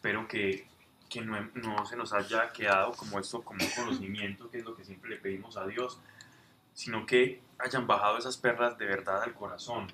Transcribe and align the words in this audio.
espero 0.00 0.26
que, 0.26 0.66
que 1.10 1.20
no, 1.20 1.38
no 1.56 1.84
se 1.84 1.94
nos 1.94 2.14
haya 2.14 2.50
quedado 2.54 2.92
como 2.92 3.18
esto, 3.18 3.42
como 3.42 3.62
un 3.62 3.70
conocimiento, 3.70 4.50
que 4.50 4.56
es 4.56 4.64
lo 4.64 4.74
que 4.74 4.82
siempre 4.82 5.10
le 5.10 5.16
pedimos 5.16 5.58
a 5.58 5.66
Dios, 5.66 6.00
sino 6.72 7.04
que 7.04 7.42
hayan 7.58 7.86
bajado 7.86 8.16
esas 8.16 8.38
perlas 8.38 8.78
de 8.78 8.86
verdad 8.86 9.22
al 9.22 9.34
corazón. 9.34 9.92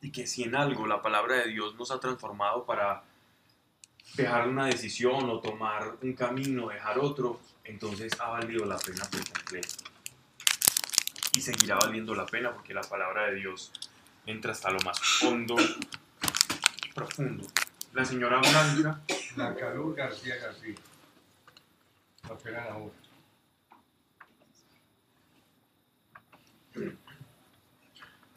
Y 0.00 0.10
que 0.10 0.26
si 0.26 0.44
en 0.44 0.56
algo 0.56 0.86
la 0.86 1.02
palabra 1.02 1.36
de 1.36 1.48
Dios 1.48 1.74
nos 1.74 1.90
ha 1.90 2.00
transformado 2.00 2.64
para 2.64 3.04
dejar 4.14 4.48
una 4.48 4.64
decisión 4.64 5.28
o 5.28 5.38
tomar 5.40 5.98
un 6.00 6.14
camino, 6.14 6.68
dejar 6.68 6.98
otro, 6.98 7.40
entonces 7.64 8.18
ha 8.18 8.30
valido 8.30 8.64
la 8.64 8.78
pena 8.78 9.04
por 9.10 9.20
completo. 9.30 9.84
Y 11.34 11.42
seguirá 11.42 11.76
valiendo 11.76 12.14
la 12.14 12.24
pena 12.24 12.54
porque 12.54 12.72
la 12.72 12.80
palabra 12.80 13.26
de 13.26 13.34
Dios 13.34 13.70
entra 14.24 14.52
hasta 14.52 14.70
lo 14.70 14.78
más 14.80 14.98
hondo, 15.22 15.56
profundo. 16.94 17.46
La 17.98 18.04
señora 18.04 18.38
Blanca, 18.38 19.02
La 19.34 19.56
Calur 19.56 19.92
García 19.92 20.36
García. 20.36 20.76
La 22.28 22.38
pena 22.38 22.64
la 22.66 22.76
voz. 22.76 22.92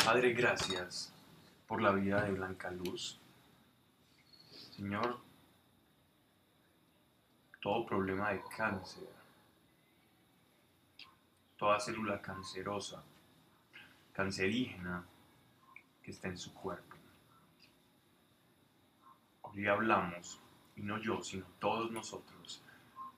Padre, 0.03 0.33
gracias 0.33 1.13
por 1.67 1.79
la 1.79 1.91
vida 1.91 2.23
de 2.23 2.31
Blanca 2.31 2.71
Luz. 2.71 3.19
Señor, 4.75 5.19
todo 7.61 7.85
problema 7.85 8.31
de 8.31 8.41
cáncer, 8.57 9.09
toda 11.55 11.79
célula 11.79 12.19
cancerosa, 12.19 13.03
cancerígena 14.11 15.05
que 16.01 16.09
está 16.09 16.29
en 16.29 16.37
su 16.39 16.51
cuerpo. 16.51 16.90
Hoy 19.53 19.67
hablamos, 19.67 20.39
y 20.77 20.81
no 20.81 20.97
yo, 20.97 21.21
sino 21.21 21.45
todos 21.59 21.91
nosotros, 21.91 22.63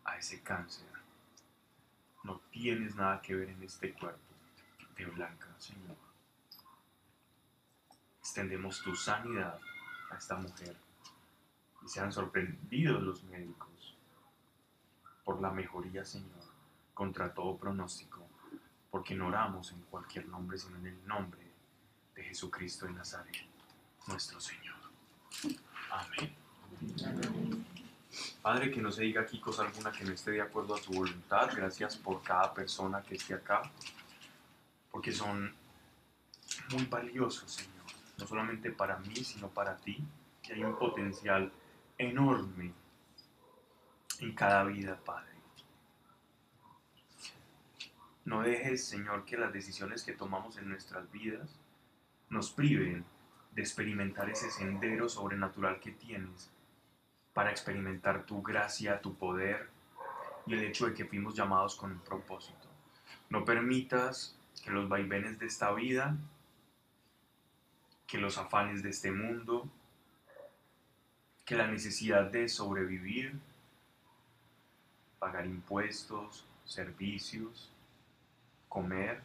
a 0.04 0.18
ese 0.18 0.42
cáncer. 0.42 0.88
No 2.24 2.40
tienes 2.50 2.96
nada 2.96 3.22
que 3.22 3.36
ver 3.36 3.50
en 3.50 3.62
este 3.62 3.94
cuerpo 3.94 4.34
de 4.96 5.06
Blanca, 5.06 5.48
Señor. 5.60 5.96
Extendemos 8.20 8.82
tu 8.82 8.96
sanidad 8.96 9.60
a 10.10 10.18
esta 10.18 10.36
mujer 10.36 10.76
y 11.84 11.88
sean 11.88 12.12
sorprendidos 12.12 13.04
los 13.04 13.24
médicos 13.26 13.96
por 15.24 15.40
la 15.40 15.52
mejoría, 15.52 16.04
Señor, 16.04 16.44
contra 16.96 17.32
todo 17.34 17.58
pronóstico, 17.58 18.28
porque 18.90 19.14
no 19.14 19.28
oramos 19.28 19.72
en 19.72 19.82
cualquier 19.84 20.28
nombre, 20.28 20.58
sino 20.58 20.78
en 20.78 20.88
el 20.88 21.08
nombre 21.08 21.42
de 22.16 22.24
Jesucristo 22.24 22.88
de 22.88 22.94
Nazaret, 22.94 23.38
nuestro 24.08 24.40
Señor. 24.40 24.63
Amén. 25.90 26.36
Padre, 28.42 28.72
que 28.72 28.82
no 28.82 28.92
se 28.92 29.04
diga 29.04 29.22
aquí 29.22 29.40
cosa 29.40 29.64
alguna 29.64 29.92
que 29.92 30.04
no 30.04 30.12
esté 30.12 30.32
de 30.32 30.42
acuerdo 30.42 30.76
a 30.76 30.82
tu 30.82 30.92
voluntad. 30.94 31.50
Gracias 31.56 31.96
por 31.96 32.22
cada 32.22 32.54
persona 32.54 33.02
que 33.02 33.16
esté 33.16 33.34
acá, 33.34 33.62
porque 34.92 35.12
son 35.12 35.54
muy 36.72 36.86
valiosos, 36.86 37.52
Señor. 37.52 37.86
No 38.18 38.28
solamente 38.28 38.72
para 38.72 38.98
mí, 39.00 39.16
sino 39.16 39.50
para 39.50 39.78
ti. 39.78 40.04
Que 40.42 40.54
hay 40.54 40.64
un 40.64 40.78
potencial 40.78 41.52
enorme 41.98 42.74
en 44.20 44.36
cada 44.36 44.66
vida, 44.66 45.00
Padre. 45.04 45.32
No 48.26 48.42
dejes, 48.42 48.86
Señor, 48.86 49.26
que 49.26 49.38
las 49.38 49.52
decisiones 49.52 50.04
que 50.04 50.14
tomamos 50.14 50.58
en 50.58 50.70
nuestras 50.70 51.10
vidas 51.12 51.50
nos 52.30 52.52
priven 52.52 53.06
de 53.56 53.62
experimentar 53.62 54.30
ese 54.30 54.50
sendero 54.50 55.08
sobrenatural 55.10 55.80
que 55.80 55.92
tienes 55.92 56.52
para 57.34 57.52
experimentar 57.52 58.26
tu 58.26 58.42
gracia, 58.42 59.02
tu 59.02 59.16
poder 59.16 59.70
y 60.46 60.54
el 60.54 60.64
hecho 60.64 60.88
de 60.88 60.94
que 60.94 61.06
fuimos 61.06 61.36
llamados 61.36 61.76
con 61.76 61.92
un 61.92 62.00
propósito. 62.00 62.68
No 63.30 63.46
permitas 63.46 64.38
que 64.64 64.72
los 64.72 64.88
vaivenes 64.90 65.40
de 65.40 65.46
esta 65.46 65.72
vida, 65.74 66.18
que 68.08 68.18
los 68.18 68.38
afanes 68.38 68.84
de 68.84 68.90
este 68.90 69.12
mundo, 69.12 69.70
que 71.46 71.56
la 71.56 71.68
necesidad 71.68 72.30
de 72.30 72.48
sobrevivir, 72.48 73.40
pagar 75.20 75.46
impuestos, 75.46 76.46
servicios, 76.66 77.72
comer, 78.70 79.22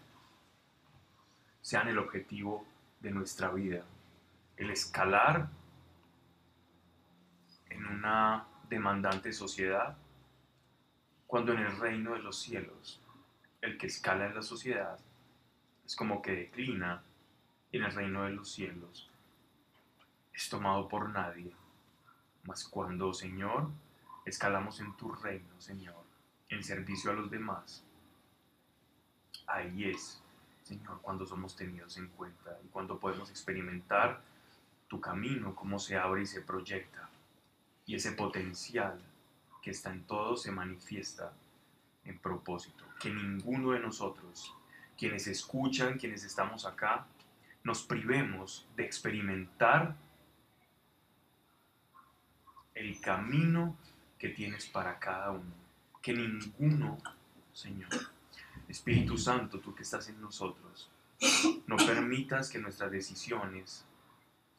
sean 1.60 1.88
el 1.88 1.98
objetivo 1.98 2.64
de 3.00 3.10
nuestra 3.10 3.50
vida. 3.50 3.84
El 4.58 4.70
escalar 4.70 5.48
en 7.70 7.86
una 7.86 8.44
demandante 8.68 9.32
sociedad, 9.32 9.96
cuando 11.28 11.52
en 11.52 11.60
el 11.60 11.78
reino 11.78 12.14
de 12.14 12.18
los 12.18 12.40
cielos, 12.42 13.00
el 13.60 13.78
que 13.78 13.86
escala 13.86 14.26
en 14.26 14.34
la 14.34 14.42
sociedad 14.42 14.98
es 15.86 15.94
como 15.94 16.20
que 16.20 16.32
declina 16.32 17.02
en 17.70 17.84
el 17.84 17.94
reino 17.94 18.24
de 18.24 18.30
los 18.30 18.50
cielos, 18.50 19.08
es 20.34 20.48
tomado 20.48 20.88
por 20.88 21.08
nadie. 21.08 21.54
Mas 22.42 22.64
cuando, 22.64 23.14
Señor, 23.14 23.68
escalamos 24.24 24.80
en 24.80 24.92
tu 24.96 25.12
reino, 25.12 25.60
Señor, 25.60 26.02
en 26.48 26.64
servicio 26.64 27.12
a 27.12 27.14
los 27.14 27.30
demás, 27.30 27.84
ahí 29.46 29.84
es, 29.84 30.20
Señor, 30.64 31.00
cuando 31.00 31.24
somos 31.24 31.54
tenidos 31.54 31.96
en 31.96 32.08
cuenta 32.08 32.58
y 32.64 32.68
cuando 32.68 32.98
podemos 32.98 33.30
experimentar 33.30 34.20
tu 34.88 35.00
camino, 35.00 35.54
cómo 35.54 35.78
se 35.78 35.96
abre 35.96 36.22
y 36.22 36.26
se 36.26 36.40
proyecta. 36.40 37.08
Y 37.86 37.94
ese 37.94 38.12
potencial 38.12 39.00
que 39.62 39.70
está 39.70 39.90
en 39.90 40.04
todo 40.04 40.36
se 40.36 40.50
manifiesta 40.50 41.32
en 42.04 42.18
propósito. 42.18 42.84
Que 43.00 43.10
ninguno 43.10 43.72
de 43.72 43.80
nosotros, 43.80 44.54
quienes 44.96 45.26
escuchan, 45.26 45.98
quienes 45.98 46.24
estamos 46.24 46.66
acá, 46.66 47.06
nos 47.62 47.82
privemos 47.82 48.66
de 48.76 48.84
experimentar 48.84 49.94
el 52.74 53.00
camino 53.00 53.76
que 54.18 54.28
tienes 54.28 54.66
para 54.66 54.98
cada 54.98 55.32
uno. 55.32 55.52
Que 56.00 56.12
ninguno, 56.12 56.98
Señor, 57.52 57.90
Espíritu 58.68 59.18
Santo, 59.18 59.60
tú 59.60 59.74
que 59.74 59.82
estás 59.82 60.08
en 60.08 60.20
nosotros, 60.20 60.90
no 61.66 61.76
permitas 61.76 62.48
que 62.48 62.58
nuestras 62.58 62.90
decisiones, 62.90 63.84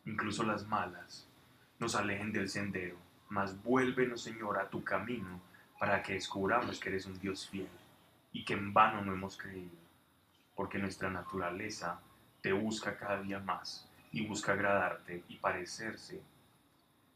incluso 0.10 0.44
las 0.44 0.68
malas, 0.68 1.28
nos 1.80 1.96
alejen 1.96 2.32
del 2.32 2.50
sendero, 2.50 2.98
mas 3.30 3.62
vuélvenos, 3.64 4.24
Señor, 4.24 4.60
a 4.60 4.70
tu 4.70 4.84
camino 4.84 5.40
para 5.80 6.02
que 6.02 6.14
descubramos 6.14 6.80
que 6.80 6.90
eres 6.90 7.06
un 7.06 7.20
Dios 7.20 7.48
fiel 7.48 7.70
y 8.34 8.44
que 8.44 8.54
en 8.54 8.74
vano 8.74 9.02
no 9.02 9.14
hemos 9.14 9.38
creído, 9.38 9.78
porque 10.56 10.78
nuestra 10.78 11.10
naturaleza 11.10 12.00
te 12.42 12.52
busca 12.52 12.98
cada 12.98 13.22
día 13.22 13.40
más 13.40 13.88
y 14.12 14.26
busca 14.26 14.54
agradarte 14.54 15.24
y 15.30 15.36
parecerse 15.38 16.22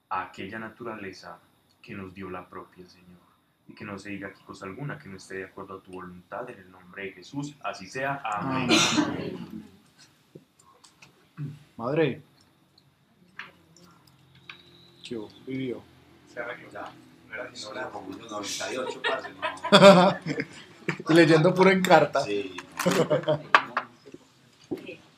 a 0.10 0.24
aquella 0.24 0.60
naturaleza 0.60 1.40
que 1.82 1.94
nos 1.94 2.14
dio 2.14 2.30
la 2.30 2.48
propia, 2.48 2.88
Señor 2.88 3.24
y 3.68 3.74
que 3.74 3.86
no 3.86 3.98
se 3.98 4.10
diga 4.10 4.28
aquí 4.28 4.42
cosa 4.44 4.66
alguna 4.66 4.98
que 4.98 5.08
no 5.08 5.18
esté 5.18 5.36
de 5.36 5.46
acuerdo 5.46 5.78
a 5.78 5.82
tu 5.82 5.92
voluntad 5.92 6.50
en 6.50 6.60
el 6.60 6.72
nombre 6.72 7.04
de 7.04 7.12
Jesús. 7.14 7.56
Así 7.64 7.88
sea. 7.88 8.22
Amén. 8.24 8.70
Madre. 11.78 12.22
¿Qué 15.14 15.20
hubo? 15.20 15.30
vivió? 15.46 15.80
Se 16.34 16.40
arregló. 16.40 16.70
No 17.30 17.36
era 17.36 17.48
sino 17.54 17.74
la 17.74 17.92
98, 17.92 19.02
parce, 19.08 19.30
no. 19.30 20.18
Y 21.10 21.14
leyendo 21.14 21.54
puro 21.54 21.70
en 21.70 21.84
carta. 21.84 22.22
Sí. 22.22 22.58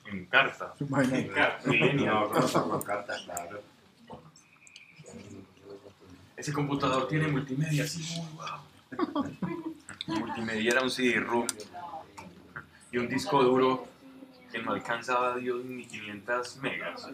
En 0.08 0.26
carta. 0.28 0.74
Con 0.78 0.90
cartas, 2.84 3.22
claro. 3.24 3.62
Ese 6.38 6.54
computador 6.54 7.08
tiene 7.08 7.28
multimedia, 7.28 7.88
sí, 7.88 8.22
wow. 8.36 8.60
Multimedia 10.08 10.72
era 10.72 10.82
un 10.82 10.92
CD-ROOM 10.92 11.48
y 12.92 12.98
un 12.98 13.08
disco 13.10 13.42
duro 13.44 13.88
que 14.52 14.60
no 14.60 14.74
alcanzaba 14.74 15.38
Dios 15.38 15.66
ni 15.66 15.86
500 15.86 16.58
megas. 16.58 17.08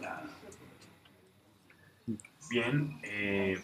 Bien, 2.52 3.00
eh, 3.02 3.58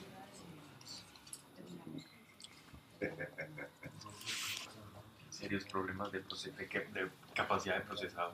serios 5.29 5.65
problemas 5.67 6.11
de, 6.11 6.21
de 6.21 7.11
capacidad 7.35 7.75
de 7.75 7.83
procesador. 7.83 8.33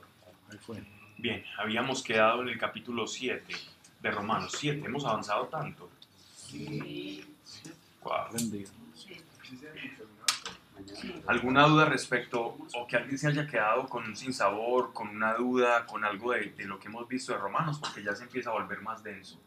Bien, 1.19 1.45
habíamos 1.59 2.05
quedado 2.05 2.43
en 2.43 2.51
el 2.51 2.59
capítulo 2.59 3.09
7 3.09 3.53
de 4.01 4.11
Romanos 4.13 4.55
7. 4.57 4.87
Hemos 4.87 5.05
avanzado 5.05 5.49
tanto. 5.49 5.91
¿Alguna 11.27 11.67
duda 11.67 11.87
respecto 11.87 12.57
o 12.75 12.87
que 12.87 12.97
alguien 12.97 13.19
se 13.19 13.27
haya 13.27 13.49
quedado 13.49 13.89
con 13.89 14.05
un 14.05 14.15
sinsabor, 14.15 14.93
con 14.93 15.09
una 15.09 15.35
duda, 15.35 15.85
con 15.85 16.05
algo 16.05 16.31
de, 16.31 16.51
de 16.51 16.65
lo 16.67 16.79
que 16.79 16.87
hemos 16.87 17.09
visto 17.09 17.33
de 17.33 17.39
Romanos? 17.39 17.81
Porque 17.81 18.05
ya 18.05 18.15
se 18.15 18.23
empieza 18.23 18.51
a 18.51 18.53
volver 18.53 18.81
más 18.83 19.03
denso. 19.03 19.41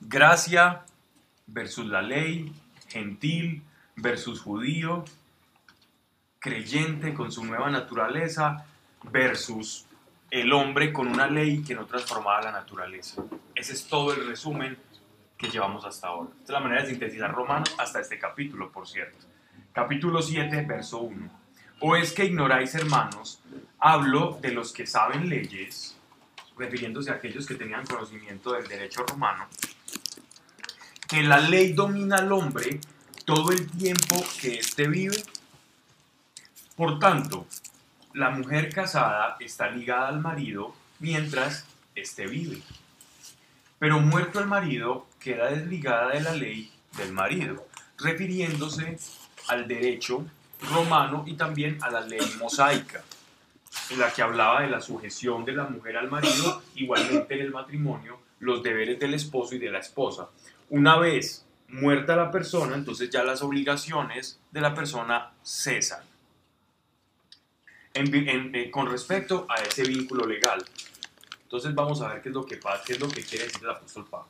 Gracia 0.00 0.84
versus 1.46 1.86
la 1.86 2.02
ley, 2.02 2.52
gentil 2.88 3.62
versus 3.96 4.40
judío, 4.40 5.04
creyente 6.38 7.14
con 7.14 7.32
su 7.32 7.44
nueva 7.44 7.70
naturaleza 7.70 8.66
versus 9.10 9.86
el 10.30 10.52
hombre 10.52 10.92
con 10.92 11.08
una 11.08 11.26
ley 11.26 11.62
que 11.62 11.74
no 11.74 11.86
transformaba 11.86 12.42
la 12.42 12.52
naturaleza. 12.52 13.22
Ese 13.54 13.72
es 13.72 13.86
todo 13.86 14.12
el 14.12 14.26
resumen 14.26 14.76
que 15.38 15.48
llevamos 15.48 15.84
hasta 15.84 16.08
ahora. 16.08 16.30
Esta 16.32 16.44
es 16.44 16.50
la 16.50 16.60
manera 16.60 16.82
de 16.82 16.90
sintetizar 16.90 17.32
Romanos 17.32 17.74
hasta 17.78 18.00
este 18.00 18.18
capítulo, 18.18 18.70
por 18.70 18.86
cierto. 18.86 19.26
Capítulo 19.72 20.22
7, 20.22 20.62
verso 20.62 21.00
1. 21.00 21.30
¿O 21.80 21.96
es 21.96 22.12
que 22.12 22.24
ignoráis, 22.24 22.74
hermanos? 22.74 23.40
Hablo 23.78 24.38
de 24.40 24.52
los 24.52 24.72
que 24.72 24.86
saben 24.86 25.28
leyes, 25.28 25.96
refiriéndose 26.56 27.10
a 27.10 27.14
aquellos 27.14 27.46
que 27.46 27.54
tenían 27.54 27.86
conocimiento 27.86 28.52
del 28.52 28.66
derecho 28.66 29.04
romano, 29.04 29.46
que 31.08 31.22
la 31.22 31.38
ley 31.38 31.72
domina 31.72 32.16
al 32.16 32.32
hombre 32.32 32.80
todo 33.24 33.52
el 33.52 33.70
tiempo 33.70 34.22
que 34.40 34.58
éste 34.58 34.88
vive. 34.88 35.16
Por 36.76 36.98
tanto, 36.98 37.46
la 38.12 38.30
mujer 38.30 38.72
casada 38.72 39.36
está 39.40 39.70
ligada 39.70 40.08
al 40.08 40.20
marido 40.20 40.74
mientras 40.98 41.66
éste 41.94 42.26
vive. 42.26 42.62
Pero 43.78 44.00
muerto 44.00 44.40
el 44.40 44.46
marido, 44.46 45.06
queda 45.20 45.50
desligada 45.50 46.12
de 46.12 46.20
la 46.20 46.32
ley 46.32 46.72
del 46.96 47.12
marido, 47.12 47.66
refiriéndose 47.98 48.98
al 49.48 49.66
derecho 49.68 50.24
romano 50.70 51.24
y 51.26 51.34
también 51.34 51.78
a 51.82 51.90
la 51.90 52.00
ley 52.00 52.24
mosaica, 52.38 53.02
en 53.90 53.98
la 53.98 54.12
que 54.12 54.22
hablaba 54.22 54.62
de 54.62 54.68
la 54.68 54.80
sujeción 54.80 55.44
de 55.44 55.52
la 55.52 55.64
mujer 55.64 55.96
al 55.96 56.10
marido, 56.10 56.62
igualmente 56.74 57.34
en 57.34 57.40
el 57.40 57.50
matrimonio, 57.50 58.18
los 58.40 58.62
deberes 58.62 58.98
del 58.98 59.14
esposo 59.14 59.54
y 59.54 59.58
de 59.58 59.70
la 59.70 59.78
esposa. 59.78 60.28
Una 60.70 60.98
vez 60.98 61.44
muerta 61.68 62.16
la 62.16 62.30
persona, 62.30 62.74
entonces 62.74 63.10
ya 63.10 63.24
las 63.24 63.42
obligaciones 63.42 64.38
de 64.50 64.60
la 64.60 64.74
persona 64.74 65.32
cesan. 65.42 66.02
Eh, 67.94 68.70
con 68.72 68.90
respecto 68.90 69.46
a 69.48 69.62
ese 69.62 69.84
vínculo 69.84 70.26
legal. 70.26 70.64
Entonces 71.44 71.72
vamos 71.74 72.02
a 72.02 72.08
ver 72.08 72.22
qué 72.22 72.30
es 72.30 72.34
lo 72.34 72.44
que 72.44 72.58
qué 72.84 72.92
es 72.94 73.00
lo 73.00 73.08
que 73.08 73.22
quiere 73.22 73.44
decir 73.44 73.62
el 73.62 73.70
apóstol 73.70 74.06
Pablo. 74.10 74.28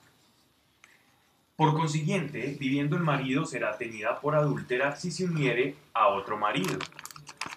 Por 1.56 1.72
consiguiente, 1.72 2.56
viviendo 2.58 2.96
el 2.96 3.02
marido 3.02 3.46
será 3.46 3.78
tenida 3.78 4.20
por 4.20 4.34
adúltera 4.34 4.96
si 4.96 5.10
se 5.10 5.24
uniere 5.24 5.76
a 5.94 6.08
otro 6.08 6.36
marido. 6.36 6.78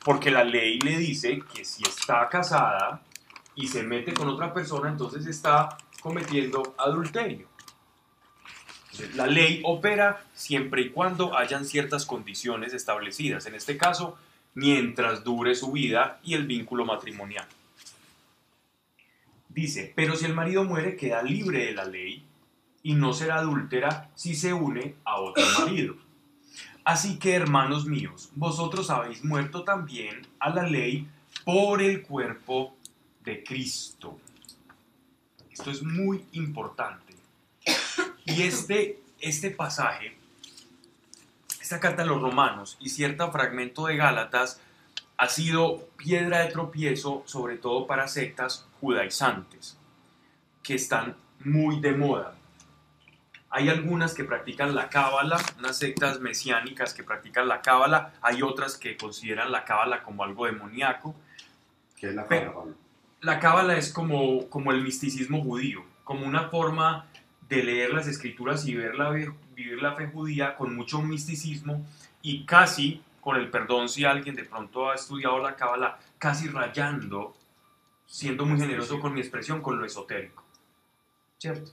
Porque 0.07 0.31
la 0.31 0.45
ley 0.45 0.79
le 0.79 0.97
dice 0.97 1.43
que 1.53 1.65
si 1.65 1.83
está 1.83 2.29
casada 2.29 3.01
y 3.55 3.67
se 3.67 3.83
mete 3.83 4.13
con 4.13 4.29
otra 4.29 4.53
persona, 4.53 4.87
entonces 4.87 5.25
está 5.25 5.77
cometiendo 5.99 6.75
adulterio. 6.77 7.49
La 9.15 9.27
ley 9.27 9.59
opera 9.65 10.23
siempre 10.33 10.83
y 10.83 10.89
cuando 10.91 11.37
hayan 11.37 11.65
ciertas 11.65 12.05
condiciones 12.05 12.73
establecidas. 12.73 13.47
En 13.47 13.55
este 13.55 13.75
caso, 13.75 14.17
mientras 14.53 15.25
dure 15.25 15.55
su 15.55 15.73
vida 15.73 16.21
y 16.23 16.35
el 16.35 16.47
vínculo 16.47 16.85
matrimonial. 16.85 17.45
Dice, 19.49 19.91
pero 19.93 20.15
si 20.15 20.23
el 20.23 20.33
marido 20.33 20.63
muere, 20.63 20.95
queda 20.95 21.21
libre 21.21 21.65
de 21.65 21.73
la 21.73 21.83
ley 21.83 22.25
y 22.81 22.93
no 22.93 23.11
será 23.11 23.39
adúltera 23.39 24.09
si 24.15 24.35
se 24.35 24.53
une 24.53 24.95
a 25.03 25.19
otro 25.19 25.43
marido. 25.59 26.06
Así 26.87 27.19
que, 27.19 27.35
hermanos 27.35 27.85
míos, 27.85 28.29
vosotros 28.33 28.89
habéis 28.89 29.21
muerto 29.21 29.65
también 29.65 30.25
a 30.39 30.49
la 30.51 30.63
ley 30.63 31.05
por 31.43 31.81
el 31.81 32.01
cuerpo 32.01 32.77
de 33.25 33.43
Cristo. 33.43 34.17
Esto 35.51 35.69
es 35.69 35.83
muy 35.83 36.23
importante. 36.31 37.13
Y 38.23 38.43
este, 38.43 39.01
este 39.19 39.51
pasaje, 39.51 40.15
esta 41.59 41.81
carta 41.81 42.03
a 42.03 42.05
los 42.05 42.21
romanos 42.21 42.77
y 42.79 42.87
cierto 42.87 43.29
fragmento 43.33 43.87
de 43.87 43.97
Gálatas 43.97 44.61
ha 45.17 45.27
sido 45.27 45.89
piedra 45.97 46.39
de 46.39 46.53
tropiezo, 46.53 47.21
sobre 47.25 47.57
todo 47.57 47.85
para 47.85 48.07
sectas 48.07 48.65
judaizantes, 48.79 49.77
que 50.63 50.75
están 50.75 51.17
muy 51.43 51.81
de 51.81 51.91
moda. 51.91 52.36
Hay 53.57 53.69
algunas 53.69 54.13
que 54.13 54.23
practican 54.23 54.75
la 54.75 54.87
cábala, 54.87 55.43
unas 55.57 55.79
sectas 55.79 56.19
mesiánicas 56.19 56.93
que 56.93 57.01
practican 57.01 57.47
la 57.47 57.63
cábala, 57.63 58.13
hay 58.21 58.43
otras 58.43 58.77
que 58.77 58.95
consideran 58.95 59.51
la 59.51 59.65
cábala 59.65 60.03
como 60.03 60.23
algo 60.23 60.45
demoníaco. 60.45 61.15
¿Qué 61.95 62.09
es 62.09 62.13
la 62.13 62.27
cábala, 62.27 62.53
Pablo? 62.53 62.75
La 63.21 63.39
cábala 63.39 63.75
es 63.75 63.91
como, 63.91 64.47
como 64.49 64.71
el 64.71 64.83
misticismo 64.83 65.41
judío, 65.41 65.83
como 66.03 66.27
una 66.27 66.49
forma 66.49 67.07
de 67.49 67.63
leer 67.63 67.93
las 67.95 68.05
escrituras 68.05 68.63
y 68.67 68.75
ver 68.75 68.93
la 68.93 69.09
vivir 69.09 69.81
la 69.81 69.95
fe 69.95 70.05
judía 70.05 70.55
con 70.55 70.75
mucho 70.75 71.01
misticismo 71.01 71.83
y 72.21 72.45
casi, 72.45 73.01
con 73.21 73.37
el 73.37 73.49
perdón 73.49 73.89
si 73.89 74.05
alguien 74.05 74.35
de 74.35 74.43
pronto 74.43 74.91
ha 74.91 74.93
estudiado 74.93 75.39
la 75.39 75.55
cábala, 75.55 75.97
casi 76.19 76.47
rayando, 76.47 77.35
siendo 78.05 78.45
muy 78.45 78.59
generoso 78.59 78.99
con 78.99 79.15
mi 79.15 79.19
expresión, 79.19 79.63
con 79.63 79.79
lo 79.79 79.85
esotérico. 79.85 80.43
¿Cierto? 81.39 81.71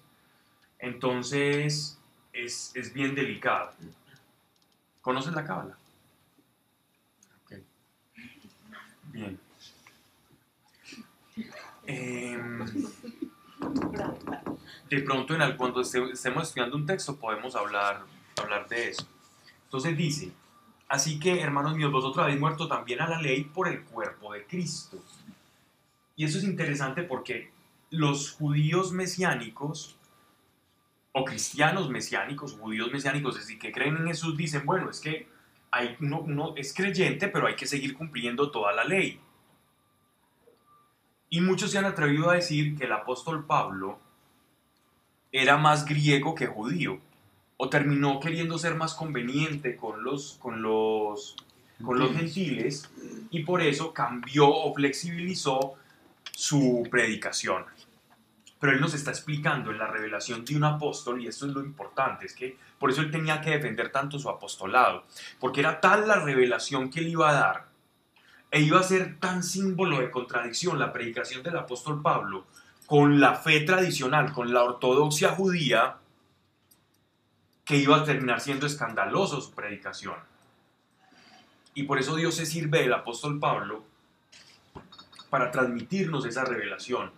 Entonces, 0.84 1.98
es, 2.32 2.72
es 2.74 2.92
bien 2.92 3.14
delicado. 3.14 3.72
¿Conoces 5.00 5.32
la 5.32 5.44
cábala? 5.44 5.78
Bien. 9.12 9.38
Em, 11.86 12.64
de 14.90 15.00
pronto, 15.02 15.34
en 15.34 15.42
el, 15.42 15.56
cuando 15.56 15.80
este- 15.80 16.10
estemos 16.10 16.48
estudiando 16.48 16.76
un 16.76 16.84
texto, 16.84 17.16
podemos 17.16 17.54
hablar, 17.56 18.04
hablar 18.42 18.68
de 18.68 18.90
eso. 18.90 19.06
Entonces 19.64 19.96
dice, 19.96 20.32
así 20.88 21.18
que, 21.18 21.40
hermanos 21.40 21.76
míos, 21.76 21.92
vosotros 21.92 22.24
habéis 22.24 22.40
muerto 22.40 22.68
también 22.68 23.00
a 23.00 23.08
la 23.08 23.20
ley 23.22 23.44
por 23.44 23.68
el 23.68 23.82
cuerpo 23.84 24.32
de 24.34 24.44
Cristo. 24.46 24.98
Y 26.16 26.24
eso 26.24 26.38
es 26.38 26.44
interesante 26.44 27.02
porque 27.02 27.50
los 27.90 28.32
judíos 28.32 28.92
mesiánicos, 28.92 29.96
o 31.16 31.24
cristianos 31.24 31.88
mesiánicos, 31.90 32.54
judíos 32.54 32.90
mesiánicos, 32.90 33.36
es 33.36 33.42
decir, 33.42 33.60
que 33.60 33.70
creen 33.70 33.96
en 33.98 34.08
Jesús, 34.08 34.36
dicen, 34.36 34.66
bueno, 34.66 34.90
es 34.90 34.98
que 34.98 35.28
hay, 35.70 35.96
es 36.56 36.74
creyente, 36.74 37.28
pero 37.28 37.46
hay 37.46 37.54
que 37.54 37.66
seguir 37.66 37.94
cumpliendo 37.94 38.50
toda 38.50 38.72
la 38.72 38.84
ley. 38.84 39.20
Y 41.30 41.40
muchos 41.40 41.70
se 41.70 41.78
han 41.78 41.84
atrevido 41.84 42.30
a 42.30 42.34
decir 42.34 42.76
que 42.76 42.86
el 42.86 42.92
apóstol 42.92 43.46
Pablo 43.46 44.00
era 45.30 45.56
más 45.56 45.84
griego 45.84 46.34
que 46.34 46.48
judío, 46.48 46.98
o 47.58 47.68
terminó 47.68 48.18
queriendo 48.18 48.58
ser 48.58 48.74
más 48.74 48.94
conveniente 48.94 49.76
con 49.76 50.02
los, 50.02 50.36
con 50.42 50.62
los, 50.62 51.36
con 51.84 51.96
los 51.96 52.12
gentiles, 52.12 52.90
y 53.30 53.44
por 53.44 53.62
eso 53.62 53.94
cambió 53.94 54.48
o 54.48 54.74
flexibilizó 54.74 55.74
su 56.32 56.88
predicación. 56.90 57.64
Pero 58.64 58.76
él 58.76 58.80
nos 58.80 58.94
está 58.94 59.10
explicando 59.10 59.70
en 59.72 59.76
la 59.76 59.88
revelación 59.88 60.42
de 60.42 60.56
un 60.56 60.64
apóstol, 60.64 61.20
y 61.20 61.26
esto 61.26 61.44
es 61.44 61.52
lo 61.52 61.60
importante, 61.60 62.24
es 62.24 62.32
que 62.32 62.56
por 62.78 62.90
eso 62.90 63.02
él 63.02 63.10
tenía 63.10 63.42
que 63.42 63.50
defender 63.50 63.92
tanto 63.92 64.18
su 64.18 64.30
apostolado, 64.30 65.04
porque 65.38 65.60
era 65.60 65.82
tal 65.82 66.08
la 66.08 66.20
revelación 66.20 66.88
que 66.88 67.00
él 67.00 67.08
iba 67.08 67.28
a 67.28 67.34
dar, 67.34 67.66
e 68.50 68.62
iba 68.62 68.80
a 68.80 68.82
ser 68.82 69.20
tan 69.20 69.42
símbolo 69.42 69.98
de 69.98 70.10
contradicción 70.10 70.78
la 70.78 70.94
predicación 70.94 71.42
del 71.42 71.58
apóstol 71.58 72.00
Pablo 72.00 72.46
con 72.86 73.20
la 73.20 73.34
fe 73.34 73.60
tradicional, 73.60 74.32
con 74.32 74.54
la 74.54 74.64
ortodoxia 74.64 75.32
judía, 75.32 75.98
que 77.66 77.76
iba 77.76 77.98
a 77.98 78.04
terminar 78.04 78.40
siendo 78.40 78.64
escandaloso 78.66 79.42
su 79.42 79.52
predicación. 79.52 80.16
Y 81.74 81.82
por 81.82 81.98
eso 81.98 82.16
Dios 82.16 82.34
se 82.34 82.46
sirve 82.46 82.80
del 82.80 82.94
apóstol 82.94 83.38
Pablo 83.38 83.84
para 85.28 85.50
transmitirnos 85.50 86.24
esa 86.24 86.46
revelación, 86.46 87.12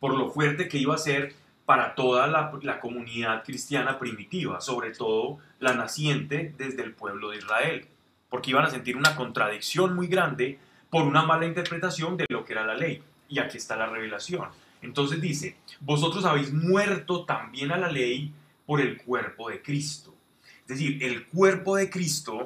por 0.00 0.16
lo 0.16 0.30
fuerte 0.30 0.68
que 0.68 0.78
iba 0.78 0.94
a 0.94 0.98
ser 0.98 1.34
para 1.64 1.94
toda 1.94 2.28
la, 2.28 2.80
comunidad 2.80 3.42
cristiana 3.44 3.98
primitiva, 3.98 4.60
sobre 4.60 4.92
todo 4.92 5.38
la 5.58 5.74
naciente 5.74 6.54
desde 6.56 6.82
el 6.82 6.92
pueblo 6.92 7.30
de 7.30 7.38
Israel, 7.38 7.86
porque 8.30 8.50
iban 8.50 8.64
a 8.64 8.70
sentir 8.70 8.96
una 8.96 9.16
contradicción 9.16 9.94
muy 9.94 10.06
grande 10.06 10.58
por 10.90 11.02
una 11.02 11.22
mala 11.22 11.46
interpretación 11.46 12.16
de 12.16 12.26
lo 12.28 12.44
que 12.44 12.52
era 12.52 12.64
la 12.64 12.76
ley. 12.76 13.02
Y 13.28 13.40
aquí 13.40 13.56
está 13.58 13.76
la 13.76 13.86
revelación. 13.86 14.48
Entonces 14.80 15.20
dice, 15.20 15.56
vosotros 15.80 16.24
habéis 16.24 16.52
muerto 16.52 17.24
también 17.24 17.72
a 17.72 17.76
la 17.76 17.90
ley 17.90 18.32
por 18.64 18.80
el 18.80 19.02
cuerpo 19.02 19.50
de 19.50 19.60
Cristo. 19.60 20.14
Es 20.60 20.68
decir, 20.68 21.02
el 21.02 21.26
cuerpo 21.26 21.76
de 21.76 21.90
Cristo 21.90 22.44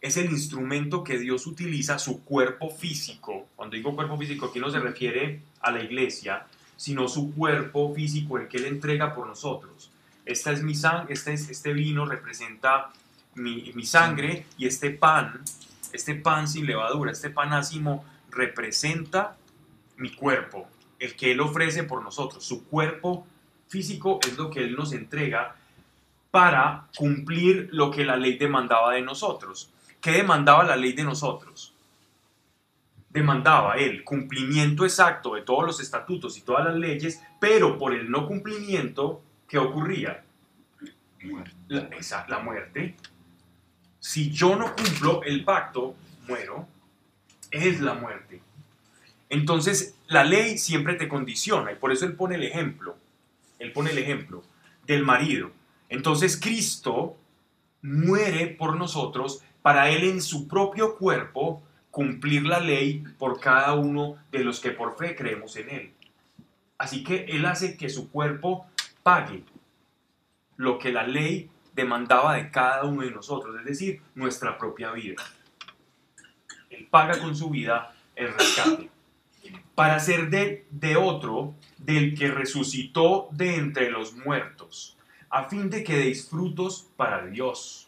es 0.00 0.16
el 0.16 0.30
instrumento 0.30 1.04
que 1.04 1.18
Dios 1.18 1.46
utiliza, 1.46 1.98
su 1.98 2.24
cuerpo 2.24 2.70
físico. 2.70 3.48
Cuando 3.56 3.76
digo 3.76 3.94
cuerpo 3.94 4.16
físico, 4.16 4.46
aquí 4.46 4.58
no 4.58 4.70
se 4.70 4.80
refiere 4.80 5.40
a 5.60 5.70
la 5.70 5.82
iglesia, 5.82 6.46
sino 6.84 7.08
su 7.08 7.32
cuerpo 7.34 7.94
físico, 7.94 8.36
el 8.36 8.46
que 8.46 8.58
Él 8.58 8.66
entrega 8.66 9.14
por 9.14 9.26
nosotros. 9.26 9.90
Esta 10.26 10.52
es 10.52 10.62
mi 10.62 10.74
sang 10.74 11.06
este, 11.08 11.32
es, 11.32 11.48
este 11.48 11.72
vino 11.72 12.04
representa 12.04 12.90
mi, 13.36 13.72
mi 13.74 13.86
sangre 13.86 14.44
y 14.58 14.66
este 14.66 14.90
pan, 14.90 15.40
este 15.94 16.14
pan 16.14 16.46
sin 16.46 16.66
levadura, 16.66 17.10
este 17.10 17.30
pan 17.30 17.54
ácimo 17.54 18.04
representa 18.28 19.34
mi 19.96 20.10
cuerpo, 20.14 20.68
el 20.98 21.16
que 21.16 21.32
Él 21.32 21.40
ofrece 21.40 21.84
por 21.84 22.02
nosotros, 22.02 22.44
su 22.44 22.66
cuerpo 22.66 23.26
físico 23.68 24.20
es 24.22 24.36
lo 24.36 24.50
que 24.50 24.60
Él 24.60 24.76
nos 24.76 24.92
entrega 24.92 25.56
para 26.30 26.88
cumplir 26.94 27.70
lo 27.72 27.90
que 27.90 28.04
la 28.04 28.16
ley 28.16 28.36
demandaba 28.36 28.92
de 28.92 29.00
nosotros. 29.00 29.70
¿Qué 30.02 30.10
demandaba 30.10 30.64
la 30.64 30.76
ley 30.76 30.92
de 30.92 31.04
nosotros? 31.04 31.73
Demandaba 33.14 33.76
el 33.76 34.04
cumplimiento 34.04 34.84
exacto 34.84 35.36
de 35.36 35.42
todos 35.42 35.64
los 35.64 35.80
estatutos 35.80 36.36
y 36.36 36.42
todas 36.42 36.64
las 36.66 36.74
leyes, 36.74 37.22
pero 37.40 37.78
por 37.78 37.94
el 37.94 38.10
no 38.10 38.26
cumplimiento, 38.26 39.22
¿qué 39.48 39.56
ocurría? 39.56 40.22
La, 41.68 41.82
esa- 41.98 42.26
la 42.28 42.40
muerte. 42.40 42.96
Si 44.00 44.30
yo 44.30 44.56
no 44.56 44.74
cumplo 44.76 45.22
el 45.22 45.44
pacto, 45.44 45.94
muero. 46.28 46.66
Es 47.50 47.80
la 47.80 47.94
muerte. 47.94 48.42
Entonces, 49.30 49.94
la 50.08 50.24
ley 50.24 50.58
siempre 50.58 50.94
te 50.94 51.08
condiciona 51.08 51.70
y 51.72 51.76
por 51.76 51.92
eso 51.92 52.04
él 52.04 52.14
pone 52.14 52.34
el 52.34 52.42
ejemplo. 52.42 52.96
Él 53.60 53.70
pone 53.72 53.92
el 53.92 53.98
ejemplo 53.98 54.42
del 54.86 55.04
marido. 55.04 55.52
Entonces, 55.88 56.36
Cristo 56.36 57.16
muere 57.80 58.48
por 58.48 58.76
nosotros 58.76 59.40
para 59.62 59.88
él 59.88 60.02
en 60.04 60.20
su 60.20 60.48
propio 60.48 60.96
cuerpo 60.96 61.62
cumplir 61.94 62.44
la 62.44 62.58
ley 62.58 63.04
por 63.20 63.38
cada 63.38 63.74
uno 63.74 64.16
de 64.32 64.42
los 64.42 64.58
que 64.58 64.72
por 64.72 64.98
fe 64.98 65.14
creemos 65.14 65.54
en 65.54 65.70
él. 65.70 65.92
Así 66.76 67.04
que 67.04 67.26
él 67.26 67.46
hace 67.46 67.76
que 67.76 67.88
su 67.88 68.10
cuerpo 68.10 68.66
pague 69.04 69.44
lo 70.56 70.76
que 70.76 70.90
la 70.90 71.06
ley 71.06 71.48
demandaba 71.72 72.34
de 72.34 72.50
cada 72.50 72.82
uno 72.82 73.02
de 73.02 73.12
nosotros, 73.12 73.56
es 73.60 73.64
decir, 73.64 74.02
nuestra 74.16 74.58
propia 74.58 74.90
vida. 74.90 75.22
Él 76.68 76.88
paga 76.90 77.20
con 77.20 77.36
su 77.36 77.48
vida 77.48 77.94
el 78.16 78.34
rescate 78.34 78.90
para 79.76 80.00
ser 80.00 80.30
de, 80.30 80.96
otro 80.96 81.54
del 81.78 82.18
que 82.18 82.26
resucitó 82.26 83.28
de 83.30 83.54
entre 83.54 83.88
los 83.90 84.16
muertos, 84.16 84.96
a 85.30 85.44
fin 85.44 85.70
de 85.70 85.84
que 85.84 85.96
deis 85.96 86.28
frutos 86.28 86.88
para 86.96 87.24
Dios. 87.24 87.86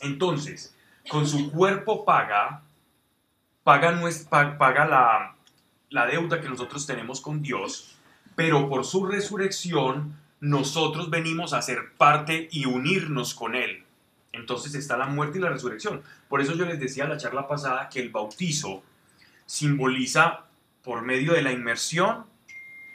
Entonces, 0.00 0.74
con 1.08 1.26
su 1.26 1.50
cuerpo 1.50 2.04
paga, 2.04 2.62
paga, 3.64 3.92
nues- 3.92 4.28
pa- 4.28 4.56
paga 4.58 4.86
la, 4.86 5.34
la 5.90 6.06
deuda 6.06 6.40
que 6.40 6.48
nosotros 6.48 6.86
tenemos 6.86 7.20
con 7.20 7.42
Dios, 7.42 7.96
pero 8.34 8.68
por 8.68 8.84
su 8.84 9.06
resurrección 9.06 10.16
nosotros 10.40 11.10
venimos 11.10 11.52
a 11.52 11.62
ser 11.62 11.92
parte 11.96 12.48
y 12.50 12.66
unirnos 12.66 13.34
con 13.34 13.54
Él. 13.54 13.84
Entonces 14.32 14.74
está 14.74 14.96
la 14.96 15.06
muerte 15.06 15.38
y 15.38 15.42
la 15.42 15.50
resurrección. 15.50 16.02
Por 16.28 16.40
eso 16.40 16.54
yo 16.54 16.64
les 16.64 16.80
decía 16.80 17.04
en 17.04 17.10
la 17.10 17.18
charla 17.18 17.46
pasada 17.46 17.88
que 17.88 18.00
el 18.00 18.08
bautizo 18.10 18.82
simboliza 19.46 20.44
por 20.82 21.02
medio 21.02 21.34
de 21.34 21.42
la 21.42 21.52
inmersión, 21.52 22.24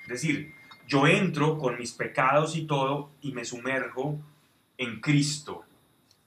es 0.04 0.08
decir, 0.08 0.54
yo 0.88 1.06
entro 1.08 1.58
con 1.58 1.78
mis 1.78 1.92
pecados 1.92 2.56
y 2.56 2.66
todo 2.66 3.12
y 3.22 3.32
me 3.34 3.46
sumerjo 3.46 4.18
en 4.78 5.00
Cristo 5.00 5.64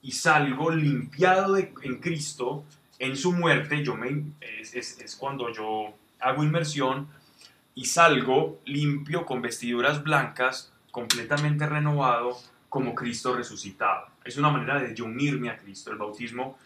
y 0.02 0.12
salgo 0.12 0.71
limpiado 0.71 1.57
en 1.57 1.99
Cristo, 2.00 2.64
en 2.99 3.16
su 3.16 3.33
muerte, 3.33 3.85
yo 3.85 3.97
es, 4.40 4.75
es- 4.75 5.16
cuando 5.16 5.52
yo 5.52 5.95
hago 6.21 6.42
inmersión 6.45 7.09
y 7.75 7.85
salgo 7.87 8.61
limpio 8.64 9.25
con 9.26 9.40
vestiduras 9.42 10.02
blancas, 10.02 10.73
completamente 10.90 11.66
renovado 11.66 12.37
como 12.69 12.95
Cristo 12.95 13.35
resucitado. 13.35 14.07
Es 14.25 14.37
una 14.37 14.50
manera 14.50 14.80
de 14.80 15.02
unirme 15.02 15.50
a 15.50 15.57
Cristo. 15.59 15.90
El 15.90 15.99
bautismo 15.99 16.59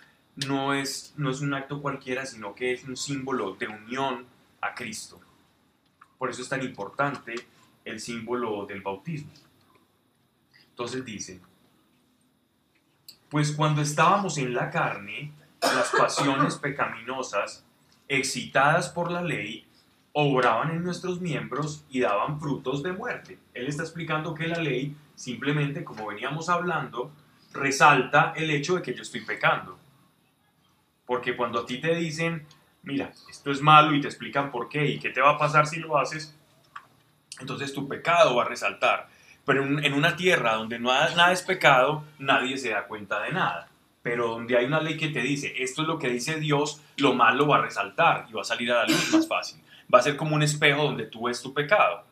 no 0.47 0.75
es, 0.75 1.15
no 1.17 1.31
es 1.31 1.41
un 1.41 1.55
acto 1.55 1.81
cualquiera, 1.81 2.27
sino 2.27 2.55
que 2.55 2.73
es 2.73 2.85
un 2.85 2.97
símbolo 2.97 3.55
de 3.55 3.69
unión 3.69 4.27
a 4.61 4.75
Cristo. 4.75 5.21
Por 6.19 6.31
eso 6.31 6.43
es 6.43 6.49
tan 6.49 6.63
importante 6.63 7.35
el 7.85 8.01
símbolo 8.01 8.67
del 8.67 8.81
bautismo. 8.81 9.31
Entonces 10.71 11.05
dice, 11.05 11.41
pues 13.35 13.51
cuando 13.51 13.83
estábamos 13.83 14.39
en 14.39 14.55
la 14.55 14.71
carne, 14.71 15.33
las 15.61 15.91
pasiones 15.91 16.55
pecaminosas, 16.55 17.65
excitadas 18.07 18.91
por 18.91 19.11
la 19.11 19.23
ley, 19.23 19.67
obraban 20.13 20.71
en 20.71 20.85
nuestros 20.85 21.21
miembros 21.21 21.85
y 21.91 21.99
daban 21.99 22.39
frutos 22.39 22.85
de 22.85 22.93
muerte. 22.93 23.41
Él 23.53 23.67
está 23.67 23.83
explicando 23.83 24.37
que 24.37 24.47
la 24.47 24.61
ley, 24.61 24.97
simplemente 25.17 25.83
como 25.83 26.07
veníamos 26.07 26.49
hablando, 26.49 27.11
resalta 27.53 28.35
el 28.37 28.53
hecho 28.53 28.77
de 28.77 28.83
que 28.83 28.95
yo 28.95 29.03
estoy 29.03 29.23
pecando. 29.23 29.81
Porque 31.05 31.37
cuando 31.37 31.59
a 31.59 31.67
ti 31.67 31.81
te 31.81 31.93
dicen, 31.97 32.47
mira, 32.85 33.11
esto 33.29 33.51
es 33.51 33.61
malo 33.61 33.97
y 33.97 34.01
te 34.01 34.07
explican 34.07 34.53
por 34.53 34.69
qué 34.69 34.87
y 34.87 35.01
qué 35.01 35.11
te 35.11 35.21
va 35.21 35.31
a 35.31 35.39
pasar 35.39 35.67
si 35.67 35.81
lo 35.81 35.99
haces, 35.99 36.39
entonces 37.41 37.73
tu 37.73 37.89
pecado 37.89 38.37
va 38.37 38.45
a 38.45 38.49
resaltar. 38.49 39.09
Pero 39.45 39.63
en, 39.65 39.93
una 39.93 40.17
tierra 40.17 40.55
donde 40.55 40.79
no 40.79 40.91
ha- 40.91 41.11
nada 41.11 41.33
es 41.33 41.43
pecado, 41.43 42.05
nadie 42.19 42.57
se 42.59 42.71
da 42.71 42.87
cuenta 42.87 43.21
de 43.23 43.33
nada. 43.33 43.69
Pero 44.03 44.29
donde 44.29 44.57
hay 44.57 44.65
una 44.67 44.81
ley 44.81 44.97
que 44.97 45.09
te 45.09 45.21
dice, 45.21 45.55
esto 45.63 45.83
es 45.83 45.89
lo 45.89 45.99
que 45.99 46.09
dice 46.09 46.39
Dios, 46.41 46.81
lo 46.97 47.15
malo 47.15 47.47
va 47.47 47.57
a 47.59 47.63
resaltar 47.63 48.27
y 48.29 48.33
va 48.33 48.43
a 48.43 48.45
salir 48.45 48.71
a 48.73 48.77
la 48.83 48.87
luz 48.87 49.13
más 49.13 49.27
fácil. 49.29 49.61
Va 49.93 49.99
a 49.99 50.03
ser 50.03 50.17
como 50.17 50.35
un 50.35 50.43
espejo 50.43 50.83
donde 50.85 51.07
tú 51.07 51.25
ves 51.27 51.41
tu 51.43 51.53
pecado. 51.55 52.05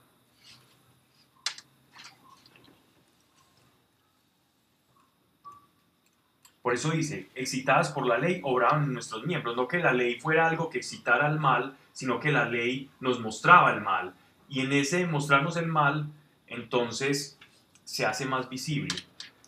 Por 6.62 6.74
eso 6.74 6.90
dice, 6.92 7.28
excitadas 7.34 7.90
por 7.90 8.06
la 8.06 8.18
ley 8.18 8.40
obraban 8.44 8.92
nuestros 8.92 9.26
miembros. 9.26 9.56
No 9.56 9.66
que 9.66 9.78
la 9.78 9.92
ley 9.92 10.20
fuera 10.20 10.46
algo 10.46 10.70
que 10.70 10.78
excitara 10.78 11.26
al 11.26 11.40
mal, 11.40 11.76
sino 11.92 12.20
que 12.20 12.30
la 12.30 12.44
ley 12.44 12.88
nos 13.00 13.20
mostraba 13.20 13.72
el 13.72 13.80
mal. 13.80 14.14
Y 14.48 14.60
en 14.60 14.72
ese 14.72 15.06
mostrarnos 15.06 15.56
el 15.56 15.66
mal, 15.66 16.06
entonces 16.52 17.38
se 17.84 18.06
hace 18.06 18.26
más 18.26 18.48
visible. 18.48 18.94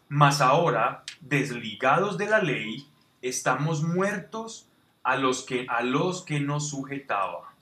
Mas 0.09 0.41
ahora, 0.41 1.05
desligados 1.21 2.19
de 2.19 2.27
la 2.27 2.41
ley, 2.41 2.87
estamos 3.23 3.83
muertos 3.83 4.69
a 5.03 5.17
los 5.17 5.45
que, 5.45 5.67
a 5.69 5.83
los 5.83 6.23
que 6.25 6.41
nos 6.41 6.71
sujetaba. 6.71 7.55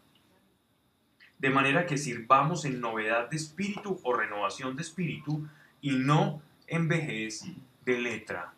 De 1.38 1.50
manera 1.50 1.86
que 1.86 1.98
sirvamos 1.98 2.64
en 2.64 2.80
novedad 2.80 3.28
de 3.28 3.36
espíritu 3.36 4.00
o 4.02 4.14
renovación 4.14 4.76
de 4.76 4.82
espíritu 4.82 5.48
y 5.80 5.90
no 5.90 6.40
en 6.68 6.88
vejez 6.88 7.44
de 7.84 7.98
letra. 7.98 8.54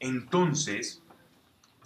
Entonces, 0.00 1.02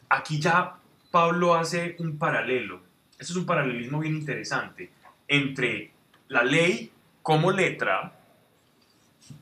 aquí 0.08 0.40
ya 0.40 0.78
Pablo 1.10 1.54
hace 1.54 1.96
un 1.98 2.16
paralelo. 2.16 2.80
Este 3.18 3.32
es 3.32 3.36
un 3.36 3.46
paralelismo 3.46 3.98
bien 4.00 4.16
interesante 4.16 4.90
entre 5.28 5.92
la 6.28 6.42
ley 6.42 6.90
como 7.24 7.50
letra 7.50 8.12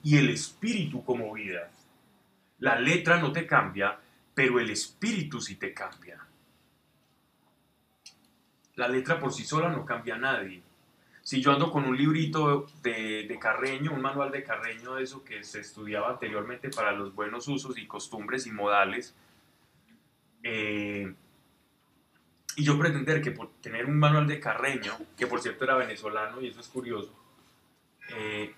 y 0.05 0.17
el 0.17 0.31
espíritu 0.31 1.05
como 1.05 1.33
vida. 1.33 1.69
La 2.61 2.79
letra 2.79 3.19
no 3.19 3.33
te 3.33 3.45
cambia, 3.45 3.99
pero 4.33 4.61
el 4.61 4.71
espíritu 4.71 5.41
sí 5.41 5.57
te 5.57 5.75
cambia. 5.75 6.25
La 8.77 8.87
letra 8.87 9.19
por 9.19 9.33
sí 9.33 9.45
sola 9.45 9.69
no 9.69 9.85
cambia 9.85 10.15
a 10.15 10.19
nadie. 10.19 10.63
Si 11.23 11.43
yo 11.43 11.51
ando 11.51 11.73
con 11.73 11.85
un 11.85 11.97
librito 11.97 12.69
de, 12.85 13.27
de 13.27 13.39
Carreño, 13.41 13.93
un 13.93 14.01
manual 14.01 14.31
de 14.31 14.45
Carreño 14.45 14.95
de 14.95 15.03
eso 15.03 15.25
que 15.25 15.43
se 15.43 15.59
estudiaba 15.59 16.11
anteriormente 16.11 16.71
para 16.71 16.93
los 16.93 17.13
buenos 17.13 17.49
usos 17.49 17.77
y 17.79 17.89
costumbres 17.89 18.47
y 18.47 18.53
modales, 18.53 19.13
eh, 20.45 21.13
y 22.55 22.63
yo 22.63 22.79
pretender 22.79 23.21
que 23.21 23.33
por 23.33 23.51
tener 23.61 23.87
un 23.87 23.99
manual 23.99 24.29
de 24.29 24.39
Carreño, 24.39 24.93
que 25.17 25.27
por 25.27 25.41
cierto 25.41 25.65
era 25.65 25.75
venezolano 25.75 26.41
y 26.41 26.47
eso 26.47 26.61
es 26.61 26.69
curioso, 26.69 27.22
eh, 28.17 28.55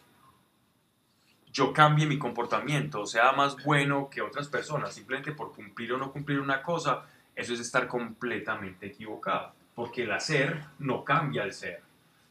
yo 1.53 1.73
cambie 1.73 2.07
mi 2.07 2.19
comportamiento, 2.19 3.07
sea 3.07 3.33
más 3.33 3.63
bueno 3.65 4.11
que 4.11 4.23
otras 4.23 4.49
personas, 4.49 4.95
simplemente 4.95 5.33
por 5.33 5.53
cumplir 5.53 5.93
o 5.93 5.99
no 5.99 6.11
cumplir 6.11 6.41
una 6.41 6.63
cosa, 6.63 7.05
eso 7.37 7.55
es 7.55 7.61
estar 7.61 7.87
completamente 7.87 8.87
equivocado, 8.87 9.53
porque 9.75 10.03
el 10.03 10.13
hacer 10.13 10.65
no 10.81 11.05
cambia 11.05 11.45
el 11.45 11.53
ser, 11.53 11.81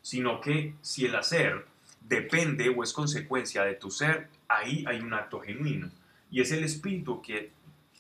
sino 0.02 0.42
que 0.42 0.76
si 0.82 1.06
el 1.06 1.16
hacer 1.16 1.66
depende 2.02 2.68
o 2.70 2.84
es 2.84 2.92
consecuencia 2.92 3.64
de 3.64 3.76
tu 3.76 3.90
ser, 3.90 4.28
ahí 4.50 4.84
hay 4.88 5.00
un 5.00 5.14
acto 5.14 5.40
genuino, 5.40 5.90
y 6.30 6.42
es 6.42 6.52
el 6.52 6.64
espíritu 6.64 7.22
que, 7.22 7.52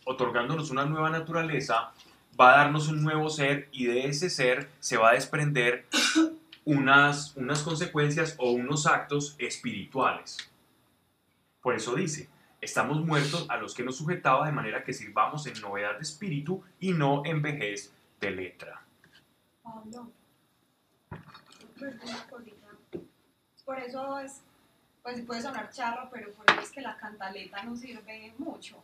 otorgándonos 0.03 0.72
una 0.72 0.86
nueva 0.86 1.10
naturaleza, 1.10 1.94
va 2.39 2.53
a 2.53 2.58
darnos 2.58 2.89
un 2.89 3.01
nuevo 3.01 3.30
ser 3.30 3.70
y 3.72 3.86
de 3.86 4.08
ese 4.08 4.30
ser 4.30 4.70
se 4.80 4.98
va 4.98 5.12
a 5.12 5.13
desprender 5.13 5.86
unas, 6.65 7.36
unas 7.36 7.62
consecuencias 7.63 8.36
o 8.38 8.51
unos 8.51 8.86
actos 8.86 9.36
espirituales. 9.39 10.38
Por 11.62 11.75
eso 11.75 11.96
dice, 11.96 12.29
estamos 12.62 13.05
muertos 13.05 13.46
a 13.50 13.58
los 13.58 13.74
que 13.74 13.84
nos 13.84 13.98
sujetaba 13.98 14.46
de 14.46 14.51
manera 14.51 14.84
que 14.84 14.93
sirvamos 14.93 15.46
en 15.48 15.60
novedad 15.62 15.96
de 15.96 16.01
espíritu 16.01 16.63
y 16.79 16.91
no 16.91 17.24
en 17.25 17.41
vejez 17.41 17.93
de 18.20 18.32
letra. 18.32 18.82
Pablo. 19.62 20.12
Por 23.65 23.79
eso 23.79 24.20
es, 24.20 24.41
pues 25.01 25.22
puede 25.22 25.41
sonar 25.41 25.70
charro, 25.72 26.10
pero 26.12 26.32
por 26.34 26.50
eso 26.50 26.62
es 26.62 26.72
que 26.72 26.82
la 26.82 26.98
cantaleta 26.98 27.63
no 27.63 27.75
sirve 27.75 28.34
mucho. 28.38 28.82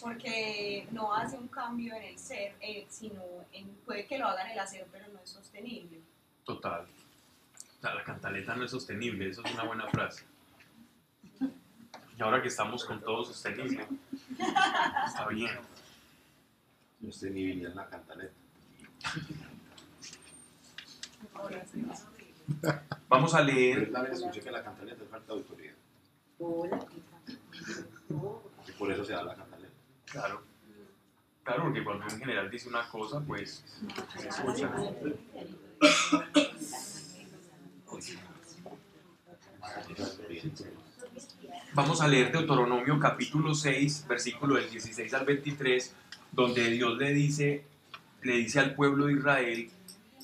Porque 0.00 0.86
no 0.90 1.14
hace 1.14 1.36
un 1.38 1.48
cambio 1.48 1.94
en 1.94 2.02
el 2.02 2.18
ser, 2.18 2.54
eh, 2.60 2.86
sino 2.88 3.22
en, 3.52 3.68
puede 3.86 4.06
que 4.06 4.18
lo 4.18 4.26
haga 4.26 4.44
en 4.44 4.52
el 4.52 4.58
hacer, 4.58 4.86
pero 4.92 5.06
no 5.08 5.20
es 5.20 5.30
sostenible. 5.30 6.00
Total. 6.44 6.86
la 7.82 8.04
cantaleta 8.04 8.54
no 8.54 8.64
es 8.64 8.70
sostenible, 8.70 9.28
eso 9.28 9.42
es 9.44 9.54
una 9.54 9.64
buena 9.64 9.88
frase. 9.88 10.24
Y 12.16 12.22
ahora 12.22 12.40
que 12.40 12.48
estamos 12.48 12.84
con 12.84 13.00
todo 13.00 13.24
sostenible, 13.24 13.86
está 15.06 15.26
bien. 15.28 15.58
Sostenibilidad 17.02 17.70
en 17.70 17.76
la 17.76 17.88
cantaleta. 17.88 18.34
Vamos 23.08 23.34
a 23.34 23.42
leer, 23.42 23.90
vez 23.90 24.12
escuché 24.12 24.40
que 24.40 24.50
la 24.50 24.62
cantaleta 24.62 25.02
es 25.02 25.10
falta 25.10 25.32
de 25.32 25.40
autoridad. 25.40 25.74
Y 28.68 28.72
por 28.72 28.92
eso 28.92 29.04
se 29.04 29.12
da 29.12 29.24
la 29.24 29.34
cantaleta. 29.34 29.72
claro, 30.06 30.42
claro, 31.42 31.64
porque 31.64 31.82
cuando 31.82 32.04
un 32.04 32.18
general 32.18 32.50
dice 32.50 32.68
una 32.68 32.88
cosa, 32.88 33.20
pues 33.20 33.64
se 34.18 34.28
escucha. 34.28 34.70
Vamos 41.74 42.00
a 42.00 42.06
leer 42.06 42.30
Deuteronomio 42.30 43.00
capítulo 43.00 43.54
6, 43.54 44.06
versículo 44.08 44.54
del 44.54 44.70
16 44.70 45.12
al 45.14 45.26
23, 45.26 45.94
donde 46.30 46.70
Dios 46.70 46.96
le 46.98 47.12
dice, 47.12 47.64
le 48.22 48.36
dice 48.36 48.60
al 48.60 48.74
pueblo 48.74 49.06
de 49.06 49.14
Israel 49.14 49.70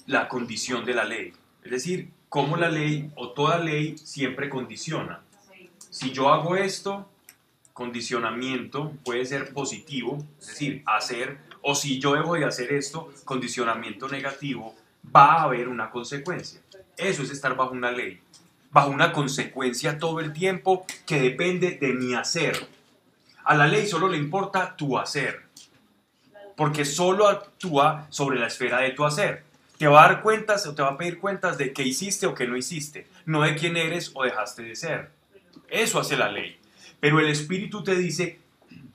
la 0.07 0.28
condición 0.28 0.85
de 0.85 0.95
la 0.95 1.04
ley. 1.04 1.33
Es 1.64 1.71
decir, 1.73 2.11
cómo 2.28 2.57
la 2.57 2.69
ley 2.69 3.11
o 3.16 3.30
toda 3.30 3.59
ley 3.59 3.99
siempre 3.99 4.49
condiciona. 4.49 5.23
Si 5.90 6.12
yo 6.12 6.33
hago 6.33 6.54
esto, 6.54 7.09
condicionamiento 7.73 8.92
puede 9.04 9.25
ser 9.25 9.52
positivo, 9.52 10.25
es 10.38 10.47
decir, 10.47 10.83
hacer, 10.87 11.38
o 11.62 11.75
si 11.75 11.99
yo 11.99 12.14
dejo 12.14 12.35
de 12.35 12.45
hacer 12.45 12.73
esto, 12.73 13.12
condicionamiento 13.25 14.09
negativo, 14.09 14.75
va 15.14 15.35
a 15.35 15.43
haber 15.43 15.69
una 15.69 15.90
consecuencia. 15.90 16.61
Eso 16.97 17.23
es 17.23 17.31
estar 17.31 17.57
bajo 17.57 17.73
una 17.73 17.90
ley, 17.90 18.21
bajo 18.71 18.90
una 18.90 19.12
consecuencia 19.12 19.99
todo 19.99 20.21
el 20.21 20.33
tiempo 20.33 20.85
que 21.07 21.21
depende 21.21 21.73
de 21.81 21.93
mi 21.95 22.14
hacer. 22.14 22.69
A 23.45 23.55
la 23.55 23.67
ley 23.67 23.87
solo 23.87 24.09
le 24.09 24.19
importa 24.19 24.76
tu 24.76 24.99
hacer, 24.99 25.43
porque 26.57 26.85
solo 26.85 27.26
actúa 27.26 28.07
sobre 28.11 28.38
la 28.38 28.47
esfera 28.47 28.81
de 28.81 28.90
tu 28.90 29.05
hacer. 29.05 29.45
Te 29.79 29.88
va 29.88 30.05
a 30.05 30.09
dar 30.09 30.23
cuentas 30.23 30.67
o 30.67 30.75
te 30.75 30.83
va 30.83 30.90
a 30.90 30.99
pedir 30.99 31.19
cuentas 31.19 31.57
de 31.57 31.73
qué 31.73 31.83
hiciste 31.83 32.26
o 32.26 32.35
qué 32.35 32.47
no 32.47 32.57
hiciste, 32.57 33.07
no 33.25 33.43
de 33.43 33.57
quién 33.57 33.79
eres 33.79 34.11
o 34.14 34.25
dejaste 34.25 34.62
de 34.62 34.76
ser. 34.76 35.11
Eso 35.69 35.99
hace 35.99 36.17
la 36.17 36.31
ley. 36.31 36.59
Pero 37.00 37.19
el 37.19 37.31
Espíritu 37.31 37.83
te 37.83 37.97
dice, 37.97 38.38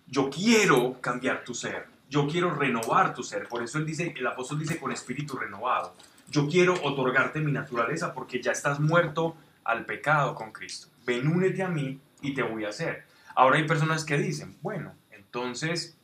yo 0.06 0.30
quiero 0.30 1.02
cambiar 1.02 1.44
tu 1.44 1.56
ser, 1.56 1.88
yo 2.10 2.28
quiero 2.28 2.52
renovar 2.52 3.14
tu 3.14 3.24
ser. 3.24 3.48
Por 3.48 3.64
eso 3.64 3.78
él 3.78 3.86
dice, 3.86 4.14
el 4.16 4.28
apóstol 4.28 4.60
dice 4.60 4.80
con 4.80 4.92
espíritu 4.92 5.38
renovado. 5.38 5.94
Yo 6.30 6.48
quiero 6.48 6.74
otorgarte 6.84 7.40
mi 7.40 7.52
naturaleza 7.52 8.14
porque 8.14 8.42
ya 8.42 8.52
estás 8.52 8.80
muerto 8.80 9.36
al 9.64 9.86
pecado 9.86 10.36
con 10.36 10.52
Cristo. 10.52 10.88
Ven, 11.06 11.28
únete 11.28 11.64
a 11.64 11.68
mí 11.68 12.00
y 12.22 12.34
te 12.34 12.44
voy 12.44 12.66
a 12.66 12.70
hacer. 12.70 13.06
Ahora 13.36 13.58
hay 13.58 13.68
personas 13.68 14.06
que 14.06 14.18
dicen, 14.18 14.58
bueno, 14.62 14.94
entonces 15.12 15.98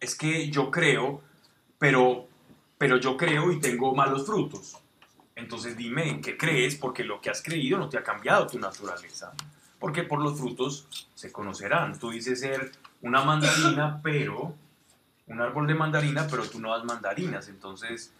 es 0.00 0.14
que 0.16 0.50
yo 0.50 0.70
creo, 0.70 1.22
pero, 1.78 2.28
pero 2.78 2.96
yo 2.96 3.16
creo 3.16 3.52
y 3.52 3.60
tengo 3.60 3.94
malos 3.94 4.26
frutos. 4.26 4.76
Entonces 5.36 5.76
dime 5.76 6.08
en 6.08 6.20
qué 6.20 6.36
crees, 6.36 6.76
porque 6.76 7.04
lo 7.04 7.20
que 7.20 7.30
has 7.30 7.42
creído 7.42 7.78
no 7.78 7.88
te 7.88 7.98
ha 7.98 8.02
cambiado 8.02 8.46
tu 8.46 8.58
naturaleza. 8.58 9.32
Porque 9.78 10.04
por 10.04 10.22
los 10.22 10.38
frutos 10.38 11.08
se 11.14 11.32
conocerán. 11.32 11.98
Tú 11.98 12.10
dices 12.10 12.40
ser 12.40 12.72
una 13.02 13.22
mandarina, 13.22 14.00
pero 14.02 14.54
un 15.26 15.40
árbol 15.40 15.66
de 15.66 15.74
mandarina, 15.74 16.26
pero 16.28 16.48
tú 16.48 16.60
no 16.60 16.72
das 16.72 16.84
mandarinas. 16.84 17.48
Entonces 17.48 18.12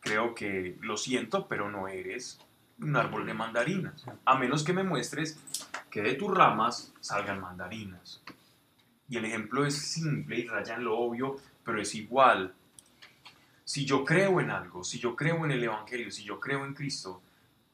creo 0.00 0.34
que 0.34 0.76
lo 0.80 0.96
siento, 0.96 1.48
pero 1.48 1.70
no 1.70 1.88
eres 1.88 2.38
un 2.78 2.96
árbol 2.96 3.26
de 3.26 3.34
mandarinas. 3.34 4.04
A 4.24 4.36
menos 4.36 4.64
que 4.64 4.72
me 4.72 4.84
muestres 4.84 5.38
que 5.90 6.02
de 6.02 6.14
tus 6.14 6.32
ramas 6.32 6.92
salgan 7.00 7.40
mandarinas. 7.40 8.22
Y 9.08 9.16
el 9.16 9.24
ejemplo 9.24 9.64
es 9.66 9.76
simple 9.76 10.38
y 10.38 10.46
raya 10.46 10.76
en 10.76 10.84
lo 10.84 10.98
obvio, 10.98 11.36
pero 11.64 11.80
es 11.80 11.94
igual. 11.94 12.54
Si 13.64 13.84
yo 13.84 14.04
creo 14.04 14.40
en 14.40 14.50
algo, 14.50 14.84
si 14.84 14.98
yo 14.98 15.14
creo 15.16 15.44
en 15.44 15.52
el 15.52 15.64
Evangelio, 15.64 16.10
si 16.10 16.24
yo 16.24 16.40
creo 16.40 16.64
en 16.64 16.74
Cristo, 16.74 17.22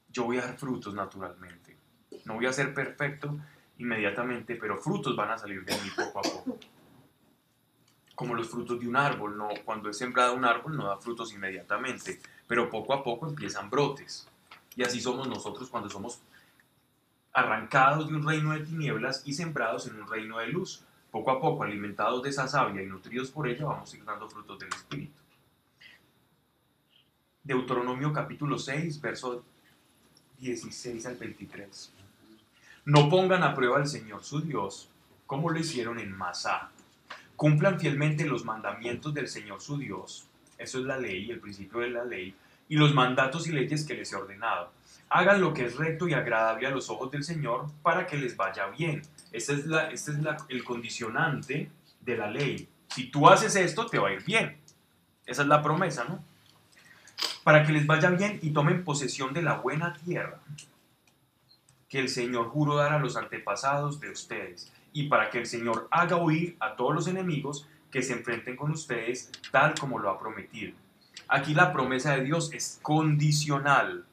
yo 0.08 0.24
voy 0.24 0.38
a 0.38 0.42
dar 0.42 0.56
frutos 0.56 0.94
naturalmente. 0.94 1.76
No 2.24 2.34
voy 2.34 2.46
a 2.46 2.52
ser 2.52 2.74
perfecto 2.74 3.38
inmediatamente, 3.78 4.56
pero 4.56 4.76
frutos 4.76 5.16
van 5.16 5.30
a 5.30 5.38
salir 5.38 5.64
de 5.64 5.72
mí 5.74 5.90
poco 5.96 6.18
a 6.18 6.22
poco. 6.22 6.58
Como 8.20 8.34
los 8.34 8.50
frutos 8.50 8.78
de 8.78 8.86
un 8.86 8.96
árbol, 8.96 9.38
no, 9.38 9.48
cuando 9.64 9.88
es 9.88 9.96
sembrado 9.96 10.34
un 10.34 10.44
árbol 10.44 10.76
no 10.76 10.84
da 10.84 10.98
frutos 10.98 11.32
inmediatamente, 11.32 12.20
pero 12.46 12.68
poco 12.68 12.92
a 12.92 13.02
poco 13.02 13.26
empiezan 13.26 13.70
brotes. 13.70 14.28
Y 14.76 14.82
así 14.82 15.00
somos 15.00 15.26
nosotros 15.26 15.70
cuando 15.70 15.88
somos 15.88 16.20
arrancados 17.32 18.08
de 18.08 18.14
un 18.14 18.28
reino 18.28 18.52
de 18.52 18.60
tinieblas 18.60 19.22
y 19.24 19.32
sembrados 19.32 19.86
en 19.86 20.02
un 20.02 20.06
reino 20.06 20.36
de 20.36 20.48
luz. 20.48 20.84
Poco 21.10 21.30
a 21.30 21.40
poco, 21.40 21.64
alimentados 21.64 22.22
de 22.22 22.28
esa 22.28 22.46
savia 22.46 22.82
y 22.82 22.86
nutridos 22.86 23.30
por 23.30 23.48
ella, 23.48 23.64
vamos 23.64 23.96
dando 24.04 24.28
frutos 24.28 24.58
del 24.58 24.68
Espíritu. 24.68 25.18
Deuteronomio 27.42 28.12
capítulo 28.12 28.58
6, 28.58 29.00
verso 29.00 29.42
16 30.40 31.06
al 31.06 31.16
23. 31.16 31.94
No 32.84 33.08
pongan 33.08 33.44
a 33.44 33.54
prueba 33.54 33.78
al 33.78 33.88
Señor 33.88 34.22
su 34.22 34.42
Dios, 34.42 34.90
como 35.24 35.48
lo 35.48 35.58
hicieron 35.58 35.98
en 35.98 36.14
Masá. 36.14 36.70
Cumplan 37.40 37.80
fielmente 37.80 38.26
los 38.26 38.44
mandamientos 38.44 39.14
del 39.14 39.26
Señor 39.26 39.62
su 39.62 39.78
Dios, 39.78 40.26
eso 40.58 40.78
es 40.78 40.84
la 40.84 40.98
ley, 40.98 41.30
el 41.30 41.40
principio 41.40 41.80
de 41.80 41.88
la 41.88 42.04
ley, 42.04 42.34
y 42.68 42.76
los 42.76 42.92
mandatos 42.92 43.46
y 43.46 43.52
leyes 43.52 43.86
que 43.86 43.94
les 43.94 44.12
he 44.12 44.16
ordenado. 44.16 44.70
Hagan 45.08 45.40
lo 45.40 45.54
que 45.54 45.64
es 45.64 45.76
recto 45.78 46.06
y 46.06 46.12
agradable 46.12 46.66
a 46.66 46.70
los 46.70 46.90
ojos 46.90 47.10
del 47.10 47.24
Señor 47.24 47.70
para 47.80 48.06
que 48.06 48.18
les 48.18 48.36
vaya 48.36 48.66
bien. 48.66 49.00
Es, 49.32 49.48
la, 49.64 49.90
este 49.90 50.10
es 50.10 50.18
la- 50.18 50.36
el 50.50 50.62
condicionante 50.64 51.70
de 52.02 52.16
la 52.18 52.30
ley. 52.30 52.68
Si 52.94 53.10
tú 53.10 53.26
haces 53.26 53.56
esto, 53.56 53.86
te 53.86 53.98
va 53.98 54.08
a 54.08 54.12
ir 54.12 54.22
bien. 54.22 54.58
Esa 55.24 55.40
es 55.40 55.48
la 55.48 55.62
promesa, 55.62 56.04
¿no? 56.04 56.22
Para 57.42 57.64
que 57.64 57.72
les 57.72 57.86
vaya 57.86 58.10
bien 58.10 58.38
y 58.42 58.50
tomen 58.50 58.84
posesión 58.84 59.32
de 59.32 59.40
la 59.40 59.54
buena 59.54 59.94
tierra 59.94 60.40
que 61.88 62.00
el 62.00 62.10
Señor 62.10 62.48
juró 62.50 62.76
dar 62.76 62.92
a 62.92 62.98
los 62.98 63.16
antepasados 63.16 63.98
de 63.98 64.10
ustedes, 64.10 64.70
y 64.92 65.08
para 65.08 65.30
que 65.30 65.38
el 65.38 65.46
Señor 65.46 65.88
haga 65.90 66.16
huir 66.16 66.56
a 66.60 66.76
todos 66.76 66.94
los 66.94 67.06
enemigos 67.06 67.68
que 67.90 68.02
se 68.02 68.12
enfrenten 68.12 68.56
con 68.56 68.70
ustedes, 68.70 69.30
tal 69.50 69.74
como 69.78 69.98
lo 69.98 70.10
ha 70.10 70.18
prometido. 70.18 70.74
Aquí 71.28 71.54
la 71.54 71.72
promesa 71.72 72.16
de 72.16 72.24
Dios 72.24 72.52
es 72.52 72.78
condicional, 72.82 74.04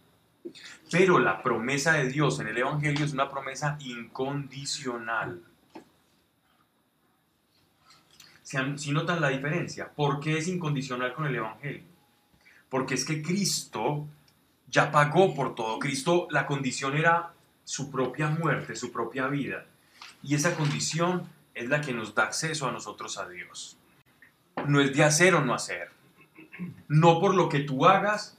pero 0.91 1.19
la 1.19 1.41
promesa 1.41 1.93
de 1.93 2.09
Dios 2.09 2.39
en 2.39 2.47
el 2.47 2.57
Evangelio 2.57 3.05
es 3.05 3.13
una 3.13 3.29
promesa 3.29 3.77
incondicional. 3.79 5.41
Si 8.43 8.91
notan 8.91 9.19
la 9.19 9.29
diferencia, 9.29 9.91
¿por 9.91 10.19
qué 10.19 10.37
es 10.37 10.47
incondicional 10.47 11.13
con 11.13 11.25
el 11.25 11.35
Evangelio? 11.35 11.83
Porque 12.69 12.93
es 12.93 13.03
que 13.03 13.21
Cristo 13.21 14.07
ya 14.69 14.91
pagó 14.91 15.33
por 15.35 15.53
todo. 15.53 15.79
Cristo, 15.79 16.27
la 16.31 16.45
condición 16.45 16.95
era 16.95 17.33
su 17.63 17.91
propia 17.91 18.29
muerte, 18.29 18.75
su 18.75 18.91
propia 18.91 19.27
vida. 19.27 19.65
Y 20.27 20.35
esa 20.35 20.55
condición 20.55 21.25
es 21.55 21.69
la 21.69 21.79
que 21.79 21.93
nos 21.93 22.13
da 22.13 22.23
acceso 22.23 22.67
a 22.67 22.71
nosotros 22.73 23.17
a 23.17 23.29
Dios. 23.29 23.77
No 24.67 24.81
es 24.81 24.93
de 24.93 25.05
hacer 25.05 25.33
o 25.35 25.45
no 25.45 25.53
hacer. 25.53 25.89
No 26.89 27.21
por 27.21 27.33
lo 27.33 27.47
que 27.47 27.61
tú 27.61 27.85
hagas 27.85 28.37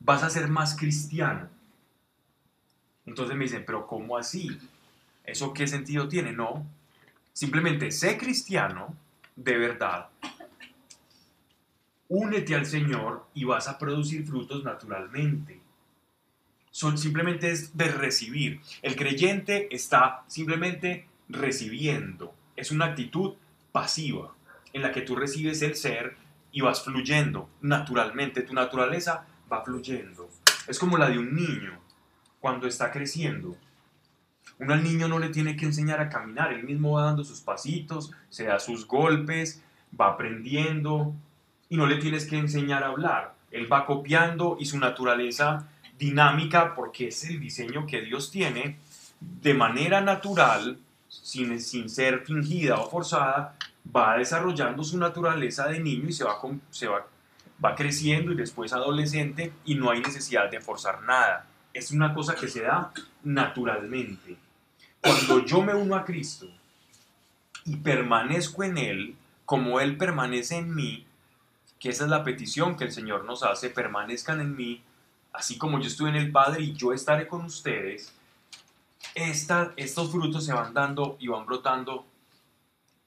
vas 0.00 0.24
a 0.24 0.30
ser 0.30 0.48
más 0.48 0.76
cristiano. 0.76 1.48
Entonces 3.06 3.36
me 3.36 3.44
dicen, 3.44 3.62
pero 3.64 3.86
¿cómo 3.86 4.16
así? 4.16 4.58
¿Eso 5.22 5.52
qué 5.52 5.68
sentido 5.68 6.08
tiene? 6.08 6.32
No. 6.32 6.66
Simplemente 7.32 7.92
sé 7.92 8.18
cristiano 8.18 8.96
de 9.36 9.58
verdad. 9.58 10.08
Únete 12.08 12.56
al 12.56 12.66
Señor 12.66 13.26
y 13.32 13.44
vas 13.44 13.68
a 13.68 13.78
producir 13.78 14.26
frutos 14.26 14.64
naturalmente 14.64 15.60
son, 16.78 16.96
simplemente 16.96 17.50
es 17.50 17.76
de 17.76 17.88
recibir. 17.88 18.60
El 18.82 18.94
creyente 18.94 19.74
está 19.74 20.22
simplemente 20.28 21.07
recibiendo. 21.28 22.34
Es 22.56 22.70
una 22.70 22.86
actitud 22.86 23.34
pasiva 23.72 24.34
en 24.72 24.82
la 24.82 24.92
que 24.92 25.02
tú 25.02 25.16
recibes 25.16 25.62
el 25.62 25.76
ser 25.76 26.16
y 26.52 26.60
vas 26.60 26.82
fluyendo 26.82 27.48
naturalmente. 27.60 28.42
Tu 28.42 28.54
naturaleza 28.54 29.26
va 29.50 29.64
fluyendo. 29.64 30.28
Es 30.66 30.78
como 30.78 30.98
la 30.98 31.08
de 31.08 31.18
un 31.18 31.34
niño 31.34 31.78
cuando 32.40 32.66
está 32.66 32.90
creciendo. 32.90 33.56
Uno 34.58 34.74
al 34.74 34.82
niño 34.82 35.08
no 35.08 35.18
le 35.18 35.28
tiene 35.28 35.56
que 35.56 35.66
enseñar 35.66 36.00
a 36.00 36.08
caminar, 36.08 36.52
él 36.52 36.64
mismo 36.64 36.92
va 36.92 37.04
dando 37.04 37.22
sus 37.22 37.40
pasitos, 37.40 38.10
se 38.28 38.44
da 38.44 38.58
sus 38.58 38.86
golpes, 38.86 39.62
va 39.98 40.08
aprendiendo 40.08 41.14
y 41.68 41.76
no 41.76 41.86
le 41.86 41.96
tienes 41.96 42.26
que 42.26 42.38
enseñar 42.38 42.82
a 42.82 42.88
hablar. 42.88 43.34
Él 43.50 43.72
va 43.72 43.86
copiando 43.86 44.56
y 44.58 44.66
su 44.66 44.78
naturaleza 44.78 45.68
dinámica 45.98 46.74
porque 46.74 47.08
es 47.08 47.24
el 47.24 47.40
diseño 47.40 47.86
que 47.86 48.02
Dios 48.02 48.30
tiene 48.30 48.78
de 49.20 49.54
manera 49.54 50.00
natural, 50.00 50.78
sin, 51.08 51.60
sin 51.60 51.88
ser 51.88 52.24
fingida 52.24 52.78
o 52.78 52.90
forzada, 52.90 53.56
va 53.94 54.16
desarrollando 54.16 54.84
su 54.84 54.98
naturaleza 54.98 55.66
de 55.68 55.80
niño 55.80 56.08
y 56.08 56.12
se 56.12 56.24
va, 56.24 56.38
se 56.70 56.88
va, 56.88 57.06
va 57.64 57.74
creciendo 57.74 58.32
y 58.32 58.36
después 58.36 58.72
adolescente 58.72 59.52
y 59.64 59.74
no 59.74 59.90
hay 59.90 60.00
necesidad 60.00 60.50
de 60.50 60.60
forzar 60.60 61.02
nada. 61.02 61.46
es 61.72 61.90
una 61.90 62.14
cosa 62.14 62.34
que 62.34 62.48
se 62.48 62.62
da 62.62 62.92
naturalmente. 63.22 64.36
Cuando 65.00 65.44
yo 65.44 65.62
me 65.62 65.74
uno 65.74 65.94
a 65.94 66.04
Cristo 66.04 66.46
y 67.64 67.76
permanezco 67.76 68.64
en 68.64 68.78
Él, 68.78 69.16
como 69.44 69.80
Él 69.80 69.96
permanece 69.96 70.56
en 70.56 70.74
mí, 70.74 71.06
que 71.78 71.90
esa 71.90 72.04
es 72.04 72.10
la 72.10 72.24
petición 72.24 72.76
que 72.76 72.84
el 72.84 72.92
Señor 72.92 73.24
nos 73.24 73.42
hace, 73.42 73.70
permanezcan 73.70 74.40
en 74.40 74.56
mí, 74.56 74.82
así 75.32 75.56
como 75.56 75.78
yo 75.78 75.86
estuve 75.86 76.10
en 76.10 76.16
el 76.16 76.32
Padre 76.32 76.62
y 76.62 76.72
yo 76.74 76.92
estaré 76.92 77.28
con 77.28 77.44
ustedes, 77.44 78.12
esta- 79.14 79.72
estos 79.76 80.10
frutos 80.10 80.44
se 80.44 80.52
van 80.52 80.74
dando 80.74 81.16
y 81.20 81.28
van 81.28 81.46
brotando 81.46 82.06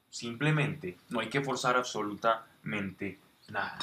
simplemente. 0.09 0.97
No 1.09 1.19
hay 1.19 1.29
que 1.29 1.41
forzar 1.41 1.77
absolutamente 1.77 3.19
nada. 3.49 3.77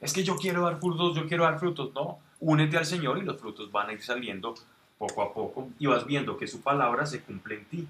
Es 0.00 0.12
que 0.12 0.24
yo 0.24 0.36
quiero 0.36 0.62
dar 0.62 0.78
frutos, 0.80 1.16
yo 1.16 1.26
quiero 1.26 1.44
dar 1.44 1.58
frutos. 1.58 1.92
No, 1.94 2.18
únete 2.40 2.76
al 2.76 2.86
Señor 2.86 3.18
y 3.18 3.22
los 3.22 3.40
frutos 3.40 3.70
van 3.70 3.90
a 3.90 3.92
ir 3.92 4.02
saliendo 4.02 4.54
poco 4.98 5.22
a 5.22 5.32
poco 5.34 5.68
y 5.78 5.86
vas 5.86 6.06
viendo 6.06 6.36
que 6.36 6.46
su 6.46 6.60
palabra 6.60 7.06
se 7.06 7.20
cumple 7.22 7.56
en 7.56 7.64
ti. 7.66 7.88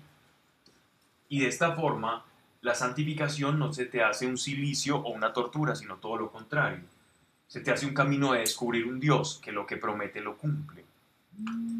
Y 1.29 1.41
de 1.41 1.49
esta 1.49 1.73
forma, 1.73 2.25
la 2.61 2.75
santificación 2.75 3.59
no 3.59 3.73
se 3.73 3.87
te 3.87 4.03
hace 4.03 4.27
un 4.27 4.39
silicio 4.39 4.99
o 4.99 5.11
una 5.13 5.33
tortura, 5.33 5.75
sino 5.75 5.97
todo 5.97 6.17
lo 6.17 6.31
contrario. 6.31 6.81
Se 7.49 7.61
te 7.61 7.71
hace 7.71 7.87
un 7.87 7.95
camino 7.95 8.33
de 8.33 8.41
descubrir 8.41 8.87
un 8.87 9.01
Dios 9.01 9.41
que 9.43 9.53
lo 9.53 9.67
que 9.67 9.77
promete 9.77 10.21
lo 10.21 10.37
cumple. 10.37 10.85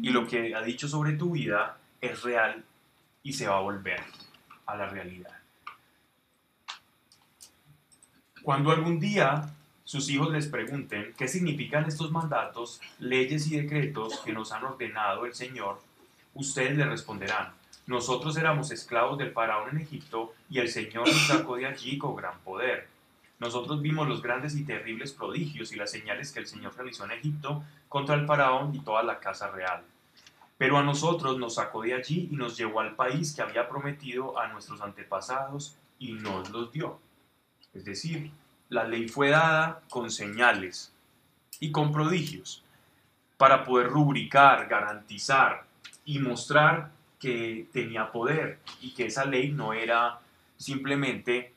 Y 0.01 0.09
lo 0.09 0.27
que 0.27 0.53
ha 0.55 0.61
dicho 0.61 0.87
sobre 0.87 1.13
tu 1.13 1.31
vida 1.31 1.77
es 2.03 2.21
real 2.21 2.63
y 3.23 3.33
se 3.33 3.47
va 3.47 3.57
a 3.57 3.61
volver 3.61 4.01
a 4.65 4.75
la 4.75 4.87
realidad. 4.87 5.31
Cuando 8.43 8.71
algún 8.71 8.99
día 8.99 9.53
sus 9.85 10.09
hijos 10.09 10.29
les 10.31 10.47
pregunten 10.47 11.13
qué 11.17 11.29
significan 11.29 11.85
estos 11.85 12.11
mandatos, 12.11 12.81
leyes 12.99 13.47
y 13.47 13.57
decretos 13.57 14.19
que 14.19 14.33
nos 14.33 14.51
han 14.51 14.65
ordenado 14.65 15.25
el 15.25 15.33
Señor, 15.33 15.81
ustedes 16.33 16.77
le 16.77 16.85
responderán, 16.85 17.53
nosotros 17.87 18.35
éramos 18.35 18.71
esclavos 18.71 19.17
del 19.17 19.31
faraón 19.31 19.69
en 19.69 19.81
Egipto 19.81 20.33
y 20.49 20.59
el 20.59 20.69
Señor 20.69 21.07
nos 21.07 21.27
sacó 21.27 21.55
de 21.55 21.67
allí 21.67 21.97
con 21.97 22.15
gran 22.15 22.37
poder. 22.39 22.87
Nosotros 23.39 23.81
vimos 23.81 24.07
los 24.07 24.21
grandes 24.21 24.55
y 24.55 24.65
terribles 24.65 25.13
prodigios 25.13 25.71
y 25.71 25.77
las 25.77 25.91
señales 25.91 26.31
que 26.31 26.39
el 26.39 26.47
Señor 26.47 26.75
realizó 26.75 27.05
en 27.05 27.11
Egipto 27.11 27.63
contra 27.87 28.15
el 28.15 28.25
faraón 28.25 28.75
y 28.75 28.79
toda 28.79 29.03
la 29.03 29.19
casa 29.19 29.49
real. 29.51 29.83
Pero 30.63 30.77
a 30.77 30.81
nosotros 30.81 31.37
nos 31.37 31.55
sacó 31.55 31.81
de 31.81 31.93
allí 31.93 32.29
y 32.31 32.37
nos 32.37 32.55
llevó 32.55 32.79
al 32.79 32.95
país 32.95 33.35
que 33.35 33.41
había 33.41 33.67
prometido 33.67 34.39
a 34.39 34.47
nuestros 34.47 34.79
antepasados 34.79 35.75
y 35.99 36.13
nos 36.13 36.51
los 36.51 36.71
dio. 36.71 37.01
Es 37.73 37.83
decir, 37.83 38.31
la 38.69 38.85
ley 38.85 39.09
fue 39.09 39.31
dada 39.31 39.81
con 39.89 40.09
señales 40.09 40.93
y 41.59 41.73
con 41.73 41.91
prodigios 41.91 42.63
para 43.35 43.65
poder 43.65 43.89
rubricar, 43.89 44.69
garantizar 44.69 45.65
y 46.05 46.19
mostrar 46.19 46.91
que 47.19 47.67
tenía 47.73 48.09
poder 48.09 48.59
y 48.79 48.93
que 48.93 49.07
esa 49.07 49.25
ley 49.25 49.51
no 49.51 49.73
era 49.73 50.21
simplemente 50.55 51.53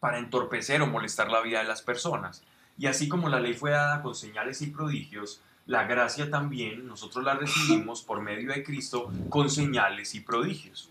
para 0.00 0.18
entorpecer 0.18 0.82
o 0.82 0.88
molestar 0.88 1.30
la 1.30 1.40
vida 1.40 1.60
de 1.60 1.68
las 1.68 1.82
personas. 1.82 2.42
Y 2.76 2.88
así 2.88 3.08
como 3.08 3.28
la 3.28 3.38
ley 3.38 3.54
fue 3.54 3.70
dada 3.70 4.02
con 4.02 4.16
señales 4.16 4.60
y 4.60 4.72
prodigios, 4.72 5.40
la 5.66 5.84
gracia 5.84 6.30
también 6.30 6.86
nosotros 6.86 7.24
la 7.24 7.34
recibimos 7.34 8.02
por 8.02 8.20
medio 8.20 8.52
de 8.52 8.62
Cristo 8.62 9.12
con 9.28 9.50
señales 9.50 10.14
y 10.14 10.20
prodigios, 10.20 10.90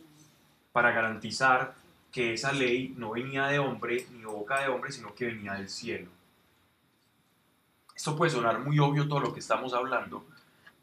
para 0.74 0.92
garantizar 0.92 1.76
que 2.12 2.34
esa 2.34 2.52
ley 2.52 2.94
no 2.98 3.12
venía 3.12 3.48
de 3.48 3.60
hombre 3.60 4.06
ni 4.12 4.24
boca 4.24 4.62
de 4.62 4.68
hombre, 4.68 4.92
sino 4.92 5.16
que 5.16 5.26
venía 5.26 5.54
del 5.54 5.70
cielo. 5.70 6.10
Esto 7.96 8.16
puede 8.18 8.32
sonar 8.32 8.60
muy 8.60 8.78
obvio 8.80 9.08
todo 9.08 9.22
lo 9.22 9.34
que 9.34 9.40
estamos 9.40 9.74
hablando, 9.74 10.26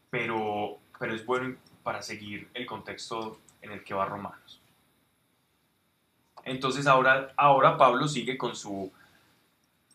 pero, 0.08 0.78
pero 0.98 1.14
es 1.14 1.24
bueno 1.26 1.56
para 1.82 2.00
seguir 2.02 2.48
el 2.54 2.64
contexto 2.64 3.38
en 3.60 3.72
el 3.72 3.84
que 3.84 3.92
va 3.92 4.06
Romanos. 4.06 4.60
Entonces 6.44 6.86
ahora, 6.86 7.32
ahora 7.36 7.76
Pablo 7.76 8.08
sigue 8.08 8.38
con 8.38 8.56
su, 8.56 8.90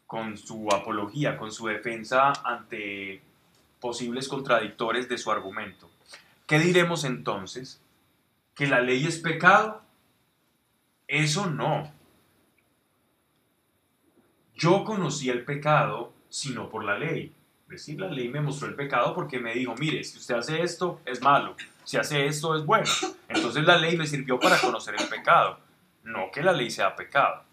con 0.05 0.37
su 0.37 0.69
apología, 0.71 1.37
con 1.37 1.51
su 1.51 1.67
defensa 1.67 2.33
ante 2.43 3.21
posibles 3.79 4.27
contradictores 4.27 5.07
de 5.09 5.17
su 5.17 5.31
argumento. 5.31 5.89
¿Qué 6.45 6.59
diremos 6.59 7.03
entonces? 7.03 7.81
¿Que 8.55 8.67
la 8.67 8.81
ley 8.81 9.05
es 9.05 9.19
pecado? 9.19 9.81
Eso 11.07 11.47
no. 11.47 11.91
Yo 14.55 14.83
conocí 14.83 15.29
el 15.29 15.45
pecado 15.45 16.13
sino 16.29 16.69
por 16.69 16.83
la 16.83 16.97
ley. 16.97 17.33
Es 17.65 17.69
decir, 17.69 17.99
la 17.99 18.07
ley 18.07 18.29
me 18.29 18.41
mostró 18.41 18.67
el 18.67 18.75
pecado 18.75 19.13
porque 19.13 19.39
me 19.39 19.53
dijo, 19.53 19.75
mire, 19.77 20.03
si 20.03 20.17
usted 20.17 20.35
hace 20.35 20.61
esto 20.61 21.01
es 21.05 21.21
malo, 21.21 21.55
si 21.83 21.97
hace 21.97 22.25
esto 22.25 22.55
es 22.55 22.65
bueno. 22.65 22.89
Entonces 23.27 23.65
la 23.65 23.77
ley 23.77 23.97
me 23.97 24.07
sirvió 24.07 24.39
para 24.39 24.59
conocer 24.59 24.95
el 24.97 25.07
pecado, 25.07 25.59
no 26.03 26.31
que 26.31 26.41
la 26.41 26.53
ley 26.53 26.71
sea 26.71 26.95
pecado. 26.95 27.43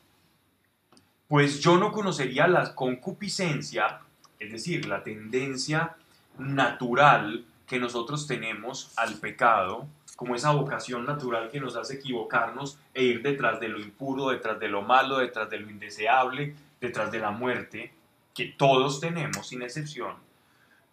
Pues 1.26 1.60
yo 1.60 1.78
no 1.78 1.90
conocería 1.90 2.46
la 2.46 2.74
concupiscencia, 2.74 4.00
es 4.38 4.52
decir, 4.52 4.86
la 4.86 5.02
tendencia 5.02 5.96
natural 6.38 7.44
que 7.66 7.78
nosotros 7.78 8.26
tenemos 8.26 8.92
al 8.96 9.14
pecado, 9.14 9.86
como 10.16 10.34
esa 10.34 10.52
vocación 10.52 11.06
natural 11.06 11.50
que 11.50 11.60
nos 11.60 11.76
hace 11.76 11.94
equivocarnos 11.94 12.78
e 12.92 13.04
ir 13.04 13.22
detrás 13.22 13.58
de 13.60 13.68
lo 13.68 13.80
impuro, 13.80 14.28
detrás 14.28 14.60
de 14.60 14.68
lo 14.68 14.82
malo, 14.82 15.18
detrás 15.18 15.50
de 15.50 15.58
lo 15.58 15.70
indeseable, 15.70 16.54
detrás 16.80 17.10
de 17.10 17.18
la 17.18 17.30
muerte, 17.30 17.92
que 18.34 18.46
todos 18.46 19.00
tenemos 19.00 19.48
sin 19.48 19.62
excepción, 19.62 20.16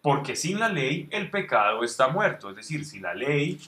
porque 0.00 0.36
sin 0.36 0.58
la 0.58 0.68
ley 0.68 1.08
el 1.10 1.30
pecado 1.30 1.84
está 1.84 2.08
muerto, 2.08 2.50
es 2.50 2.56
decir, 2.56 2.84
si 2.84 3.00
la 3.00 3.14
ley, 3.14 3.60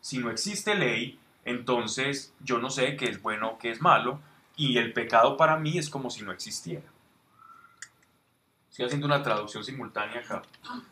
si 0.00 0.18
no 0.18 0.30
existe 0.30 0.74
ley, 0.74 1.18
entonces 1.44 2.32
yo 2.40 2.58
no 2.58 2.70
sé 2.70 2.96
qué 2.96 3.06
es 3.06 3.20
bueno 3.20 3.50
o 3.50 3.58
qué 3.58 3.70
es 3.70 3.80
malo, 3.80 4.20
y 4.56 4.78
el 4.78 4.92
pecado 4.92 5.36
para 5.36 5.56
mí 5.58 5.78
es 5.78 5.90
como 5.90 6.10
si 6.10 6.22
no 6.22 6.32
existiera. 6.32 6.93
Estoy 8.74 8.86
haciendo 8.86 9.06
una 9.06 9.22
traducción 9.22 9.62
simultánea 9.62 10.18
acá. 10.18 10.42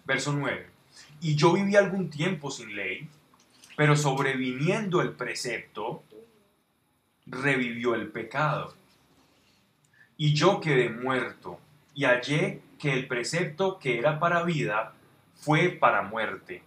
Verso 0.05 0.33
9. 0.33 0.69
Y 1.21 1.35
yo 1.35 1.53
viví 1.53 1.75
algún 1.75 2.11
tiempo 2.11 2.49
sin 2.49 2.77
ley, 2.77 3.09
pero 3.77 3.97
sobreviniendo 3.97 5.03
el 5.03 5.11
precepto, 5.11 6.05
revivió 7.27 7.97
el 7.97 8.07
pecado. 8.07 8.73
Y 10.17 10.33
yo 10.33 10.61
quedé 10.61 10.91
muerto, 10.91 11.59
y 11.93 12.05
hallé 12.05 12.63
que 12.79 12.93
el 12.93 13.09
precepto 13.09 13.81
que 13.81 13.99
era 13.99 14.21
para 14.21 14.45
vida 14.45 14.95
fue 15.35 15.71
para 15.71 16.03
muerte. 16.03 16.63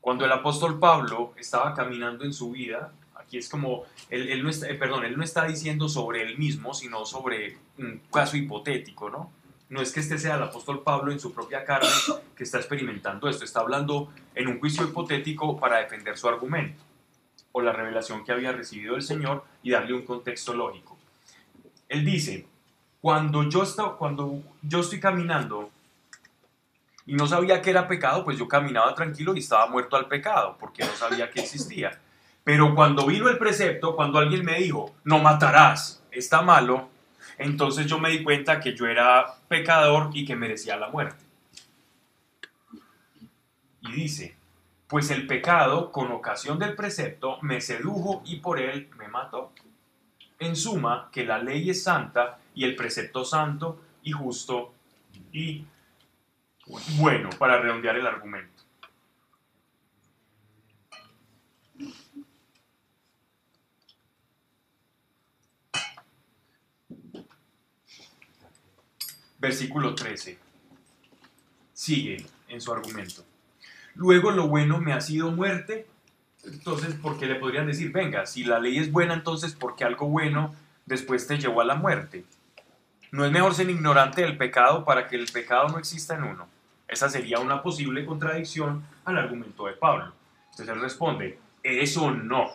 Cuando 0.00 0.24
el 0.24 0.30
apóstol 0.30 0.78
Pablo 0.78 1.34
estaba 1.36 1.74
caminando 1.74 2.22
en 2.22 2.32
su 2.32 2.52
vida, 2.52 2.92
aquí 3.16 3.36
es 3.36 3.48
como, 3.48 3.82
él, 4.10 4.28
él 4.28 4.44
no 4.44 4.48
está, 4.48 4.70
eh, 4.70 4.76
perdón, 4.76 5.04
él 5.04 5.16
no 5.16 5.24
está 5.24 5.44
diciendo 5.44 5.88
sobre 5.88 6.22
él 6.22 6.38
mismo, 6.38 6.72
sino 6.72 7.04
sobre 7.04 7.58
un 7.78 8.00
caso 8.12 8.36
hipotético, 8.36 9.10
¿no? 9.10 9.41
No 9.72 9.80
es 9.80 9.90
que 9.90 10.00
este 10.00 10.18
sea 10.18 10.34
el 10.34 10.42
apóstol 10.42 10.82
Pablo 10.82 11.12
en 11.12 11.18
su 11.18 11.32
propia 11.32 11.64
carne 11.64 11.88
que 12.36 12.44
está 12.44 12.58
experimentando 12.58 13.26
esto, 13.26 13.42
está 13.42 13.60
hablando 13.60 14.12
en 14.34 14.48
un 14.48 14.60
juicio 14.60 14.84
hipotético 14.84 15.58
para 15.58 15.78
defender 15.78 16.18
su 16.18 16.28
argumento 16.28 16.82
o 17.52 17.62
la 17.62 17.72
revelación 17.72 18.22
que 18.22 18.32
había 18.32 18.52
recibido 18.52 18.92
del 18.92 19.02
Señor 19.02 19.46
y 19.62 19.70
darle 19.70 19.94
un 19.94 20.04
contexto 20.04 20.52
lógico. 20.52 20.98
Él 21.88 22.04
dice, 22.04 22.46
cuando 23.00 23.48
yo 23.48 23.62
estoy 23.62 25.00
caminando 25.00 25.70
y 27.06 27.14
no 27.14 27.26
sabía 27.26 27.62
que 27.62 27.70
era 27.70 27.88
pecado, 27.88 28.26
pues 28.26 28.38
yo 28.38 28.46
caminaba 28.46 28.94
tranquilo 28.94 29.34
y 29.34 29.38
estaba 29.38 29.68
muerto 29.68 29.96
al 29.96 30.06
pecado, 30.06 30.54
porque 30.60 30.84
no 30.84 30.92
sabía 30.92 31.30
que 31.30 31.40
existía. 31.40 31.98
Pero 32.44 32.74
cuando 32.74 33.06
vino 33.06 33.26
el 33.30 33.38
precepto, 33.38 33.96
cuando 33.96 34.18
alguien 34.18 34.44
me 34.44 34.58
dijo, 34.58 34.94
no 35.04 35.18
matarás, 35.18 36.04
está 36.10 36.42
malo, 36.42 36.90
entonces 37.38 37.86
yo 37.86 37.98
me 37.98 38.10
di 38.10 38.22
cuenta 38.22 38.60
que 38.60 38.74
yo 38.74 38.86
era 38.86 39.34
pecador 39.48 40.10
y 40.12 40.24
que 40.24 40.36
merecía 40.36 40.76
la 40.76 40.88
muerte. 40.88 41.24
Y 43.80 43.92
dice, 43.92 44.36
pues 44.86 45.10
el 45.10 45.26
pecado, 45.26 45.90
con 45.90 46.12
ocasión 46.12 46.58
del 46.58 46.74
precepto, 46.74 47.38
me 47.42 47.60
sedujo 47.60 48.22
y 48.24 48.36
por 48.36 48.60
él 48.60 48.88
me 48.98 49.08
mató. 49.08 49.52
En 50.38 50.56
suma, 50.56 51.08
que 51.12 51.24
la 51.24 51.38
ley 51.38 51.70
es 51.70 51.82
santa 51.82 52.38
y 52.54 52.64
el 52.64 52.76
precepto 52.76 53.24
santo 53.24 53.80
y 54.02 54.12
justo 54.12 54.74
y 55.32 55.64
bueno, 56.98 57.30
para 57.38 57.58
redondear 57.60 57.96
el 57.96 58.06
argumento. 58.06 58.51
Versículo 69.42 69.96
13. 69.96 70.38
Sigue 71.72 72.24
en 72.46 72.60
su 72.60 72.72
argumento. 72.72 73.24
Luego 73.96 74.30
lo 74.30 74.46
bueno 74.46 74.78
me 74.78 74.92
ha 74.92 75.00
sido 75.00 75.32
muerte. 75.32 75.88
Entonces, 76.44 76.94
¿por 76.94 77.18
qué 77.18 77.26
le 77.26 77.34
podrían 77.34 77.66
decir, 77.66 77.90
venga, 77.90 78.24
si 78.24 78.44
la 78.44 78.60
ley 78.60 78.78
es 78.78 78.92
buena, 78.92 79.14
entonces, 79.14 79.54
¿por 79.54 79.74
qué 79.74 79.82
algo 79.82 80.06
bueno 80.06 80.54
después 80.86 81.26
te 81.26 81.38
llevó 81.38 81.60
a 81.60 81.64
la 81.64 81.74
muerte? 81.74 82.24
¿No 83.10 83.24
es 83.24 83.32
mejor 83.32 83.52
ser 83.56 83.68
ignorante 83.68 84.22
del 84.22 84.36
pecado 84.36 84.84
para 84.84 85.08
que 85.08 85.16
el 85.16 85.26
pecado 85.26 85.70
no 85.70 85.78
exista 85.80 86.14
en 86.14 86.22
uno? 86.22 86.46
Esa 86.86 87.08
sería 87.08 87.40
una 87.40 87.64
posible 87.64 88.06
contradicción 88.06 88.84
al 89.04 89.18
argumento 89.18 89.66
de 89.66 89.72
Pablo. 89.72 90.12
Entonces 90.52 90.68
él 90.68 90.80
responde, 90.80 91.40
eso 91.64 92.12
no. 92.12 92.46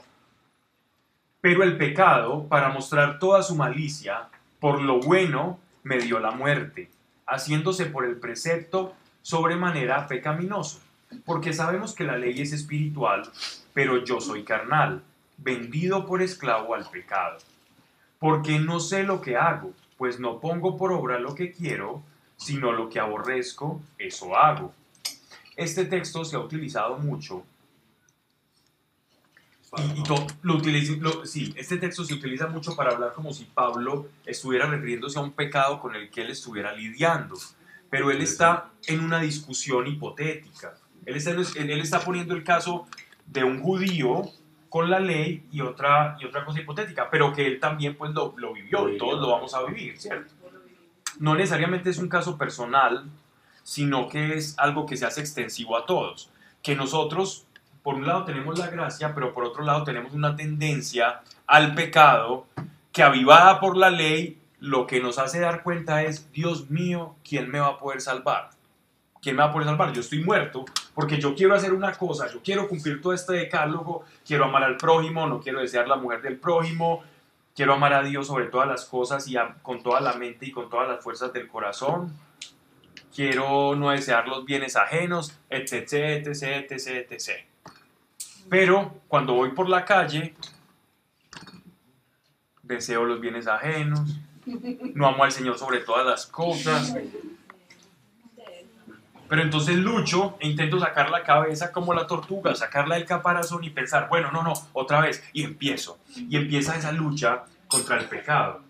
Pero 1.41 1.63
el 1.63 1.75
pecado, 1.75 2.47
para 2.47 2.69
mostrar 2.69 3.19
toda 3.19 3.43
su 3.43 3.57
malicia, 3.57 4.29
por 4.61 4.81
lo 4.81 5.01
bueno 5.01 5.59
me 5.87 5.99
dio 5.99 6.19
la 6.19 6.31
muerte, 6.31 6.91
haciéndose 7.25 7.85
por 7.85 8.05
el 8.05 8.17
precepto 8.17 8.93
sobremanera 9.21 10.05
pecaminoso. 10.07 10.81
Porque 11.25 11.53
sabemos 11.53 11.95
que 11.95 12.03
la 12.03 12.17
ley 12.17 12.41
es 12.41 12.51
espiritual, 12.51 13.23
pero 13.73 14.03
yo 14.03 14.19
soy 14.19 14.43
carnal, 14.43 15.01
vendido 15.37 16.05
por 16.05 16.21
esclavo 16.21 16.75
al 16.75 16.89
pecado. 16.89 17.37
Porque 18.19 18.59
no 18.59 18.81
sé 18.81 19.03
lo 19.03 19.21
que 19.21 19.37
hago, 19.37 19.71
pues 19.97 20.19
no 20.19 20.39
pongo 20.39 20.75
por 20.77 20.91
obra 20.91 21.19
lo 21.19 21.33
que 21.33 21.53
quiero, 21.53 22.03
sino 22.35 22.73
lo 22.73 22.89
que 22.89 22.99
aborrezco, 22.99 23.81
eso 23.97 24.35
hago. 24.35 24.73
Este 25.55 25.85
texto 25.85 26.25
se 26.25 26.35
ha 26.35 26.39
utilizado 26.39 26.97
mucho 26.97 27.43
y, 29.95 29.99
y 29.99 30.03
to- 30.03 30.25
lo 30.43 30.55
utiliza- 30.55 30.97
lo- 30.99 31.25
sí, 31.25 31.53
este 31.57 31.77
texto 31.77 32.03
se 32.05 32.13
utiliza 32.13 32.47
mucho 32.47 32.75
para 32.75 32.91
hablar 32.91 33.13
como 33.13 33.33
si 33.33 33.45
Pablo 33.45 34.07
estuviera 34.25 34.65
refiriéndose 34.67 35.19
a 35.19 35.21
un 35.21 35.31
pecado 35.33 35.79
con 35.79 35.95
el 35.95 36.09
que 36.09 36.21
él 36.21 36.29
estuviera 36.29 36.73
lidiando. 36.73 37.35
Pero 37.89 38.11
él 38.11 38.21
está 38.21 38.69
en 38.87 39.01
una 39.01 39.19
discusión 39.21 39.87
hipotética. 39.87 40.75
Él 41.05 41.15
está, 41.15 41.31
él, 41.31 41.79
está 41.81 42.01
poniendo 42.01 42.33
el 42.35 42.43
caso 42.43 42.85
de 43.25 43.43
un 43.45 43.61
judío 43.61 44.23
con 44.69 44.89
la 44.89 44.99
ley 44.99 45.47
y 45.53 45.61
otra, 45.61 46.17
y 46.19 46.25
otra 46.25 46.43
cosa 46.43 46.59
hipotética, 46.59 47.09
pero 47.09 47.33
que 47.33 47.47
él 47.47 47.59
también 47.61 47.95
pues 47.95 48.11
lo, 48.11 48.33
lo 48.37 48.53
vivió 48.53 48.89
y 48.89 48.97
todos 48.97 49.21
lo 49.21 49.29
vamos 49.29 49.53
a 49.53 49.63
vivir, 49.63 49.97
¿cierto? 49.97 50.33
No 51.19 51.33
necesariamente 51.35 51.89
es 51.89 51.97
un 51.97 52.09
caso 52.09 52.37
personal, 52.37 53.09
sino 53.63 54.07
que 54.09 54.35
es 54.35 54.59
algo 54.59 54.85
que 54.85 54.97
se 54.97 55.05
hace 55.05 55.21
extensivo 55.21 55.77
a 55.77 55.85
todos. 55.85 56.29
Que 56.61 56.75
nosotros, 56.75 57.46
por 57.87 57.95
un 57.95 58.05
lado, 58.05 58.25
tenemos 58.25 58.59
la 58.59 58.67
gracia, 58.67 59.15
pero 59.15 59.33
por 59.33 59.45
otro 59.45 59.63
lado 59.63 59.85
tenemos 59.85 60.11
una 60.11 60.35
tendencia 60.35 61.21
al 61.45 61.73
pecado 61.73 62.45
que 62.91 63.01
avivada 63.01 63.61
por 63.61 63.77
la 63.77 63.89
ley, 63.89 64.41
lo 64.59 64.85
que 64.85 64.99
nos 64.99 65.17
hace 65.17 65.39
dar 65.39 65.63
cuenta 65.63 66.03
es, 66.03 66.29
Dios 66.33 66.69
mío, 66.69 67.15
¿quién 67.23 67.49
me 67.49 67.61
va 67.61 67.67
a 67.67 67.79
poder 67.79 68.01
salvar? 68.01 68.49
¿Quién 69.21 69.37
me 69.37 69.43
va 69.43 69.47
a 69.47 69.53
poder 69.53 69.69
salvar? 69.69 69.93
Yo 69.93 70.01
estoy 70.01 70.21
muerto 70.21 70.65
porque 70.93 71.17
yo 71.17 71.33
quiero 71.33 71.55
hacer 71.55 71.71
una 71.71 71.93
cosa, 71.93 72.29
yo 72.29 72.41
quiero 72.43 72.67
cumplir 72.67 73.01
todo 73.01 73.13
este 73.13 73.31
decálogo, 73.31 74.03
quiero 74.25 74.43
amar 74.43 74.65
al 74.65 74.75
prójimo, 74.75 75.25
no 75.25 75.39
quiero 75.39 75.61
desear 75.61 75.87
la 75.87 75.95
mujer 75.95 76.21
del 76.21 76.35
prójimo, 76.35 77.05
quiero 77.55 77.75
amar 77.75 77.93
a 77.93 78.03
Dios 78.03 78.27
sobre 78.27 78.47
todas 78.47 78.67
las 78.67 78.83
cosas 78.83 79.25
y 79.29 79.37
con 79.61 79.81
toda 79.81 80.01
la 80.01 80.11
mente 80.15 80.45
y 80.45 80.51
con 80.51 80.69
todas 80.69 80.89
las 80.89 81.01
fuerzas 81.01 81.31
del 81.31 81.47
corazón, 81.47 82.13
quiero 83.15 83.77
no 83.77 83.91
desear 83.91 84.27
los 84.27 84.43
bienes 84.43 84.75
ajenos, 84.75 85.39
etc, 85.49 85.93
etc, 86.27 86.69
etc, 86.69 87.11
etc. 87.13 87.46
Pero 88.49 89.01
cuando 89.07 89.33
voy 89.33 89.51
por 89.51 89.69
la 89.69 89.85
calle, 89.85 90.35
deseo 92.63 93.05
los 93.05 93.19
bienes 93.19 93.47
ajenos, 93.47 94.17
no 94.93 95.07
amo 95.07 95.23
al 95.23 95.31
Señor 95.31 95.57
sobre 95.57 95.79
todas 95.79 96.05
las 96.05 96.25
cosas. 96.27 96.95
Pero 99.27 99.41
entonces 99.41 99.75
lucho 99.75 100.37
e 100.39 100.47
intento 100.47 100.79
sacar 100.79 101.09
la 101.09 101.23
cabeza 101.23 101.71
como 101.71 101.93
la 101.93 102.07
tortuga, 102.07 102.55
sacarla 102.55 102.95
del 102.95 103.05
caparazón 103.05 103.63
y 103.63 103.69
pensar, 103.69 104.07
bueno, 104.07 104.31
no, 104.31 104.41
no, 104.41 104.53
otra 104.73 105.01
vez. 105.01 105.23
Y 105.33 105.43
empiezo. 105.43 105.99
Y 106.15 106.37
empieza 106.37 106.77
esa 106.77 106.93
lucha 106.93 107.43
contra 107.67 107.97
el 107.97 108.05
pecado. 108.05 108.61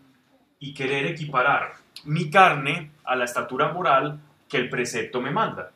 Y 0.60 0.74
querer 0.74 1.06
equiparar 1.06 1.74
mi 2.06 2.32
carne 2.32 2.92
a 3.04 3.16
la 3.16 3.26
estatura 3.26 3.72
moral 3.72 4.20
que 4.50 4.58
el 4.58 4.70
precepto 4.70 5.22
me 5.22 5.30
manda. 5.30 5.72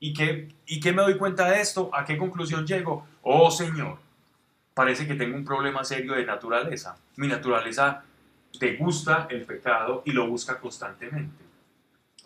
¿Y 0.00 0.14
qué, 0.14 0.48
¿Y 0.66 0.80
qué 0.80 0.92
me 0.92 1.02
doy 1.02 1.18
cuenta 1.18 1.50
de 1.50 1.60
esto? 1.60 1.90
¿A 1.92 2.04
qué 2.04 2.16
conclusión 2.16 2.66
llego? 2.66 3.06
Oh 3.30 3.50
Señor, 3.50 3.98
parece 4.72 5.06
que 5.06 5.14
tengo 5.14 5.36
un 5.36 5.44
problema 5.44 5.84
serio 5.84 6.14
de 6.14 6.24
naturaleza. 6.24 6.96
Mi 7.16 7.28
naturaleza 7.28 8.02
degusta 8.58 9.26
el 9.28 9.42
pecado 9.42 10.02
y 10.06 10.12
lo 10.12 10.26
busca 10.26 10.58
constantemente. 10.58 11.44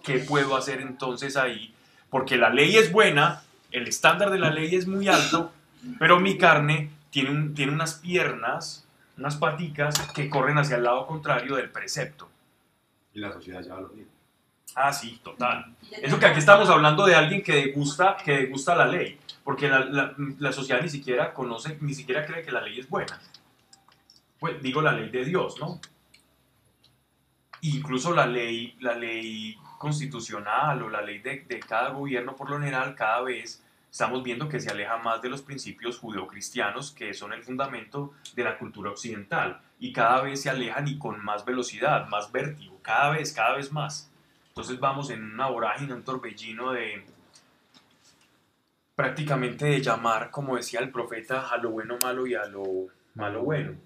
¿Qué 0.05 0.19
puedo 0.21 0.57
hacer 0.57 0.81
entonces 0.81 1.37
ahí? 1.37 1.75
Porque 2.09 2.37
la 2.37 2.51
ley 2.51 2.77
es 2.77 2.93
buena, 2.93 3.43
el 3.73 3.89
estándar 3.89 4.31
de 4.31 4.39
la 4.39 4.51
ley 4.51 4.75
es 4.77 4.87
muy 4.87 5.09
alto, 5.09 5.51
pero 5.99 6.21
mi 6.21 6.39
carne 6.39 6.91
tiene, 7.11 7.31
un- 7.31 7.55
tiene 7.55 7.73
unas 7.73 7.95
piernas, 7.95 8.87
unas 9.19 9.35
paticas 9.37 9.99
que 10.15 10.29
corren 10.31 10.59
hacia 10.59 10.77
el 10.77 10.85
lado 10.85 11.07
contrario 11.09 11.57
del 11.57 11.69
precepto. 11.71 12.29
Y 13.13 13.19
la 13.19 13.33
sociedad 13.33 13.61
ya 13.63 13.75
lo 13.75 13.89
mismo. 13.89 14.13
Ah, 14.75 14.93
sí, 14.93 15.21
total. 15.23 15.75
Eso 15.91 16.19
que 16.19 16.27
aquí 16.27 16.39
estamos 16.39 16.69
hablando 16.71 17.05
de 17.05 17.15
alguien 17.15 17.43
que 17.43 17.53
degusta, 17.67 18.17
que 18.25 18.33
degusta 18.39 18.75
la 18.75 18.87
ley, 18.87 19.19
porque 19.45 19.69
la, 19.69 19.81
la- 19.85 20.15
la 20.39 20.53
sociedad 20.53 20.81
ni 20.81 20.89
siquiera 20.89 21.35
conoce, 21.35 21.77
ni 21.81 21.95
siquiera 21.95 22.25
cree 22.25 22.43
que 22.43 22.53
la 22.53 22.63
ley 22.63 22.81
es 22.81 22.89
buena. 22.89 23.21
Pues 24.39 24.61
digo 24.63 24.81
la 24.83 24.93
ley 24.93 25.11
de 25.11 25.25
Dios, 25.25 25.61
¿no? 25.61 25.79
Incluso 27.61 28.13
la 28.15 28.27
ley, 28.27 28.77
la 28.81 28.95
ley 28.95 29.57
constitucional 29.79 30.83
o 30.83 30.89
la 30.89 31.03
ley 31.03 31.19
de, 31.19 31.41
de 31.49 31.61
cada 31.61 31.91
gobierno 31.91 32.35
por 32.37 32.51
lo 32.51 32.59
general 32.59 32.95
cada 32.95 33.21
vez 33.23 33.63
estamos 33.91 34.23
viendo 34.23 34.49
que 34.49 34.61
se 34.61 34.71
aleja 34.71 34.97
más 34.99 35.21
de 35.23 35.29
los 35.29 35.43
principios 35.43 35.99
judeocristianos 35.99 36.93
que 36.93 37.13
son 37.15 37.33
el 37.33 37.43
fundamento 37.43 38.13
de 38.35 38.45
la 38.45 38.59
cultura 38.59 38.91
occidental 38.91 39.61
y 39.79 39.93
cada 39.93 40.23
vez 40.23 40.41
se 40.43 40.51
alejan 40.51 40.87
y 40.89 40.99
con 40.99 41.23
más 41.25 41.45
velocidad, 41.45 42.09
más 42.09 42.31
vértigo, 42.33 42.79
cada 42.83 43.11
vez, 43.11 43.33
cada 43.33 43.57
vez 43.57 43.71
más. 43.73 44.09
Entonces 44.53 44.79
vamos 44.79 45.09
en 45.09 45.25
una 45.33 45.49
vorágine, 45.49 45.95
un 45.95 46.03
torbellino 46.03 46.73
de 46.73 47.07
prácticamente 48.95 49.65
de 49.65 49.81
llamar, 49.81 50.31
como 50.31 50.57
decía 50.57 50.81
el 50.81 50.93
profeta, 50.93 51.49
a 51.49 51.57
lo 51.57 51.71
bueno 51.71 51.97
malo 52.03 52.27
y 52.27 52.35
a 52.35 52.45
lo 52.45 52.89
malo 53.15 53.45
bueno. 53.45 53.77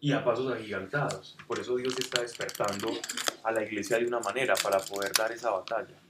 Y 0.00 0.12
a 0.12 0.24
pasos 0.24 0.50
agigantados. 0.50 1.36
Por 1.46 1.58
eso 1.58 1.76
Dios 1.76 1.94
está 1.98 2.22
despertando 2.22 2.90
a 3.44 3.52
la 3.52 3.62
iglesia 3.62 3.98
de 3.98 4.06
una 4.06 4.18
manera 4.20 4.54
para 4.62 4.78
poder 4.78 5.12
dar 5.12 5.30
esa 5.30 5.50
batalla. 5.50 6.00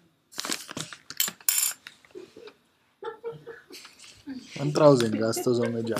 Entrados 4.54 5.02
en 5.02 5.18
gastos, 5.18 5.58
hombre, 5.58 5.82
ya. 5.84 5.96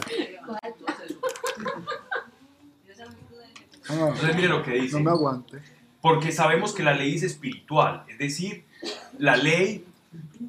Ah, 3.88 4.08
Entonces 4.14 4.36
mire 4.36 4.48
lo 4.48 4.62
que 4.62 4.70
dice. 4.74 4.98
no 4.98 5.02
me 5.02 5.10
aguante. 5.10 5.81
Porque 6.02 6.32
sabemos 6.32 6.74
que 6.74 6.82
la 6.82 6.92
ley 6.94 7.14
es 7.14 7.22
espiritual, 7.22 8.04
es 8.08 8.18
decir, 8.18 8.64
la 9.18 9.36
ley 9.36 9.86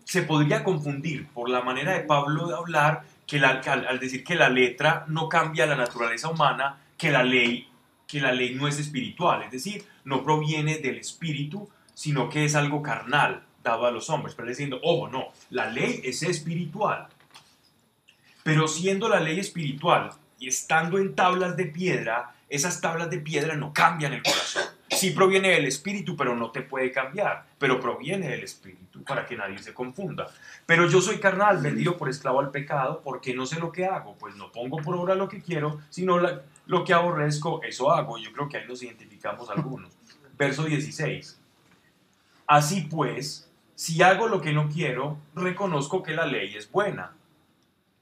se 0.04 0.24
podría 0.24 0.64
confundir 0.66 1.28
por 1.28 1.48
la 1.50 1.62
manera 1.62 1.94
de 1.94 2.02
Pablo 2.02 2.48
de 2.48 2.56
hablar, 2.56 3.04
que 3.26 3.40
la- 3.40 3.62
al, 3.66 3.88
al 3.88 4.00
decir 4.00 4.24
que 4.26 4.36
la 4.36 4.50
letra 4.50 5.06
no 5.08 5.30
cambia 5.30 5.66
la 5.66 5.76
naturaleza 5.78 6.28
humana, 6.30 6.78
que 6.98 7.10
la 7.12 7.24
ley 7.24 7.70
que 8.06 8.20
la 8.22 8.32
ley 8.32 8.54
no 8.54 8.68
es 8.68 8.78
espiritual, 8.78 9.42
es 9.42 9.50
decir, 9.52 9.86
no 10.06 10.24
proviene 10.24 10.78
del 10.78 10.98
espíritu, 10.98 11.68
sino 11.96 12.30
que 12.30 12.46
es 12.46 12.54
algo 12.54 12.84
carnal 12.84 13.42
dado 13.64 13.88
a 13.88 13.92
los 13.92 14.08
hombres. 14.12 14.36
Pero 14.36 14.50
diciendo, 14.50 14.80
ojo, 14.84 15.08
no, 15.08 15.30
la 15.50 15.66
ley 15.72 16.00
es 16.04 16.22
espiritual. 16.22 17.08
Pero 18.44 18.68
siendo 18.68 19.10
la 19.10 19.20
ley 19.20 19.40
espiritual 19.40 20.12
y 20.38 20.48
estando 20.48 21.00
en 21.00 21.16
tablas 21.16 21.58
de 21.58 21.66
piedra, 21.66 22.36
esas 22.50 22.82
tablas 22.82 23.10
de 23.10 23.18
piedra 23.20 23.56
no 23.56 23.74
cambian 23.74 24.14
el 24.14 24.22
corazón. 24.22 24.64
Sí 24.96 25.12
proviene 25.12 25.50
del 25.50 25.66
espíritu, 25.66 26.16
pero 26.16 26.36
no 26.36 26.52
te 26.52 26.62
puede 26.62 26.92
cambiar. 26.92 27.46
Pero 27.58 27.80
proviene 27.80 28.30
del 28.30 28.44
espíritu 28.44 29.04
para 29.04 29.26
que 29.26 29.36
nadie 29.36 29.58
se 29.60 29.74
confunda. 29.74 30.28
Pero 30.66 30.88
yo 30.88 31.02
soy 31.02 31.20
carnal, 31.20 31.62
vendido 31.62 31.98
por 31.98 32.10
esclavo 32.10 32.40
al 32.40 32.52
pecado, 32.52 33.02
porque 33.04 33.34
no 33.34 33.46
sé 33.46 33.60
lo 33.60 33.72
que 33.72 33.86
hago. 33.86 34.16
Pues 34.16 34.36
no 34.36 34.52
pongo 34.52 34.78
por 34.78 34.96
obra 34.96 35.16
lo 35.16 35.28
que 35.28 35.42
quiero, 35.42 35.82
sino 35.90 36.20
lo 36.66 36.84
que 36.84 36.94
aborrezco, 36.94 37.62
eso 37.64 37.92
hago. 37.92 38.18
Yo 38.18 38.32
creo 38.32 38.48
que 38.50 38.58
ahí 38.58 38.68
nos 38.68 38.82
identificamos 38.84 39.50
algunos. 39.50 39.92
Verso 40.38 40.64
16. 40.64 41.40
Así 42.48 42.82
pues, 42.82 43.50
si 43.76 44.02
hago 44.02 44.28
lo 44.28 44.42
que 44.42 44.54
no 44.54 44.70
quiero, 44.70 45.18
reconozco 45.36 46.04
que 46.04 46.14
la 46.14 46.26
ley 46.26 46.56
es 46.56 46.72
buena. 46.72 47.16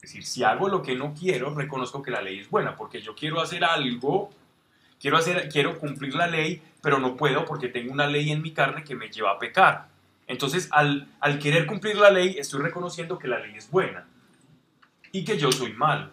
Es 0.02 0.10
decir, 0.10 0.26
si 0.26 0.44
hago 0.44 0.68
lo 0.68 0.82
que 0.82 0.96
no 0.96 1.14
quiero, 1.14 1.54
reconozco 1.54 2.02
que 2.02 2.10
la 2.10 2.22
ley 2.22 2.40
es 2.40 2.50
buena, 2.50 2.76
porque 2.76 3.02
yo 3.02 3.14
quiero 3.14 3.40
hacer 3.40 3.64
algo, 3.64 4.32
quiero, 5.02 5.18
hacer, 5.18 5.50
quiero 5.50 5.80
cumplir 5.80 6.14
la 6.16 6.28
ley, 6.28 6.62
pero 6.82 7.00
no 7.00 7.18
puedo 7.18 7.44
porque 7.46 7.68
tengo 7.68 7.92
una 7.92 8.08
ley 8.08 8.32
en 8.32 8.42
mi 8.42 8.52
carne 8.52 8.84
que 8.84 8.96
me 8.96 9.10
lleva 9.10 9.32
a 9.32 9.40
pecar. 9.40 9.88
Entonces, 10.28 10.70
al, 10.72 11.08
al 11.20 11.40
querer 11.40 11.66
cumplir 11.66 11.98
la 11.98 12.10
ley, 12.12 12.36
estoy 12.38 12.62
reconociendo 12.62 13.18
que 13.20 13.28
la 13.28 13.40
ley 13.40 13.56
es 13.56 13.70
buena 13.70 14.08
y 15.12 15.26
que 15.26 15.38
yo 15.38 15.52
soy 15.52 15.74
malo. 15.74 16.10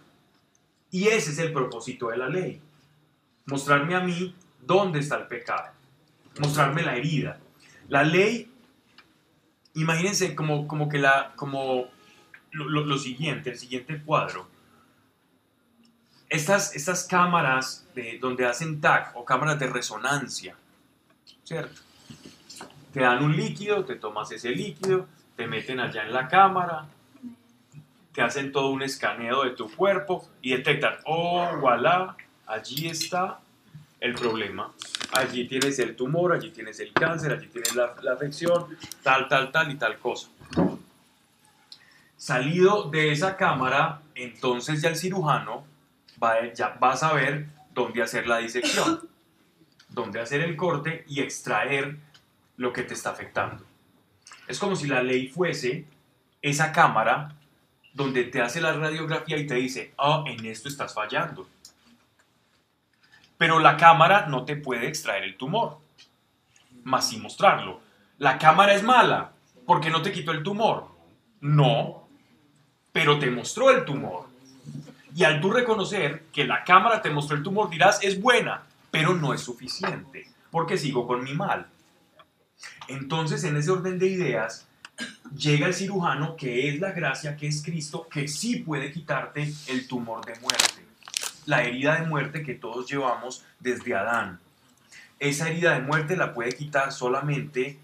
Y 0.90 1.08
ese 1.08 1.30
es 1.30 1.38
el 1.38 1.52
propósito 1.52 2.08
de 2.08 2.16
la 2.16 2.28
ley. 2.28 2.60
Mostrarme 3.46 3.94
a 3.94 4.00
mí 4.00 4.34
dónde 4.60 4.98
está 5.00 5.16
el 5.18 5.26
pecado. 5.26 5.68
Mostrarme 6.40 6.82
la 6.82 6.96
herida. 6.96 7.38
La 7.88 8.02
ley, 8.02 8.50
imagínense 9.74 10.34
como, 10.34 10.66
como 10.66 10.88
que 10.88 10.98
la, 10.98 11.32
como 11.36 11.86
lo, 12.50 12.68
lo- 12.68 12.84
lo 12.84 12.98
siguiente, 12.98 13.50
el 13.50 13.58
siguiente 13.58 14.00
cuadro. 14.02 14.48
Estas, 16.28 16.76
estas 16.76 17.04
cámaras 17.04 17.86
de, 17.94 18.18
donde 18.18 18.44
hacen 18.44 18.80
TAC 18.80 19.16
o 19.16 19.24
cámaras 19.24 19.58
de 19.58 19.66
resonancia, 19.66 20.54
¿cierto? 21.42 21.80
Te 22.92 23.00
dan 23.00 23.22
un 23.22 23.34
líquido, 23.34 23.84
te 23.84 23.96
tomas 23.96 24.30
ese 24.32 24.50
líquido, 24.50 25.06
te 25.36 25.46
meten 25.46 25.80
allá 25.80 26.04
en 26.04 26.12
la 26.12 26.28
cámara, 26.28 26.86
te 28.12 28.20
hacen 28.20 28.52
todo 28.52 28.70
un 28.70 28.82
escaneo 28.82 29.44
de 29.44 29.50
tu 29.50 29.70
cuerpo 29.74 30.28
y 30.42 30.50
detectan, 30.50 30.96
oh, 31.04 31.48
voilà, 31.60 32.16
allí 32.46 32.88
está 32.88 33.40
el 34.00 34.14
problema. 34.14 34.72
Allí 35.12 35.48
tienes 35.48 35.78
el 35.78 35.96
tumor, 35.96 36.32
allí 36.32 36.50
tienes 36.50 36.78
el 36.80 36.92
cáncer, 36.92 37.32
allí 37.32 37.46
tienes 37.46 37.74
la, 37.74 37.94
la 38.02 38.12
afección, 38.12 38.76
tal, 39.02 39.28
tal, 39.28 39.50
tal 39.50 39.70
y 39.70 39.76
tal 39.76 39.98
cosa. 39.98 40.28
Salido 42.16 42.90
de 42.90 43.12
esa 43.12 43.36
cámara, 43.36 44.02
entonces 44.14 44.82
ya 44.82 44.88
el 44.90 44.96
cirujano 44.96 45.64
va, 46.22 46.52
ya 46.52 46.78
va 46.82 46.92
a 46.92 46.96
saber 46.96 47.46
dónde 47.72 48.02
hacer 48.02 48.26
la 48.26 48.38
disección, 48.38 49.08
dónde 49.88 50.20
hacer 50.20 50.40
el 50.40 50.56
corte 50.56 51.04
y 51.08 51.20
extraer 51.20 51.96
lo 52.56 52.72
que 52.72 52.82
te 52.82 52.94
está 52.94 53.10
afectando. 53.10 53.64
Es 54.46 54.58
como 54.58 54.76
si 54.76 54.86
la 54.86 55.02
ley 55.02 55.28
fuese 55.28 55.84
esa 56.42 56.72
cámara 56.72 57.34
donde 57.92 58.24
te 58.24 58.40
hace 58.40 58.60
la 58.60 58.72
radiografía 58.72 59.36
y 59.36 59.46
te 59.46 59.54
dice, 59.54 59.92
ah, 59.98 60.24
en 60.26 60.44
esto 60.46 60.68
estás 60.68 60.94
fallando. 60.94 61.48
Pero 63.36 63.58
la 63.58 63.76
cámara 63.76 64.26
no 64.26 64.44
te 64.44 64.56
puede 64.56 64.88
extraer 64.88 65.24
el 65.24 65.36
tumor, 65.36 65.78
más 66.84 67.08
sin 67.08 67.22
mostrarlo. 67.22 67.80
La 68.18 68.38
cámara 68.38 68.74
es 68.74 68.82
mala 68.82 69.32
porque 69.66 69.90
no 69.90 70.02
te 70.02 70.12
quitó 70.12 70.32
el 70.32 70.42
tumor. 70.42 70.88
No, 71.40 72.08
pero 72.92 73.18
te 73.18 73.30
mostró 73.30 73.70
el 73.70 73.84
tumor. 73.84 74.27
Y 75.18 75.24
al 75.24 75.40
tú 75.40 75.50
reconocer 75.50 76.26
que 76.32 76.44
la 76.44 76.62
cámara 76.62 77.02
te 77.02 77.10
mostró 77.10 77.36
el 77.36 77.42
tumor, 77.42 77.68
dirás, 77.68 77.98
es 78.02 78.22
buena, 78.22 78.62
pero 78.92 79.14
no 79.14 79.34
es 79.34 79.40
suficiente, 79.40 80.28
porque 80.52 80.78
sigo 80.78 81.08
con 81.08 81.24
mi 81.24 81.34
mal. 81.34 81.66
Entonces, 82.86 83.42
en 83.42 83.56
ese 83.56 83.72
orden 83.72 83.98
de 83.98 84.06
ideas, 84.06 84.68
llega 85.36 85.66
el 85.66 85.74
cirujano, 85.74 86.36
que 86.36 86.68
es 86.68 86.78
la 86.78 86.92
gracia, 86.92 87.36
que 87.36 87.48
es 87.48 87.64
Cristo, 87.64 88.06
que 88.08 88.28
sí 88.28 88.60
puede 88.60 88.92
quitarte 88.92 89.52
el 89.66 89.88
tumor 89.88 90.24
de 90.24 90.38
muerte, 90.38 90.86
la 91.46 91.64
herida 91.64 91.96
de 91.96 92.06
muerte 92.06 92.44
que 92.44 92.54
todos 92.54 92.88
llevamos 92.88 93.44
desde 93.58 93.96
Adán. 93.96 94.38
Esa 95.18 95.48
herida 95.48 95.74
de 95.74 95.80
muerte 95.80 96.16
la 96.16 96.32
puede 96.32 96.52
quitar 96.52 96.92
solamente 96.92 97.76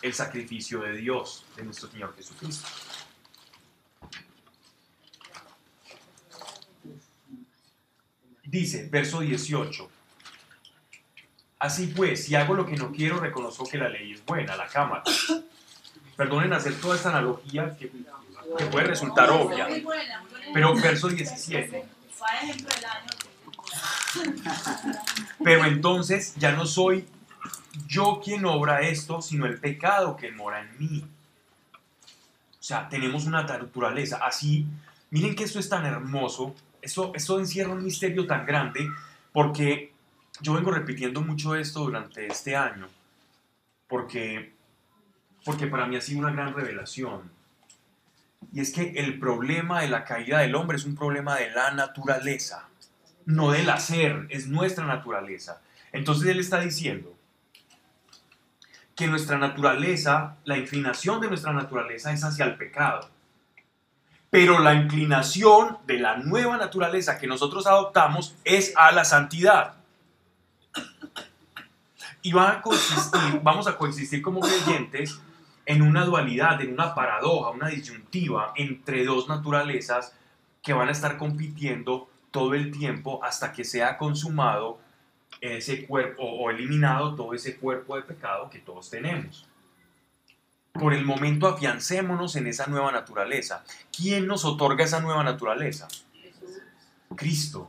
el 0.00 0.14
sacrificio 0.14 0.82
de 0.82 0.92
Dios, 0.92 1.44
de 1.56 1.64
nuestro 1.64 1.90
Señor 1.90 2.14
Jesucristo. 2.14 2.68
Dice, 8.50 8.88
verso 8.90 9.20
18. 9.20 9.90
Así 11.58 11.88
pues, 11.88 12.24
si 12.24 12.34
hago 12.34 12.54
lo 12.54 12.64
que 12.64 12.76
no 12.76 12.90
quiero, 12.92 13.20
reconozco 13.20 13.68
que 13.68 13.76
la 13.76 13.90
ley 13.90 14.12
es 14.12 14.24
buena, 14.24 14.56
la 14.56 14.66
cámara. 14.66 15.02
Perdonen 16.16 16.54
hacer 16.54 16.80
toda 16.80 16.96
esta 16.96 17.10
analogía 17.10 17.76
que, 17.76 17.92
puede 18.70 18.86
resultar 18.86 19.30
obvia. 19.30 19.68
Pero 20.54 20.74
verso 20.76 21.08
17. 21.08 21.84
Pero 25.44 25.64
entonces 25.66 26.34
ya 26.36 26.52
no 26.52 26.64
soy 26.64 27.06
yo 27.86 28.18
quien 28.24 28.46
obra 28.46 28.80
esto, 28.80 29.20
sino 29.20 29.44
el 29.44 29.60
pecado 29.60 30.16
que 30.16 30.32
mora 30.32 30.62
en 30.62 30.78
mí. 30.78 31.04
O 32.58 32.62
sea, 32.62 32.88
tenemos 32.88 33.26
una 33.26 33.42
naturaleza. 33.42 34.20
Así, 34.24 34.66
miren 35.10 35.34
que 35.34 35.44
esto 35.44 35.58
es 35.58 35.68
tan 35.68 35.84
hermoso, 35.84 36.54
esto, 36.82 37.12
esto 37.14 37.38
encierra 37.38 37.72
un 37.72 37.84
misterio 37.84 38.26
tan 38.26 38.46
grande, 38.46 38.88
porque 39.32 39.92
yo 40.40 40.54
vengo 40.54 40.70
repitiendo 40.70 41.20
mucho 41.20 41.54
esto 41.54 41.80
durante 41.80 42.26
este 42.26 42.56
año, 42.56 42.88
porque, 43.88 44.52
porque 45.44 45.66
para 45.66 45.86
mí 45.86 45.96
ha 45.96 46.00
sido 46.00 46.20
una 46.20 46.32
gran 46.32 46.54
revelación. 46.54 47.30
Y 48.52 48.60
es 48.60 48.72
que 48.72 48.92
el 48.96 49.18
problema 49.18 49.80
de 49.80 49.88
la 49.88 50.04
caída 50.04 50.38
del 50.38 50.54
hombre 50.54 50.76
es 50.76 50.84
un 50.84 50.94
problema 50.94 51.36
de 51.36 51.50
la 51.50 51.72
naturaleza, 51.72 52.68
no 53.26 53.50
del 53.50 53.68
hacer, 53.68 54.26
es 54.30 54.46
nuestra 54.46 54.86
naturaleza. 54.86 55.60
Entonces 55.92 56.28
él 56.28 56.38
está 56.38 56.60
diciendo 56.60 57.14
que 58.94 59.06
nuestra 59.06 59.38
naturaleza, 59.38 60.36
la 60.44 60.56
inclinación 60.58 61.20
de 61.20 61.28
nuestra 61.28 61.52
naturaleza 61.52 62.12
es 62.12 62.24
hacia 62.24 62.44
el 62.44 62.56
pecado. 62.56 63.08
Pero 64.30 64.58
la 64.58 64.74
inclinación 64.74 65.78
de 65.86 65.98
la 65.98 66.16
nueva 66.16 66.56
naturaleza 66.56 67.18
que 67.18 67.26
nosotros 67.26 67.66
adoptamos 67.66 68.34
es 68.44 68.74
a 68.76 68.92
la 68.92 69.04
santidad. 69.04 69.74
Y 72.20 72.32
van 72.32 72.56
a 72.56 72.62
coexistir, 72.62 73.40
vamos 73.42 73.66
a 73.66 73.76
coexistir 73.76 74.20
como 74.20 74.40
creyentes 74.40 75.18
en 75.64 75.82
una 75.82 76.04
dualidad, 76.04 76.60
en 76.60 76.72
una 76.72 76.94
paradoja, 76.94 77.50
una 77.50 77.68
disyuntiva 77.68 78.52
entre 78.56 79.04
dos 79.04 79.28
naturalezas 79.28 80.14
que 80.62 80.72
van 80.72 80.88
a 80.88 80.92
estar 80.92 81.16
compitiendo 81.16 82.08
todo 82.30 82.54
el 82.54 82.70
tiempo 82.70 83.22
hasta 83.22 83.52
que 83.52 83.64
sea 83.64 83.96
consumado 83.96 84.78
ese 85.40 85.86
cuerpo 85.86 86.22
o 86.22 86.50
eliminado 86.50 87.14
todo 87.14 87.34
ese 87.34 87.56
cuerpo 87.56 87.96
de 87.96 88.02
pecado 88.02 88.50
que 88.50 88.58
todos 88.58 88.90
tenemos. 88.90 89.46
Por 90.72 90.94
el 90.94 91.04
momento 91.04 91.48
afiancémonos 91.48 92.36
en 92.36 92.46
esa 92.46 92.66
nueva 92.66 92.92
naturaleza. 92.92 93.64
¿Quién 93.96 94.26
nos 94.26 94.44
otorga 94.44 94.84
esa 94.84 95.00
nueva 95.00 95.24
naturaleza? 95.24 95.88
Cristo. 97.16 97.68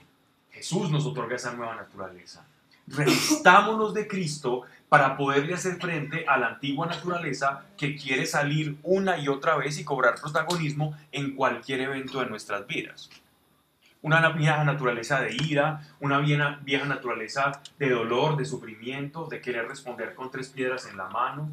Jesús 0.51 0.91
nos 0.91 1.05
otorga 1.05 1.35
esa 1.35 1.53
nueva 1.53 1.75
naturaleza. 1.75 2.45
Revistámonos 2.87 3.93
de 3.93 4.07
Cristo 4.07 4.63
para 4.89 5.15
poderle 5.15 5.53
hacer 5.53 5.77
frente 5.79 6.25
a 6.27 6.37
la 6.37 6.47
antigua 6.47 6.87
naturaleza 6.87 7.65
que 7.77 7.95
quiere 7.95 8.25
salir 8.25 8.77
una 8.83 9.17
y 9.17 9.27
otra 9.27 9.55
vez 9.55 9.79
y 9.79 9.85
cobrar 9.85 10.19
protagonismo 10.19 10.97
en 11.11 11.35
cualquier 11.35 11.81
evento 11.81 12.19
de 12.19 12.25
nuestras 12.25 12.65
vidas. 12.65 13.09
Una 14.01 14.27
vieja 14.29 14.63
naturaleza 14.63 15.21
de 15.21 15.35
ira, 15.35 15.81
una 15.99 16.19
vieja, 16.19 16.59
vieja 16.63 16.85
naturaleza 16.85 17.61
de 17.77 17.89
dolor, 17.89 18.37
de 18.37 18.45
sufrimiento, 18.45 19.27
de 19.27 19.41
querer 19.41 19.67
responder 19.67 20.15
con 20.15 20.31
tres 20.31 20.49
piedras 20.49 20.87
en 20.87 20.97
la 20.97 21.09
mano, 21.09 21.49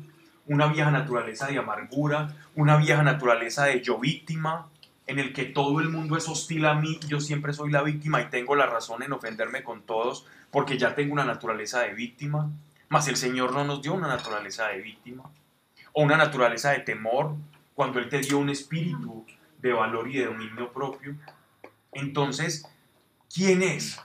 una 0.46 0.66
vieja 0.66 0.90
naturaleza 0.90 1.46
de 1.48 1.58
amargura, 1.58 2.34
una 2.54 2.76
vieja 2.76 3.02
naturaleza 3.02 3.64
de 3.64 3.82
yo 3.82 3.98
víctima, 3.98 4.68
en 5.06 5.18
el 5.18 5.32
que 5.32 5.44
todo 5.44 5.80
el 5.80 5.88
mundo 5.88 6.16
es 6.16 6.28
hostil 6.28 6.64
a 6.66 6.74
mí, 6.74 6.98
yo 7.06 7.20
siempre 7.20 7.52
soy 7.52 7.70
la 7.70 7.82
víctima 7.82 8.20
y 8.20 8.26
tengo 8.26 8.56
la 8.56 8.66
razón 8.66 9.02
en 9.02 9.12
ofenderme 9.12 9.62
con 9.62 9.82
todos 9.82 10.26
porque 10.50 10.78
ya 10.78 10.94
tengo 10.94 11.12
una 11.12 11.24
naturaleza 11.24 11.80
de 11.82 11.94
víctima, 11.94 12.50
mas 12.88 13.08
el 13.08 13.16
Señor 13.16 13.52
no 13.52 13.64
nos 13.64 13.82
dio 13.82 13.94
una 13.94 14.08
naturaleza 14.08 14.68
de 14.68 14.80
víctima, 14.80 15.24
o 15.92 16.02
una 16.02 16.16
naturaleza 16.16 16.70
de 16.70 16.80
temor, 16.80 17.34
cuando 17.74 17.98
Él 17.98 18.08
te 18.08 18.20
dio 18.20 18.38
un 18.38 18.50
espíritu 18.50 19.26
de 19.58 19.72
valor 19.72 20.08
y 20.08 20.18
de 20.18 20.26
dominio 20.26 20.72
propio. 20.72 21.14
Entonces, 21.92 22.66
¿quién 23.32 23.62
es? 23.62 24.00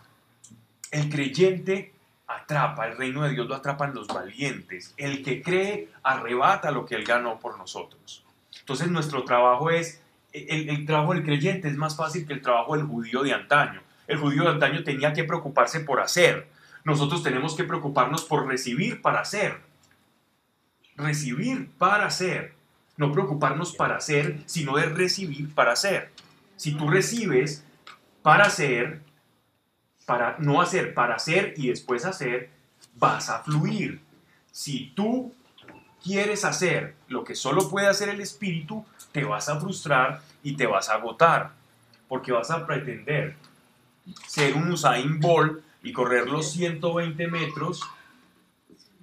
El 0.91 1.09
creyente 1.09 1.90
atrapa, 2.35 2.87
el 2.87 2.97
reino 2.97 3.23
de 3.23 3.31
Dios 3.31 3.47
lo 3.47 3.55
atrapan 3.55 3.93
los 3.93 4.07
valientes. 4.07 4.93
El 4.97 5.23
que 5.23 5.41
cree 5.41 5.89
arrebata 6.03 6.71
lo 6.71 6.85
que 6.85 6.95
Él 6.95 7.03
ganó 7.03 7.39
por 7.39 7.57
nosotros. 7.57 8.23
Entonces 8.59 8.89
nuestro 8.89 9.23
trabajo 9.23 9.69
es, 9.69 10.01
el, 10.33 10.85
trabajo 10.85 11.13
del 11.13 11.23
creyente 11.23 11.67
es 11.67 11.75
más 11.75 11.95
fácil 11.95 12.25
que 12.25 12.33
el 12.33 12.41
trabajo 12.41 12.75
del 12.75 12.85
judío 12.85 13.23
de 13.23 13.33
antaño. 13.33 13.81
El 14.07 14.17
judío 14.17 14.43
de 14.43 14.49
antaño 14.49 14.83
tenía 14.83 15.13
que 15.13 15.23
preocuparse 15.23 15.79
por 15.81 15.99
hacer. 15.99 16.47
Nosotros 16.83 17.23
tenemos 17.23 17.55
que 17.55 17.63
preocuparnos 17.63 18.23
por 18.25 18.47
recibir 18.47 19.01
para 19.01 19.21
hacer. 19.21 19.59
Recibir 20.95 21.69
para 21.77 22.05
hacer. 22.05 22.53
No 22.97 23.11
preocuparnos 23.11 23.75
para 23.75 23.97
hacer, 23.97 24.39
sino 24.45 24.75
de 24.77 24.85
recibir 24.85 25.53
para 25.53 25.73
hacer. 25.73 26.11
Si 26.55 26.73
tú 26.73 26.89
recibes 26.89 27.63
para 28.21 28.45
hacer, 28.45 29.01
para 30.05 30.37
no 30.39 30.61
hacer, 30.61 30.93
para 30.93 31.15
hacer 31.15 31.53
y 31.57 31.69
después 31.69 32.05
hacer, 32.05 32.49
vas 32.95 33.29
a 33.29 33.39
fluir. 33.39 34.01
Si 34.51 34.91
tú 34.95 35.33
quieres 36.03 36.43
hacer 36.45 36.95
lo 37.07 37.23
que 37.23 37.35
solo 37.35 37.69
puede 37.69 37.87
hacer 37.87 38.09
el 38.09 38.21
espíritu, 38.21 38.85
te 39.11 39.23
vas 39.23 39.49
a 39.49 39.59
frustrar 39.59 40.21
y 40.43 40.55
te 40.55 40.65
vas 40.65 40.89
a 40.89 40.95
agotar, 40.95 41.51
porque 42.07 42.31
vas 42.31 42.51
a 42.51 42.65
pretender 42.65 43.35
ser 44.27 44.55
un 44.55 44.71
Usain 44.71 45.19
Bolt 45.19 45.63
y 45.83 45.93
correr 45.93 46.27
los 46.27 46.51
120 46.51 47.27
metros 47.27 47.81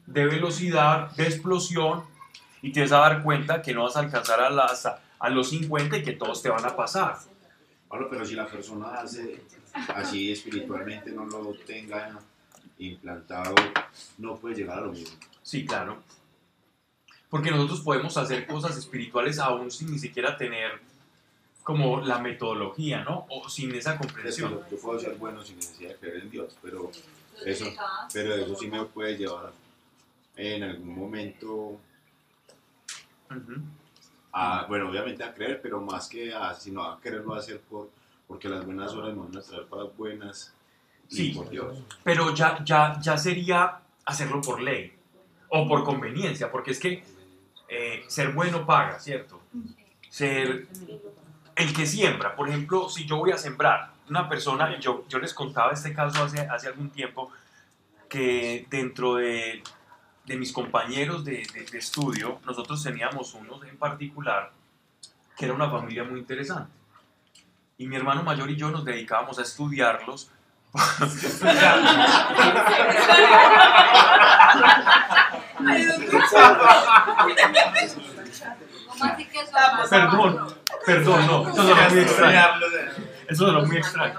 de 0.06 0.26
velocidad, 0.26 1.10
de 1.12 1.24
explosión, 1.24 2.04
y 2.62 2.72
te 2.72 2.80
vas 2.82 2.92
a 2.92 2.98
dar 2.98 3.22
cuenta 3.22 3.62
que 3.62 3.74
no 3.74 3.84
vas 3.84 3.96
a 3.96 4.00
alcanzar 4.00 4.40
a, 4.40 5.28
los 5.30 5.50
50 5.50 5.98
y 5.98 6.02
que 6.02 6.12
todos 6.12 6.42
te 6.42 6.48
van 6.48 6.64
a 6.64 6.74
pasar. 6.74 7.18
Bueno, 7.88 8.06
pero 8.10 8.24
si 8.24 8.34
la 8.34 8.46
persona 8.46 9.00
hace 9.00 9.40
así 9.94 10.32
espiritualmente 10.32 11.10
no 11.10 11.24
lo 11.24 11.54
tenga 11.66 12.18
implantado, 12.78 13.54
no 14.18 14.36
puede 14.36 14.56
llegar 14.56 14.78
a 14.78 14.82
lo 14.82 14.92
mismo. 14.92 15.16
Sí, 15.42 15.64
claro. 15.64 16.02
Porque 17.30 17.50
nosotros 17.50 17.80
podemos 17.80 18.16
hacer 18.16 18.46
cosas 18.46 18.76
espirituales 18.76 19.38
aún 19.38 19.70
sin 19.70 19.90
ni 19.90 19.98
siquiera 19.98 20.36
tener 20.36 20.80
como 21.62 22.00
la 22.00 22.18
metodología, 22.18 23.04
¿no? 23.04 23.26
O 23.28 23.48
sin 23.48 23.74
esa 23.74 23.98
comprensión. 23.98 24.58
Yo, 24.70 24.78
puedo 24.78 24.98
ser 24.98 25.16
bueno 25.16 25.42
sin 25.42 25.56
necesidad 25.56 25.90
de 25.90 25.96
creer 25.96 26.16
en 26.22 26.30
Dios, 26.30 26.56
pero 26.62 26.90
eso, 27.44 27.66
pero 28.12 28.34
eso 28.34 28.54
sí 28.54 28.68
me 28.68 28.82
puede 28.86 29.18
llevar 29.18 29.52
en 30.36 30.62
algún 30.62 30.98
momento. 30.98 31.78
A, 34.40 34.66
bueno, 34.66 34.88
obviamente 34.88 35.24
a 35.24 35.34
creer, 35.34 35.60
pero 35.60 35.80
más 35.80 36.08
que 36.08 36.32
a, 36.32 36.54
sino 36.54 36.84
a 36.84 37.00
quererlo 37.00 37.34
hacer 37.34 37.60
por, 37.60 37.90
porque 38.26 38.48
las 38.48 38.64
buenas 38.64 38.92
horas 38.92 39.14
nos 39.16 39.28
van 39.30 39.42
a 39.42 39.44
traer 39.44 39.66
para 39.66 39.82
buenas 39.84 40.54
Sí. 41.08 41.30
por 41.30 41.48
Dios. 41.48 41.78
Pero 42.04 42.34
ya, 42.34 42.62
ya, 42.64 43.00
ya 43.00 43.16
sería 43.16 43.78
hacerlo 44.04 44.40
por 44.42 44.60
ley 44.60 44.92
o 45.48 45.66
por 45.66 45.82
conveniencia, 45.82 46.52
porque 46.52 46.72
es 46.72 46.78
que 46.78 47.02
eh, 47.68 48.04
ser 48.06 48.32
bueno 48.32 48.66
paga, 48.66 49.00
¿cierto? 49.00 49.40
Ser 50.08 50.68
el 51.56 51.74
que 51.74 51.86
siembra, 51.86 52.36
por 52.36 52.48
ejemplo, 52.48 52.88
si 52.88 53.06
yo 53.06 53.16
voy 53.16 53.32
a 53.32 53.38
sembrar, 53.38 53.92
una 54.08 54.28
persona, 54.28 54.78
yo, 54.78 55.04
yo 55.08 55.18
les 55.18 55.34
contaba 55.34 55.72
este 55.72 55.92
caso 55.92 56.22
hace, 56.22 56.40
hace 56.40 56.68
algún 56.68 56.90
tiempo, 56.90 57.30
que 58.08 58.66
dentro 58.70 59.16
de, 59.16 59.62
de 60.28 60.36
mis 60.36 60.52
compañeros 60.52 61.24
de, 61.24 61.44
de- 61.54 61.64
de 61.72 61.78
estudio, 61.78 62.38
nosotros 62.46 62.82
teníamos 62.82 63.34
unos 63.34 63.62
en 63.64 63.76
particular 63.78 64.52
que 65.36 65.44
era 65.46 65.54
una 65.54 65.70
familia 65.70 66.04
muy 66.04 66.20
interesante. 66.20 66.70
Y 67.78 67.86
mi 67.86 67.96
hermano 67.96 68.22
mayor 68.22 68.50
y 68.50 68.56
yo 68.56 68.70
nos 68.70 68.84
dedicábamos 68.84 69.38
a 69.38 69.42
estudiarlos. 69.42 70.30
¿Cómo 78.86 79.04
así 79.04 79.24
que 79.26 79.40
eso 79.40 79.52
Perdón, 79.90 80.54
perdón, 80.84 81.26
no, 81.26 81.48
eso 81.48 81.62
sonó 81.62 81.90
muy 81.90 81.98
extraño. 82.00 82.40
Eso 83.28 83.46
sonó 83.46 83.62
muy 83.66 83.76
extraño. 83.76 84.14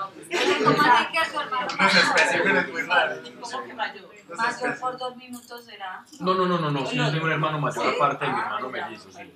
¿Cómo 0.64 0.82
así 0.82 1.06
que 1.12 1.32
su 1.32 1.40
hermano 1.40 1.68
Unas 1.74 1.96
expresiones 1.96 2.72
muy 2.72 2.82
raras. 2.84 3.20
¿Cómo 3.42 3.64
que 3.66 3.74
mayor? 3.74 4.19
Mayor 4.38 4.80
por 4.80 4.98
dos 4.98 5.16
minutos 5.18 5.66
será. 5.66 6.04
No, 6.20 6.34
no, 6.34 6.46
no, 6.46 6.60
no, 6.60 6.72
no, 6.72 6.86
sí, 6.86 6.98
yo 6.98 7.12
tengo 7.12 7.26
un 7.26 7.32
hermano 7.32 7.60
mayor 7.60 7.88
aparte 7.96 8.26
de 8.26 8.32
mi 8.32 8.40
hermano 8.40 8.70
mellizo, 8.70 9.12
sí. 9.12 9.32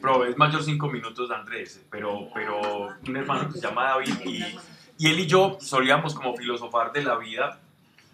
Pero 0.00 0.24
es 0.24 0.36
mayor 0.36 0.62
cinco 0.62 0.88
minutos 0.88 1.28
de 1.28 1.34
Andrés, 1.34 1.80
pero, 1.90 2.28
pero 2.34 2.88
un 3.06 3.16
hermano 3.16 3.48
que 3.48 3.58
se 3.58 3.66
llama 3.66 3.90
David 3.90 4.14
y, 4.24 4.58
y 4.98 5.06
él 5.10 5.18
y 5.20 5.26
yo 5.26 5.58
solíamos 5.60 6.14
como 6.14 6.36
filosofar 6.36 6.90
de 6.92 7.02
la 7.02 7.16
vida, 7.16 7.60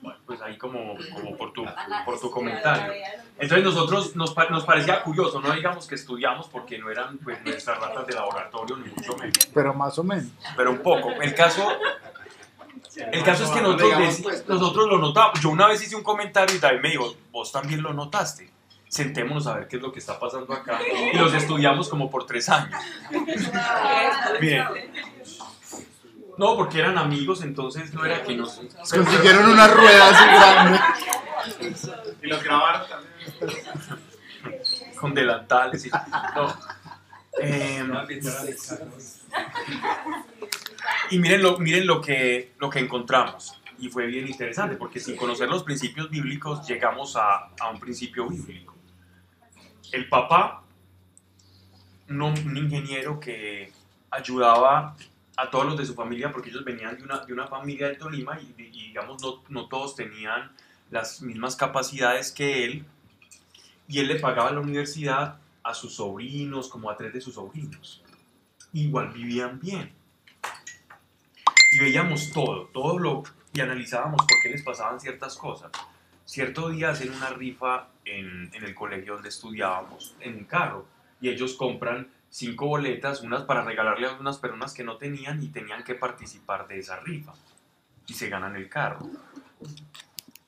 bueno, 0.02 0.18
pues 0.26 0.40
ahí 0.42 0.58
como, 0.58 0.96
como 1.14 1.36
por, 1.36 1.52
tu, 1.52 1.64
por 2.04 2.20
tu 2.20 2.30
comentario. 2.30 2.92
Entonces 3.38 3.64
nosotros 3.64 4.16
nos, 4.16 4.34
nos 4.50 4.64
parecía 4.64 5.02
curioso, 5.02 5.40
no 5.40 5.52
digamos 5.52 5.86
que 5.86 5.94
estudiamos 5.94 6.48
porque 6.48 6.78
no 6.78 6.90
eran 6.90 7.18
pues, 7.18 7.42
nuestras 7.44 7.78
ratas 7.80 8.06
de 8.06 8.14
laboratorio, 8.14 8.76
ni 8.76 8.90
mucho 8.90 9.16
menos, 9.16 9.46
Pero 9.54 9.72
más 9.72 9.98
o 9.98 10.04
menos. 10.04 10.26
pero 10.56 10.70
un 10.72 10.78
poco. 10.78 11.10
El 11.12 11.34
caso, 11.34 11.66
el 12.96 13.22
caso 13.24 13.44
es 13.44 13.50
que 13.50 13.60
nosotros, 13.60 13.92
dec- 13.92 14.44
nosotros 14.46 14.88
lo 14.88 14.98
notamos. 14.98 15.40
Yo 15.40 15.50
una 15.50 15.66
vez 15.68 15.82
hice 15.82 15.96
un 15.96 16.02
comentario 16.02 16.54
y 16.56 16.58
David 16.58 16.80
me 16.80 16.90
dijo, 16.90 17.14
vos 17.30 17.52
también 17.52 17.82
lo 17.82 17.92
notaste. 17.92 18.50
Sentémonos 18.88 19.46
a 19.48 19.54
ver 19.54 19.68
qué 19.68 19.76
es 19.76 19.82
lo 19.82 19.92
que 19.92 19.98
está 19.98 20.18
pasando 20.18 20.52
acá. 20.54 20.78
Y 21.12 21.16
los 21.16 21.34
estudiamos 21.34 21.88
como 21.88 22.10
por 22.10 22.24
tres 22.24 22.48
años. 22.48 22.80
Bien. 24.40 24.64
No, 26.38 26.54
porque 26.56 26.78
eran 26.80 26.96
amigos, 26.98 27.42
entonces 27.42 27.92
no 27.94 28.04
era 28.04 28.22
que 28.22 28.36
nos... 28.36 28.60
Consiguieron 28.90 29.48
una 29.50 29.68
rueda 29.68 30.10
así 30.10 30.24
grande. 30.26 30.80
Y 32.22 32.26
los 32.26 32.42
grabaron 32.44 32.82
también. 32.88 33.16
con 35.00 35.14
delantales 35.14 35.86
y... 35.86 35.90
No. 35.90 36.54
Em, 37.38 37.92
y 41.10 41.18
miren 41.18 41.42
lo, 41.42 41.58
miren 41.58 41.86
lo 41.86 42.00
que, 42.00 42.52
lo 42.58 42.70
que 42.70 42.78
encontramos. 42.80 43.60
Y 43.78 43.88
fue 43.90 44.06
bien 44.06 44.26
interesante, 44.26 44.76
porque 44.76 45.00
sin 45.00 45.16
conocer 45.16 45.48
los 45.48 45.62
principios 45.62 46.08
bíblicos 46.08 46.66
llegamos 46.66 47.16
a, 47.16 47.50
a 47.60 47.70
un 47.70 47.78
principio 47.78 48.26
bíblico. 48.28 48.74
El 49.92 50.08
papá, 50.08 50.62
hom- 52.08 52.46
un 52.46 52.56
ingeniero 52.56 53.20
que 53.20 53.72
ayudaba 54.10 54.96
a 55.36 55.50
todos 55.50 55.66
los 55.66 55.76
de 55.76 55.84
su 55.84 55.94
familia, 55.94 56.32
porque 56.32 56.48
ellos 56.48 56.64
venían 56.64 56.96
de 56.96 57.02
una, 57.02 57.18
de 57.18 57.32
una 57.32 57.46
familia 57.46 57.88
de 57.88 57.96
Tolima 57.96 58.40
y, 58.40 58.54
y, 58.62 58.86
digamos 58.88 59.22
no, 59.22 59.42
no 59.50 59.68
todos 59.68 59.94
tenían 59.94 60.50
las 60.90 61.20
mismas 61.20 61.54
capacidades 61.56 62.32
que 62.32 62.64
él, 62.64 62.84
y 63.88 63.98
él 63.98 64.08
le 64.08 64.18
pagaba 64.18 64.50
la 64.52 64.60
universidad 64.60 65.36
a 65.62 65.74
sus 65.74 65.96
sobrinos, 65.96 66.68
como 66.68 66.88
a 66.90 66.96
tres 66.96 67.12
de 67.12 67.20
sus 67.20 67.34
sobrinos. 67.34 68.02
Igual 68.76 69.08
vivían 69.08 69.58
bien. 69.58 69.90
Y 71.72 71.78
veíamos 71.78 72.30
todo, 72.30 72.66
todo 72.66 72.98
lo, 72.98 73.22
y 73.54 73.60
analizábamos 73.62 74.18
por 74.18 74.38
qué 74.42 74.50
les 74.50 74.62
pasaban 74.62 75.00
ciertas 75.00 75.38
cosas. 75.38 75.72
Cierto 76.26 76.68
día 76.68 76.90
hacen 76.90 77.10
una 77.10 77.30
rifa 77.30 77.88
en, 78.04 78.50
en 78.52 78.64
el 78.64 78.74
colegio 78.74 79.14
donde 79.14 79.30
estudiábamos, 79.30 80.14
en 80.20 80.36
un 80.36 80.44
carro, 80.44 80.86
y 81.22 81.30
ellos 81.30 81.54
compran 81.54 82.08
cinco 82.28 82.66
boletas, 82.66 83.22
unas 83.22 83.44
para 83.44 83.64
regalarle 83.64 84.08
a 84.08 84.12
unas 84.12 84.36
personas 84.36 84.74
que 84.74 84.84
no 84.84 84.98
tenían 84.98 85.42
y 85.42 85.48
tenían 85.48 85.82
que 85.82 85.94
participar 85.94 86.68
de 86.68 86.78
esa 86.80 87.00
rifa. 87.00 87.32
Y 88.06 88.12
se 88.12 88.28
ganan 88.28 88.56
el 88.56 88.68
carro. 88.68 89.08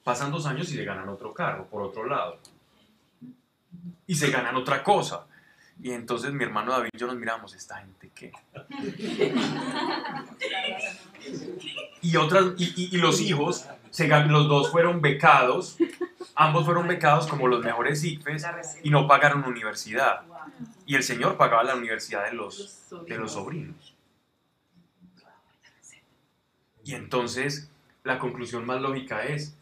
Pasan 0.05 0.31
dos 0.31 0.45
años 0.45 0.71
y 0.71 0.77
se 0.77 0.85
ganan 0.85 1.09
otro 1.09 1.33
carro, 1.33 1.67
por 1.67 1.81
otro 1.81 2.05
lado 2.05 2.39
y 4.09 4.15
se 4.15 4.31
ganan 4.31 4.57
otra 4.57 4.83
cosa. 4.83 5.27
Y 5.81 5.93
entonces 5.93 6.33
mi 6.33 6.43
hermano 6.45 6.73
David 6.73 6.91
y 6.93 6.99
yo 6.99 7.07
nos 7.07 7.17
miramos, 7.17 7.55
¿esta 7.55 7.79
gente 7.79 8.11
qué? 8.15 8.33
Y, 12.03 12.17
otras, 12.17 12.47
y, 12.59 12.65
y- 12.77 12.97
y 12.97 12.99
los 12.99 13.21
hijos, 13.21 13.67
se 13.91 14.09
los 14.09 14.49
dos 14.49 14.71
fueron 14.71 15.01
becados, 15.01 15.77
ambos 16.35 16.65
fueron 16.65 16.89
becados 16.89 17.27
como 17.27 17.47
los 17.47 17.65
mejores 17.65 18.03
ICFES 18.03 18.45
y 18.83 18.91
no 18.91 19.07
pagaron 19.07 19.45
universidad. 19.45 20.23
Y 20.85 20.97
el 20.97 21.03
señor 21.03 21.37
pagaba 21.37 21.63
la 21.63 21.77
universidad 21.77 22.25
de 22.25 22.33
los, 22.33 22.85
de 23.07 23.17
los 23.17 23.33
sobrinos. 23.33 23.95
Y 26.85 26.95
entonces 26.95 27.71
la 28.03 28.19
conclusión 28.19 28.65
más 28.67 28.81
lógica 28.81 29.25
es, 29.25 29.55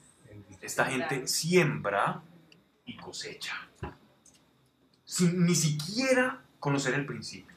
esta 0.62 0.86
gente 0.86 1.26
siembra 1.26 2.22
y 2.84 2.96
cosecha 2.96 3.68
sin 5.06 5.46
ni 5.46 5.54
siquiera 5.54 6.42
conocer 6.60 6.92
el 6.94 7.06
principio. 7.06 7.56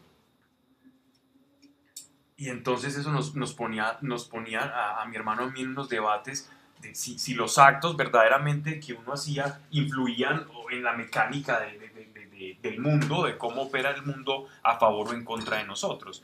Y 2.38 2.47
entonces 2.50 2.95
eso 2.95 3.12
nos, 3.12 3.36
nos 3.36 3.54
ponía, 3.54 3.97
nos 4.02 4.26
ponía 4.26 5.02
a, 5.02 5.06
mi 5.08 5.18
hermano 5.18 5.43
a 5.43 5.50
mí 5.50 5.60
en 5.62 5.70
unos 5.70 5.89
debates 5.89 6.50
de 6.82 6.95
si, 6.95 7.20
si 7.20 7.34
los 7.34 7.58
actos 7.58 7.97
verdaderamente 7.97 8.80
que 8.80 8.93
uno 8.93 9.12
hacía 9.14 9.60
influían 9.72 10.45
en 10.72 10.84
la 10.84 10.93
mecánica 10.93 11.60
de- 11.60 11.78
de- 11.78 11.89
de- 11.89 12.06
de- 12.14 12.28
de- 12.30 12.58
del 12.62 12.80
mundo, 12.80 13.26
de 13.26 13.38
cómo 13.38 13.64
opera 13.64 13.91
el 13.91 14.04
mundo 14.06 14.47
a 14.64 14.80
favor 14.80 15.10
o 15.10 15.14
en 15.14 15.26
contra 15.26 15.58
de 15.58 15.66
nosotros. 15.66 16.24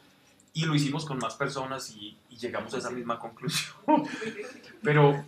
Y 0.53 0.63
lo 0.63 0.73
hicimos 0.73 1.03
con 1.05 1.17
más 1.17 1.36
personas 1.36 1.89
y, 1.89 2.17
y 2.30 2.38
llegamos 2.38 2.73
a 2.73 2.78
esa 2.78 2.91
misma 2.91 3.19
conclusión. 3.19 3.76
Pero, 4.82 5.26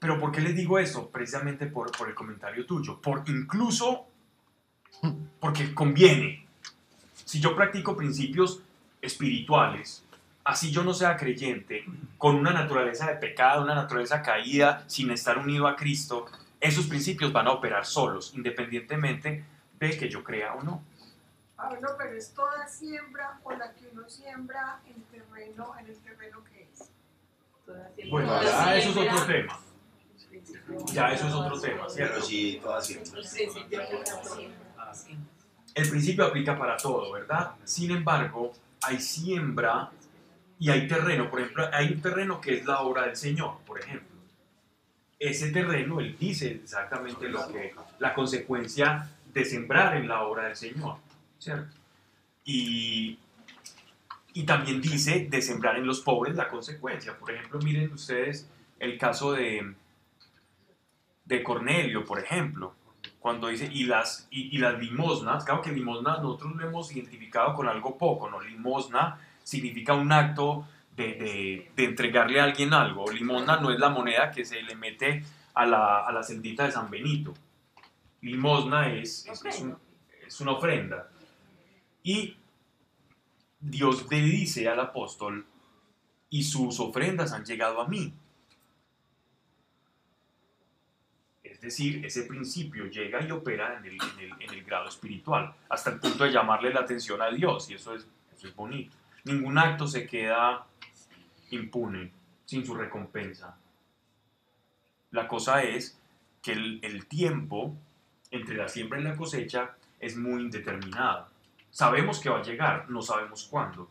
pero 0.00 0.18
¿por 0.18 0.32
qué 0.32 0.40
les 0.42 0.54
digo 0.56 0.78
eso? 0.78 1.08
Precisamente 1.10 1.66
por, 1.66 1.92
por 1.96 2.08
el 2.08 2.14
comentario 2.14 2.66
tuyo. 2.66 3.00
Por 3.00 3.22
incluso 3.28 4.06
porque 5.40 5.74
conviene. 5.74 6.46
Si 7.24 7.40
yo 7.40 7.54
practico 7.54 7.96
principios 7.96 8.62
espirituales, 9.00 10.04
así 10.44 10.70
yo 10.70 10.82
no 10.82 10.92
sea 10.92 11.16
creyente, 11.16 11.84
con 12.18 12.36
una 12.36 12.52
naturaleza 12.52 13.06
de 13.06 13.16
pecado, 13.16 13.62
una 13.62 13.74
naturaleza 13.74 14.22
caída, 14.22 14.84
sin 14.86 15.10
estar 15.10 15.38
unido 15.38 15.66
a 15.66 15.76
Cristo, 15.76 16.26
esos 16.60 16.86
principios 16.86 17.32
van 17.32 17.46
a 17.46 17.52
operar 17.52 17.86
solos, 17.86 18.32
independientemente 18.34 19.44
de 19.78 19.98
que 19.98 20.08
yo 20.08 20.22
crea 20.22 20.54
o 20.54 20.62
no. 20.62 20.82
Ah, 21.56 21.68
bueno, 21.68 21.88
pero 21.96 22.16
es 22.16 22.32
toda 22.32 22.66
siembra 22.68 23.38
o 23.42 23.52
la 23.52 23.72
que 23.74 23.88
uno 23.92 24.08
siembra 24.08 24.80
en 24.86 25.02
terreno, 25.04 25.72
en 25.78 25.86
el 25.86 25.96
terreno 25.98 26.42
que 26.44 26.68
es. 26.72 26.90
Bueno, 28.10 28.42
ya 28.42 28.76
eso 28.76 28.90
es 28.90 28.96
otro 28.96 29.26
tema. 29.26 29.60
Ya 30.92 31.12
eso 31.12 31.28
es 31.28 31.34
otro 31.34 31.60
tema, 31.60 31.78
Pero 31.78 31.90
¿cierto? 31.90 32.22
sí, 32.22 32.60
todas 32.62 32.88
El 35.74 35.88
principio 35.88 36.26
aplica 36.26 36.58
para 36.58 36.76
todo, 36.76 37.12
¿verdad? 37.12 37.52
Sin 37.64 37.90
embargo, 37.90 38.52
hay 38.82 39.00
siembra 39.00 39.90
y 40.58 40.70
hay 40.70 40.86
terreno. 40.88 41.30
Por 41.30 41.40
ejemplo, 41.40 41.68
hay 41.72 41.92
un 41.92 42.00
terreno 42.00 42.40
que 42.40 42.58
es 42.58 42.66
la 42.66 42.80
obra 42.80 43.06
del 43.06 43.16
Señor, 43.16 43.58
por 43.66 43.80
ejemplo. 43.80 44.08
Ese 45.18 45.50
terreno, 45.50 46.00
él 46.00 46.16
dice 46.18 46.60
exactamente 46.62 47.28
lo 47.28 47.46
que, 47.52 47.74
la 47.98 48.14
consecuencia 48.14 49.10
de 49.32 49.44
sembrar 49.44 49.96
en 49.96 50.08
la 50.08 50.22
obra 50.22 50.44
del 50.44 50.56
Señor, 50.56 50.96
¿cierto? 51.38 51.76
Y, 52.44 53.18
y 54.32 54.42
también 54.44 54.80
dice 54.80 55.28
de 55.30 55.42
sembrar 55.42 55.76
en 55.76 55.86
los 55.86 56.00
pobres 56.00 56.34
la 56.34 56.48
consecuencia. 56.48 57.16
Por 57.16 57.30
ejemplo, 57.30 57.60
miren 57.60 57.92
ustedes 57.92 58.48
el 58.78 58.98
caso 58.98 59.32
de, 59.32 59.74
de 61.26 61.42
Cornelio, 61.42 62.04
por 62.04 62.18
ejemplo 62.18 62.74
cuando 63.20 63.48
dice, 63.48 63.68
y 63.70 63.84
las, 63.84 64.26
y, 64.30 64.54
y 64.56 64.58
las 64.58 64.78
limosnas, 64.78 65.44
claro 65.44 65.60
que 65.62 65.70
limosna 65.72 66.16
nosotros 66.18 66.56
lo 66.56 66.66
hemos 66.66 66.90
identificado 66.94 67.54
con 67.54 67.68
algo 67.68 67.96
poco, 67.98 68.28
¿no? 68.30 68.40
Limosna 68.40 69.18
significa 69.44 69.94
un 69.94 70.10
acto 70.10 70.66
de, 70.96 71.14
de- 71.14 71.72
de 71.76 71.84
entregarle 71.84 72.40
a 72.40 72.44
alguien 72.44 72.72
algo. 72.74 73.10
Limosna 73.10 73.60
no 73.60 73.70
es 73.70 73.78
la 73.78 73.90
moneda 73.90 74.30
que 74.30 74.44
se 74.44 74.62
le 74.62 74.74
mete 74.74 75.22
a 75.54 75.66
la, 75.66 75.98
a 76.06 76.12
la 76.12 76.22
celdita 76.22 76.64
de 76.64 76.72
San 76.72 76.90
Benito. 76.90 77.34
Limosna 78.22 78.92
es, 78.92 79.26
es, 79.26 79.44
es 79.44 79.60
un- 79.60 79.76
es 80.26 80.40
una 80.40 80.52
ofrenda. 80.52 81.08
Y 82.02 82.36
Dios 83.60 84.06
le 84.10 84.20
dice 84.22 84.68
al 84.68 84.80
apóstol, 84.80 85.46
y 86.30 86.44
sus 86.44 86.80
ofrendas 86.80 87.32
han 87.32 87.44
llegado 87.44 87.80
a 87.80 87.88
mí. 87.88 88.14
Es 91.60 91.76
decir, 91.76 92.04
ese 92.06 92.22
principio 92.22 92.86
llega 92.86 93.22
y 93.22 93.30
opera 93.30 93.76
en 93.76 93.84
el, 93.84 93.98
en 94.40 94.50
el- 94.54 94.64
grado 94.64 94.88
espiritual, 94.88 95.52
hasta 95.68 95.90
el 95.90 96.00
punto 96.00 96.24
de 96.24 96.32
llamarle 96.32 96.72
la 96.72 96.80
atención 96.80 97.20
a 97.20 97.28
Dios, 97.30 97.70
y 97.70 97.74
eso 97.74 97.94
es, 97.94 98.06
eso 98.34 98.48
es 98.48 98.56
bonito. 98.56 98.96
Ningún 99.24 99.58
acto 99.58 99.86
se 99.86 100.06
queda 100.06 100.64
impune, 101.50 102.12
sin 102.46 102.64
su 102.64 102.74
recompensa. 102.74 103.58
La 105.10 105.28
cosa 105.28 105.62
es 105.62 105.98
que 106.40 106.52
el, 106.52 106.78
el 106.82 107.06
tiempo 107.06 107.74
entre 108.30 108.54
la 108.56 108.68
siembra 108.68 108.98
y 109.00 109.02
la 109.02 109.16
cosecha 109.16 109.76
es 109.98 110.16
muy 110.16 110.40
indeterminado. 110.42 111.28
Sabemos 111.70 112.20
que 112.20 112.30
va 112.30 112.38
a 112.38 112.42
llegar, 112.42 112.88
no 112.88 113.02
sabemos 113.02 113.44
cuándo. 113.50 113.90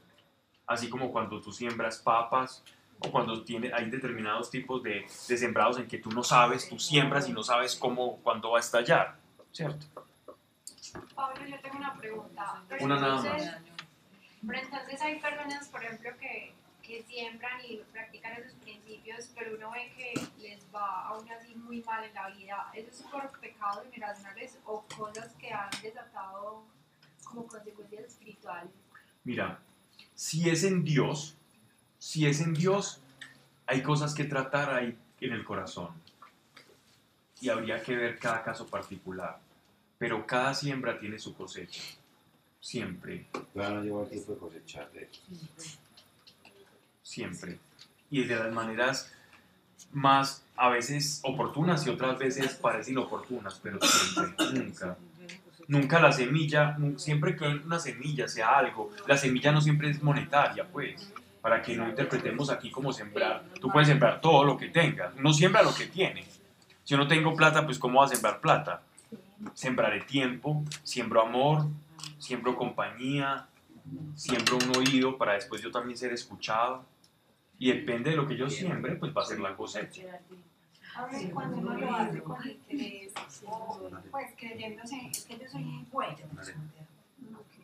Así 0.65 0.89
como 0.89 1.11
cuando 1.11 1.39
tú 1.39 1.51
siembras 1.51 1.99
papas 1.99 2.63
o 3.01 3.11
cuando 3.11 3.43
tiene, 3.43 3.71
hay 3.73 3.89
determinados 3.89 4.49
tipos 4.49 4.83
de, 4.83 5.05
de 5.27 5.37
sembrados 5.37 5.77
en 5.79 5.87
que 5.87 5.97
tú 5.99 6.09
no 6.11 6.23
sabes, 6.23 6.67
tú 6.67 6.77
siembras 6.79 7.27
y 7.29 7.33
no 7.33 7.43
sabes 7.43 7.75
cómo, 7.75 8.17
cuándo 8.17 8.51
va 8.51 8.57
a 8.57 8.61
estallar, 8.61 9.15
¿cierto? 9.51 9.85
Pablo, 11.15 11.45
yo 11.45 11.59
tengo 11.61 11.77
una 11.77 11.95
pregunta. 11.95 12.63
Pero 12.67 12.85
Una 12.85 12.99
nada 12.99 13.17
entonces- 13.21 13.51
más. 13.51 13.61
Pero 14.47 14.59
entonces 14.59 15.01
hay 15.01 15.19
personas, 15.19 15.67
por 15.67 15.83
ejemplo, 15.83 16.09
que, 16.19 16.53
que 16.81 17.03
siembran 17.03 17.59
y 17.67 17.77
practican 17.91 18.33
esos 18.33 18.53
principios, 18.53 19.29
pero 19.37 19.55
uno 19.55 19.71
ve 19.71 19.91
que 19.97 20.13
les 20.41 20.61
va 20.73 21.07
aún 21.09 21.29
así 21.29 21.53
muy 21.55 21.81
mal 21.83 22.03
en 22.05 22.13
la 22.13 22.29
vida. 22.29 22.71
¿Eso 22.73 22.89
es 22.89 23.01
por 23.03 23.39
pecados 23.39 23.83
generacionales 23.91 24.57
o 24.65 24.85
cosas 24.97 25.33
que 25.33 25.51
han 25.51 25.69
desatado 25.83 26.63
como 27.25 27.47
consecuencias 27.47 28.05
espirituales? 28.05 28.71
Mira, 29.25 29.59
si 30.15 30.49
es 30.49 30.63
en 30.63 30.83
Dios, 30.85 31.35
si 32.09 32.25
es 32.25 32.41
en 32.41 32.55
Dios, 32.55 32.99
hay 33.67 33.83
cosas 33.83 34.15
que 34.15 34.23
tratar 34.23 34.73
ahí 34.73 34.97
en 35.21 35.31
el 35.31 35.45
corazón. 35.45 35.89
Y 37.39 37.49
habría 37.49 37.83
que 37.83 37.95
ver 37.95 38.17
cada 38.17 38.41
caso 38.41 38.65
particular. 38.65 39.37
Pero 39.99 40.25
cada 40.25 40.55
siembra 40.55 40.99
tiene 40.99 41.19
su 41.19 41.35
cosecha. 41.35 41.83
Siempre, 42.59 43.27
no 43.53 43.83
llegó 43.83 44.01
el 44.01 44.09
tiempo 44.09 44.33
de 44.33 44.39
cosechar 44.39 44.89
siempre. 47.03 47.59
Y 48.09 48.23
de 48.23 48.35
las 48.37 48.51
maneras 48.51 49.13
más 49.91 50.43
a 50.55 50.69
veces 50.69 51.19
oportunas 51.23 51.85
y 51.85 51.91
otras 51.91 52.17
veces 52.17 52.55
parecen 52.55 52.93
inoportunas, 52.93 53.59
pero 53.61 53.77
siempre, 53.83 54.45
nunca. 54.51 54.97
Nunca 55.67 55.99
la 55.99 56.11
semilla, 56.11 56.75
siempre 56.97 57.35
que 57.35 57.45
una 57.45 57.79
semilla 57.79 58.27
sea 58.27 58.57
algo, 58.57 58.89
la 59.05 59.15
semilla 59.15 59.51
no 59.51 59.61
siempre 59.61 59.91
es 59.91 60.01
monetaria, 60.01 60.67
pues, 60.67 61.13
para 61.41 61.61
que 61.61 61.75
no 61.75 61.87
interpretemos 61.87 62.49
aquí 62.49 62.71
como 62.71 62.91
sembrar. 62.91 63.43
Tú 63.59 63.69
puedes 63.69 63.87
sembrar 63.87 64.21
todo 64.21 64.43
lo 64.43 64.57
que 64.57 64.67
tengas, 64.67 65.13
uno 65.15 65.33
siembra 65.33 65.63
lo 65.63 65.73
que 65.73 65.87
tiene. 65.87 66.23
Si 66.83 66.95
yo 66.95 66.97
no 66.97 67.07
tengo 67.07 67.35
plata, 67.35 67.65
pues 67.65 67.77
¿cómo 67.79 67.99
va 67.99 68.05
a 68.05 68.09
sembrar 68.09 68.39
plata? 68.41 68.81
Sembraré 69.53 70.01
tiempo, 70.01 70.63
siembro 70.83 71.21
amor, 71.21 71.67
siembro 72.17 72.55
compañía, 72.55 73.47
siembro 74.15 74.57
un 74.57 74.77
oído 74.77 75.17
para 75.17 75.33
después 75.33 75.61
yo 75.61 75.71
también 75.71 75.97
ser 75.97 76.13
escuchado. 76.13 76.83
Y 77.57 77.71
depende 77.71 78.11
de 78.11 78.15
lo 78.15 78.25
que 78.25 78.37
yo 78.37 78.49
siembre, 78.49 78.95
pues 78.95 79.15
va 79.15 79.21
a 79.21 79.25
ser 79.25 79.39
la 79.39 79.55
cosecha. 79.55 80.01
A 80.95 81.05
ver, 81.05 81.31
cuando 81.31 81.57
uno 81.57 81.77
lo 81.77 81.95
hace 81.95 82.21
con 82.21 82.47
interés 82.47 83.13
pues 84.11 84.27
creyéndose 84.37 85.11
que 85.27 85.37
yo 85.37 85.47
soy 85.49 85.85
bueno. 85.91 86.17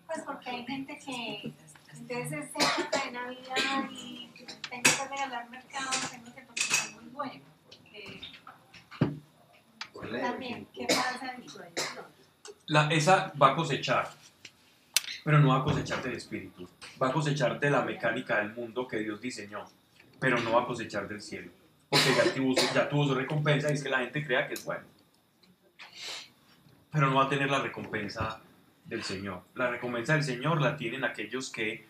Pues 0.06 0.22
porque 0.26 0.50
hay 0.50 0.66
gente 0.66 1.00
que 1.00 1.54
entonces 2.00 2.32
es 2.56 2.80
época 2.80 3.06
de 3.06 3.12
Navidad 3.12 3.90
y 3.92 4.30
tengo 4.70 4.84
que 4.84 5.08
regalar 5.10 5.50
mercado, 5.50 5.90
tengo 6.12 6.36
que 6.36 6.42
porque 6.42 6.62
soy 6.62 6.94
muy 6.96 7.06
bueno. 7.12 7.44
Porque 9.94 10.20
también, 10.20 10.68
¿qué 10.74 10.86
pasa? 10.88 11.36
La, 12.68 12.90
esa 12.90 13.32
va 13.42 13.52
a 13.52 13.56
cosechar, 13.56 14.10
pero 15.24 15.40
no 15.40 15.50
va 15.50 15.60
a 15.60 15.64
cosechar 15.64 16.02
del 16.04 16.14
espíritu. 16.14 16.68
Va 17.02 17.10
a 17.10 17.14
cosechar 17.14 17.60
de 17.60 17.70
la 17.70 17.82
mecánica 17.82 18.38
del 18.38 18.54
mundo 18.54 18.88
que 18.88 18.98
Dios 18.98 19.22
diseñó, 19.22 19.66
pero 20.20 20.40
no 20.40 20.54
va 20.54 20.64
a 20.64 20.66
cosechar 20.66 21.08
del 21.08 21.22
cielo. 21.22 21.52
Porque 21.90 22.14
ya 22.16 22.34
tuvo, 22.34 22.56
su- 22.56 22.74
ya 22.74 22.90
tuvo 22.90 23.08
su 23.08 23.16
recompensa 23.16 23.70
y 23.70 23.74
es 23.76 23.84
que 23.84 23.90
la 23.90 24.00
gente 24.00 24.26
crea 24.26 24.48
que 24.48 24.56
es 24.56 24.66
bueno. 24.66 24.84
Pero 26.92 27.10
no 27.10 27.16
va 27.16 27.26
a 27.26 27.30
tener 27.30 27.50
la 27.50 27.60
recompensa 27.60 28.42
del 28.86 29.04
Señor. 29.04 29.42
La 29.56 29.70
recompensa 29.70 30.14
del 30.14 30.24
Señor 30.24 30.62
la 30.62 30.78
tienen 30.78 31.04
aquellos 31.04 31.52
que 31.52 31.86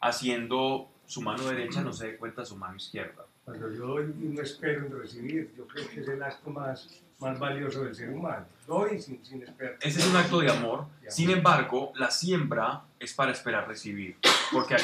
haciendo 0.00 0.88
su 1.06 1.20
mano 1.22 1.44
derecha 1.44 1.82
no 1.82 1.92
se 1.92 2.06
dé 2.08 2.16
cuenta 2.16 2.44
su 2.44 2.56
mano 2.56 2.76
izquierda. 2.76 3.26
Cuando 3.44 3.70
yo 3.70 3.86
doy 3.86 4.14
no 4.16 4.40
espero 4.40 4.86
en 4.86 4.98
recibir, 4.98 5.52
yo 5.56 5.66
creo 5.66 5.86
que 5.88 6.00
es 6.00 6.08
el 6.08 6.22
acto 6.22 6.48
más, 6.50 7.02
más 7.18 7.38
valioso 7.38 7.84
del 7.84 7.94
ser 7.94 8.08
humano. 8.08 8.46
Doy 8.66 8.98
sin, 8.98 9.22
sin 9.24 9.42
esperar. 9.42 9.76
Ese 9.82 10.00
es 10.00 10.06
un 10.06 10.16
acto 10.16 10.40
de 10.40 10.50
amor. 10.50 10.86
Sin 11.08 11.28
embargo, 11.30 11.92
la 11.96 12.10
siembra 12.10 12.84
es 12.98 13.12
para 13.12 13.32
esperar 13.32 13.68
recibir. 13.68 14.16
Porque 14.50 14.76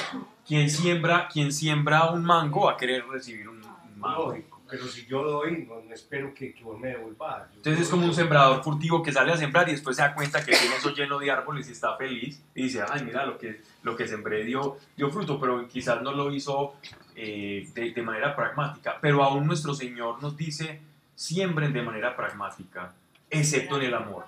quien 0.46 0.68
siembra, 0.68 1.26
quien 1.32 1.52
siembra 1.52 2.10
un 2.10 2.22
mango 2.22 2.66
va 2.66 2.72
a 2.72 2.76
querer 2.76 3.06
recibir 3.06 3.48
un, 3.48 3.64
un 3.64 3.98
mango. 3.98 4.28
Lógico, 4.28 4.59
pero 4.70 4.86
si 4.86 5.06
yo 5.06 5.22
doy, 5.22 5.66
no, 5.66 5.80
no 5.80 5.94
espero 5.94 6.32
que, 6.32 6.54
que 6.54 6.62
vos 6.62 6.78
me 6.78 6.88
devolvas. 6.88 7.50
Yo 7.50 7.56
Entonces 7.56 7.82
es 7.82 7.88
como 7.88 8.06
un 8.06 8.14
sembrador 8.14 8.62
furtivo 8.62 9.02
que 9.02 9.12
sale 9.12 9.32
a 9.32 9.36
sembrar 9.36 9.68
y 9.68 9.72
después 9.72 9.96
se 9.96 10.02
da 10.02 10.14
cuenta 10.14 10.44
que 10.44 10.52
tiene 10.52 10.76
eso 10.76 10.94
lleno 10.94 11.18
de 11.18 11.30
árboles 11.30 11.68
y 11.68 11.72
está 11.72 11.96
feliz 11.96 12.42
y 12.54 12.62
dice, 12.64 12.84
ay, 12.88 13.02
mira, 13.04 13.26
lo 13.26 13.36
que, 13.36 13.60
lo 13.82 13.96
que 13.96 14.06
sembré 14.06 14.44
dio, 14.44 14.76
dio 14.96 15.10
fruto, 15.10 15.40
pero 15.40 15.66
quizás 15.68 16.00
no 16.02 16.12
lo 16.12 16.32
hizo 16.32 16.74
eh, 17.16 17.68
de, 17.74 17.92
de 17.92 18.02
manera 18.02 18.36
pragmática. 18.36 18.98
Pero 19.00 19.22
aún 19.24 19.46
nuestro 19.46 19.74
Señor 19.74 20.22
nos 20.22 20.36
dice, 20.36 20.80
siembren 21.14 21.72
de 21.72 21.82
manera 21.82 22.16
pragmática, 22.16 22.94
excepto 23.28 23.76
en 23.76 23.82
el 23.82 23.94
amor. 23.94 24.24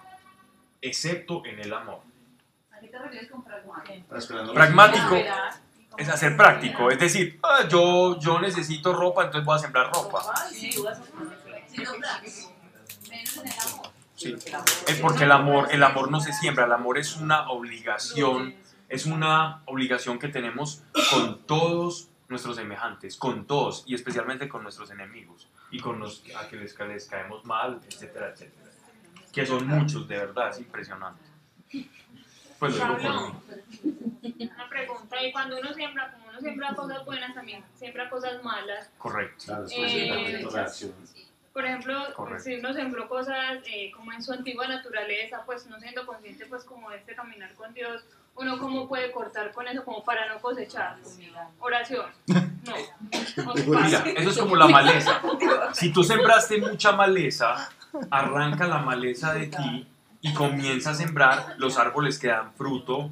Excepto 0.81 1.43
en 1.47 1.61
el 1.61 1.73
amor. 1.73 2.01
¿A 2.71 2.81
qué 2.81 2.89
te 2.89 2.99
refieres 2.99 3.31
con 3.31 3.45
pragmático? 3.45 4.53
Pragmático. 4.53 5.17
Es 5.97 6.09
hacer 6.09 6.37
práctico, 6.37 6.91
es 6.91 6.99
decir, 6.99 7.39
ah, 7.43 7.67
yo, 7.69 8.19
yo 8.19 8.41
necesito 8.41 8.93
ropa, 8.93 9.25
entonces 9.25 9.45
voy 9.45 9.57
a 9.57 9.59
sembrar 9.59 9.93
ropa. 9.93 10.23
Sí. 14.15 14.37
Es 14.87 15.01
porque 15.01 15.25
el 15.25 15.33
amor, 15.33 15.69
el 15.71 15.83
amor 15.83 16.11
no 16.11 16.21
se 16.21 16.33
siembra, 16.33 16.67
el 16.67 16.73
amor 16.73 16.99
es 16.99 17.17
una 17.17 17.51
obligación, 17.51 18.55
es 18.89 19.07
una 19.07 19.63
obligación 19.67 20.19
que 20.19 20.29
tenemos 20.29 20.83
con 21.11 21.43
todos 21.43 22.09
nuestros 22.29 22.57
semejantes, 22.57 23.17
con 23.17 23.47
todos 23.47 23.85
y 23.87 23.95
especialmente 23.95 24.49
con 24.49 24.63
nuestros 24.63 24.91
enemigos 24.91 25.49
y 25.71 25.81
con 25.81 25.99
los 25.99 26.23
a 26.37 26.49
que 26.49 26.57
les, 26.57 26.75
que 26.75 26.85
les 26.85 27.07
caemos 27.07 27.45
mal, 27.45 27.81
etcétera, 27.87 28.31
etcétera. 28.31 28.71
Que 29.33 29.47
son 29.47 29.67
muchos, 29.67 30.07
de 30.07 30.19
verdad, 30.19 30.51
es 30.51 30.59
impresionante. 30.59 31.23
Pues 32.63 32.77
lo 32.79 32.97
digo 32.97 32.97
por 32.97 33.83
mí. 33.83 34.51
Una 34.55 34.69
pregunta, 34.69 35.21
y 35.21 35.33
cuando 35.33 35.59
uno 35.59 35.75
siembra, 35.75 36.13
como 36.13 36.29
uno 36.29 36.39
siembra 36.39 36.75
cosas 36.77 37.05
buenas, 37.05 37.35
también 37.35 37.65
siembra 37.75 38.09
cosas 38.09 38.41
malas. 38.45 38.89
Correcto. 38.99 39.47
Claro, 39.47 39.67
Eh. 39.69 40.47
Por 41.53 41.65
ejemplo, 41.65 42.15
Correcto. 42.15 42.45
si 42.45 42.55
uno 42.55 42.73
sembró 42.73 43.09
cosas 43.09 43.59
eh, 43.67 43.91
como 43.91 44.13
en 44.13 44.23
su 44.23 44.33
antigua 44.33 44.69
naturaleza, 44.69 45.43
pues 45.45 45.67
no 45.67 45.81
siendo 45.81 46.07
consciente 46.07 46.47
pues 46.47 46.63
como 46.63 46.89
de 46.91 46.99
este 46.99 47.17
caminar 47.17 47.53
con 47.55 47.75
Dios, 47.75 48.05
uno 48.37 48.57
cómo 48.61 48.87
puede 48.89 49.11
cortar 49.11 49.51
con 49.51 49.67
eso 49.67 49.85
como 49.85 50.05
para 50.05 50.33
no 50.33 50.41
cosechar. 50.41 50.99
Oración. 51.59 52.07
No. 52.29 53.55
Mira, 53.83 54.05
eso 54.17 54.31
es 54.31 54.39
como 54.39 54.55
la 54.55 54.69
maleza. 54.69 55.21
Si 55.73 55.93
tú 55.93 56.05
sembraste 56.05 56.59
mucha 56.59 56.93
maleza, 56.93 57.69
arranca 58.09 58.69
la 58.69 58.79
maleza 58.79 59.35
de 59.35 59.49
ti 59.49 59.89
y 60.23 60.33
comienza 60.35 60.91
a 60.91 60.95
sembrar 60.95 61.57
los 61.59 61.77
árboles 61.77 62.19
que 62.19 62.29
dan 62.29 62.55
fruto, 62.55 63.11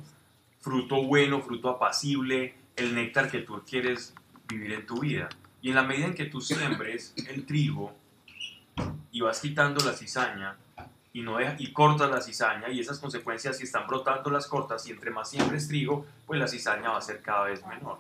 fruto 0.61 1.03
bueno, 1.03 1.43
fruto 1.43 1.69
apacible, 1.69 2.55
el 2.77 2.95
néctar 2.95 3.29
que 3.31 3.41
tú 3.41 3.61
quieres 3.69 4.15
vivir 4.49 4.73
en 4.73 4.87
tu 4.87 5.01
vida. 5.01 5.29
Y 5.61 5.71
en 5.71 5.75
la 5.75 5.83
medida 5.83 6.07
en 6.07 6.15
que 6.15 6.27
tú 6.27 6.41
siembres 6.41 7.13
el 7.29 7.45
trigo 7.45 7.93
y 9.11 9.21
vas 9.21 9.41
quitando 9.41 9.85
la 9.85 9.93
cizaña 9.93 10.57
y, 11.13 11.23
no 11.23 11.37
deja- 11.37 11.57
y 11.59 11.73
cortas 11.73 12.09
la 12.09 12.21
cizaña 12.21 12.69
y 12.71 12.79
esas 12.79 13.01
consecuencias 13.01 13.59
si 13.59 13.65
están 13.65 13.89
brotando 13.89 14.31
las 14.31 14.47
cortas 14.47 14.87
y 14.87 14.93
entre 14.93 15.11
más 15.11 15.29
siembres 15.29 15.67
trigo, 15.67 16.07
pues 16.27 16.39
la 16.39 16.47
cizaña 16.47 16.91
va 16.91 16.99
a 16.99 17.03
ser 17.03 17.21
cada 17.23 17.47
vez 17.47 17.67
menor. 17.67 17.99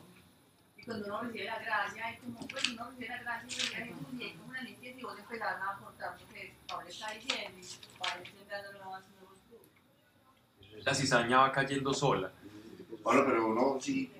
Y 0.78 0.84
cuando 0.84 1.06
uno 1.08 1.20
recibe 1.22 1.44
la 1.46 1.58
gracia, 1.58 2.06
hay 2.06 2.16
como, 2.18 2.38
pues 2.46 2.68
uno 2.68 2.88
recibe 2.88 3.08
la 3.08 3.18
gracia 3.18 3.80
y 3.80 3.82
hay 3.82 4.32
como, 4.32 4.48
una 4.48 4.62
limpieza 4.62 5.00
y 5.00 5.02
vos 5.02 5.18
empezás 5.18 5.60
a 5.60 5.70
aportar 5.72 6.16
lo 6.20 6.28
que 6.32 6.54
Pablo 6.68 6.88
está 6.88 7.10
diciendo 7.10 7.58
La 10.84 10.94
cizaña 10.94 11.38
va 11.38 11.52
cayendo 11.52 11.92
sola. 11.92 12.30
Pablo, 13.04 13.24
pero 13.26 13.46
uno 13.48 13.78
sí, 13.80 14.10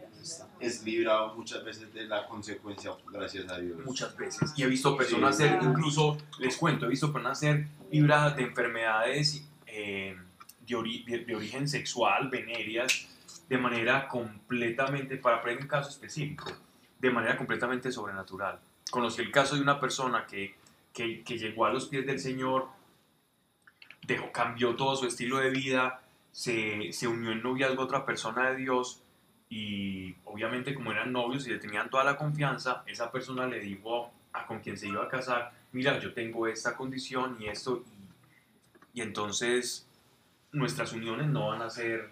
es 0.59 0.83
librado 0.85 1.35
muchas 1.35 1.64
veces 1.64 1.93
de 1.95 2.05
la 2.07 2.26
consecuencia, 2.26 2.93
gracias 3.11 3.51
a 3.51 3.59
Dios. 3.59 3.78
muchas 3.85 4.16
veces. 4.16 4.53
Y 4.57 4.62
he 4.62 4.66
visto 4.66 4.97
personas 4.97 5.37
Sí. 5.37 5.45
ser, 5.45 5.62
incluso, 5.62 6.18
les 6.39 6.57
cuento, 6.57 6.87
he 6.87 6.89
visto 6.89 7.12
personas 7.12 7.39
ser 7.39 7.66
libradas 7.91 8.37
de 8.37 8.43
enfermedades 8.43 9.43
eh, 9.66 10.16
de, 10.66 10.76
ori- 10.76 11.05
de- 11.05 11.24
de 11.24 11.37
origen 11.37 11.68
sexual, 11.68 12.28
venéreas, 12.28 13.07
de 13.49 13.59
manera 13.59 14.09
completamente, 14.09 15.16
para 15.16 15.41
poner 15.41 15.59
un 15.59 15.66
caso 15.68 15.89
específico, 15.91 16.51
de 16.99 17.11
manera 17.11 17.37
completamente 17.37 17.91
sobrenatural. 17.93 18.59
Conocí 18.91 19.22
el 19.22 19.31
caso 19.31 19.55
de 19.57 19.62
una 19.62 19.78
persona 19.81 20.26
que, 20.26 20.55
que, 20.93 21.22
que 21.22 21.39
llegó 21.39 21.66
a 21.66 21.72
los 21.72 21.87
pies 21.87 22.05
del 22.07 22.18
Señor, 22.20 22.68
dejó, 24.03 24.32
cambió 24.32 24.76
todo 24.76 24.96
su 24.96 25.07
estilo 25.07 25.38
de 25.38 25.51
vida, 25.51 26.03
se, 26.32 26.92
se 26.92 27.09
unió 27.09 27.32
en 27.32 27.42
noviazgo 27.42 27.82
a 27.82 27.84
otra 27.84 28.05
persona 28.05 28.51
de 28.51 28.57
Dios 28.57 29.03
y 29.51 30.14
obviamente 30.24 30.74
como 30.74 30.92
eran 30.92 31.12
novios 31.12 31.46
y 31.46 31.51
le 31.51 31.59
tenían 31.59 31.90
toda 31.90 32.05
la 32.05 32.16
confianza, 32.16 32.84
esa 32.86 33.11
persona 33.11 33.46
le 33.46 33.59
dijo 33.59 34.12
a 34.32 34.46
con 34.46 34.61
quien 34.61 34.78
se 34.78 34.86
iba 34.86 35.05
a 35.05 35.09
casar, 35.09 35.53
mira, 35.72 35.98
yo 35.98 36.14
tengo 36.14 36.46
esta 36.46 36.76
condición 36.76 37.36
y 37.40 37.48
esto, 37.48 37.82
y, 38.94 39.01
entonces 39.01 39.88
nuestras 40.53 40.92
uniones 40.92 41.26
no 41.26 41.48
van 41.48 41.62
a 41.62 41.70
ser 41.70 42.11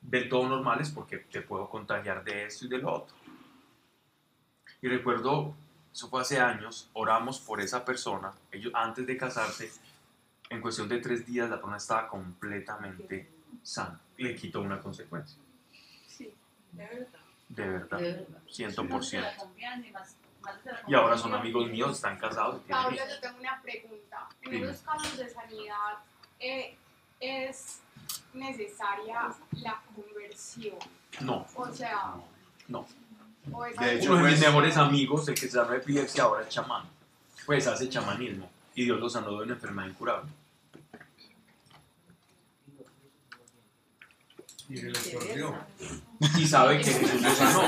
del 0.00 0.28
todo 0.28 0.48
normales 0.48 0.90
porque 0.90 1.18
te 1.18 1.42
puedo 1.42 1.68
contagiar 1.68 2.22
de 2.22 2.46
esto 2.46 2.66
y 2.66 2.68
de 2.68 2.78
lo 2.78 2.92
otro. 2.92 3.16
Y 4.80 4.86
recuerdo, 4.86 5.56
eso 5.92 6.08
fue 6.08 6.20
hace 6.20 6.38
años, 6.38 6.88
oramos 6.92 7.40
por 7.40 7.60
esa 7.60 7.84
persona, 7.84 8.32
ellos 8.52 8.72
antes 8.74 9.04
de 9.04 9.16
casarse, 9.16 9.72
en 10.50 10.60
cuestión 10.60 10.88
de 10.88 10.98
tres 10.98 11.26
días 11.26 11.48
la 11.50 11.56
persona 11.56 11.76
estaba 11.76 12.08
completamente 12.08 13.28
sana, 13.62 14.00
le 14.16 14.34
quitó 14.34 14.60
una 14.60 14.80
consecuencia, 14.80 15.38
Sí, 16.06 16.32
de 16.72 16.84
verdad. 16.86 17.18
de 17.48 17.68
verdad, 17.68 17.98
De 17.98 18.26
ciento. 18.48 18.88
confianza 18.88 19.46
y 20.86 20.94
ahora 20.94 21.18
son 21.18 21.34
amigos 21.34 21.68
míos, 21.68 21.92
están 21.96 22.16
casados. 22.18 22.62
Pablo, 22.68 22.96
yo 22.96 23.20
tengo 23.20 23.38
una 23.38 23.60
pregunta. 23.60 24.28
En 24.42 24.50
Dime. 24.52 24.70
esos 24.70 24.80
casos 24.82 25.18
de 25.18 25.28
sanidad, 25.28 25.98
eh, 26.40 26.76
¿es 27.20 27.80
necesaria 28.32 29.28
la 29.52 29.82
conversión? 29.94 30.76
No, 31.20 31.46
O 31.54 31.72
sea, 31.72 32.14
no. 32.68 32.86
De 33.80 33.94
hecho, 33.96 34.12
Uno 34.12 34.24
de 34.24 34.30
mis 34.32 34.40
mejores 34.40 34.76
amigos, 34.76 35.28
el 35.28 35.34
que 35.34 35.48
se 35.48 35.56
llama 35.58 35.76
epilepsia, 35.76 36.22
ahora 36.24 36.42
es 36.42 36.48
chamán. 36.48 36.84
Pues 37.44 37.66
hace 37.66 37.88
chamanismo 37.88 38.50
y 38.74 38.84
Dios 38.84 39.00
lo 39.00 39.08
sanó 39.10 39.30
de 39.38 39.44
una 39.44 39.54
enfermedad 39.54 39.88
incurable. 39.88 40.30
Y 44.68 44.76
se 44.76 44.86
le 44.90 44.98
extorsió. 44.98 45.56
Y 46.36 46.46
sabe 46.46 46.78
que 46.80 46.90
Jesús 46.92 47.22
lo 47.22 47.30
sanó. 47.30 47.62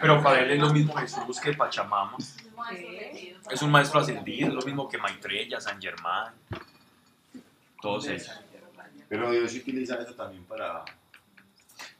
Pero 0.00 0.22
para 0.22 0.40
él 0.40 0.50
es 0.52 0.60
lo 0.60 0.72
mismo 0.72 0.94
Jesús 0.96 1.40
que 1.40 1.52
Pachamama. 1.54 2.16
Es 3.50 3.62
un 3.62 3.70
maestro 3.70 4.00
ascendido, 4.00 4.48
es 4.48 4.54
lo 4.54 4.62
mismo 4.62 4.88
que 4.88 4.98
Maitreya, 4.98 5.60
San 5.60 5.80
Germán. 5.80 6.32
Todos 7.80 8.06
ellos. 8.08 8.30
Pero 9.08 9.30
Dios 9.30 9.54
utiliza 9.54 9.94
eso 10.02 10.14
también 10.14 10.44
para... 10.44 10.84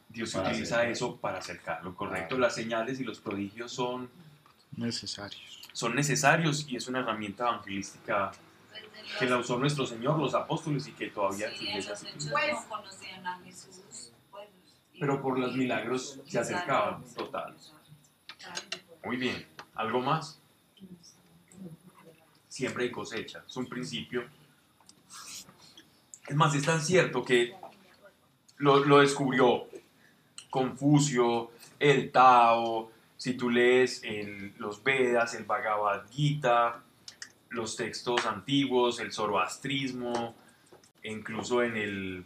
Dios 0.09 0.31
Para 0.33 0.49
utiliza 0.49 0.77
hacer- 0.79 0.91
eso 0.91 1.15
para 1.17 1.37
acercarlo, 1.37 1.95
correcto. 1.95 2.37
Las 2.37 2.55
señales 2.55 2.99
y 2.99 3.03
los 3.03 3.19
prodigios 3.19 3.71
son, 3.71 4.09
necesarios. 4.75 5.61
son 5.73 5.95
necesarios 5.95 6.65
y 6.67 6.75
es 6.75 6.87
una 6.87 6.99
herramienta 6.99 7.43
evangelística 7.47 8.31
que 9.19 9.25
la 9.27 9.37
usó 9.37 9.57
nuestro 9.57 9.85
Señor, 9.85 10.17
los 10.19 10.33
apóstoles 10.33 10.87
y 10.87 10.93
que 10.93 11.07
todavía 11.07 11.49
Sí, 11.51 11.57
sigue. 11.57 11.73
Pues- 12.31 12.51
no 12.51 12.67
conocían 12.67 13.25
a 13.27 13.39
Jesús. 13.45 13.81
Pero 14.99 15.21
por 15.21 15.37
los 15.37 15.55
milagros 15.55 16.19
se 16.25 16.39
acercaban, 16.39 17.03
total. 17.15 17.55
Muy 19.03 19.17
bien. 19.17 19.45
¿Algo 19.75 20.01
más? 20.01 20.39
Siembra 22.47 22.83
y 22.83 22.91
cosecha. 22.91 23.43
Es 23.47 23.55
un 23.57 23.67
principio. 23.67 24.25
Es 26.27 26.35
más, 26.35 26.55
es 26.55 26.65
tan 26.65 26.81
cierto 26.81 27.23
que 27.23 27.55
lo, 28.57 28.99
descubrió 28.99 29.67
Confucio, 30.49 31.51
el 31.79 32.11
Tao, 32.11 32.91
si 33.17 33.35
tú 33.35 33.49
lees 33.49 34.01
los 34.57 34.83
Vedas, 34.83 35.35
el 35.35 35.45
Bhagavad 35.45 36.09
Gita, 36.09 36.83
los 37.49 37.75
textos 37.75 38.25
antiguos, 38.25 38.99
el 38.99 39.11
zoroastrismo, 39.11 40.35
incluso 41.03 41.63
en, 41.63 41.77
el, 41.77 42.25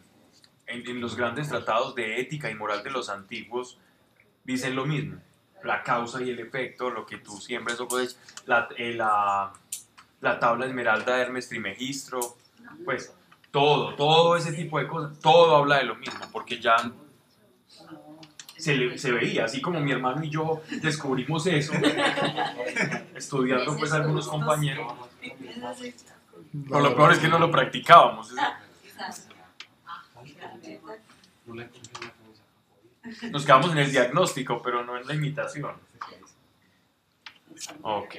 en, 0.72 0.88
en 0.88 1.02
los 1.02 1.16
grandes 1.16 1.50
tratados 1.50 1.94
de 1.96 2.20
ética 2.22 2.50
y 2.50 2.56
moral 2.56 2.84
de 2.84 2.92
los 2.92 3.10
antiguos, 3.10 3.78
dicen 4.44 4.76
lo 4.76 4.86
mismo. 4.86 5.18
La 5.64 5.84
causa 5.84 6.22
y 6.24 6.30
el 6.32 6.40
efecto, 6.40 6.90
lo 6.90 7.06
que 7.06 7.18
tú 7.18 7.38
siembras 7.40 7.80
o 7.80 7.88
cosechas, 7.88 8.18
la, 8.48 8.68
eh, 8.78 8.94
la, 8.96 9.52
la 10.22 10.40
tabla 10.40 10.66
esmeralda 10.66 11.16
de 11.16 11.22
Hermes 11.22 11.50
Trimegistro, 11.50 12.38
pues 12.84 13.14
todo, 13.52 13.94
todo 13.96 14.36
ese 14.36 14.54
tipo 14.54 14.80
de 14.80 14.88
cosas, 14.88 15.20
todo 15.20 15.56
habla 15.58 15.78
de 15.78 15.84
lo 15.84 15.96
mismo, 15.96 16.26
porque 16.32 16.60
ya 16.60 16.78
se, 18.58 18.76
le- 18.76 18.98
se 18.98 19.12
veía, 19.12 19.46
así 19.46 19.62
como 19.62 19.80
mi 19.80 19.92
hermano 19.92 20.24
y 20.24 20.30
yo 20.30 20.62
descubrimos 20.82 21.46
eso, 21.48 21.74
estudiando 23.16 23.76
pues 23.78 23.92
algunos 23.92 24.28
compañeros, 24.28 24.94
pero 26.68 26.80
lo 26.82 26.96
peor 26.96 27.12
es 27.14 27.20
que 27.20 27.28
no 27.28 27.40
lo 27.40 27.52
practicábamos. 27.52 28.34
Nos 33.32 33.46
quedamos 33.46 33.72
en 33.72 33.80
el 33.80 33.92
diagnóstico, 33.92 34.62
pero 34.62 34.84
no 34.84 34.98
en 34.98 35.08
la 35.08 35.16
imitación. 35.16 35.76
Ok. 37.82 38.16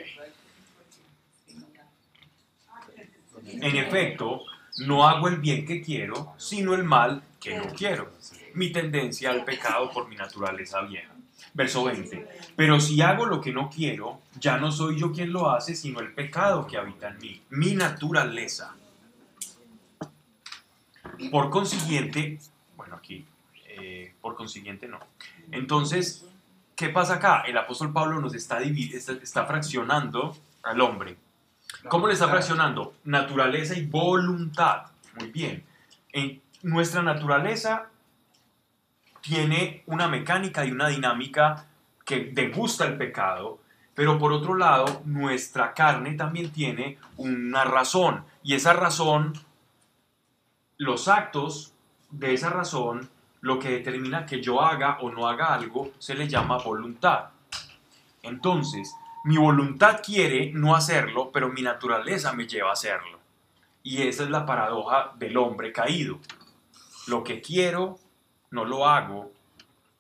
En 3.45 3.77
efecto, 3.77 4.45
no 4.79 5.07
hago 5.07 5.29
el 5.29 5.37
bien 5.37 5.67
que 5.67 5.83
quiero, 5.83 6.35
sino 6.39 6.75
el 6.75 6.85
mal 6.85 7.23
que 7.41 7.57
no 7.57 7.67
quiero. 7.75 8.13
Mi 8.55 8.71
tendencia 8.71 9.31
al 9.31 9.45
pecado 9.45 9.91
por 9.91 10.09
mi 10.09 10.17
naturaleza 10.17 10.81
vieja. 10.83 11.13
Verso 11.55 11.85
20. 11.85 12.29
Pero 12.57 12.81
si 12.81 13.03
hago 13.03 13.27
lo 13.27 13.41
que 13.41 13.53
no 13.53 13.69
quiero, 13.69 14.21
ya 14.39 14.57
no 14.57 14.73
soy 14.73 14.99
yo 14.99 15.13
quien 15.13 15.33
lo 15.33 15.51
hace, 15.51 15.75
sino 15.75 16.01
el 16.01 16.13
pecado 16.13 16.67
que 16.67 16.79
habita 16.79 17.09
en 17.09 17.19
mí, 17.19 17.43
mi 17.51 17.75
naturaleza. 17.75 18.75
Por 21.31 21.51
consiguiente, 21.51 22.39
bueno, 22.93 22.99
aquí, 22.99 23.27
eh, 23.69 24.15
por 24.21 24.35
consiguiente 24.37 24.87
no. 24.87 24.99
Entonces, 25.51 26.27
¿qué 26.77 26.91
pasa 26.91 27.15
acá? 27.15 27.43
El 27.47 27.57
apóstol 27.57 27.93
Pablo 27.93 28.21
nos 28.21 28.35
está, 28.35 28.61
está, 28.61 29.13
está 29.13 29.47
fraccionando 29.47 30.37
al 30.63 30.81
hombre. 30.81 31.17
¿Cómo 31.89 32.07
le 32.07 32.13
está 32.13 32.29
fraccionando? 32.29 32.95
Naturaleza 33.05 33.77
y 33.77 33.87
voluntad. 33.87 34.87
Muy 35.19 35.31
bien. 35.31 35.65
En 36.13 36.41
nuestra 36.63 37.03
naturaleza 37.03 37.89
tiene 39.21 39.83
una 39.87 40.09
mecánica 40.09 40.65
y 40.65 40.71
una 40.71 40.89
dinámica 40.89 41.67
que 42.05 42.31
degusta 42.33 42.85
el 42.85 42.99
pecado, 42.99 43.61
pero 43.95 44.19
por 44.19 44.33
otro 44.33 44.55
lado, 44.55 45.03
nuestra 45.05 45.73
carne 45.73 46.15
también 46.15 46.51
tiene 46.51 46.99
una 47.17 47.65
razón, 47.65 48.25
y 48.43 48.55
esa 48.55 48.73
razón, 48.73 49.35
los 50.79 51.07
actos 51.07 51.72
de 52.13 52.35
esa 52.35 52.51
razón, 52.51 53.09
lo 53.41 53.59
que 53.59 53.71
determina 53.71 54.25
que 54.25 54.41
yo 54.41 54.63
haga 54.63 54.99
o 55.01 55.11
no 55.11 55.27
haga 55.29 55.53
algo, 55.53 55.91
se 55.99 56.15
le 56.15 56.29
llama 56.29 56.59
voluntad. 56.59 57.31
Entonces, 58.23 58.95
mi 59.25 59.37
voluntad 59.37 60.01
quiere 60.05 60.53
no 60.53 60.77
hacerlo, 60.77 61.31
pero 61.33 61.49
mi 61.49 61.63
naturaleza 61.63 62.33
me 62.33 62.47
lleva 62.47 62.71
a 62.71 62.75
hacerlo. 62.75 63.19
Y 63.83 64.03
esa 64.03 64.23
es 64.23 64.31
la 64.31 64.47
paradoja 64.47 65.13
del 65.17 65.37
hombre 65.37 65.73
caído. 65.73 66.21
Lo 67.09 67.25
que 67.25 67.41
quiero, 67.41 67.99
no 68.51 68.65
lo 68.65 68.87
hago, 68.87 69.33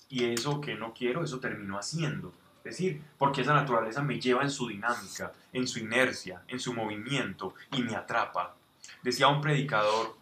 y 0.08 0.24
eso 0.24 0.60
que 0.60 0.74
no 0.74 0.92
quiero, 0.92 1.24
eso 1.24 1.40
termino 1.40 1.78
haciendo. 1.78 2.32
Es 2.58 2.76
decir, 2.76 3.02
porque 3.18 3.40
esa 3.40 3.54
naturaleza 3.54 4.02
me 4.02 4.20
lleva 4.20 4.42
en 4.42 4.50
su 4.50 4.68
dinámica, 4.68 5.32
en 5.52 5.66
su 5.66 5.80
inercia, 5.80 6.42
en 6.46 6.60
su 6.60 6.74
movimiento, 6.74 7.54
y 7.72 7.82
me 7.82 7.96
atrapa. 7.96 8.54
Decía 9.02 9.26
un 9.26 9.40
predicador 9.40 10.16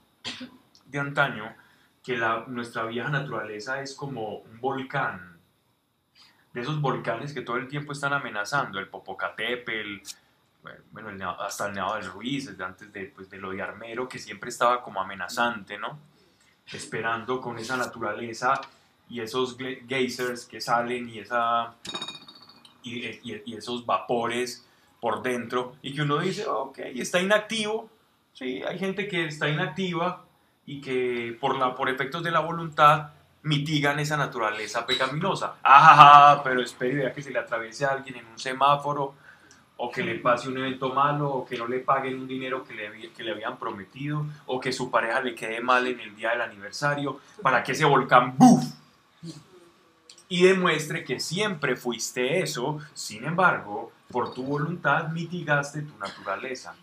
de 0.86 0.98
antaño 0.98 1.54
que 2.02 2.16
la, 2.16 2.44
nuestra 2.46 2.84
vieja 2.84 3.08
naturaleza 3.10 3.80
es 3.82 3.94
como 3.94 4.36
un 4.38 4.60
volcán, 4.60 5.38
de 6.52 6.62
esos 6.62 6.80
volcanes 6.80 7.32
que 7.32 7.42
todo 7.42 7.56
el 7.56 7.68
tiempo 7.68 7.92
están 7.92 8.12
amenazando, 8.12 8.78
el 8.80 8.88
Popocatépetl, 8.88 9.98
bueno, 10.90 11.30
hasta 11.38 11.68
el 11.68 11.74
Nevado 11.74 11.94
del 11.96 12.10
Ruiz, 12.10 12.46
desde 12.46 12.64
antes 12.64 12.92
de, 12.92 13.06
pues, 13.06 13.30
de 13.30 13.38
lo 13.38 13.50
de 13.52 13.62
Armero, 13.62 14.08
que 14.08 14.18
siempre 14.18 14.50
estaba 14.50 14.82
como 14.82 15.00
amenazante, 15.00 15.78
¿no? 15.78 15.98
Esperando 16.72 17.40
con 17.40 17.58
esa 17.58 17.76
naturaleza 17.76 18.60
y 19.08 19.20
esos 19.20 19.56
geysers 19.88 20.44
que 20.46 20.60
salen 20.60 21.08
y, 21.08 21.20
esa, 21.20 21.74
y- 22.82 23.42
y 23.44 23.54
esos 23.56 23.86
vapores 23.86 24.66
por 25.00 25.22
dentro, 25.22 25.76
y 25.82 25.94
que 25.94 26.02
uno 26.02 26.18
dice, 26.18 26.46
ok, 26.46 26.78
está 26.96 27.20
inactivo, 27.20 27.88
sí, 28.32 28.62
hay 28.62 28.78
gente 28.78 29.08
que 29.08 29.26
está 29.26 29.48
inactiva 29.48 30.26
y 30.66 30.80
que 30.80 31.36
por, 31.40 31.56
la, 31.58 31.74
por 31.74 31.88
efectos 31.88 32.22
de 32.22 32.30
la 32.30 32.40
voluntad 32.40 33.10
mitigan 33.42 33.98
esa 33.98 34.16
naturaleza 34.16 34.86
pecaminosa. 34.86 35.56
Ajá, 35.62 36.42
pero 36.42 36.62
espere 36.62 36.92
y 36.92 36.96
vea 36.96 37.12
que 37.12 37.22
se 37.22 37.30
le 37.30 37.38
atraviese 37.38 37.84
a 37.84 37.92
alguien 37.92 38.16
en 38.16 38.26
un 38.26 38.38
semáforo, 38.38 39.14
o 39.82 39.90
que 39.90 40.02
le 40.02 40.16
pase 40.16 40.48
un 40.48 40.58
evento 40.58 40.92
malo, 40.92 41.30
o 41.30 41.46
que 41.46 41.56
no 41.56 41.66
le 41.66 41.78
paguen 41.78 42.20
un 42.20 42.28
dinero 42.28 42.62
que 42.64 42.74
le, 42.74 43.10
que 43.12 43.22
le 43.22 43.32
habían 43.32 43.58
prometido, 43.58 44.26
o 44.46 44.60
que 44.60 44.72
su 44.72 44.90
pareja 44.90 45.20
le 45.22 45.34
quede 45.34 45.60
mal 45.60 45.86
en 45.86 46.00
el 46.00 46.14
día 46.14 46.30
del 46.30 46.42
aniversario, 46.42 47.20
para 47.42 47.62
que 47.62 47.72
ese 47.72 47.86
volcán 47.86 48.36
¡buf! 48.36 48.62
y 50.28 50.44
demuestre 50.44 51.02
que 51.02 51.18
siempre 51.18 51.76
fuiste 51.76 52.40
eso, 52.40 52.78
sin 52.94 53.24
embargo, 53.24 53.90
por 54.10 54.32
tu 54.32 54.44
voluntad 54.44 55.08
mitigaste 55.08 55.82
tu 55.82 55.98
naturaleza. 55.98 56.74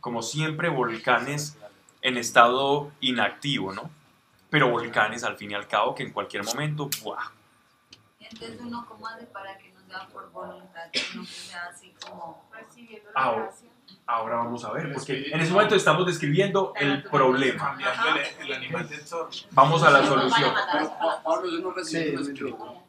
Como 0.00 0.22
siempre, 0.22 0.70
volcanes 0.70 1.58
en 2.02 2.16
estado 2.16 2.90
inactivo, 3.00 3.72
¿no? 3.72 3.90
Pero 4.50 4.70
volcanes 4.70 5.24
al 5.24 5.36
fin 5.36 5.50
y 5.50 5.54
al 5.54 5.66
cabo 5.66 5.94
que 5.94 6.02
en 6.04 6.12
cualquier 6.12 6.44
momento, 6.44 6.88
¡buah! 7.02 7.30
Entonces 8.20 8.58
uno 8.60 8.84
cómo 8.88 9.06
hace 9.08 9.24
para 9.26 9.56
que 9.58 9.70
no 9.72 9.80
sea 9.86 10.06
por 10.08 10.30
voluntad, 10.30 10.82
sino 10.92 11.22
que 11.22 11.28
sea 11.28 11.66
así 11.66 11.94
como 12.04 12.44
Recibiendo 12.52 13.10
la 13.12 13.20
Ahora, 13.20 13.42
gracia. 13.44 13.68
ahora 14.06 14.36
vamos 14.36 14.64
a 14.64 14.72
ver, 14.72 14.92
porque 14.92 15.26
en 15.30 15.40
ese 15.40 15.52
momento 15.52 15.74
estamos 15.74 16.06
describiendo 16.06 16.72
el 16.76 17.02
problema. 17.04 17.76
El, 18.38 18.46
el 18.46 18.52
animal. 18.54 18.88
Vamos 19.50 19.82
a 19.82 19.90
la 19.90 20.04
solución. 20.06 20.52
Pablo, 21.24 21.50
yo 21.50 21.58
no 21.60 21.68
un 21.68 21.78
escrito. 21.78 22.82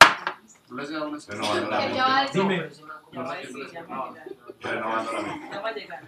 No 0.69 0.77
les 0.77 0.89
he 0.89 0.93
dado 0.93 1.09
un 1.09 1.15
escrito. 1.17 1.41
Renovando 1.43 1.69
la 1.69 1.79
mente. 1.79 2.39
Dime. 2.39 2.69
Renovando 4.61 5.11
la 5.13 5.21
mente. 5.21 6.07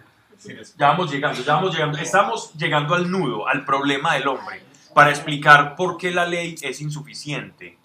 Ya 0.76 0.88
vamos 0.88 1.10
llegando, 1.10 1.42
ya 1.42 1.54
vamos 1.54 1.74
llegando. 1.74 1.98
Estamos 1.98 2.54
llegando 2.54 2.94
al 2.94 3.10
nudo, 3.10 3.46
al 3.46 3.64
problema 3.64 4.14
del 4.14 4.28
hombre, 4.28 4.62
para 4.94 5.10
explicar 5.10 5.76
por 5.76 5.96
qué 5.98 6.10
la 6.10 6.26
ley 6.26 6.54
es 6.62 6.80
insuficiente. 6.80 7.78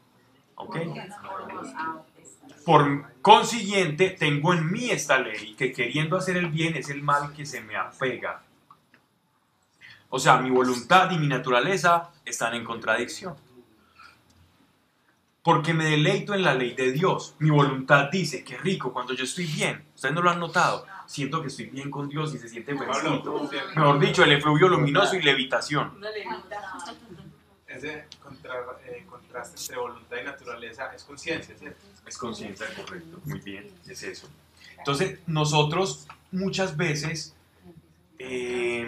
¿Ok? 0.55 0.77
Por 2.65 3.21
consiguiente, 3.21 4.11
tengo 4.11 4.53
en 4.53 4.71
mí 4.71 4.89
esta 4.89 5.19
ley 5.19 5.53
que 5.55 5.71
queriendo 5.71 6.17
hacer 6.17 6.37
el 6.37 6.47
bien 6.47 6.75
es 6.75 6.89
el 6.89 7.03
mal 7.03 7.33
que 7.33 7.45
se 7.45 7.61
me 7.61 7.75
apega. 7.75 8.41
O 10.09 10.17
sea, 10.17 10.37
mi 10.37 10.49
voluntad 10.49 11.11
y 11.11 11.17
mi 11.17 11.27
naturaleza 11.27 12.11
están 12.23 12.55
en 12.55 12.63
contradicción. 12.63 13.35
Porque 15.43 15.73
me 15.73 15.85
deleito 15.85 16.33
en 16.33 16.41
la 16.41 16.55
ley 16.55 16.73
de 16.73 16.91
Dios. 16.91 17.35
Mi 17.37 17.49
voluntad 17.49 18.09
dice, 18.11 18.43
qué 18.43 18.57
rico, 18.57 18.93
cuando 18.93 19.13
yo 19.13 19.25
estoy 19.25 19.45
bien. 19.45 19.85
Ustedes 19.93 20.15
no 20.15 20.21
lo 20.21 20.31
han 20.31 20.39
notado. 20.39 20.87
Siento 21.07 21.41
que 21.41 21.47
estoy 21.47 21.65
bien 21.67 21.91
con 21.91 22.09
Dios 22.09 22.33
y 22.33 22.37
se 22.37 22.49
siente 22.49 22.75
fresquito. 22.75 23.49
Mejor 23.75 23.99
dicho, 23.99 24.23
el 24.23 24.31
efluvio 24.33 24.67
luminoso 24.67 25.15
y 25.15 25.21
levitación. 25.21 25.93
Una 25.97 26.09
levita. 26.11 26.73
Ese 27.67 28.07
contra- 28.21 28.63
eh, 28.85 29.05
contraste 29.09 29.59
entre 29.59 29.77
voluntad 29.77 30.17
y 30.21 30.23
naturaleza 30.23 30.93
es 30.95 31.03
conciencia, 31.03 31.55
¿cierto? 31.57 31.79
Es 32.07 32.17
conciencia, 32.17 32.67
correcto. 32.75 33.19
Muy 33.25 33.39
bien, 33.39 33.69
es 33.87 34.03
eso. 34.03 34.29
Entonces, 34.77 35.19
nosotros 35.27 36.07
muchas 36.31 36.77
veces 36.77 37.35
eh, 38.17 38.87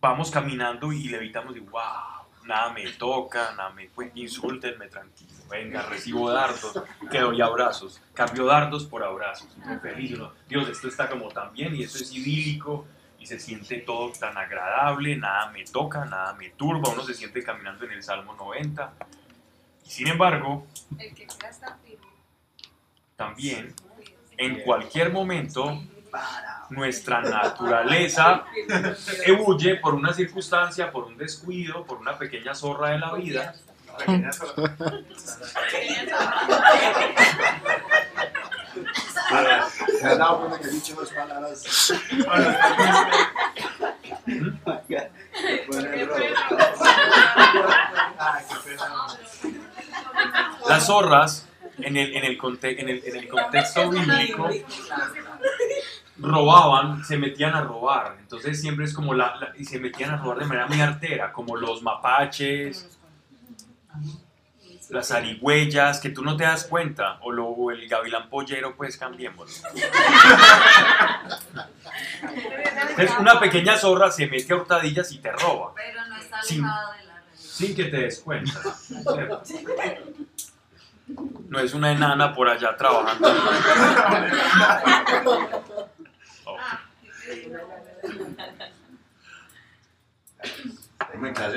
vamos 0.00 0.30
caminando 0.30 0.92
y 0.92 1.08
levitamos 1.08 1.56
y 1.56 1.60
wow, 1.60 2.26
nada 2.44 2.72
me 2.72 2.90
toca, 2.92 3.52
nada 3.56 3.70
me 3.70 3.88
pues, 3.88 4.10
insúltenme 4.14 4.88
tranquilo. 4.88 5.30
Venga, 5.50 5.82
recibo 5.82 6.30
dardos, 6.30 6.82
que 7.10 7.18
doy 7.18 7.40
abrazos. 7.40 8.00
Cambio 8.14 8.46
dardos 8.46 8.84
por 8.84 9.02
abrazos. 9.02 9.56
Muy 9.58 9.78
feliz. 9.78 10.12
uno, 10.14 10.32
Dios, 10.48 10.68
esto 10.68 10.88
está 10.88 11.08
como 11.08 11.28
tan 11.28 11.52
bien 11.52 11.74
y 11.74 11.82
esto 11.82 11.98
es 11.98 12.12
idílico 12.12 12.86
y 13.18 13.26
se 13.26 13.38
siente 13.38 13.78
todo 13.78 14.12
tan 14.12 14.36
agradable, 14.38 15.16
nada 15.16 15.50
me 15.50 15.64
toca, 15.64 16.04
nada 16.04 16.34
me 16.34 16.50
turba. 16.50 16.90
Uno 16.90 17.02
se 17.02 17.14
siente 17.14 17.42
caminando 17.42 17.84
en 17.84 17.92
el 17.92 18.02
Salmo 18.02 18.34
90. 18.34 18.92
Y 19.84 19.90
sin 19.90 20.06
embargo, 20.06 20.66
El 20.98 21.14
que 21.14 21.26
firme. 21.26 22.06
también 23.16 23.74
en 24.38 24.62
cualquier 24.62 25.12
momento 25.12 25.82
nuestra 26.70 27.20
naturaleza 27.20 28.44
huye 29.46 29.76
por 29.76 29.94
una 29.94 30.12
circunstancia, 30.12 30.90
por 30.90 31.04
un 31.04 31.16
descuido, 31.16 31.84
por 31.84 31.98
una 31.98 32.16
pequeña 32.16 32.54
zorra 32.54 32.90
de 32.90 32.98
la 32.98 33.14
vida. 33.14 33.54
Las 50.68 50.86
zorras, 50.86 51.46
en 51.78 51.96
el, 51.96 52.14
en 52.16 52.24
el, 52.24 52.38
conte- 52.38 52.80
en 52.80 52.88
el, 52.88 53.02
en 53.04 53.16
el 53.16 53.28
contexto 53.28 53.88
bíblico, 53.90 54.48
robaban, 56.18 57.04
se 57.04 57.16
metían 57.16 57.54
a 57.54 57.62
robar. 57.62 58.16
Entonces 58.20 58.60
siempre 58.60 58.84
es 58.84 58.92
como 58.94 59.14
la, 59.14 59.34
la- 59.36 59.52
y 59.56 59.64
se 59.64 59.78
metían 59.80 60.10
a 60.10 60.16
robar 60.18 60.38
de 60.38 60.46
manera 60.46 60.66
muy 60.66 60.80
artera, 60.80 61.32
como 61.32 61.56
los 61.56 61.82
mapaches, 61.82 62.98
las 64.90 65.10
arigüeyas, 65.10 66.00
que 66.00 66.10
tú 66.10 66.22
no 66.22 66.36
te 66.36 66.44
das 66.44 66.64
cuenta, 66.64 67.18
o, 67.22 67.32
lo, 67.32 67.46
o 67.46 67.70
el 67.70 67.88
gavilán 67.88 68.28
pollero, 68.28 68.76
pues 68.76 68.96
cambiémoslo. 68.96 69.68
Entonces 72.90 73.16
una 73.18 73.38
pequeña 73.40 73.76
zorra 73.76 74.10
se 74.10 74.26
mete 74.26 74.52
a 74.52 74.56
hurtadillas 74.56 75.12
y 75.12 75.18
te 75.18 75.32
roba, 75.32 75.72
pero 75.74 76.06
no 76.06 76.16
está 76.16 76.40
alejado 76.40 76.92
de 76.92 77.04
la 77.06 77.14
realidad. 77.14 77.36
sin 77.36 77.74
que 77.74 77.84
te 77.84 77.96
des 77.96 78.20
cuenta. 78.20 78.52
¿cierto? 78.74 79.42
No 81.48 81.58
es 81.58 81.74
una 81.74 81.90
enana 81.92 82.32
por 82.34 82.48
allá 82.48 82.76
trabajando. 82.76 83.28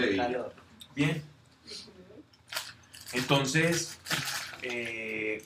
Vida. 0.09 0.49
Bien. 0.95 1.23
Entonces, 3.13 3.97
eh, 4.61 5.45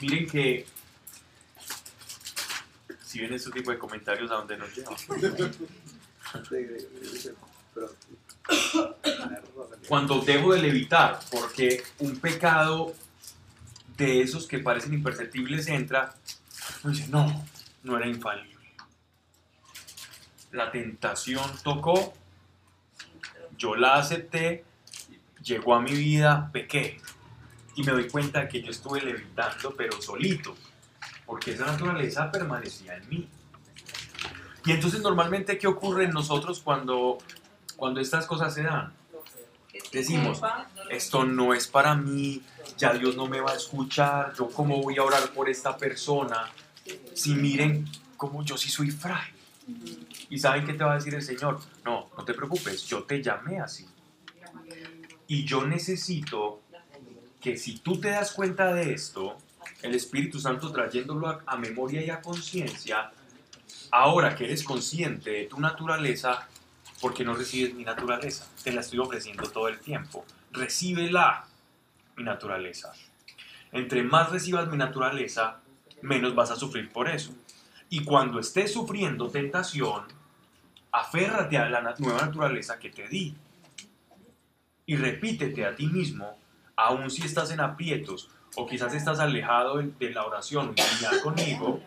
miren 0.00 0.26
que 0.28 0.66
si 3.12 3.20
ven 3.20 3.34
este 3.34 3.50
tipo 3.50 3.70
de 3.70 3.78
comentarios 3.78 4.30
a 4.30 4.36
dónde 4.36 4.56
nos 4.56 4.74
llevan. 4.74 4.96
Cuando 9.86 10.20
dejo 10.20 10.54
de 10.54 10.62
levitar, 10.62 11.20
porque 11.30 11.82
un 11.98 12.18
pecado 12.18 12.94
de 13.98 14.22
esos 14.22 14.46
que 14.46 14.58
parecen 14.58 14.94
imperceptibles 14.94 15.68
entra, 15.68 16.14
dice, 16.84 17.06
no, 17.08 17.46
no 17.82 17.96
era 17.98 18.06
infalible. 18.06 18.50
La 20.50 20.70
tentación 20.70 21.44
tocó, 21.62 22.14
yo 23.58 23.76
la 23.76 23.96
acepté, 23.96 24.64
llegó 25.42 25.74
a 25.74 25.80
mi 25.80 25.92
vida, 25.92 26.50
pequé. 26.52 27.00
Y 27.74 27.82
me 27.84 27.92
doy 27.92 28.08
cuenta 28.08 28.48
que 28.48 28.62
yo 28.62 28.70
estuve 28.70 29.00
levitando, 29.00 29.74
pero 29.76 30.00
solito, 30.00 30.54
porque 31.24 31.52
esa 31.52 31.66
naturaleza 31.66 32.30
permanecía 32.30 32.96
en 32.96 33.08
mí. 33.08 33.28
Y 34.64 34.72
entonces 34.72 35.00
normalmente, 35.00 35.58
¿qué 35.58 35.66
ocurre 35.66 36.04
en 36.04 36.10
nosotros 36.10 36.60
cuando, 36.60 37.18
cuando 37.76 38.00
estas 38.00 38.26
cosas 38.26 38.54
se 38.54 38.62
dan? 38.62 38.92
Decimos, 39.90 40.40
esto 40.90 41.24
no 41.24 41.54
es 41.54 41.66
para 41.66 41.94
mí, 41.94 42.42
ya 42.76 42.92
Dios 42.92 43.16
no 43.16 43.26
me 43.26 43.40
va 43.40 43.52
a 43.52 43.56
escuchar, 43.56 44.34
yo 44.34 44.48
cómo 44.48 44.82
voy 44.82 44.98
a 44.98 45.02
orar 45.02 45.30
por 45.30 45.48
esta 45.48 45.76
persona, 45.76 46.50
si 47.14 47.34
miren 47.34 47.88
cómo 48.16 48.44
yo 48.44 48.56
sí 48.56 48.70
soy 48.70 48.90
frágil. 48.90 49.34
¿Y 50.28 50.38
saben 50.38 50.64
qué 50.64 50.74
te 50.74 50.84
va 50.84 50.92
a 50.92 50.94
decir 50.96 51.14
el 51.14 51.22
Señor? 51.22 51.60
No, 51.84 52.08
no 52.16 52.24
te 52.24 52.34
preocupes, 52.34 52.84
yo 52.84 53.02
te 53.04 53.22
llamé 53.22 53.60
así. 53.60 53.86
Y 55.32 55.46
yo 55.46 55.64
necesito 55.64 56.60
que 57.40 57.56
si 57.56 57.78
tú 57.78 57.98
te 57.98 58.10
das 58.10 58.32
cuenta 58.32 58.74
de 58.74 58.92
esto, 58.92 59.38
el 59.80 59.94
Espíritu 59.94 60.38
Santo 60.38 60.70
trayéndolo 60.70 61.40
a, 61.46 61.56
memoria 61.56 62.04
y 62.04 62.10
a 62.10 62.20
conciencia, 62.20 63.10
ahora 63.90 64.36
que 64.36 64.44
eres 64.44 64.62
consciente 64.62 65.30
de 65.30 65.44
tu 65.46 65.58
naturaleza, 65.58 66.46
porque 67.00 67.24
no 67.24 67.32
recibes 67.32 67.72
mi 67.72 67.82
naturaleza, 67.82 68.46
te 68.62 68.72
la 68.72 68.82
estoy 68.82 68.98
ofreciendo 68.98 69.50
todo 69.50 69.68
el 69.68 69.80
tiempo. 69.80 70.26
Recíbela, 70.50 71.46
mi 72.14 72.24
naturaleza. 72.24 72.92
Entre 73.72 74.02
más 74.02 74.30
recibas 74.30 74.68
mi 74.68 74.76
naturaleza, 74.76 75.60
menos 76.02 76.34
vas 76.34 76.50
a 76.50 76.56
sufrir 76.56 76.92
por 76.92 77.08
eso. 77.08 77.34
Y 77.88 78.04
cuando 78.04 78.38
estés 78.38 78.70
sufriendo 78.70 79.30
tentación, 79.30 80.02
aférrate 80.90 81.56
a 81.56 81.70
la 81.70 81.80
nueva 81.98 82.20
naturaleza 82.20 82.78
que 82.78 82.90
te 82.90 83.08
di. 83.08 83.34
Y 84.92 84.96
repítete 84.96 85.64
a 85.64 85.74
ti 85.74 85.86
mismo, 85.86 86.36
aun 86.76 87.10
si 87.10 87.24
estás 87.24 87.50
en 87.50 87.60
aprietos 87.60 88.28
o 88.56 88.66
quizás 88.66 88.92
estás 88.92 89.20
alejado 89.20 89.78
de, 89.78 90.10
la 90.10 90.26
oración 90.26 90.74
conmigo, 91.22 91.80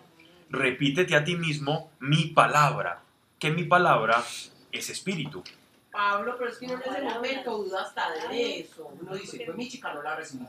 repítete 0.49 1.16
a 1.16 1.24
ti 1.24 1.36
mismo 1.36 1.91
mi 1.99 2.30
palabra, 2.30 3.03
que 3.38 3.51
mi 3.51 3.66
palabra 3.66 4.24
es 4.72 4.89
espíritu. 4.89 5.43
Pablo, 5.91 6.36
pero 6.36 6.49
es 6.49 6.58
que 6.58 6.66
uno 6.66 6.82
en 6.84 6.93
ese 6.93 7.01
momento 7.03 7.58
duda 7.60 7.84
hasta 7.84 8.10
de 8.28 8.62
eso. 8.62 8.91
Uno 8.99 9.14
dice, 9.14 9.43
pues 9.45 9.56
mi 9.56 9.70
chica 9.70 9.93
no 9.93 10.01
la 10.01 10.16
recibí. 10.16 10.47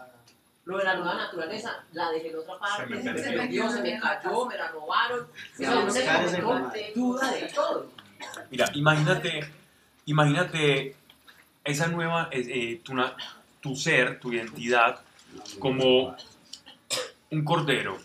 Lo 0.65 0.79
de 0.79 0.85
la 0.85 0.97
nueva 0.97 1.15
naturaleza, 1.15 1.85
la 1.93 2.11
dejé 2.11 2.31
en 2.31 2.39
otra 2.39 2.59
parte, 2.59 2.87
me 2.87 3.03
se 3.03 3.13
me 3.13 3.21
perdió, 3.21 3.69
se 3.69 3.83
me 3.83 4.01
cayó, 4.01 4.47
me 4.47 4.57
la 4.57 4.69
robaron. 4.69 5.29
Se 5.55 5.67
momento 5.67 6.31
remate. 6.31 6.93
duda 6.95 7.33
de 7.33 7.53
todo. 7.55 7.87
Mira, 8.51 8.71
imagínate, 8.73 9.41
imagínate 10.07 10.97
esa 11.67 11.89
nueva, 11.89 12.29
eh, 12.31 12.47
eh, 12.49 12.81
tu, 12.83 12.95
tu 13.61 13.77
ser, 13.77 14.21
tu 14.21 14.33
identidad, 14.33 15.01
como 15.59 16.17
un 17.31 17.45
cordero. 17.45 17.99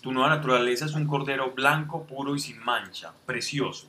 Tu 0.00 0.12
nueva 0.12 0.30
naturaleza 0.30 0.86
es 0.86 0.94
un 0.94 1.06
cordero 1.06 1.52
blanco, 1.52 2.04
puro 2.04 2.34
y 2.34 2.40
sin 2.40 2.58
mancha, 2.58 3.12
precioso, 3.24 3.86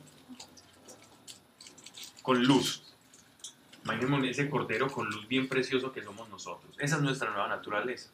con 2.22 2.44
luz. 2.44 2.82
Imaginemos 3.84 4.24
ese 4.24 4.48
cordero 4.48 4.88
con 4.88 5.10
luz 5.10 5.26
bien 5.26 5.48
precioso 5.48 5.92
que 5.92 6.02
somos 6.02 6.28
nosotros. 6.28 6.74
Esa 6.78 6.96
es 6.96 7.02
nuestra 7.02 7.30
nueva 7.30 7.48
naturaleza. 7.48 8.10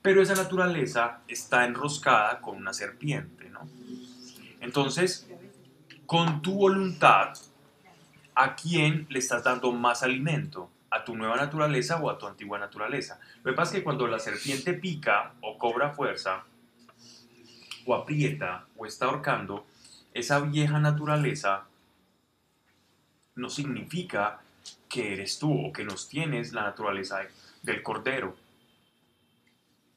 Pero 0.00 0.22
esa 0.22 0.34
naturaleza 0.34 1.20
está 1.28 1.64
enroscada 1.64 2.40
con 2.40 2.56
una 2.56 2.72
serpiente, 2.72 3.50
¿no? 3.50 3.68
Entonces, 4.60 5.28
con 6.06 6.40
tu 6.40 6.54
voluntad, 6.54 7.34
¿a 8.38 8.54
quién 8.54 9.04
le 9.10 9.18
estás 9.18 9.42
dando 9.42 9.72
más 9.72 10.04
alimento? 10.04 10.70
¿A 10.90 11.04
tu 11.04 11.16
nueva 11.16 11.34
naturaleza 11.34 12.00
o 12.00 12.08
a 12.08 12.16
tu 12.16 12.28
antigua 12.28 12.56
naturaleza? 12.56 13.18
Lo 13.42 13.50
que 13.50 13.56
pasa 13.56 13.72
es 13.72 13.78
que 13.78 13.84
cuando 13.84 14.06
la 14.06 14.20
serpiente 14.20 14.74
pica 14.74 15.32
o 15.40 15.58
cobra 15.58 15.90
fuerza, 15.90 16.44
o 17.84 17.94
aprieta, 17.96 18.66
o 18.76 18.86
está 18.86 19.06
ahorcando, 19.06 19.66
esa 20.14 20.38
vieja 20.38 20.78
naturaleza 20.78 21.64
no 23.34 23.50
significa 23.50 24.40
que 24.88 25.14
eres 25.14 25.40
tú 25.40 25.66
o 25.66 25.72
que 25.72 25.82
nos 25.82 26.08
tienes 26.08 26.52
la 26.52 26.62
naturaleza 26.62 27.18
del 27.62 27.82
cordero. 27.82 28.36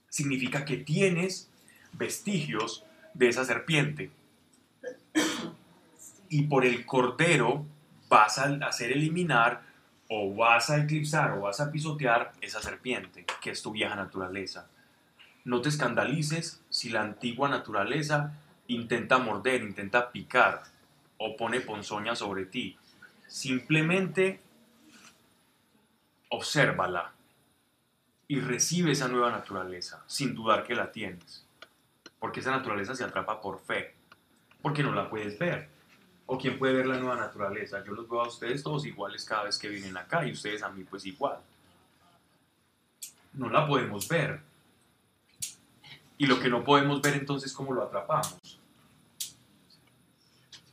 Significa 0.09 0.65
que 0.65 0.77
tienes 0.77 1.47
vestigios 1.93 2.85
de 3.13 3.29
esa 3.29 3.45
serpiente 3.45 4.09
y 6.27 6.43
por 6.43 6.65
el 6.65 6.87
cordero 6.87 7.67
vas 8.11 8.37
a 8.39 8.43
hacer 8.67 8.91
eliminar 8.91 9.61
o 10.09 10.35
vas 10.35 10.69
a 10.69 10.83
eclipsar 10.83 11.31
o 11.31 11.41
vas 11.43 11.61
a 11.61 11.71
pisotear 11.71 12.33
esa 12.41 12.61
serpiente, 12.61 13.25
que 13.41 13.51
es 13.51 13.61
tu 13.61 13.71
vieja 13.71 13.95
naturaleza. 13.95 14.67
No 15.45 15.61
te 15.61 15.69
escandalices 15.69 16.61
si 16.69 16.89
la 16.89 17.01
antigua 17.01 17.47
naturaleza 17.47 18.37
intenta 18.67 19.17
morder, 19.17 19.61
intenta 19.61 20.11
picar 20.11 20.63
o 21.17 21.37
pone 21.37 21.61
ponzoña 21.61 22.13
sobre 22.13 22.45
ti. 22.45 22.77
Simplemente 23.27 24.41
obsérvala 26.27 27.13
y 28.27 28.41
recibe 28.41 28.91
esa 28.91 29.07
nueva 29.07 29.31
naturaleza, 29.31 30.03
sin 30.07 30.35
dudar 30.35 30.65
que 30.65 30.75
la 30.75 30.91
tienes. 30.91 31.45
Porque 32.19 32.41
esa 32.41 32.51
naturaleza 32.51 32.93
se 32.93 33.05
atrapa 33.05 33.39
por 33.39 33.61
fe, 33.61 33.95
porque 34.61 34.83
no 34.83 34.91
la 34.91 35.09
puedes 35.09 35.39
ver. 35.39 35.69
¿O 36.33 36.37
quién 36.37 36.57
puede 36.57 36.75
ver 36.75 36.85
la 36.85 36.97
nueva 36.97 37.17
naturaleza? 37.17 37.83
Yo 37.83 37.91
los 37.91 38.07
veo 38.07 38.21
a 38.21 38.27
ustedes 38.29 38.63
todos 38.63 38.85
iguales 38.85 39.25
cada 39.25 39.43
vez 39.43 39.57
que 39.57 39.67
vienen 39.67 39.97
acá 39.97 40.25
y 40.25 40.31
ustedes 40.31 40.63
a 40.63 40.69
mí 40.69 40.85
pues 40.85 41.05
igual. 41.05 41.39
No 43.33 43.49
la 43.49 43.67
podemos 43.67 44.07
ver. 44.07 44.39
Y 46.17 46.27
lo 46.27 46.39
que 46.39 46.47
no 46.47 46.63
podemos 46.63 47.01
ver 47.01 47.15
entonces, 47.15 47.51
¿cómo 47.51 47.73
lo 47.73 47.83
atrapamos? 47.83 48.61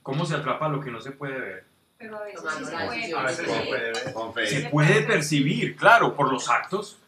¿Cómo 0.00 0.24
se 0.24 0.36
atrapa 0.36 0.68
lo 0.68 0.80
que 0.80 0.92
no 0.92 1.00
se 1.00 1.10
puede 1.10 1.40
ver? 1.40 1.64
Pero 1.98 2.18
a 2.18 2.22
veces 2.22 2.40
Tomando 2.40 2.64
sí 2.64 2.70
se 2.70 2.76
puede. 2.76 2.96
decisión. 2.96 3.18
A 3.18 3.22
veces 3.24 3.50
se 3.50 3.66
puede 3.66 3.92
ver. 3.92 4.12
Con 4.12 4.34
fe. 4.34 4.46
Se 4.46 4.68
puede 4.68 5.02
percibir, 5.02 5.76
claro, 5.76 6.14
por 6.14 6.32
los 6.32 6.48
actos, 6.48 6.98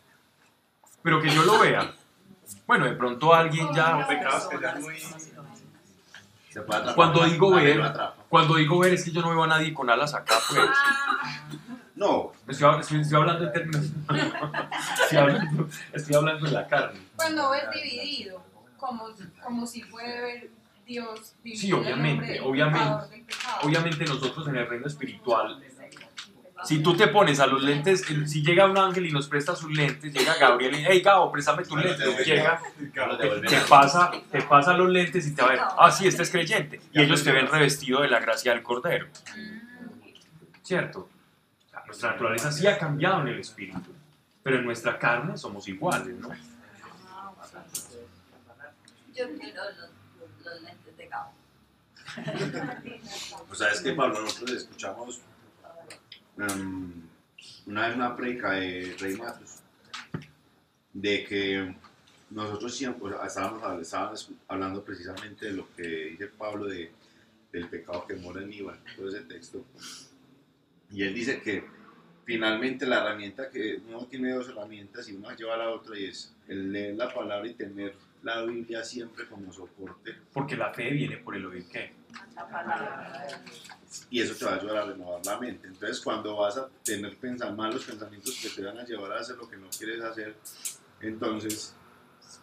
pero 1.04 1.22
que 1.22 1.30
yo 1.30 1.44
lo 1.44 1.60
vea. 1.60 1.94
Bueno, 2.66 2.86
de 2.86 2.96
pronto 2.96 3.32
alguien 3.32 3.68
ya... 3.72 4.04
Pecados 4.08 4.48
que 4.48 4.60
ya 4.60 4.74
muy. 4.74 4.96
Se 6.50 6.60
puede 6.62 6.80
atrapar. 6.80 6.94
Cuando 6.96 7.24
digo 7.24 7.50
ver, 7.54 7.80
cuando 8.28 8.54
digo 8.56 8.78
ver 8.80 8.92
es 8.94 9.04
que 9.04 9.12
yo 9.12 9.22
no 9.22 9.30
veo 9.30 9.44
a 9.44 9.46
nadie 9.46 9.72
con 9.72 9.88
alas 9.88 10.14
acá, 10.14 10.34
pues. 10.48 10.60
No, 11.94 12.32
Estoy, 12.48 12.66
hab- 12.68 12.80
estoy- 12.80 13.00
estoy 13.02 13.16
hablando 13.18 13.44
en 13.46 13.52
términos. 13.52 13.86
estoy, 15.02 15.18
hablando, 15.18 15.68
estoy 15.92 16.14
hablando 16.16 16.46
en 16.46 16.54
la 16.54 16.66
carne. 16.66 17.00
Cuando 17.16 17.50
ves 17.50 17.64
dividido, 17.72 18.42
como, 18.78 19.08
como 19.44 19.66
si 19.66 19.82
puede 19.84 20.20
ver 20.22 20.50
Dios 20.86 21.34
dividido 21.44 21.60
Sí, 21.60 21.72
obviamente, 21.84 22.40
obviamente. 22.40 23.04
Obviamente, 23.62 24.04
nosotros 24.06 24.48
en 24.48 24.56
el 24.56 24.66
reino 24.68 24.86
espiritual, 24.86 25.62
si 26.64 26.82
tú 26.82 26.96
te 26.96 27.08
pones 27.08 27.40
a 27.40 27.46
los 27.46 27.62
lentes, 27.62 28.04
si 28.26 28.42
llega 28.42 28.66
un 28.66 28.76
ángel 28.76 29.06
y 29.06 29.12
nos 29.12 29.28
presta 29.28 29.56
sus 29.56 29.72
lentes, 29.72 30.12
llega 30.12 30.36
Gabriel 30.36 30.74
y, 30.74 30.84
hey 30.86 31.00
Gabo, 31.00 31.30
préstame 31.32 31.64
tus 31.64 31.82
lentes. 31.82 32.26
Llega, 32.26 32.60
te, 32.76 33.40
te 33.48 33.60
pasa, 33.68 34.10
te 34.30 34.42
pasa 34.42 34.74
los 34.74 34.90
lentes 34.90 35.26
y 35.26 35.34
te 35.34 35.42
va 35.42 35.48
a 35.48 35.50
ver, 35.52 35.60
ah, 35.78 35.90
sí, 35.90 36.06
este 36.06 36.22
es 36.22 36.30
creyente. 36.30 36.80
Y 36.92 37.00
ellos 37.00 37.24
te 37.24 37.32
ven 37.32 37.46
revestido 37.46 38.02
de 38.02 38.08
la 38.08 38.20
gracia 38.20 38.52
del 38.52 38.62
Cordero. 38.62 39.06
¿Cierto? 40.62 41.08
Nuestra 41.86 42.12
naturaleza 42.12 42.52
sí 42.52 42.66
ha 42.66 42.78
cambiado 42.78 43.22
en 43.22 43.28
el 43.28 43.40
espíritu, 43.40 43.92
pero 44.42 44.58
en 44.58 44.64
nuestra 44.64 44.98
carne 44.98 45.36
somos 45.36 45.66
iguales, 45.66 46.14
¿no? 46.16 46.28
Yo 49.14 49.26
quiero 49.38 49.62
los, 49.64 50.44
los 50.44 50.62
lentes 50.62 50.96
de 50.96 51.08
Gabo. 51.08 51.32
O 53.50 53.54
sea, 53.54 53.70
es 53.70 53.80
que 53.80 53.92
Pablo, 53.92 54.20
nosotros 54.20 54.52
escuchamos 54.52 55.20
em, 56.48 56.92
una 57.66 57.86
vez 57.86 57.96
una 57.96 58.16
predica 58.16 58.52
de 58.52 58.96
Rey 58.98 59.16
Matos 59.16 59.56
de 60.92 61.24
que 61.24 61.74
nosotros 62.30 62.74
siempre 62.74 63.08
o 63.14 63.16
sea, 63.18 63.26
estábamos, 63.26 63.62
hab- 63.62 63.80
estábamos 63.80 64.30
hablando 64.48 64.84
precisamente 64.84 65.46
de 65.46 65.52
lo 65.52 65.68
que 65.74 65.82
dice 65.82 66.26
Pablo 66.28 66.66
de, 66.66 66.90
del 67.52 67.68
pecado 67.68 68.06
que 68.06 68.14
mora 68.14 68.42
en 68.42 68.52
Iván, 68.52 68.78
todo 68.96 69.08
ese 69.08 69.20
texto. 69.22 69.64
Y 70.90 71.02
él 71.04 71.14
dice 71.14 71.40
que 71.40 71.64
finalmente 72.24 72.86
la 72.86 72.98
herramienta 73.00 73.50
que 73.50 73.80
uno 73.88 74.06
tiene 74.06 74.32
dos 74.32 74.48
herramientas 74.48 75.08
y 75.08 75.12
una 75.14 75.34
lleva 75.34 75.54
a 75.54 75.58
la 75.58 75.70
otra 75.70 75.98
y 75.98 76.04
es 76.06 76.34
el 76.48 76.72
leer 76.72 76.96
la 76.96 77.12
palabra 77.12 77.48
y 77.48 77.54
tener 77.54 77.94
la 78.22 78.42
Biblia 78.44 78.84
siempre 78.84 79.26
como 79.28 79.50
soporte 79.52 80.14
Porque 80.32 80.54
la 80.56 80.74
fe 80.74 80.90
viene 80.90 81.16
por 81.16 81.34
el 81.36 81.46
oír 81.46 81.66
qué. 81.72 81.92
Y 84.10 84.20
eso 84.20 84.34
te 84.34 84.44
va 84.44 84.52
a 84.52 84.54
ayudar 84.56 84.76
a 84.78 84.84
renovar 84.86 85.24
la 85.24 85.38
mente. 85.38 85.66
Entonces, 85.66 86.00
cuando 86.00 86.36
vas 86.36 86.56
a 86.56 86.68
tener 86.84 87.16
pensar 87.16 87.54
malos 87.54 87.84
pensamientos 87.84 88.38
que 88.40 88.48
te 88.50 88.62
van 88.62 88.78
a 88.78 88.84
llevar 88.84 89.12
a 89.12 89.20
hacer 89.20 89.36
lo 89.36 89.48
que 89.48 89.56
no 89.56 89.68
quieres 89.70 90.02
hacer, 90.02 90.36
entonces 91.00 91.74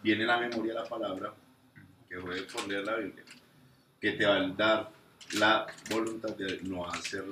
viene 0.02 0.24
la 0.24 0.38
memoria 0.38 0.74
la 0.74 0.84
palabra, 0.84 1.32
que 2.08 2.18
fue 2.18 2.42
por 2.42 2.68
leer 2.68 2.84
la 2.84 2.96
Biblia, 2.96 3.24
que 4.00 4.12
te 4.12 4.26
va 4.26 4.36
a 4.36 4.48
dar 4.48 4.90
la 5.34 5.66
voluntad 5.90 6.34
de 6.36 6.60
no 6.62 6.86
hacer 6.88 7.24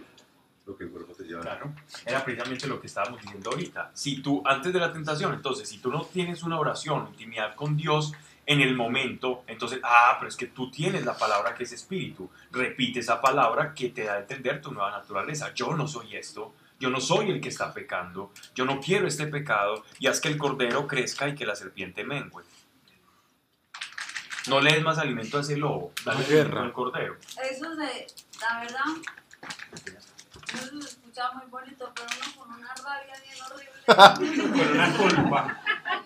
lo 0.67 0.77
que 0.77 0.85
el 0.85 0.91
cuerpo 0.91 1.14
te 1.14 1.25
lleva. 1.25 1.43
Claro, 1.43 1.73
era 2.05 2.25
precisamente 2.25 2.67
lo 2.67 2.81
que 2.81 2.89
estábamos 2.89 3.21
diciendo 3.23 3.51
ahorita. 3.51 3.91
Si 3.95 4.21
tú, 4.21 4.43
antes 4.45 4.73
de 4.73 4.81
la 4.81 4.93
tentación, 4.93 5.33
entonces, 5.33 5.69
si 5.69 5.79
tú 5.79 5.91
no 5.91 6.05
tienes 6.05 6.43
una 6.43 6.59
oración, 6.59 7.09
intimidad 7.09 7.55
con 7.55 7.77
Dios 7.77 8.12
en 8.47 8.61
el 8.61 8.77
momento, 8.77 9.43
entonces, 9.49 9.81
ah, 9.83 10.17
pero 10.19 10.29
es 10.29 10.37
que 10.37 10.47
tú 10.47 10.71
tienes 10.71 11.05
la 11.05 11.19
palabra 11.19 11.55
que 11.55 11.65
es 11.65 11.73
espíritu. 11.73 12.31
Repite 12.53 13.01
esa 13.01 13.21
palabra 13.21 13.75
que 13.75 13.89
te 13.89 14.05
da 14.05 14.15
a 14.15 14.19
entender 14.21 14.63
tu 14.63 14.71
nueva 14.71 14.93
naturaleza. 14.93 15.53
Yo 15.53 15.75
no 15.77 15.89
soy 15.89 16.17
esto, 16.17 16.55
yo 16.79 16.89
no 16.89 17.01
soy 17.01 17.31
el 17.31 17.41
que 17.41 17.49
está 17.49 17.75
pecando, 17.75 18.33
yo 18.55 18.65
no 18.65 18.81
quiero 18.81 19.09
este 19.09 19.27
pecado 19.27 19.85
y 19.99 20.07
haz 20.07 20.21
que 20.21 20.29
el 20.29 20.39
cordero 20.39 20.87
crezca 20.87 21.29
y 21.29 21.35
que 21.35 21.45
la 21.45 21.57
serpiente 21.57 22.05
mengue. 22.05 22.45
No 24.47 24.61
le 24.61 24.75
des 24.75 24.83
más 24.85 24.99
alimento 24.99 25.39
a 25.39 25.41
ese 25.41 25.57
lobo, 25.57 25.93
dale 26.05 26.25
guerra. 26.25 26.63
al 26.63 26.73
cordero. 26.73 27.17
Eso 27.51 27.75
se, 27.75 28.07
la 28.41 28.61
verdad, 28.61 28.85
eso 30.55 30.81
se 30.81 30.89
escucha 30.89 31.33
muy 31.33 31.47
bonito, 31.47 31.93
pero 31.97 32.07
uno 32.07 32.37
con 32.37 32.53
una 32.55 32.73
rabia 32.75 33.15
bien 33.25 33.43
horrible. 33.43 33.73
Con 33.87 34.71
una 34.71 34.97
culpa. 34.97 35.63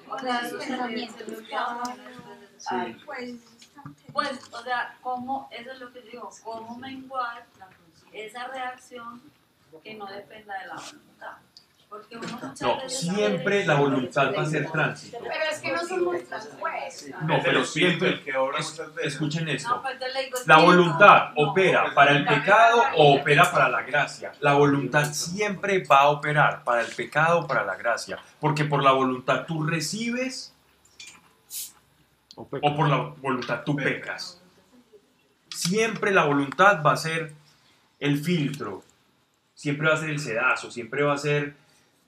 O 0.09 0.18
sea, 0.18 0.41
eso 0.41 0.61
se, 0.61 0.76
Ay, 2.66 2.96
Pues, 3.04 3.34
Pues, 4.12 4.50
o 4.52 4.62
sea, 4.62 4.96
cómo, 5.00 5.48
eso 5.50 5.72
es 5.72 5.78
lo 5.78 5.92
que 5.92 6.00
digo, 6.02 6.30
cómo 6.44 6.76
menguar 6.76 7.46
esa 8.12 8.48
reacción 8.48 9.22
que 9.82 9.94
no 9.94 10.06
dependa 10.06 10.58
de 10.58 10.66
la 10.66 10.74
voluntad. 10.74 11.36
Porque 11.88 12.16
uno 12.16 12.54
No, 12.61 12.88
siempre 12.88 13.66
la 13.66 13.74
voluntad 13.74 14.32
va 14.36 14.42
a 14.42 14.46
ser 14.46 14.70
tránsito. 14.70 15.18
pero 15.20 15.34
es 15.50 15.58
que 15.58 15.72
no 15.72 15.96
nuestras 15.96 16.48
fuerzas. 16.50 17.22
No, 17.22 17.40
pero 17.42 17.64
siempre, 17.64 18.22
escuchen 19.02 19.48
esto, 19.48 19.82
pues 19.82 20.46
la 20.46 20.58
voluntad 20.58 21.32
opera 21.34 21.92
para 21.92 22.12
el 22.12 22.24
pecado 22.24 22.84
o 22.96 23.16
opera 23.16 23.50
para 23.50 23.68
la 23.68 23.82
gracia. 23.82 24.32
La 24.38 24.54
voluntad 24.54 25.12
siempre 25.12 25.84
va 25.84 26.02
a 26.02 26.11
operar 26.11 26.62
para 26.62 26.82
el 26.82 26.94
pecado 26.94 27.40
o 27.40 27.46
para 27.48 27.64
la 27.64 27.74
gracia, 27.74 28.20
porque 28.38 28.64
por 28.64 28.84
la 28.84 28.92
voluntad 28.92 29.44
tú 29.46 29.64
recibes 29.64 30.54
O 32.62 32.76
por 32.76 32.88
la 32.88 32.97
voluntad 32.97 33.62
tú 33.64 33.76
pecas. 33.76 34.41
Siempre 35.49 36.12
la 36.12 36.24
voluntad 36.24 36.82
va 36.84 36.93
a 36.93 36.97
ser 36.97 37.32
el 37.99 38.22
filtro. 38.22 38.82
siempre 39.55 39.88
va 39.88 39.95
a 39.95 39.99
ser 39.99 40.11
el 40.11 40.18
sedazo, 40.18 40.70
siempre 40.70 41.03
va 41.03 41.12
a 41.12 41.18
ser 41.18 41.55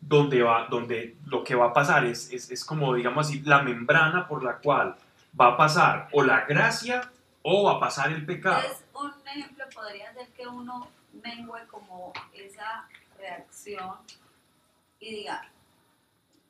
donde, 0.00 0.42
va, 0.42 0.66
donde 0.68 1.16
lo 1.26 1.44
que 1.44 1.54
va 1.54 1.66
a 1.66 1.72
pasar 1.72 2.06
es, 2.06 2.32
es, 2.32 2.50
es 2.50 2.64
como, 2.64 2.94
digamos 2.94 3.26
así, 3.26 3.40
la 3.42 3.62
membrana 3.62 4.26
por 4.26 4.42
la 4.42 4.56
cual 4.56 4.96
va 5.38 5.48
a 5.48 5.56
pasar 5.56 6.08
o 6.12 6.22
la 6.22 6.46
gracia 6.46 7.10
o 7.42 7.64
va 7.64 7.72
a 7.72 7.80
pasar 7.80 8.10
el 8.10 8.24
pecado. 8.24 8.62
Un 8.94 9.12
ejemplo, 9.26 9.64
podría 9.74 10.12
ser 10.14 10.28
que 10.28 10.46
uno 10.46 10.88
mengue 11.12 11.66
como 11.70 12.12
esa 12.32 12.88
reacción 13.18 13.96
y 14.98 15.10
diga, 15.10 15.48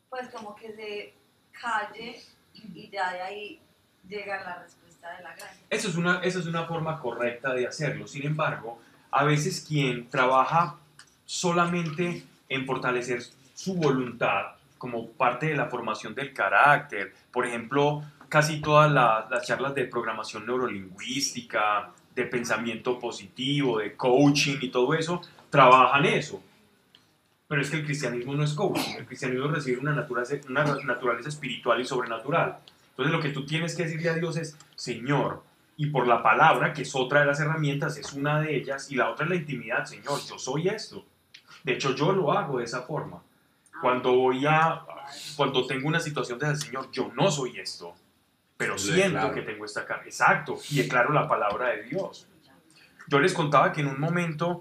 pues 0.09 0.29
como 0.31 0.55
que 0.55 0.73
se 0.73 1.15
calle 1.61 2.23
y 2.55 2.91
ya 2.91 3.13
de 3.13 3.23
ahí 3.23 3.61
llega 4.09 4.43
la 4.43 4.59
respuesta 4.63 5.17
de 5.17 5.23
la 5.23 5.35
gracia. 5.35 5.61
Eso 5.71 5.89
es, 5.89 5.97
una, 5.97 6.21
eso 6.23 6.39
es 6.41 6.47
una 6.47 6.65
forma 6.65 6.99
correcta 7.01 7.55
de 7.55 7.67
hacerlo. 7.67 8.07
Sin 8.07 8.27
embargo, 8.27 8.81
a 9.11 9.25
veces 9.25 9.65
quien 9.67 10.09
trabaja 10.09 10.77
solamente 11.25 12.25
en 12.49 12.67
fortalecer 12.67 13.23
su 13.55 13.75
voluntad 13.75 14.53
como 14.79 15.09
parte 15.11 15.47
de 15.47 15.57
la 15.57 15.67
formación 15.67 16.15
del 16.15 16.33
carácter, 16.33 17.15
por 17.33 17.47
ejemplo, 17.47 18.03
casi 18.29 18.61
todas 18.61 18.91
la- 18.91 19.27
las 19.31 19.47
charlas 19.47 19.75
de 19.75 19.85
programación 19.85 20.45
neurolingüística, 20.47 21.91
de 22.15 22.25
pensamiento 22.27 22.99
positivo, 22.99 23.79
de 23.79 23.95
coaching 23.97 24.59
y 24.61 24.69
todo 24.71 24.95
eso, 24.95 25.23
trabajan 25.51 26.05
eso. 26.05 26.43
Pero 27.49 27.63
es 27.63 27.71
que 27.71 27.77
el 27.77 27.85
cristianismo 27.85 28.35
no 28.35 28.45
es 28.45 28.53
coaching, 28.55 28.97
el 28.99 29.07
cristianismo 29.07 29.47
es 29.47 29.53
recibir 29.53 29.79
una 29.79 29.93
naturaleza, 29.93 30.37
una 30.49 30.65
naturaleza 30.65 31.29
espiritual 31.29 31.81
y 31.81 31.85
sobrenatural. 31.87 32.59
Entonces 32.93 33.13
lo 33.13 33.21
que 33.21 33.31
tú 33.31 33.47
tienes 33.47 33.75
que 33.75 33.85
decirle 33.85 34.11
a 34.11 34.15
Dios 34.15 34.37
es, 34.37 34.57
Señor, 34.77 35.43
y 35.77 35.87
por 35.87 36.07
la 36.07 36.23
palabra, 36.23 36.73
que 36.73 36.83
es 36.83 36.95
otra 36.95 37.21
de 37.21 37.27
las 37.27 37.41
herramientas, 37.41 37.97
es 37.97 38.13
una 38.13 38.41
de 38.41 38.55
ellas, 38.55 38.91
y 38.91 38.97
la 38.97 39.11
otra 39.11 39.25
es 39.25 39.31
la 39.31 39.37
intimidad, 39.37 39.87
Señor, 39.87 40.21
yo 40.29 40.39
soy 40.39 40.69
esto. 40.69 41.05
De 41.65 41.73
hecho, 41.73 41.95
yo 41.95 42.13
lo 42.13 42.33
hago 42.33 42.59
de 42.59 42.65
esa 42.65 42.83
forma. 42.83 43.23
Cuando 43.81 44.15
voy 44.15 44.45
a, 44.47 44.83
cuando 45.37 45.67
tengo 45.67 45.89
una 45.89 46.01
situación 46.01 46.39
de 46.39 46.55
Señor, 46.57 46.91
yo 46.93 47.11
no 47.17 47.31
soy 47.31 47.59
esto, 47.59 47.95
pero 48.57 48.77
siento 48.79 49.03
declaro. 49.03 49.35
que 49.35 49.43
tengo 49.43 49.65
esta 49.65 49.87
carga. 49.87 50.05
Exacto, 50.05 50.59
y 50.71 50.77
declaro 50.77 51.13
la 51.13 51.27
palabra 51.27 51.71
de 51.71 51.85
Dios. 51.85 52.29
Yo 53.09 53.19
les 53.19 53.33
contaba 53.33 53.73
que 53.73 53.81
en 53.81 53.89
un 53.89 53.99
momento, 53.99 54.61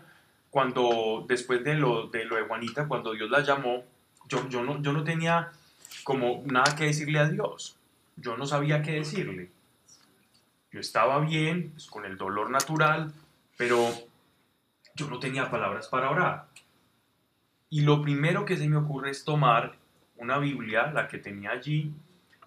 cuando 0.50 1.26
después 1.28 1.64
de 1.64 1.76
lo 1.76 2.08
de, 2.08 2.26
lo 2.26 2.38
de 2.38 2.44
Juanita, 2.44 2.88
cuando 2.88 3.12
Dios 3.14 3.30
la 3.30 3.42
llamó, 3.42 3.84
yo, 4.28 4.48
yo, 4.50 4.64
no, 4.64 4.82
yo 4.82 4.94
no 4.94 5.04
tenía 5.04 5.52
como 6.04 6.42
nada 6.46 6.76
que 6.76 6.86
decirle 6.86 7.20
a 7.20 7.28
Dios. 7.28 7.78
Yo 8.22 8.38
no 8.38 8.46
sabía 8.46 8.82
qué 8.82 8.94
decirle. 8.94 9.52
Yo 10.72 10.80
estaba 10.80 11.20
bien, 11.20 11.72
pues, 11.72 11.88
con 11.88 12.06
el 12.06 12.18
dolor 12.18 12.50
natural, 12.50 13.12
pero 13.58 13.90
yo 14.96 15.10
no 15.10 15.20
tenía 15.20 15.50
palabras 15.50 15.88
para 15.88 16.10
orar. 16.10 16.48
Y 17.70 17.82
lo 17.82 18.02
primero 18.02 18.46
que 18.46 18.58
se 18.58 18.70
me 18.70 18.78
ocurre 18.78 19.12
es 19.12 19.24
tomar 19.24 19.78
una 20.18 20.38
Biblia, 20.38 20.92
la 20.92 21.08
que 21.08 21.18
tenía 21.18 21.52
allí, 21.52 21.94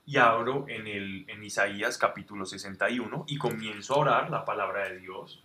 y 0.07 0.17
abro 0.19 0.67
en, 0.69 0.87
el, 0.87 1.25
en 1.29 1.43
Isaías 1.43 1.99
capítulo 1.99 2.45
61 2.45 3.25
y 3.27 3.39
comienzo 3.39 3.95
a 3.95 3.99
orar 3.99 4.31
la 4.31 4.45
palabra 4.45 4.89
de 4.89 4.99
Dios. 4.99 5.43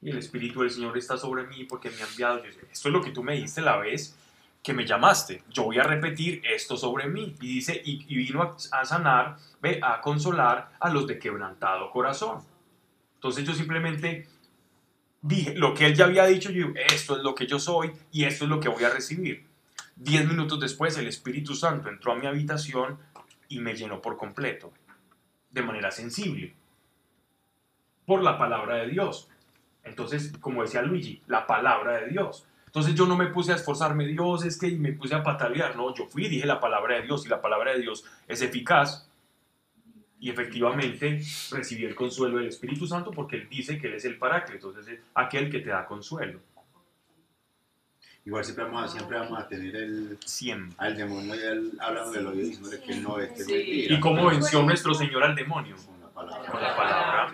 Y 0.00 0.10
el 0.10 0.18
Espíritu 0.18 0.60
del 0.60 0.70
Señor 0.70 0.96
está 0.96 1.16
sobre 1.16 1.46
mí 1.46 1.64
porque 1.64 1.90
me 1.90 2.00
ha 2.02 2.06
enviado. 2.06 2.44
Yo 2.44 2.50
esto 2.50 2.88
es 2.88 2.92
lo 2.92 3.02
que 3.02 3.10
tú 3.10 3.22
me 3.22 3.34
dijiste 3.34 3.60
la 3.60 3.76
vez 3.76 4.16
que 4.66 4.74
me 4.74 4.84
llamaste. 4.84 5.44
Yo 5.48 5.62
voy 5.62 5.78
a 5.78 5.84
repetir 5.84 6.42
esto 6.44 6.76
sobre 6.76 7.06
mí. 7.06 7.36
Y 7.40 7.54
dice, 7.54 7.80
y, 7.84 8.04
vino 8.16 8.42
a, 8.42 8.56
a 8.72 8.84
sanar, 8.84 9.36
ve, 9.62 9.78
a 9.80 10.00
consolar 10.00 10.72
a 10.80 10.90
los 10.90 11.06
de 11.06 11.20
quebrantado 11.20 11.88
corazón. 11.92 12.40
Entonces 13.14 13.44
yo 13.44 13.54
simplemente 13.54 14.26
dije 15.22 15.54
lo 15.54 15.72
que 15.72 15.86
él 15.86 15.94
ya 15.94 16.06
había 16.06 16.26
dicho, 16.26 16.50
yo 16.50 16.66
digo, 16.66 16.72
esto 16.92 17.16
es 17.16 17.22
lo 17.22 17.32
que 17.32 17.46
yo 17.46 17.60
soy 17.60 17.92
y 18.10 18.24
esto 18.24 18.42
es 18.42 18.50
lo 18.50 18.58
que 18.58 18.68
voy 18.68 18.82
a 18.82 18.90
recibir. 18.90 19.46
Diez 19.94 20.26
minutos 20.26 20.58
después 20.58 20.98
el 20.98 21.06
Espíritu 21.06 21.54
Santo 21.54 21.88
entró 21.88 22.10
a 22.10 22.16
mi 22.16 22.26
habitación 22.26 22.98
y 23.48 23.60
me 23.60 23.76
llenó 23.76 24.02
por 24.02 24.16
completo, 24.16 24.72
de 25.52 25.62
manera 25.62 25.92
sensible, 25.92 26.56
por 28.04 28.20
la 28.20 28.36
palabra 28.36 28.78
de 28.78 28.88
Dios. 28.88 29.28
Entonces, 29.84 30.32
como 30.40 30.62
decía 30.62 30.82
Luigi, 30.82 31.22
la 31.28 31.46
palabra 31.46 32.00
de 32.00 32.08
Dios. 32.08 32.48
Entonces 32.76 32.94
yo 32.94 33.06
no 33.06 33.16
me 33.16 33.28
puse 33.28 33.52
a 33.52 33.54
esforzarme, 33.54 34.06
Dios, 34.06 34.44
es 34.44 34.58
que 34.58 34.68
y 34.68 34.76
me 34.76 34.92
puse 34.92 35.14
a 35.14 35.22
patalear, 35.22 35.74
no, 35.76 35.94
yo 35.94 36.04
fui 36.04 36.26
y 36.26 36.28
dije 36.28 36.44
la 36.44 36.60
palabra 36.60 36.96
de 36.96 37.02
Dios 37.04 37.24
y 37.24 37.28
la 37.30 37.40
palabra 37.40 37.72
de 37.72 37.80
Dios 37.80 38.04
es 38.28 38.42
eficaz. 38.42 39.08
Y 40.20 40.28
efectivamente 40.28 41.22
recibí 41.52 41.86
el 41.86 41.94
consuelo 41.94 42.36
del 42.36 42.48
Espíritu 42.48 42.86
Santo 42.86 43.12
porque 43.12 43.36
Él 43.36 43.48
dice 43.48 43.78
que 43.78 43.86
Él 43.86 43.94
es 43.94 44.04
el 44.04 44.18
paráclito, 44.18 44.68
entonces 44.68 44.92
es 44.92 45.00
aquel 45.14 45.50
que 45.50 45.60
te 45.60 45.70
da 45.70 45.86
consuelo. 45.86 46.38
Igual 48.26 48.44
siempre 48.44 48.64
vamos, 48.66 48.84
a, 48.84 48.88
siempre 48.88 49.18
vamos 49.20 49.38
a 49.38 49.48
tener 49.48 49.74
el, 49.74 50.18
Siempre. 50.26 50.74
al 50.76 50.98
demonio 50.98 51.34
y 51.34 51.38
él 51.38 51.72
hablando 51.80 52.10
del 52.12 52.26
oído 52.26 52.44
diciéndole 52.46 52.80
que 52.82 52.96
no 52.96 53.18
es 53.18 53.30
que 53.30 53.40
es 53.40 53.46
Sí. 53.46 53.52
mentira. 53.54 53.94
¿Y 53.94 54.00
cómo 54.00 54.26
venció 54.26 54.62
nuestro 54.62 54.92
Señor 54.92 55.22
al 55.24 55.34
demonio? 55.34 55.76
Con 55.76 55.98
la 55.98 56.08
palabra. 56.10 56.50
Con 56.52 56.60
la 56.60 56.76
palabra. 56.76 57.32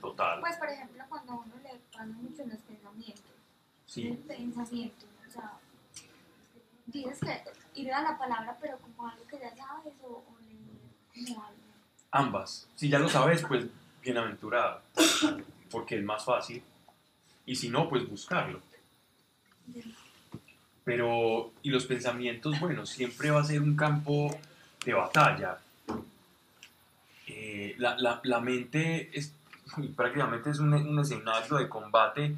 Total. 0.00 0.38
Pues, 0.40 0.56
por 0.56 0.68
ejemplo, 0.68 1.02
cuando 1.08 1.32
a 1.32 1.34
uno 1.34 1.54
le 1.64 1.80
pasa 1.90 2.06
mucho 2.06 2.42
en 2.42 2.50
los 2.50 2.58
pensamientos, 2.60 3.24
el 3.96 4.16
Sí. 4.16 4.24
pensamiento, 4.26 5.06
o 5.28 5.30
sea, 5.30 5.52
dices 6.86 7.18
que 7.20 7.80
ir 7.80 7.92
a 7.92 8.02
la 8.02 8.18
palabra, 8.18 8.56
pero 8.60 8.78
como 8.78 9.08
algo 9.08 9.26
que 9.26 9.38
ya 9.38 9.54
sabes, 9.54 9.92
o, 10.02 10.06
o 10.08 10.24
leer 10.40 11.26
como 11.28 11.42
algo. 11.44 11.58
Ambas. 12.10 12.68
Si 12.76 12.88
ya 12.88 12.98
lo 12.98 13.08
sabes, 13.08 13.42
pues 13.46 13.66
bienaventurado, 14.02 14.80
porque 15.70 15.98
es 15.98 16.04
más 16.04 16.24
fácil. 16.24 16.62
Y 17.46 17.56
si 17.56 17.68
no, 17.70 17.88
pues 17.88 18.08
buscarlo. 18.08 18.60
Pero, 20.84 21.52
y 21.62 21.70
los 21.70 21.86
pensamientos, 21.86 22.58
bueno, 22.60 22.84
siempre 22.86 23.30
va 23.30 23.40
a 23.40 23.44
ser 23.44 23.62
un 23.62 23.76
campo 23.76 24.36
de 24.84 24.94
batalla. 24.94 25.58
Eh, 27.28 27.74
la, 27.78 27.96
la- 27.98 28.20
la 28.24 28.40
mente 28.40 29.10
es 29.16 29.32
prácticamente 29.96 30.50
es 30.50 30.58
un, 30.58 30.74
un 30.74 30.98
escenario 30.98 31.56
de 31.56 31.68
combate 31.68 32.34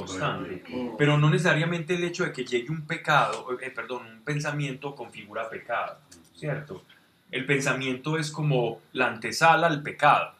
constante. 0.00 0.62
Pero 0.98 1.18
no 1.18 1.30
necesariamente 1.30 1.94
el 1.94 2.04
hecho 2.04 2.24
de 2.24 2.32
que 2.32 2.44
llegue 2.44 2.70
un 2.70 2.86
pecado, 2.86 3.46
eh, 3.60 3.70
perdón, 3.70 4.06
un 4.06 4.20
pensamiento 4.22 4.94
configura 4.94 5.48
pecado, 5.48 5.98
¿cierto? 6.34 6.82
El 7.30 7.46
pensamiento 7.46 8.18
es 8.18 8.30
como 8.30 8.80
la 8.92 9.08
antesala 9.08 9.66
al 9.66 9.82
pecado, 9.82 10.32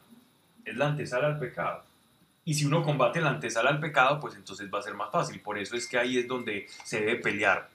es 0.65 0.77
la 0.77 0.87
antesala 0.89 1.29
al 1.29 1.39
pecado. 1.39 1.83
Y 2.45 2.55
si 2.55 2.65
uno 2.65 2.83
combate 2.83 3.21
la 3.21 3.31
antesala 3.31 3.71
al 3.71 3.81
pecado, 3.81 4.21
pues 4.21 4.37
entonces 4.37 4.69
va 4.73 4.79
a 4.79 4.83
ser 4.83 4.95
más 4.95 5.11
fácil. 5.11 5.41
Por 5.41 5.59
eso 5.59 5.75
es 5.77 5.89
que 5.89 5.99
ahí 5.99 6.19
es 6.19 6.29
donde 6.29 6.67
se 6.85 7.01
debe 7.01 7.17
pelear 7.17 7.69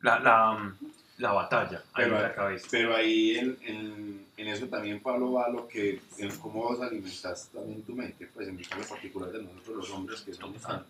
la, 0.00 0.18
la, 0.20 0.74
la 1.18 1.32
batalla, 1.32 1.82
ahí 1.92 2.04
Pero, 2.04 2.16
en 2.16 2.22
la 2.22 2.34
cabeza. 2.34 2.68
pero 2.70 2.96
ahí 2.96 3.36
en, 3.36 3.58
en, 3.60 4.26
en 4.38 4.48
eso 4.48 4.66
también 4.68 5.00
Pablo 5.00 5.32
va 5.32 5.44
a 5.44 5.50
lo 5.50 5.68
que, 5.68 6.00
en 6.16 6.34
cómo 6.38 6.62
vos 6.62 6.80
alimentas 6.80 7.50
también 7.52 7.82
tu 7.82 7.94
mente, 7.94 8.26
pues 8.32 8.48
en 8.48 8.58
el 8.58 8.66
caso 8.66 8.94
particular 8.94 9.30
de 9.30 9.42
nosotros 9.42 9.76
los 9.76 9.90
hombres 9.90 10.22
que 10.22 10.32
somos 10.32 10.62
tan, 10.62 10.82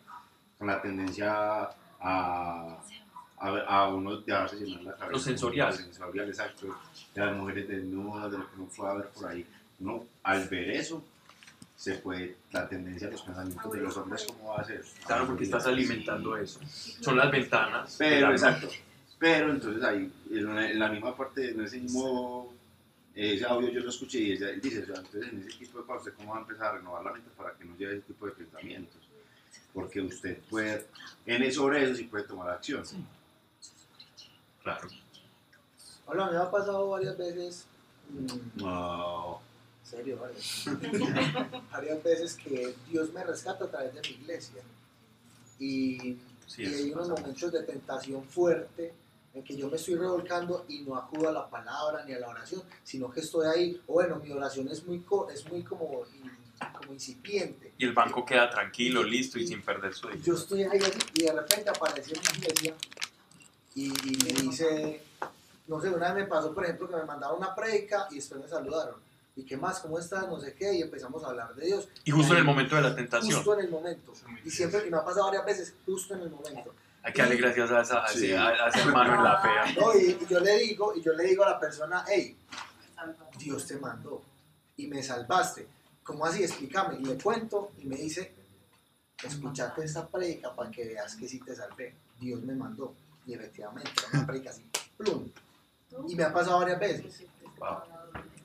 con 0.61 0.69
la 0.69 0.83
tendencia 0.83 1.33
a, 1.33 1.71
a, 3.39 3.49
a 3.67 3.89
uno 3.89 4.19
dejarse 4.19 4.57
llenar 4.57 4.83
la 4.83 4.93
cabeza. 4.93 5.11
Lo 5.13 5.19
sensorial. 5.19 5.71
Lo 5.71 5.77
sensorial, 5.77 6.29
exacto. 6.29 6.67
De 7.15 7.21
las 7.25 7.35
mujeres 7.35 7.67
desnudas, 7.67 8.31
de 8.31 8.37
lo 8.39 8.45
que 8.51 8.57
uno 8.61 8.69
pueda 8.77 8.95
ver 8.95 9.09
por 9.09 9.27
ahí. 9.27 9.47
Uno, 9.81 10.05
al 10.23 10.47
ver 10.49 10.71
eso, 10.73 11.03
se 11.77 11.95
puede, 11.95 12.37
la 12.53 12.69
tendencia 12.69 13.07
de 13.07 13.13
los 13.15 13.23
pensamientos 13.23 13.73
de 13.73 13.81
los 13.81 13.97
hombres, 13.97 14.27
¿cómo 14.27 14.51
va 14.51 14.61
a 14.61 14.65
ser? 14.65 14.85
Claro, 15.07 15.27
porque 15.27 15.45
estás 15.45 15.67
alimentando 15.67 16.37
eso. 16.37 16.61
Son 17.01 17.17
las 17.17 17.31
ventanas. 17.31 17.97
Pero, 17.99 18.31
exacto. 18.31 18.69
Pero 19.19 19.51
entonces 19.53 19.83
ahí, 19.83 20.13
en, 20.31 20.79
la- 20.79 20.89
misma 20.91 21.17
parte, 21.17 21.53
en 21.53 21.61
ese 21.63 21.79
mismo 21.81 22.53
ese 23.15 23.45
audio 23.47 23.71
yo 23.71 23.81
lo 23.81 23.89
escuché 23.89 24.19
y 24.19 24.33
ella- 24.33 24.51
él 24.51 24.61
dice, 24.61 24.83
o 24.83 24.87
sea, 24.87 24.97
entonces 24.97 25.33
en 25.33 25.41
ese 25.41 25.59
tipo 25.59 25.79
de 25.79 25.87
cosas, 25.87 26.03
¿usted 26.07 26.15
¿cómo 26.19 26.33
va 26.33 26.39
a 26.39 26.41
empezar 26.43 26.67
a 26.67 26.73
renovar 26.77 27.03
la 27.03 27.13
mente 27.13 27.31
para 27.35 27.53
que 27.55 27.65
no 27.65 27.75
lleve 27.79 27.95
ese 27.97 28.03
tipo 28.03 28.27
de 28.27 28.33
pensamientos? 28.33 29.00
Porque 29.73 30.01
usted 30.01 30.39
puede, 30.51 30.87
en 31.27 31.43
eso, 31.43 31.63
sobre 31.63 31.85
eso 31.85 31.95
sí 31.95 32.05
puede 32.05 32.25
tomar 32.25 32.51
acción. 32.51 32.83
Claro. 34.63 34.89
Hola, 36.07 36.31
me 36.31 36.37
ha 36.39 36.51
pasado 36.51 36.89
varias 36.91 37.17
veces, 37.17 37.65
mm, 38.11 38.61
No. 38.63 39.41
en 39.85 39.91
serio, 39.91 40.19
varias, 40.21 40.65
varias 41.73 42.03
veces 42.03 42.35
que 42.35 42.75
Dios 42.89 43.13
me 43.13 43.23
rescata 43.25 43.65
a 43.65 43.69
través 43.71 43.95
de 43.95 44.01
mi 44.03 44.09
iglesia. 44.09 44.63
Y, 45.59 46.19
Sí, 46.47 46.63
y 46.63 46.67
hay 46.67 46.91
unos 46.93 47.09
momentos 47.11 47.53
de 47.53 47.63
tentación 47.63 48.25
fuerte 48.25 48.93
en 49.35 49.45
que 49.45 49.57
yo 49.57 49.71
me 49.71 49.77
estoy 49.77 49.95
revolcando 49.95 50.65
y 50.69 50.81
no 50.81 50.97
acudo 50.97 51.29
a 51.29 51.33
la 51.33 51.49
palabra 51.49 52.05
ni 52.05 52.13
a 52.13 52.19
la 52.19 52.29
oración, 52.29 52.61
sino 52.83 53.09
que 53.09 53.21
estoy 53.21 53.47
ahí, 53.47 53.81
o 53.87 53.93
bueno, 53.93 54.17
mi 54.17 54.33
oración 54.33 54.67
es 54.69 54.85
muy, 54.85 54.99
co- 55.03 55.31
es 55.31 55.49
muy 55.49 55.63
como, 55.63 56.03
como 56.79 56.93
incipiente. 56.93 57.73
Y 57.79 57.85
el 57.87 57.93
banco 57.93 58.25
queda 58.25 58.51
tranquilo, 58.51 59.03
listo 59.03 59.39
y 59.39 59.47
sin 59.47 59.63
perder 59.63 59.95
su 59.95 60.09
Yo 60.09 60.15
dignidad. 60.15 60.37
estoy 60.39 60.63
ahí 60.65 60.79
así, 60.81 60.99
y 61.15 61.23
de 61.25 61.33
repente 61.33 61.71
aparece 61.71 62.13
una 62.13 62.31
iglesia 62.39 62.75
y, 63.75 63.87
y 63.87 64.17
me 64.25 64.43
dice, 64.43 65.03
no 65.67 65.81
sé, 65.81 65.89
una 65.89 66.13
vez 66.13 66.25
me 66.25 66.29
pasó, 66.29 66.53
por 66.55 66.65
ejemplo, 66.65 66.89
que 66.89 66.97
me 66.97 67.05
mandaron 67.05 67.39
una 67.39 67.55
predica 67.55 68.07
y 68.11 68.17
después 68.17 68.41
me 68.41 68.49
saludaron. 68.49 68.97
¿Y 69.37 69.45
qué 69.45 69.57
más? 69.57 69.79
¿Cómo 69.79 69.99
estás? 69.99 70.29
No 70.29 70.39
sé 70.41 70.55
qué. 70.55 70.75
Y 70.75 70.83
empezamos 70.83 71.23
a 71.25 71.29
hablar 71.29 71.55
de 71.55 71.65
Dios. 71.67 71.89
Y 72.05 72.11
justo 72.11 72.33
en 72.33 72.39
ahí- 72.39 72.41
el 72.41 72.45
momento 72.47 72.75
de 72.77 72.83
la 72.83 72.95
tentación. 72.95 73.33
Justo 73.33 73.55
en 73.59 73.65
el 73.65 73.71
momento. 73.71 74.13
Y 74.45 74.51
siempre, 74.51 74.87
y 74.87 74.91
me 74.91 74.99
ha 74.99 75.05
pasado 75.05 75.27
varias 75.27 75.47
veces, 75.47 75.75
justo 75.87 76.15
en 76.15 76.23
el 76.23 76.31
momento. 76.31 76.75
Hay 77.03 77.13
que 77.15 77.23
darle 77.23 77.37
gracias 77.37 77.71
a, 77.71 77.81
esa, 77.81 78.05
a 78.05 78.09
Sí. 78.09 78.27
ese, 78.27 78.37
a 78.37 78.67
ese 78.69 78.81
hermano 78.81 79.15
en 79.15 79.25
la 79.25 79.41
fea. 79.41 79.65
No, 79.81 79.95
y, 79.95 80.19
y 80.21 80.27
yo 80.29 80.41
le 80.41 80.59
digo, 80.59 80.93
y 80.95 81.01
yo 81.01 81.13
le 81.15 81.25
digo 81.25 81.45
a 81.45 81.51
la 81.51 81.61
persona, 81.61 82.05
hey, 82.09 82.37
Dios 83.39 83.67
te 83.67 83.79
mandó 83.79 84.21
y 84.77 84.89
me 84.89 85.03
salvaste. 85.03 85.67
¿Cómo 86.03 86.25
así? 86.27 86.43
Explícame. 86.43 86.99
Y 87.01 87.05
le 87.05 87.15
cuento 87.19 87.73
y 87.81 87.87
me 87.87 87.97
dice, 87.97 88.33
escuchate 89.23 89.85
esta 89.85 90.07
predica 90.09 90.55
para 90.55 90.71
que 90.71 90.85
veas 90.87 91.15
que 91.17 91.29
sí 91.29 91.39
te 91.41 91.55
salvé. 91.55 91.95
Dios 92.19 92.43
me 92.43 92.55
mandó. 92.55 92.95
Y 93.27 93.35
efectivamente, 93.35 93.91
era 93.99 94.19
una 94.19 94.27
predica 94.27 94.51
así, 94.51 94.65
plum. 94.97 95.29
Y 96.09 96.15
me 96.15 96.25
ha 96.25 96.33
pasado 96.33 96.59
varias 96.61 96.81
veces. 96.81 97.25
Wow. 97.59 97.79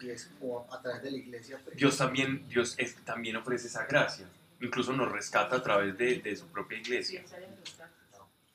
Y 0.01 0.09
es 0.09 0.29
como 0.39 0.67
a 0.71 0.81
través 0.81 1.01
de 1.03 1.11
la 1.11 1.17
iglesia. 1.17 1.59
pues. 1.63 1.77
Dios 1.77 1.97
también, 1.97 2.47
Dios 2.49 2.75
es- 2.77 2.95
también 3.05 3.35
ofrece 3.37 3.67
esa 3.67 3.85
gracia. 3.85 4.27
Incluso 4.61 4.93
nos 4.93 5.11
rescata 5.11 5.55
a 5.57 5.63
través 5.63 5.97
de, 5.97 6.19
de 6.19 6.35
su 6.35 6.45
propia 6.47 6.77
iglesia. 6.77 7.23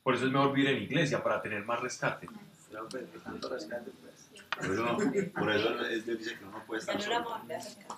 Por 0.03 0.15
eso 0.15 0.27
es 0.27 0.33
mejor 0.33 0.53
vivir 0.53 0.71
en 0.71 0.83
iglesia, 0.83 1.23
para 1.23 1.41
tener 1.43 1.65
más 1.65 1.81
rescate. 1.81 2.27
Por 4.57 4.73
eso, 4.73 4.97
por 5.35 5.51
eso 5.53 5.87
es 5.87 6.07
difícil 6.07 6.39
que 6.39 6.45
uno 6.45 6.63
puede 6.67 6.81
estar 6.81 7.01
solo. 7.01 7.41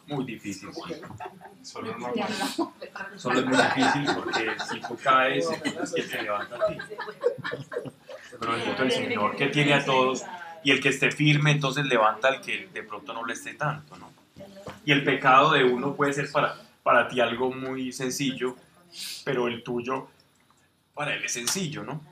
Muy 0.06 0.24
difícil, 0.24 0.70
sí. 0.72 0.94
Solo 1.62 1.96
no 1.98 2.12
Solo 3.16 3.40
es 3.40 3.46
muy 3.46 3.56
difícil 3.56 4.06
porque 4.14 4.56
si 4.70 4.80
tú 4.80 4.96
caes, 5.02 5.48
es 5.50 5.92
que 5.92 6.02
te 6.02 6.22
levanta 6.22 6.56
a 6.56 6.66
ti. 6.68 6.78
Pero 8.38 8.84
el 8.84 8.92
Señor 8.92 9.36
que 9.36 9.46
tiene 9.48 9.74
a 9.74 9.84
todos 9.84 10.24
y 10.64 10.70
el 10.70 10.80
que 10.80 10.90
esté 10.90 11.10
firme, 11.10 11.50
entonces 11.50 11.84
levanta 11.86 12.28
al 12.28 12.40
que 12.40 12.68
de 12.72 12.82
pronto 12.82 13.12
no 13.12 13.24
le 13.24 13.32
esté 13.32 13.54
tanto, 13.54 13.96
¿no? 13.96 14.12
Y 14.84 14.92
el 14.92 15.04
pecado 15.04 15.52
de 15.52 15.64
uno 15.64 15.94
puede 15.94 16.12
ser 16.12 16.30
para, 16.30 16.56
para 16.82 17.08
ti 17.08 17.20
algo 17.20 17.52
muy 17.52 17.92
sencillo, 17.92 18.56
pero 19.24 19.48
el 19.48 19.62
tuyo 19.62 20.08
para 20.94 21.14
él 21.14 21.24
es 21.24 21.32
sencillo, 21.32 21.82
¿no? 21.82 22.11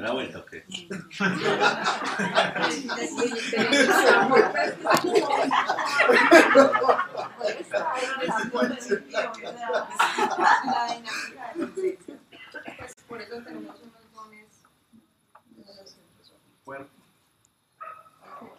¿Me 0.00 0.10
vuelta 0.10 0.38
o 0.38 0.46
qué? 0.46 0.64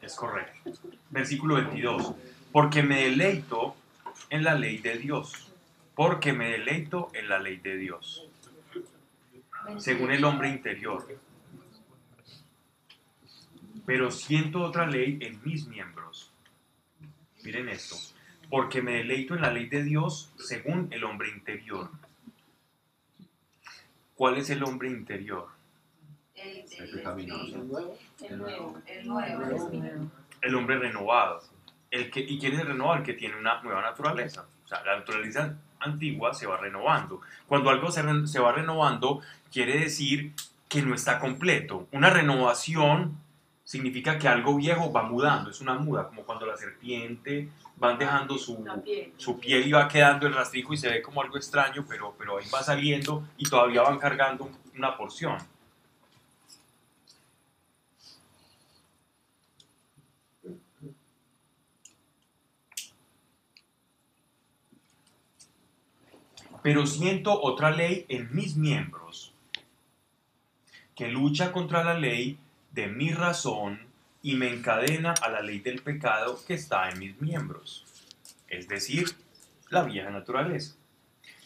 Es 0.02 0.16
correcto. 0.16 0.72
Versículo 1.10 1.56
22. 1.56 2.14
Porque 2.52 2.84
me 2.84 3.02
deleito 3.02 3.76
en 4.30 4.44
la 4.44 4.54
ley 4.54 4.78
de 4.78 5.00
Dios. 5.00 5.52
Porque 5.96 6.34
me 6.34 6.52
deleito 6.52 7.10
en 7.16 7.30
la 7.30 7.40
ley 7.40 7.58
de 7.58 7.78
Dios. 7.78 8.28
Según 9.80 10.12
el 10.12 10.24
hombre 10.24 10.50
interior. 10.50 11.08
Pero 13.92 14.10
siento 14.10 14.62
otra 14.62 14.86
ley 14.86 15.18
en 15.20 15.42
mis 15.44 15.68
miembros. 15.68 16.32
Miren 17.44 17.68
esto. 17.68 17.98
Porque 18.50 18.82
me 18.82 18.94
deleito 18.94 19.36
en 19.36 19.42
la 19.42 19.52
ley 19.52 19.68
de 19.68 19.84
Dios 19.84 20.32
según 20.38 20.88
el 20.92 21.04
hombre 21.04 21.28
interior. 21.30 21.90
¿Cuál 24.16 24.38
es 24.38 24.50
el 24.50 24.64
hombre 24.64 24.88
interior? 24.90 25.50
El, 26.36 26.64
El. 26.80 27.00
El 27.00 27.04
nuevo. 27.04 27.98
el 28.24 28.38
nuevo, 28.38 28.82
el 28.88 29.08
nuevo. 29.10 30.12
el 30.42 30.56
hombre 30.56 30.78
renovado. 30.80 31.42
El 31.90 32.10
que, 32.10 32.22
¿Y 32.22 32.40
quién 32.40 32.54
es 32.54 32.60
el 32.62 32.68
renovado? 32.68 33.00
El 33.00 33.04
que 33.04 33.14
tiene 33.14 33.36
una 33.38 33.62
nueva 33.62 33.82
naturaleza. 33.82 34.46
O 34.64 34.68
sea, 34.70 34.86
la 34.86 34.96
naturaleza 35.00 35.58
antigua 35.82 36.34
se 36.34 36.48
va 36.48 36.56
renovando. 36.56 37.20
Cuando 37.46 37.70
algo 37.70 37.92
se, 37.92 38.02
re- 38.04 38.26
se 38.26 38.40
va 38.40 38.54
renovando, 38.54 39.22
quiere 39.52 39.80
decir 39.80 40.32
que 40.70 40.82
no 40.82 40.96
está 40.96 41.20
completo. 41.20 41.90
Una 41.92 42.10
renovación 42.10 43.18
significa 43.72 44.20
que 44.20 44.28
algo 44.28 44.58
viejo 44.58 44.92
va 44.92 45.04
mudando, 45.04 45.50
es 45.50 45.62
una 45.62 45.76
muda, 45.76 46.06
como 46.06 46.24
cuando 46.24 46.46
la 46.46 46.58
serpiente 46.58 47.48
van 47.78 47.98
dejando 47.98 48.38
su, 48.38 48.66
su 49.16 49.40
piel 49.40 49.66
y 49.66 49.72
va 49.72 49.88
quedando 49.88 50.28
el 50.28 50.34
rastrijo 50.34 50.74
y 50.74 50.78
se 50.78 50.90
ve 50.90 51.02
como 51.02 51.22
algo 51.22 51.38
extraño, 51.38 51.86
pero, 51.88 52.14
pero 52.18 52.38
ahí 52.38 52.46
va 52.54 52.62
saliendo 52.62 53.26
y 53.38 53.50
todavía 53.50 53.82
van 53.84 53.98
cargando 53.98 54.52
una 54.76 54.98
porción. 54.98 55.38
Pero 66.62 66.86
siento 66.86 67.42
otra 67.42 67.72
ley 67.72 68.06
en 68.10 68.36
mis 68.36 68.58
miembros, 68.58 69.34
que 70.94 71.08
lucha 71.08 71.54
contra 71.54 71.86
la 71.86 71.94
ley 71.94 72.38
de 72.72 72.88
mi 72.88 73.12
razón 73.12 73.80
y 74.22 74.36
me 74.36 74.54
encadena 74.54 75.14
a 75.22 75.30
la 75.30 75.42
ley 75.42 75.60
del 75.60 75.82
pecado 75.82 76.40
que 76.46 76.54
está 76.54 76.90
en 76.90 77.00
mis 77.00 77.20
miembros, 77.22 77.86
es 78.48 78.68
decir, 78.68 79.06
la 79.70 79.84
vieja 79.84 80.10
naturaleza. 80.10 80.76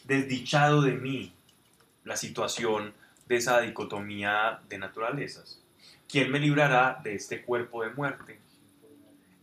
Desdichado 0.04 0.82
de 0.82 0.92
mí 0.92 1.32
la 2.04 2.16
situación 2.16 2.94
de 3.28 3.36
esa 3.36 3.60
dicotomía 3.60 4.60
de 4.68 4.78
naturalezas. 4.78 5.60
¿Quién 6.08 6.30
me 6.30 6.38
librará 6.38 7.00
de 7.02 7.14
este 7.14 7.42
cuerpo 7.42 7.82
de 7.82 7.90
muerte? 7.90 8.38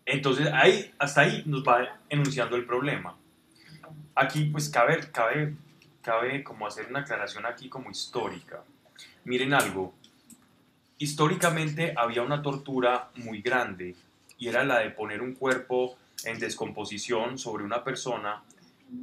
Entonces, 0.05 0.47
ahí, 0.53 0.93
hasta 0.97 1.21
ahí 1.21 1.43
nos 1.45 1.63
va 1.63 1.99
enunciando 2.09 2.55
el 2.55 2.65
problema. 2.65 3.17
Aquí, 4.15 4.45
pues, 4.45 4.69
cabe, 4.69 4.99
cabe, 5.11 5.55
cabe 6.01 6.43
como 6.43 6.67
hacer 6.67 6.87
una 6.89 6.99
aclaración 6.99 7.45
aquí 7.45 7.67
como 7.67 7.91
histórica. 7.91 8.63
Miren 9.25 9.53
algo, 9.53 9.93
históricamente 11.03 11.93
había 11.97 12.21
una 12.21 12.41
tortura 12.41 13.09
muy 13.15 13.41
grande 13.41 13.95
y 14.37 14.47
era 14.47 14.63
la 14.63 14.79
de 14.79 14.89
poner 14.89 15.21
un 15.21 15.33
cuerpo 15.33 15.97
en 16.23 16.39
descomposición 16.39 17.37
sobre 17.37 17.65
una 17.65 17.83
persona 17.83 18.41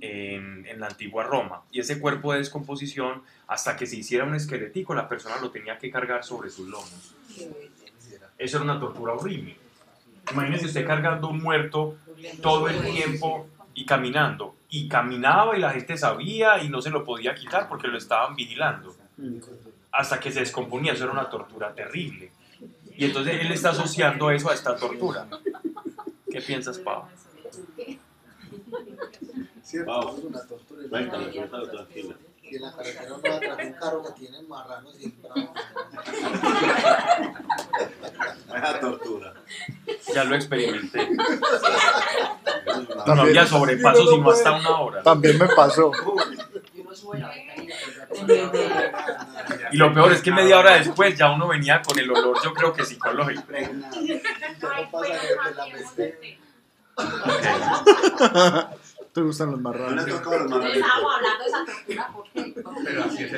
en, 0.01 0.81
la 0.81 0.87
antigua 0.87 1.25
Roma. 1.25 1.63
Y 1.71 1.81
ese 1.81 2.01
cuerpo 2.01 2.33
de 2.33 2.39
descomposición, 2.39 3.23
hasta 3.47 3.77
que 3.77 3.87
se 3.87 3.97
hiciera 3.97 4.25
un 4.25 4.35
esquelético, 4.35 4.95
la 4.95 5.09
persona 5.09 5.37
lo 5.43 5.51
tenía 5.51 5.77
que 5.77 5.91
cargar 5.91 6.25
sobre 6.25 6.49
sus 6.49 6.69
lomos. 6.69 7.15
Eso 8.39 8.57
era 8.57 8.65
una 8.65 8.81
tortura 8.81 9.13
horrible. 9.13 9.57
Imagínese 10.33 10.67
usted 10.67 10.87
cargando 10.87 11.29
un 11.29 11.43
muerto 11.43 11.99
todo 12.41 12.69
el 12.69 12.81
tiempo 12.81 13.47
y 13.75 13.85
caminando. 13.85 14.57
Y 14.71 14.89
caminaba 14.89 15.55
y 15.55 15.61
la 15.61 15.71
gente 15.71 15.99
sabía 15.99 16.63
y 16.63 16.71
no 16.71 16.81
se 16.81 16.89
lo 16.89 17.05
podía 17.05 17.35
quitar 17.35 17.69
porque 17.69 17.89
lo 17.89 17.99
estaban 17.99 18.35
vigilando. 18.37 18.97
Hasta 19.93 20.21
que 20.21 20.31
se 20.31 20.41
descomponía, 20.41 20.93
eso 20.93 21.05
era 21.05 21.13
una 21.13 21.29
tortura 21.29 21.75
terrible. 21.75 22.31
Y 22.97 23.07
entonces 23.07 23.41
él 23.41 23.51
está 23.53 23.71
asociando 23.71 24.31
eso 24.31 24.51
a 24.51 24.55
esta 24.55 24.77
tortura. 24.77 25.27
¿Qué 26.31 26.41
piensas, 26.41 26.79
Pau? 26.79 27.05
Cierto, 29.63 30.01
eso 30.01 30.19
es 30.19 30.25
una 30.25 30.47
tortura. 30.47 30.89
Tranquila. 30.89 32.17
Y 32.43 32.57
en 32.57 32.63
la 32.63 32.73
carretera 32.73 33.09
no 33.09 33.21
va 33.23 33.37
a 33.37 33.39
traer 33.39 33.67
un 33.69 33.73
carro 33.75 34.03
que 34.03 34.13
tiene 34.21 34.43
marranos 34.43 34.97
y 34.99 35.09
bravos. 35.23 35.51
Tortura. 38.81 39.35
Ya 40.15 40.25
lo 40.25 40.35
experimenté. 40.35 41.09
No, 43.07 43.15
No 43.15 43.23
había 43.23 43.47
sobrepaso 43.47 44.11
sino 44.11 44.31
hasta 44.31 44.53
una 44.53 44.81
hora. 44.81 45.03
También 45.03 45.39
me 45.39 45.49
pasó. 45.49 45.93
Y 49.73 49.77
lo 49.77 49.93
peor 49.93 50.13
es 50.13 50.23
que 50.23 50.31
media 50.31 50.59
hora 50.59 50.75
después 50.77 51.17
ya 51.17 51.31
uno 51.31 51.49
venía 51.49 51.83
con 51.83 51.99
el 51.99 52.11
olor, 52.11 52.39
yo 52.43 52.53
creo 52.53 52.73
que 52.73 52.85
psicológico. 52.85 53.43
Te 53.47 53.63
la 55.55 55.67
mesté. 55.73 56.39
¿Te 59.13 59.23
gustan 59.23 59.51
los 59.51 59.61
marranos? 59.61 60.07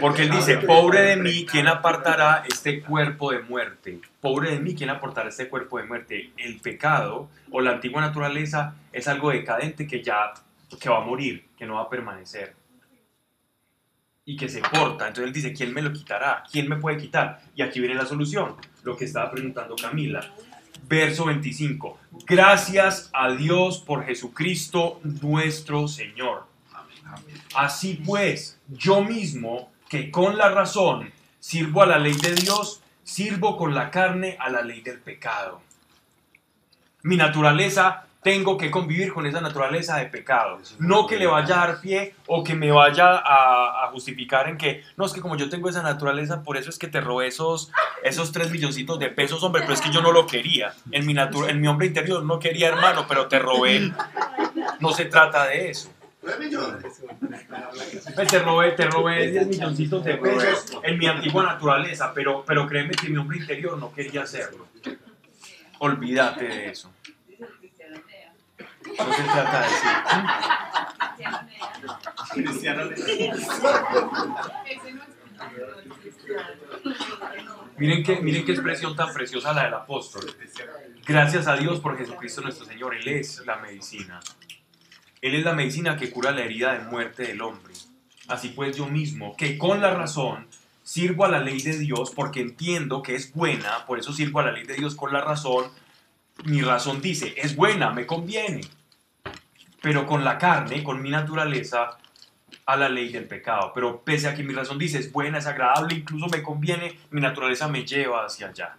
Porque 0.01 0.23
él 0.25 0.31
dice, 0.31 0.59
pobre 0.59 1.01
de 1.01 1.17
mí, 1.17 1.47
¿quién 1.51 1.67
apartará 1.67 2.45
este 2.47 2.83
cuerpo 2.83 3.33
de 3.33 3.41
muerte? 3.41 4.01
Pobre 4.21 4.51
de 4.51 4.61
mí, 4.61 4.75
¿quién 4.75 4.91
apartará 4.91 5.31
este 5.31 5.49
cuerpo 5.49 5.79
de 5.79 5.85
muerte? 5.85 6.33
El 6.37 6.61
pecado 6.61 7.31
o 7.51 7.63
la 7.63 7.71
antigua 7.73 8.03
naturaleza 8.03 8.75
es 8.93 9.09
algo 9.09 9.31
decadente 9.31 9.87
que 9.87 10.03
ya 10.03 10.35
que 10.79 10.89
va 10.89 10.99
a 10.99 11.05
morir, 11.05 11.47
que 11.57 11.65
no 11.65 11.77
va 11.77 11.83
a 11.83 11.89
permanecer. 11.89 12.55
Y 14.25 14.37
que 14.37 14.49
se 14.49 14.61
porta. 14.61 15.09
Entonces 15.09 15.25
él 15.25 15.33
dice, 15.33 15.53
¿quién 15.53 15.73
me 15.75 15.83
lo 15.83 15.93
quitará? 15.93 16.45
¿Quién 16.51 16.69
me 16.69 16.77
puede 16.77 16.97
quitar? 16.97 17.43
Y 17.57 17.63
aquí 17.63 17.81
viene 17.81 17.95
la 17.95 18.07
solución, 18.07 18.57
lo 18.85 18.97
que 18.97 19.05
estaba 19.05 19.31
preguntando 19.31 19.75
Camila. 19.77 20.25
Verso 20.89 21.25
25. 21.25 21.99
Gracias 22.27 23.11
a 23.13 23.33
Dios 23.33 23.79
por 23.79 24.05
Jesucristo 24.05 25.01
nuestro 25.03 25.89
Señor. 25.89 26.47
Así 27.55 28.01
pues, 28.05 28.59
yo 28.69 29.03
mismo, 29.03 29.71
que 29.89 30.11
con 30.11 30.39
la 30.39 30.51
razón 30.51 31.13
Sirvo 31.43 31.83
a 31.83 31.87
la 31.87 31.99
ley 31.99 32.15
de 32.15 32.37
Dios, 32.37 32.81
sirvo 33.03 33.57
con 33.57 33.75
la 33.75 33.91
carne 33.91 34.37
a 34.39 34.49
la 34.49 34.63
ley 34.63 34.81
del 34.81 35.01
pecado. 35.01 35.61
Mi 37.03 37.17
naturaleza, 37.17 38.07
tengo 38.23 38.57
que 38.57 38.71
convivir 38.71 39.13
con 39.13 39.27
esa 39.27 39.41
naturaleza 39.41 39.97
de 39.97 40.07
pecado. 40.07 40.61
No 40.79 41.07
que 41.09 41.17
le 41.17 41.27
vaya 41.27 41.61
a 41.63 41.67
dar 41.67 41.81
pie 41.81 42.15
o 42.29 42.45
que 42.45 42.55
me 42.55 42.71
vaya 42.71 43.17
a, 43.19 43.85
a 43.85 43.89
justificar 43.91 44.49
en 44.49 44.57
que, 44.57 44.85
no, 44.97 45.05
es 45.07 45.13
que 45.13 45.21
como 45.21 45.37
yo 45.37 45.49
tengo 45.51 45.69
esa 45.69 45.83
naturaleza, 45.83 46.43
por 46.45 46.57
eso 46.57 46.71
es 46.71 46.79
que 46.79 46.87
te 46.87 47.01
robé 47.01 47.27
esos, 47.27 47.73
esos 48.05 48.31
tres 48.31 48.51
milloncitos 48.51 48.99
de 49.01 49.09
pesos, 49.09 49.43
hombre, 49.43 49.63
pero 49.63 49.75
es 49.75 49.81
que 49.81 49.91
yo 49.91 50.01
no 50.03 50.13
lo 50.13 50.27
quería. 50.27 50.73
En 50.93 51.05
mi, 51.05 51.15
natu- 51.15 51.49
en 51.49 51.61
mi 51.61 51.67
hombre 51.67 51.89
interior 51.89 52.25
no 52.25 52.39
quería, 52.39 52.69
hermano, 52.69 53.07
pero 53.09 53.27
te 53.27 53.39
robé. 53.41 53.93
No 54.79 54.93
se 54.93 55.07
trata 55.07 55.47
de 55.47 55.71
eso. 55.71 55.91
Pues 58.15 58.29
Te 58.29 58.39
robé, 58.39 58.71
te 58.73 58.87
robé 58.87 59.29
10 59.33 59.47
milloncitos 59.49 60.05
de 60.05 60.15
pesos 60.19 60.79
en 60.85 60.97
mi 60.97 61.07
antigua 61.07 61.43
naturaleza, 61.43 62.13
pero, 62.15 62.45
pero 62.47 62.69
créeme 62.69 62.93
que 62.93 63.09
mi 63.09 63.17
hombre 63.17 63.39
interior 63.39 63.77
no 63.77 63.93
quería 63.93 64.23
hacerlo. 64.23 64.69
Olvídate 65.81 66.45
de 66.45 66.71
eso. 66.71 66.93
No 68.99 69.13
se 69.13 69.23
trata 69.23 69.61
de 69.61 69.67
eso. 69.67 69.87
Cristiano 72.35 72.83
Miren 77.79 78.05
qué, 78.05 78.21
miren 78.21 78.45
qué 78.45 78.53
expresión 78.53 78.95
tan 78.95 79.13
preciosa 79.13 79.53
la 79.53 79.65
del 79.65 79.75
apóstol. 79.75 80.25
Gracias 81.07 81.47
a 81.49 81.57
Dios 81.57 81.81
por 81.81 81.99
Jesucristo 81.99 82.41
nuestro 82.43 82.65
Señor. 82.65 82.95
Él 82.95 83.09
es 83.09 83.45
la 83.45 83.57
medicina. 83.57 84.21
Él 85.21 85.35
es 85.35 85.45
la 85.45 85.53
medicina 85.53 85.97
que 85.97 86.11
cura 86.11 86.31
la 86.33 86.43
herida 86.43 86.73
de 86.75 86.81
muerte 86.81 87.25
del 87.25 87.43
hombre. 87.43 87.75
Así 88.29 88.51
pues 88.51 88.77
yo 88.77 88.87
mismo, 88.87 89.37
que 89.37 89.59
con 89.59 89.81
la 89.81 89.95
razón 89.95 90.47
sirvo 90.83 91.25
a 91.25 91.29
la 91.29 91.41
ley 91.41 91.61
de 91.61 91.79
Dios 91.79 92.13
porque 92.15 92.41
entiendo 92.41 93.03
que 93.03 93.15
es 93.15 93.33
buena, 93.33 93.85
por 93.87 93.99
eso 93.99 94.13
sirvo 94.13 94.41
a 94.41 94.45
la 94.45 94.53
ley 94.53 94.65
de 94.65 94.75
Dios 94.75 94.95
con 94.95 95.13
la 95.13 95.21
razón. 95.21 95.67
Mi 96.45 96.63
razón 96.63 97.01
dice, 97.01 97.35
es 97.37 97.57
buena, 97.57 97.91
me 97.91 98.07
conviene. 98.07 98.63
Pero 99.83 100.07
con 100.07 100.25
la 100.25 100.39
carne, 100.39 100.83
con 100.85 101.03
mi 101.03 101.11
naturaleza, 101.11 101.99
a 102.67 102.77
la 102.77 102.89
ley 102.89 103.11
del 103.11 103.27
pecado. 103.27 103.73
Pero 103.75 104.01
pese 104.03 104.29
a 104.29 104.35
que 104.35 104.43
mi 104.45 104.55
razón 104.55 104.79
dice, 104.79 104.99
es 104.99 105.11
buena, 105.13 105.39
es 105.39 105.47
agradable, 105.47 105.97
incluso 105.97 106.27
me 106.29 106.43
conviene, 106.43 106.99
mi 107.11 107.21
naturaleza 107.21 107.67
me 107.69 107.85
lleva 107.85 108.25
hacia 108.25 108.49
allá. 108.49 108.77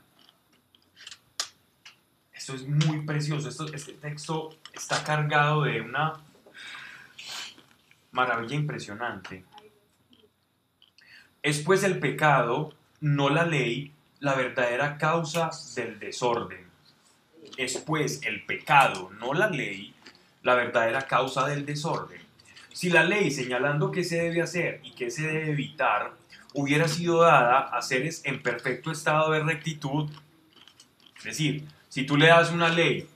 Esto 2.31 2.55
es 2.55 2.67
muy 2.67 3.01
precioso. 3.05 3.49
Esto- 3.49 3.73
este 3.73 3.93
texto 3.93 4.57
está 4.73 5.03
cargado 5.03 5.63
de 5.63 5.81
una 5.81 6.13
maravilla 8.11 8.55
impresionante. 8.55 9.43
Es 11.41 11.59
pues 11.59 11.83
el 11.83 11.99
pecado, 11.99 12.73
no 13.01 13.29
la 13.29 13.45
ley, 13.45 13.91
la 14.19 14.33
verdadera 14.35 14.97
causa 14.97 15.49
del 15.75 15.99
desorden. 15.99 16.65
Es 17.57 17.77
pues 17.77 18.21
el 18.23 18.45
pecado, 18.45 19.11
no 19.19 19.33
la 19.33 19.49
ley, 19.49 19.92
la 20.43 20.55
verdadera 20.55 21.07
causa 21.07 21.47
del 21.47 21.65
desorden. 21.65 22.21
Si 22.71 22.89
la 22.89 23.03
ley 23.03 23.31
señalando 23.31 23.91
qué 23.91 24.03
se 24.03 24.17
debe 24.21 24.41
hacer 24.41 24.81
y 24.83 24.91
qué 24.91 25.09
se 25.09 25.23
debe 25.23 25.51
evitar 25.51 26.13
hubiera 26.53 26.87
sido 26.87 27.21
dada 27.21 27.59
a 27.59 27.81
seres 27.81 28.21
en 28.25 28.41
perfecto 28.41 28.91
estado 28.91 29.31
de 29.31 29.43
rectitud, 29.43 30.09
es 31.17 31.23
decir, 31.23 31.65
si 31.89 32.05
tú 32.05 32.17
le 32.17 32.27
das 32.27 32.51
una 32.51 32.69
ley 32.69 33.07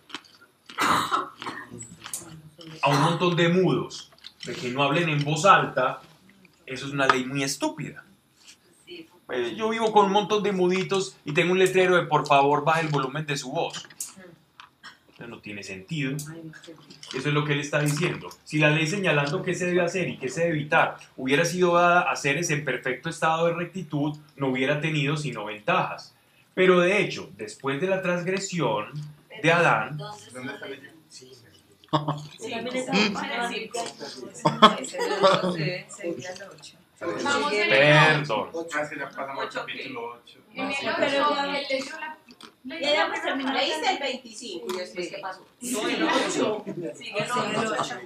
a 2.81 2.89
un 2.89 3.01
montón 3.01 3.35
de 3.35 3.49
mudos 3.49 4.11
de 4.45 4.53
que 4.53 4.69
no 4.69 4.83
hablen 4.83 5.09
en 5.09 5.23
voz 5.23 5.45
alta, 5.45 6.01
eso 6.65 6.85
es 6.87 6.93
una 6.93 7.07
ley 7.07 7.25
muy 7.25 7.43
estúpida. 7.43 8.03
Eh, 9.29 9.55
Yo 9.57 9.69
vivo 9.69 9.91
con 9.91 10.05
un 10.05 10.11
montón 10.13 10.41
de 10.43 10.51
muditos 10.51 11.17
y 11.25 11.33
tengo 11.33 11.51
un 11.51 11.59
letrero 11.59 11.95
de 11.95 12.03
por 12.03 12.25
favor 12.25 12.63
baja 12.63 12.79
el 12.81 12.87
volumen 12.87 13.25
de 13.25 13.35
su 13.37 13.51
voz. 13.51 13.85
No 15.19 15.39
tiene 15.39 15.63
sentido. 15.63 16.15
Eso 16.15 16.35
es 17.13 17.33
lo 17.33 17.43
que 17.43 17.53
él 17.53 17.59
está 17.59 17.79
diciendo. 17.79 18.29
Si 18.43 18.59
la 18.59 18.69
ley 18.69 18.85
señalando 18.85 19.41
qué 19.41 19.55
se 19.55 19.65
debe 19.65 19.81
hacer 19.81 20.07
y 20.09 20.17
qué 20.17 20.29
se 20.29 20.41
debe 20.41 20.53
evitar 20.53 20.97
hubiera 21.15 21.43
sido 21.43 21.73
dada 21.73 22.01
a 22.01 22.15
seres 22.15 22.49
en 22.51 22.63
perfecto 22.63 23.09
estado 23.09 23.47
de 23.47 23.53
rectitud, 23.53 24.15
no 24.35 24.49
hubiera 24.49 24.79
tenido 24.79 25.17
sino 25.17 25.45
ventajas. 25.45 26.13
Pero 26.53 26.79
de 26.79 27.01
hecho, 27.01 27.29
después 27.35 27.81
de 27.81 27.87
la 27.87 28.01
transgresión 28.01 28.91
de 29.41 29.51
Adán, 29.51 29.97
¿Dónde 29.97 30.53
está 30.53 30.65
perdón. 30.65 30.97
Sí, 31.07 31.31
ya 38.97 39.09
pasamos 39.09 39.43
al 39.43 39.49
capítulo 39.49 40.19
8. 40.23 40.39
En 40.53 40.69
el 40.69 40.75
Pero 40.97 41.27
ocho, 41.29 41.95
ya- 42.81 43.21
terminó. 43.23 43.53
Leíste 43.53 43.89
el 43.91 43.99
25 43.99 44.67
y 44.73 44.77
después, 44.77 45.07
¿qué 45.09 45.17
pasó? 45.21 45.45
No, 45.61 45.87
el 45.87 46.03
8. 46.03 46.63
Sigue 46.95 47.19
el 47.23 47.31
8. 47.31 47.99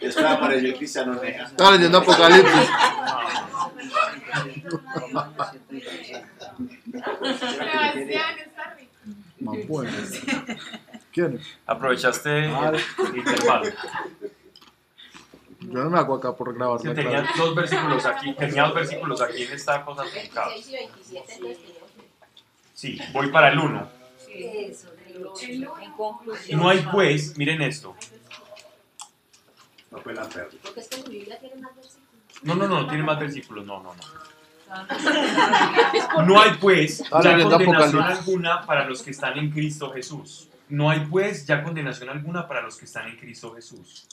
Es 0.00 0.16
que 0.16 0.24
apareció 0.24 0.68
el 0.68 0.76
cristiano. 0.76 1.20
Estaba 1.22 1.72
leyendo 1.72 1.98
Apocalipsis. 1.98 2.68
Sebastián 7.08 8.38
está 8.38 8.74
rico. 8.74 8.92
Más 9.40 9.66
bueno. 9.68 9.90
¿Quién? 11.12 11.40
Aprovechaste 11.66 12.46
el 12.46 13.16
intervalo. 13.16 13.70
Yo 15.60 15.84
no 15.84 15.90
me 15.90 15.98
hago 15.98 16.14
acá 16.14 16.34
por 16.34 16.54
grabar 16.54 16.80
tenía 16.80 17.26
dos 17.36 17.54
versículos 17.54 18.06
aquí, 18.06 18.32
tenía 18.34 18.62
dos 18.64 18.74
versículos 18.74 19.20
aquí 19.20 19.42
en 19.42 19.52
esta 19.52 19.84
cosa 19.84 20.04
truncada. 20.04 20.48
26 20.48 20.68
y 20.68 20.76
27, 20.76 21.34
entonces 21.34 21.77
Sí, 22.78 22.96
voy 23.12 23.26
para 23.32 23.48
el 23.48 23.58
1. 23.58 23.90
Eso, 24.28 24.92
del 24.92 25.26
ocho. 25.26 25.46
El 25.46 25.62
uno. 25.62 25.78
En 25.80 25.92
conclusión. 25.94 26.60
No 26.60 26.68
hay 26.68 26.86
pues, 26.92 27.36
miren 27.36 27.60
esto. 27.60 27.96
No 29.90 29.98
fue 29.98 30.14
la 30.14 30.28
perla. 30.28 30.56
Porque 30.62 30.78
es 30.78 30.86
que 30.86 31.02
mi 31.02 31.16
Biblia 31.16 31.40
tiene 31.40 31.56
más 31.56 31.74
versículos. 31.74 32.08
No, 32.44 32.54
no, 32.54 32.68
no, 32.68 32.82
no 32.82 32.88
tiene 32.88 33.02
más 33.02 33.18
versículos, 33.18 33.66
no, 33.66 33.82
no, 33.82 33.96
no. 33.96 34.04
No 36.24 36.40
hay 36.40 36.52
pues 36.60 37.02
Ah, 37.10 37.20
ya 37.20 37.42
condenación 37.42 38.00
alguna 38.00 38.64
para 38.64 38.84
los 38.88 39.02
que 39.02 39.10
están 39.10 39.36
en 39.38 39.50
Cristo 39.50 39.90
Jesús. 39.92 40.48
No 40.68 40.90
hay 40.90 41.00
pues 41.00 41.46
ya 41.46 41.62
condenación 41.62 42.10
alguna 42.10 42.46
para 42.46 42.60
los 42.60 42.76
que 42.76 42.84
están 42.84 43.08
en 43.08 43.16
Cristo 43.16 43.54
Jesús. 43.54 44.06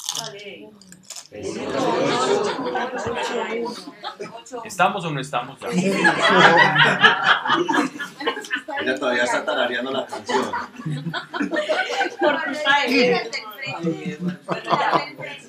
¿Estamos 4.63 5.03
o 5.03 5.11
no 5.11 5.19
estamos 5.19 5.59
ya? 5.59 5.67
Ella 8.81 8.99
todavía 8.99 9.23
está 9.23 9.43
tarareando 9.45 9.91
la 9.91 10.05
canción. 10.05 10.51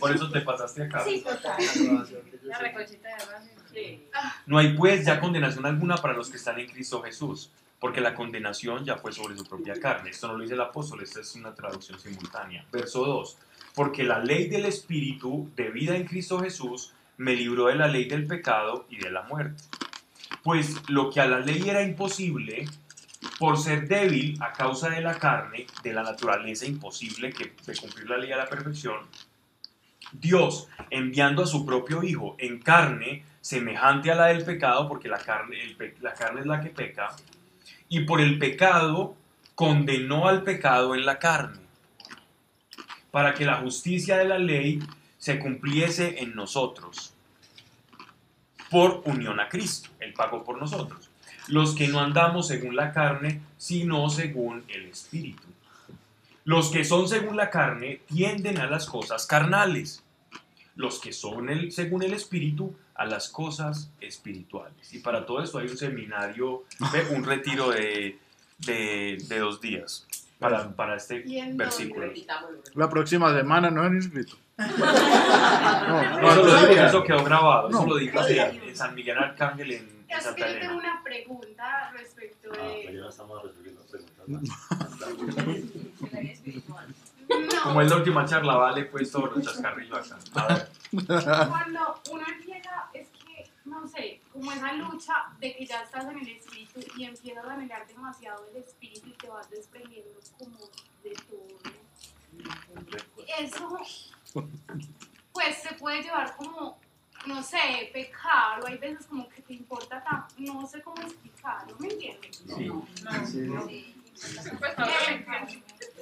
Por 0.01 0.15
eso 0.15 0.31
te 0.31 0.41
pasaste 0.41 0.85
acá. 0.85 1.05
Sí, 1.05 1.23
total. 1.23 1.57
La 2.43 2.59
recochita 2.59 3.09
de. 3.73 4.09
No 4.47 4.59
hay 4.59 4.75
pues 4.77 5.05
ya 5.05 5.21
condenación 5.21 5.67
alguna 5.67 5.97
para 5.97 6.15
los 6.15 6.31
que 6.31 6.37
están 6.37 6.59
en 6.59 6.67
Cristo 6.67 7.03
Jesús, 7.03 7.51
porque 7.79 8.01
la 8.01 8.15
condenación 8.15 8.85
ya 8.85 8.97
fue 8.97 9.13
sobre 9.13 9.37
su 9.37 9.45
propia 9.45 9.79
carne. 9.79 10.11
Esto 10.11 10.29
no 10.29 10.35
lo 10.35 10.43
dice 10.43 10.55
el 10.55 10.61
apóstol, 10.61 11.03
esta 11.03 11.21
es 11.21 11.35
una 11.35 11.55
traducción 11.55 11.99
simultánea. 11.99 12.65
Verso 12.73 13.05
2. 13.05 13.39
Porque 13.75 14.03
la 14.03 14.19
ley 14.19 14.49
del 14.49 14.65
Espíritu 14.65 15.51
de 15.55 15.71
vida 15.71 15.95
en 15.97 16.07
Cristo 16.07 16.41
Jesús 16.41 16.95
me 17.19 17.35
libró 17.35 17.67
de 17.67 17.77
la 17.77 17.89
ley 17.89 18.07
del 18.07 18.27
pecado 18.27 18.87
y 18.91 18.97
de 18.97 19.11
la 19.11 19.23
muerte. 19.23 19.63
Pues 20.43 20.89
lo 20.89 21.11
que 21.11 21.21
a 21.21 21.27
la 21.27 21.41
ley 21.41 21.69
era 21.69 21.83
imposible, 21.83 22.67
por 23.39 23.59
ser 23.59 23.89
débil 23.89 24.39
a 24.41 24.53
causa 24.53 24.89
de 24.89 25.01
la 25.01 25.19
carne, 25.19 25.67
de 25.83 25.93
la 25.93 26.03
naturaleza 26.03 26.67
imposible 26.67 27.33
que 27.33 27.53
de 27.67 27.77
cumplir 27.77 28.09
la 28.09 28.19
ley 28.19 28.33
a 28.33 28.37
la 28.37 28.49
perfección, 28.49 29.01
Dios, 30.13 30.69
enviando 30.91 31.43
a 31.43 31.47
su 31.47 31.67
propio 31.67 32.03
Hijo 32.03 32.37
en 32.39 32.61
carne 32.61 33.25
semejante 33.41 34.11
a 34.11 34.15
la 34.15 34.27
del 34.27 34.45
pecado, 34.45 34.89
porque 34.89 35.09
la 35.09 35.19
carne, 35.19 35.63
el 35.63 35.95
la 36.01 36.15
carne 36.15 36.41
es 36.41 36.47
la 36.47 36.61
que 36.61 36.71
peca, 36.71 37.15
y 37.89 38.01
por 38.01 38.21
el 38.21 38.39
pecado 38.39 39.17
condenó 39.55 40.29
al 40.29 40.43
pecado 40.43 40.95
en 40.95 41.07
la 41.07 41.19
carne, 41.19 41.61
para 43.11 43.35
que 43.35 43.45
la 43.45 43.57
justicia 43.57 44.19
de 44.19 44.27
la 44.27 44.39
ley 44.39 44.81
se 45.19 45.39
cumpliese 45.39 46.23
en 46.23 46.35
nosotros, 46.35 47.15
por 48.71 49.03
unión 49.05 49.41
a 49.41 49.49
Cristo, 49.49 49.91
Él 50.01 50.13
pagó 50.13 50.45
por 50.45 50.59
nosotros, 50.59 51.09
los 51.49 51.75
que 51.75 51.89
no 51.89 52.01
andamos 52.01 52.49
según 52.49 52.77
la 52.77 52.93
carne, 52.93 53.41
sino 53.57 54.11
según 54.11 54.65
el 54.69 54.87
Espíritu. 54.87 55.45
Los 56.45 56.71
que 56.71 56.85
son 56.85 57.09
según 57.09 57.37
la 57.37 57.51
carne 57.51 58.01
tienden 58.07 58.59
a 58.59 58.67
las 58.67 58.87
cosas 58.87 59.27
carnales, 59.27 60.03
los 60.75 61.01
que 61.01 61.13
son 61.13 61.49
el, 61.49 61.73
según 61.73 62.03
el 62.03 62.13
Espíritu 62.13 62.77
a 62.99 63.05
las 63.07 63.29
cosas 63.29 63.91
espirituales. 64.01 64.93
Y 64.95 64.99
para 65.01 65.25
todo 65.27 65.43
esto 65.43 65.59
hay 65.59 65.69
un 65.69 65.77
seminario, 65.77 66.65
un 67.11 67.25
retiro 67.25 67.71
de, 67.71 68.19
de- 68.59 69.19
de 69.29 69.39
dos 69.39 69.61
días 69.61 70.07
para, 70.39 70.71
para 70.71 70.97
este 70.97 71.23
¿Y 71.27 71.39
en 71.39 71.57
versículo. 71.57 72.11
La 72.75 72.89
próxima 72.91 73.35
semana 73.37 73.71
no 73.71 73.83
han 73.83 73.95
inscrito. 73.97 74.37
No, 74.59 76.31
eso, 76.31 76.43
lo 76.45 76.67
digo, 76.69 76.83
eso 76.83 77.05
quedó 77.05 77.23
grabado, 77.25 77.69
eso 77.69 77.87
lo 77.87 77.97
dijo 77.97 78.19
en, 78.27 78.63
en 78.63 78.77
San 78.77 78.95
Miguel 78.95 79.19
Arcángel 79.19 79.71
en, 79.73 79.83
en 80.09 80.17
Es 80.17 80.25
Santa 80.25 80.47
que 80.47 80.55
yo 80.55 80.61
tengo 80.61 80.79
una 80.79 81.03
pregunta 81.05 81.91
respecto 81.93 82.51
de... 82.51 82.93
no 82.95 83.09
estamos 83.11 83.43
resolviendo 83.43 83.83
preguntas. 83.83 84.25
No. 84.27 84.41
Como 87.65 87.81
es 87.83 87.91
la 87.91 87.97
última 87.97 88.25
charla, 88.25 88.55
vale, 88.57 88.85
pues 88.85 89.11
todos 89.11 89.35
los 89.37 89.45
chascarrillos 89.45 90.13
acá. 90.13 90.21
A 90.35 90.47
ver. 90.55 90.69
Cuando 91.49 92.01
uno 92.13 92.25
no 93.81 93.87
sé, 93.87 94.21
como 94.33 94.51
esa 94.53 94.73
lucha 94.73 95.15
de 95.39 95.55
que 95.55 95.67
ya 95.67 95.83
estás 95.83 96.05
en 96.05 96.19
el 96.19 96.29
espíritu 96.29 96.81
y 96.97 97.05
empiezas 97.05 97.45
a 97.45 97.53
anhelar 97.55 97.87
demasiado 97.87 98.47
el 98.51 98.57
espíritu 98.63 99.09
y 99.09 99.13
te 99.13 99.29
vas 99.29 99.49
desprendiendo 99.51 100.19
como 100.39 100.59
de 101.03 101.11
todo. 101.29 101.59
Eso, 103.39 103.79
pues 105.33 105.57
se 105.59 105.75
puede 105.75 106.03
llevar 106.03 106.35
como, 106.37 106.79
no 107.27 107.43
sé, 107.43 107.91
pecar, 107.93 108.63
o 108.63 108.67
hay 108.67 108.79
veces 108.79 109.07
como 109.07 109.29
que 109.29 109.43
te 109.43 109.53
importa 109.55 110.03
tanto, 110.03 110.35
no 110.39 110.67
sé 110.67 110.83
cómo 110.83 111.01
explicarlo, 111.03 111.77
¿me 111.79 111.89
entiendes? 111.89 112.43
Sí. 112.57 112.71
Pues, 114.59 114.73
eh, 114.79 115.27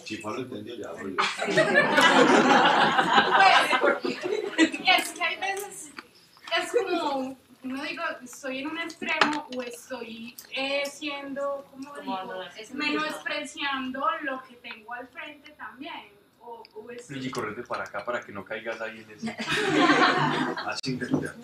Si 0.05 0.17
Pablo 0.19 0.43
entendió 0.43 0.77
ya. 0.77 0.93
Pues, 3.81 4.05
es 4.87 5.09
que 5.11 5.23
hay 5.23 5.37
veces, 5.41 5.91
es 6.57 6.73
como, 6.73 7.37
no 7.65 7.83
digo, 7.83 8.05
estoy 8.23 8.59
en 8.59 8.69
un 8.69 8.79
extremo 8.79 9.49
o 9.57 9.63
estoy 9.63 10.37
eh, 10.55 10.85
siendo, 10.87 11.67
como 11.71 11.99
digo, 11.99 12.45
menospreciando 12.75 14.07
lo 14.23 14.43
que 14.43 14.55
tengo 14.57 14.93
al 14.93 15.09
frente 15.09 15.53
también. 15.53 16.13
O, 16.41 16.63
o 16.75 16.91
es, 16.91 17.09
Luigi, 17.11 17.31
correte 17.31 17.63
para 17.63 17.85
acá 17.85 18.05
para 18.05 18.21
que 18.21 18.31
no 18.31 18.45
caigas 18.45 18.79
ahí 18.83 19.01
en 19.01 19.11
ese. 19.11 19.35
Así 20.67 20.99
que 20.99 21.07
ya. 21.07 21.35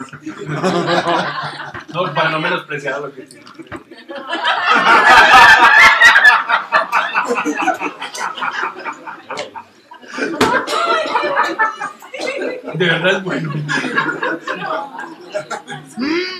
No, 1.89 2.15
para 2.15 2.29
no 2.31 2.39
menospreciar 2.39 3.01
lo 3.01 3.15
que 3.15 3.23
tiene. 3.23 3.47
De 12.63 12.87
verdad 12.87 13.17
es 13.17 13.25
bueno. 13.25 13.53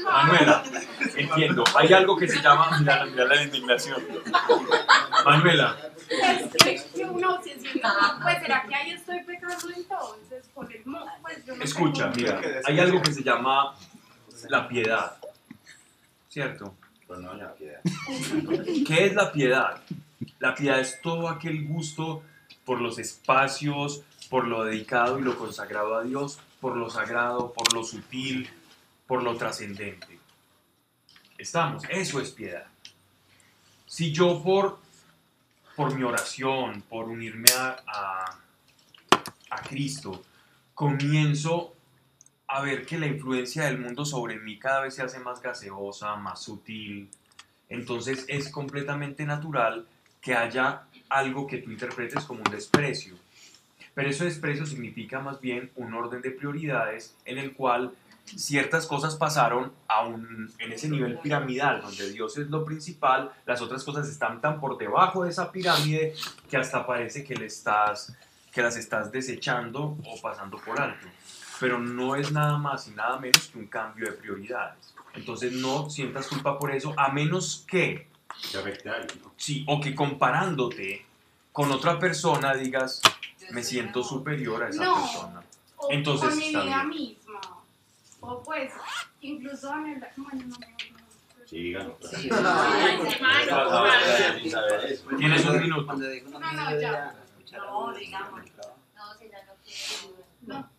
Manuela, 0.05 0.63
entiendo. 1.17 1.65
Hay 1.77 1.93
algo 1.93 2.17
que 2.17 2.29
se 2.29 2.41
llama. 2.41 2.79
Mira, 2.79 3.05
mira 3.07 3.25
la 3.25 3.43
indignación. 3.43 4.03
Manuela, 5.25 5.77
es 6.67 6.83
que 6.85 7.05
uno 7.05 7.41
se 7.43 7.59
siente, 7.59 7.81
como, 7.81 8.23
pues 8.23 8.39
será 8.41 8.65
que 8.69 8.75
ahí 8.75 8.91
estoy 8.91 9.21
pecando 9.25 9.71
entonces 9.75 10.49
por 10.55 10.73
el 10.73 10.83
pues 11.23 11.45
yo 11.47 11.55
escucha, 11.55 12.13
mira. 12.15 12.41
Hay 12.67 12.81
algo 12.81 13.01
que 13.03 13.13
se 13.13 13.23
llama 13.23 13.75
la 14.49 14.69
piedad. 14.69 15.17
¿Cierto? 16.29 16.75
Pero 17.07 17.21
no, 17.21 17.37
ya 17.37 17.55
queda. 17.55 17.81
¿Qué 18.87 19.07
es 19.07 19.15
la 19.15 19.33
piedad? 19.33 19.81
La 20.39 20.55
piedad 20.55 20.79
es 20.81 21.01
todo 21.01 21.29
aquel 21.29 21.67
gusto 21.67 22.23
por 22.65 22.81
los 22.81 22.99
espacios, 22.99 24.03
por 24.31 24.47
lo 24.47 24.65
dedicado 24.65 25.19
y 25.19 25.23
lo 25.23 25.37
consagrado 25.37 25.97
a 25.97 26.03
Dios, 26.03 26.39
por 26.61 26.77
lo 26.77 26.89
sagrado, 26.89 27.53
por 27.53 27.75
lo 27.75 27.85
sutil, 27.85 28.49
por 29.07 29.23
lo 29.23 29.37
trascendente. 29.37 30.19
Estamos, 31.37 31.83
eso 31.91 32.21
es 32.21 32.31
piedad. 32.31 32.67
Si 33.87 34.13
yo 34.13 34.43
por, 34.43 34.79
por 35.75 35.95
mi 35.95 36.05
oración, 36.05 36.83
por 36.89 37.09
unirme 37.09 37.51
a, 37.59 37.77
a, 37.87 38.39
a 39.51 39.63
Cristo, 39.63 40.23
comienzo 40.75 41.75
a 42.47 42.63
ver 42.63 42.87
que 42.87 42.99
la 42.99 43.07
influencia 43.07 43.65
del 43.65 43.79
mundo 43.79 44.05
sobre 44.05 44.39
mí 44.39 44.59
cada 44.59 44.83
vez 44.83 44.95
se 44.95 45.03
hace 45.03 45.19
más 45.19 45.43
gaseosa, 45.43 46.15
más 46.17 46.43
sutil, 46.43 47.11
entonces 47.69 48.25
es 48.29 48.49
completamente 48.49 49.25
natural 49.25 49.87
que 50.21 50.35
haya 50.35 50.83
algo 51.09 51.47
que 51.47 51.59
tú 51.59 51.71
interpretes 51.71 52.25
como 52.25 52.43
un 52.45 52.51
desprecio. 52.51 53.15
Pero 53.95 54.11
ese 54.11 54.25
desprecio 54.25 54.67
significa 54.67 55.21
más 55.21 55.41
bien 55.41 55.71
un 55.77 55.95
orden 55.95 56.23
de 56.23 56.31
prioridades 56.31 57.17
en 57.25 57.39
el 57.39 57.53
cual 57.53 57.93
ciertas 58.25 58.87
cosas 58.87 59.17
pasaron 59.17 59.73
a 59.89 60.07
un, 60.07 60.53
en 60.59 60.73
ese 60.73 60.89
nivel 60.89 61.19
piramidal, 61.19 61.81
donde 61.83 62.11
Dios 62.11 62.37
es 62.39 62.49
lo 62.49 62.65
principal, 62.65 63.33
las 63.47 63.61
otras 63.61 63.83
cosas 63.85 64.09
están 64.09 64.41
tan 64.41 64.61
por 64.61 64.79
debajo 64.79 65.25
de 65.25 65.31
esa 65.31 65.51
pirámide 65.51 66.15
que 66.49 66.57
hasta 66.57 66.87
parece 66.87 67.25
que, 67.25 67.35
le 67.35 67.47
estás, 67.47 68.15
que 68.53 68.63
las 68.63 68.77
estás 68.77 69.11
desechando 69.11 69.97
o 70.05 70.21
pasando 70.21 70.59
por 70.59 70.81
alto. 70.81 71.07
Pero 71.59 71.79
no 71.79 72.17
es 72.17 72.33
nada 72.33 72.57
más 72.57 72.89
y 72.89 72.93
nada 72.93 73.19
menos 73.19 73.49
que 73.49 73.59
un 73.59 73.67
cambio 73.67 74.07
de 74.07 74.13
prioridades. 74.13 74.95
Entonces 75.15 75.53
no 75.53 75.91
sientas 75.91 76.29
culpa 76.29 76.59
por 76.59 76.71
eso, 76.71 76.95
a 76.97 77.13
menos 77.13 77.65
que 77.67 78.09
Que 78.51 78.59
afecte 78.59 78.89
a 78.89 78.95
alguien, 78.95 79.21
¿no? 79.23 79.35
Sí, 79.37 79.65
o 79.67 79.81
que 79.81 79.95
comparándote 79.95 81.05
con 81.61 81.71
otra 81.73 81.99
persona 81.99 82.55
digas, 82.55 83.03
me 83.51 83.63
siento 83.63 84.03
superior 84.03 84.63
a 84.63 84.69
esa 84.71 84.83
No. 84.83 84.95
persona. 84.95 85.43
o 85.77 85.89
Entonces 85.91 86.29
con 86.31 86.39
mi 86.39 86.47
está 86.47 86.63
vida 86.63 86.85
bien. 86.85 86.89
misma. 86.89 87.41
O 88.21 88.43
pues, 88.43 88.73
incluso 89.21 89.75
en 89.75 89.87
el... 89.89 90.05
Bueno, 90.17 90.43
no, 90.47 90.47
no, 90.49 90.59
no. 90.59 91.47
Sí, 91.47 91.59
díganlo. 91.63 91.99
Sí. 92.01 92.31
Tienes 95.19 95.45
un 95.45 95.61
minuto. 95.61 95.93
No, 95.93 96.53
no, 96.53 96.81
ya. 96.81 97.15
No, 97.53 97.93
digamos. 97.95 98.41
No, 98.95 99.15
si 99.19 99.29
ya 99.29 99.45
no 99.45 99.53
quiero. 99.63 100.17
No. 100.47 100.71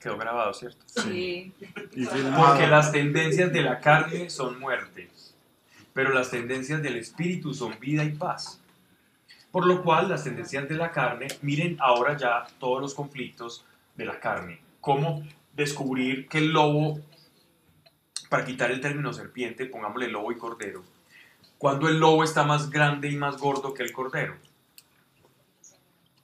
Quedó 0.00 0.16
grabado, 0.18 0.52
¿cierto? 0.54 0.84
Sí. 0.86 1.52
Porque 2.36 2.66
las 2.66 2.92
tendencias 2.92 3.52
de 3.52 3.62
la 3.62 3.80
carne 3.80 4.28
son 4.30 4.58
muerte, 4.60 5.10
pero 5.94 6.12
las 6.12 6.30
tendencias 6.30 6.82
del 6.82 6.96
espíritu 6.96 7.54
son 7.54 7.78
vida 7.80 8.04
y 8.04 8.10
paz. 8.10 8.60
Por 9.50 9.66
lo 9.66 9.82
cual, 9.82 10.08
las 10.08 10.24
tendencias 10.24 10.68
de 10.68 10.74
la 10.74 10.90
carne, 10.90 11.28
miren 11.40 11.76
ahora 11.80 12.16
ya 12.16 12.44
todos 12.58 12.82
los 12.82 12.92
conflictos 12.92 13.64
de 13.94 14.04
la 14.04 14.18
carne. 14.18 14.60
Cómo 14.80 15.24
descubrir 15.54 16.28
que 16.28 16.38
el 16.38 16.52
lobo, 16.52 17.00
para 18.28 18.44
quitar 18.44 18.72
el 18.72 18.80
término 18.80 19.12
serpiente, 19.12 19.66
pongámosle 19.66 20.08
lobo 20.08 20.32
y 20.32 20.36
cordero, 20.36 20.82
cuando 21.56 21.88
el 21.88 22.00
lobo 22.00 22.24
está 22.24 22.42
más 22.42 22.68
grande 22.68 23.08
y 23.08 23.16
más 23.16 23.38
gordo 23.38 23.72
que 23.72 23.84
el 23.84 23.92
cordero. 23.92 24.34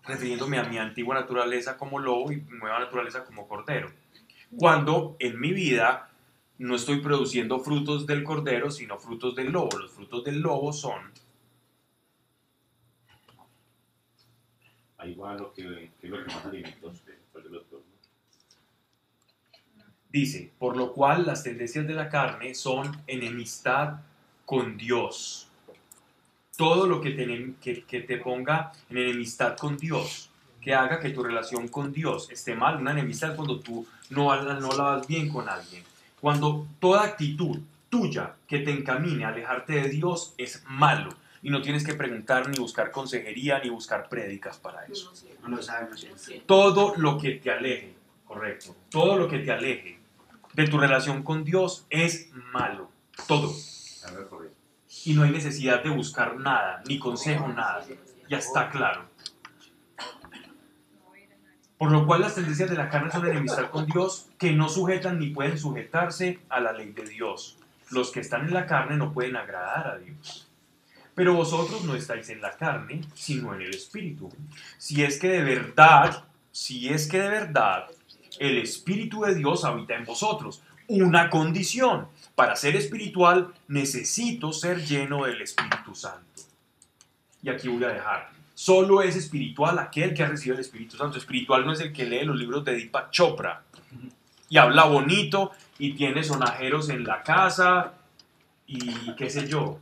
Refiriéndome 0.05 0.59
a 0.59 0.65
mi 0.65 0.79
antigua 0.79 1.15
naturaleza 1.15 1.77
como 1.79 2.01
lobo 2.01 2.33
y 2.33 2.43
nueva 2.51 2.81
naturaleza 2.81 3.25
como 3.25 3.47
cordero. 3.47 3.93
Cuando 4.57 5.15
en 5.21 5.39
mi 5.39 5.53
vida 5.53 6.10
no 6.61 6.75
estoy 6.75 7.01
produciendo 7.01 7.59
frutos 7.61 8.07
del 8.07 8.23
cordero, 8.23 8.71
sino 8.71 8.99
frutos 8.99 9.35
del 9.35 9.51
lobo. 9.51 9.79
Los 9.79 9.93
frutos 9.93 10.23
del 10.25 10.41
lobo 10.41 10.73
son 10.75 11.11
Ahí 14.99 15.15
va 15.15 15.35
lo 15.35 15.55
que, 15.55 15.63
que 15.99 16.07
es 16.07 16.11
lo 16.11 16.23
que 16.23 16.27
más 16.27 16.45
dos. 16.83 17.03
Dice, 20.11 20.53
por 20.59 20.77
lo 20.77 20.93
cual 20.93 21.25
las 21.25 21.43
tendencias 21.43 21.87
de 21.87 21.95
la 21.95 22.11
carne 22.11 22.55
son 22.55 22.95
enemistad 23.07 24.01
con 24.45 24.77
Dios. 24.77 25.49
Todo 26.59 26.87
lo 26.87 27.01
que 27.01 27.13
te, 27.13 27.55
que, 27.63 27.85
que 27.85 28.01
te 28.03 28.19
ponga 28.19 28.73
en 28.91 28.99
enemistad 28.99 29.57
con 29.57 29.79
Dios, 29.79 30.29
que 30.61 30.75
haga 30.75 31.01
que 31.01 31.09
tu 31.09 31.23
relación 31.23 31.69
con 31.69 31.91
Dios 31.91 32.29
esté 32.31 32.55
mal. 32.55 32.77
Una 32.77 32.91
enemistad 32.91 33.31
es 33.31 33.37
cuando 33.37 33.61
tú 33.61 33.87
no, 34.11 34.37
no 34.61 34.73
la 34.73 34.83
vas 34.83 35.07
bien 35.07 35.31
con 35.31 35.49
alguien. 35.49 35.90
Cuando 36.21 36.67
toda 36.79 37.05
actitud 37.05 37.59
tuya 37.89 38.37
que 38.47 38.61
te 38.61 38.71
encamine 38.71 39.25
a 39.25 39.29
alejarte 39.29 39.75
de 39.75 39.89
Dios 39.89 40.35
es 40.39 40.63
malo. 40.67 41.11
Y 41.43 41.51
no 41.51 41.63
tienes 41.63 41.85
que 41.85 41.95
preguntar 41.95 42.49
ni 42.49 42.59
buscar 42.59 42.91
consejería 42.91 43.61
ni 43.61 43.71
buscar 43.71 44.09
prédicas 44.09 44.59
para 44.59 44.85
eso. 44.85 45.13
No. 45.49 45.59
Todo 46.47 46.95
lo 46.97 47.19
que 47.19 47.33
te 47.33 47.51
aleje, 47.51 47.95
correcto, 48.27 48.77
todo 48.91 49.17
lo 49.17 49.27
que 49.29 49.39
te 49.39 49.51
aleje 49.51 49.99
de 50.53 50.69
tu 50.69 50.79
relación 50.79 51.23
con 51.23 51.45
Dios 51.45 51.87
es 51.89 52.31
malo. 52.53 52.91
Todo. 53.27 53.53
Y 55.05 55.15
no 55.15 55.23
hay 55.23 55.31
necesidad 55.31 55.83
de 55.83 55.91
buscar 55.91 56.37
nada, 56.37 56.83
ni 56.87 56.99
consejo, 56.99 57.49
nada. 57.49 57.87
Ya 58.29 58.39
está 58.39 58.69
claro. 58.69 59.10
Por 61.81 61.93
lo 61.93 62.05
cual 62.07 62.21
las 62.21 62.35
tendencias 62.35 62.69
de 62.69 62.77
la 62.77 62.91
carne 62.91 63.11
son 63.11 63.27
enemistad 63.27 63.71
con 63.71 63.87
Dios, 63.87 64.29
que 64.39 64.53
no 64.53 64.69
sujetan 64.69 65.19
ni 65.19 65.31
pueden 65.31 65.59
sujetarse 65.59 66.39
a 66.51 66.61
la 66.61 66.75
ley 66.75 66.93
de 66.93 67.07
Dios. 67.07 67.57
Los 67.89 68.11
que 68.11 68.21
están 68.21 68.45
en 68.45 68.53
la 68.53 68.67
carne 68.67 68.99
no 68.99 69.15
pueden 69.15 69.35
agradar 69.35 69.87
a 69.87 69.97
Dios. 69.97 70.47
Pero 71.15 71.33
vosotros 71.33 71.83
no 71.85 71.95
estáis 71.95 72.29
en 72.29 72.43
la 72.43 72.55
carne, 72.55 73.01
sino 73.15 73.55
en 73.55 73.63
el 73.63 73.75
Espíritu. 73.75 74.31
Si 74.77 75.03
es 75.03 75.19
que 75.19 75.29
de 75.29 75.43
verdad, 75.43 76.25
si 76.53 76.91
es 76.91 77.09
que 77.09 77.19
de 77.19 77.31
verdad 77.31 77.87
el 78.39 78.59
Espíritu 78.59 79.23
de 79.23 79.35
Dios 79.35 79.65
habita 79.65 79.95
en 79.95 80.05
vosotros. 80.05 80.63
Una 80.87 81.31
condición. 81.31 82.09
Para 82.35 82.57
ser 82.57 82.77
espiritual 82.77 83.55
necesito 83.69 84.53
ser 84.53 84.85
lleno 84.85 85.25
del 85.25 85.41
Espíritu 85.41 85.95
Santo. 85.95 86.43
Y 87.43 87.49
aquí 87.49 87.69
voy 87.69 87.85
a 87.85 87.89
dejar. 87.89 88.40
Solo 88.61 89.01
es 89.01 89.17
espiritual 89.17 89.79
aquel 89.79 90.13
que 90.13 90.23
ha 90.23 90.27
recibido 90.27 90.57
el 90.57 90.61
Espíritu 90.61 90.95
Santo. 90.99 91.17
Espiritual 91.17 91.65
no 91.65 91.73
es 91.73 91.81
el 91.81 91.95
que 91.95 92.05
lee 92.05 92.27
los 92.27 92.37
libros 92.37 92.63
de 92.63 92.73
Deepak 92.73 93.11
Chopra 93.11 93.63
y 94.51 94.59
habla 94.59 94.85
bonito 94.85 95.53
y 95.79 95.95
tiene 95.95 96.23
sonajeros 96.23 96.91
en 96.91 97.05
la 97.05 97.23
casa 97.23 97.95
y 98.67 99.15
qué 99.17 99.31
sé 99.31 99.49
yo. 99.49 99.79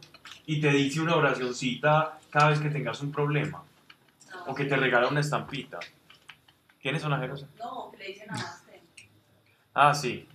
Y 0.47 0.61
te 0.61 0.71
dice 0.71 1.01
una 1.01 1.17
oracioncita 1.17 2.21
cada 2.31 2.51
vez 2.51 2.61
que 2.61 2.71
tengas 2.71 3.01
un 3.01 3.11
problema. 3.11 3.65
O 4.47 4.55
que 4.55 4.65
te 4.65 4.77
regala 4.77 5.09
una 5.09 5.23
estampita. 5.23 5.81
¿Tienes 6.81 7.03
sonajeros? 7.03 7.47
No, 7.59 7.91
que 7.91 7.99
le 7.99 8.07
dicen 8.07 8.29
namaste. 8.29 8.81
Ah, 9.75 9.93
sí. 9.93 10.29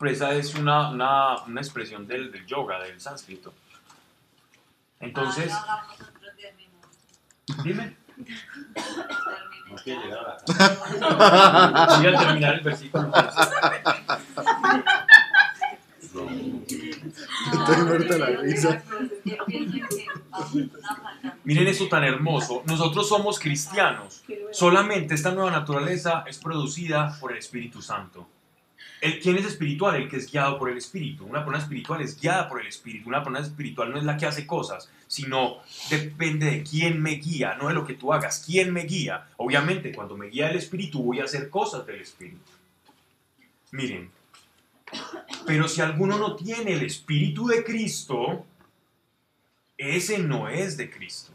Pero 0.00 0.10
esa 0.10 0.34
es 0.34 0.52
una, 0.56 0.90
una, 0.90 1.44
una 1.44 1.60
expresión 1.60 2.08
del, 2.08 2.32
del 2.32 2.44
yoga, 2.44 2.82
del 2.82 3.00
sánscrito. 3.00 3.54
Entonces, 4.98 5.52
Ah, 5.52 5.64
no 5.64 5.72
hagamos 5.74 6.00
otros 6.00 6.36
10 6.36 6.56
minutos. 6.56 6.68
Dime. 7.64 7.96
No 9.68 9.76
quiere 9.82 10.02
llegar 10.04 10.18
a 10.18 10.28
la 10.28 10.36
casa. 10.36 11.96
Voy 11.98 12.06
a 12.06 12.18
terminar 12.18 12.54
el 12.54 12.60
versículo. 12.60 13.12
Estoy 17.52 17.76
muerta 17.84 18.18
la 18.18 18.26
risa. 18.26 18.82
Miren 21.44 21.68
eso 21.68 21.88
tan 21.88 22.04
hermoso. 22.04 22.62
Nosotros 22.66 23.08
somos 23.08 23.38
cristianos. 23.38 24.22
Solamente 24.52 25.14
esta 25.14 25.32
nueva 25.32 25.50
naturaleza 25.50 26.24
es 26.26 26.38
producida 26.38 27.16
por 27.20 27.32
el 27.32 27.38
Espíritu 27.38 27.82
Santo. 27.82 28.26
El, 29.00 29.20
¿Quién 29.20 29.36
es 29.36 29.46
espiritual? 29.46 29.96
El 29.96 30.08
que 30.08 30.16
es 30.16 30.30
guiado 30.30 30.58
por 30.58 30.70
el 30.70 30.78
Espíritu. 30.78 31.24
Una 31.24 31.44
persona 31.44 31.62
espiritual 31.62 32.00
es 32.00 32.20
guiada 32.20 32.48
por 32.48 32.60
el 32.60 32.66
Espíritu. 32.66 33.08
Una 33.08 33.22
persona 33.22 33.46
espiritual 33.46 33.90
no 33.90 33.98
es 33.98 34.04
la 34.04 34.16
que 34.16 34.26
hace 34.26 34.46
cosas, 34.46 34.90
sino 35.06 35.58
depende 35.90 36.46
de 36.46 36.62
quién 36.62 37.00
me 37.00 37.12
guía, 37.12 37.54
no 37.54 37.68
de 37.68 37.74
lo 37.74 37.86
que 37.86 37.94
tú 37.94 38.12
hagas. 38.12 38.42
¿Quién 38.44 38.72
me 38.72 38.82
guía? 38.82 39.28
Obviamente, 39.36 39.92
cuando 39.92 40.16
me 40.16 40.26
guía 40.26 40.50
el 40.50 40.56
Espíritu, 40.56 41.02
voy 41.02 41.20
a 41.20 41.24
hacer 41.24 41.48
cosas 41.48 41.86
del 41.86 42.00
Espíritu. 42.00 42.38
Miren, 43.70 44.10
pero 45.46 45.68
si 45.68 45.80
alguno 45.80 46.18
no 46.18 46.34
tiene 46.36 46.72
el 46.72 46.82
Espíritu 46.82 47.46
de 47.46 47.62
Cristo, 47.62 48.44
ese 49.76 50.18
no 50.18 50.48
es 50.48 50.76
de 50.76 50.90
Cristo. 50.90 51.32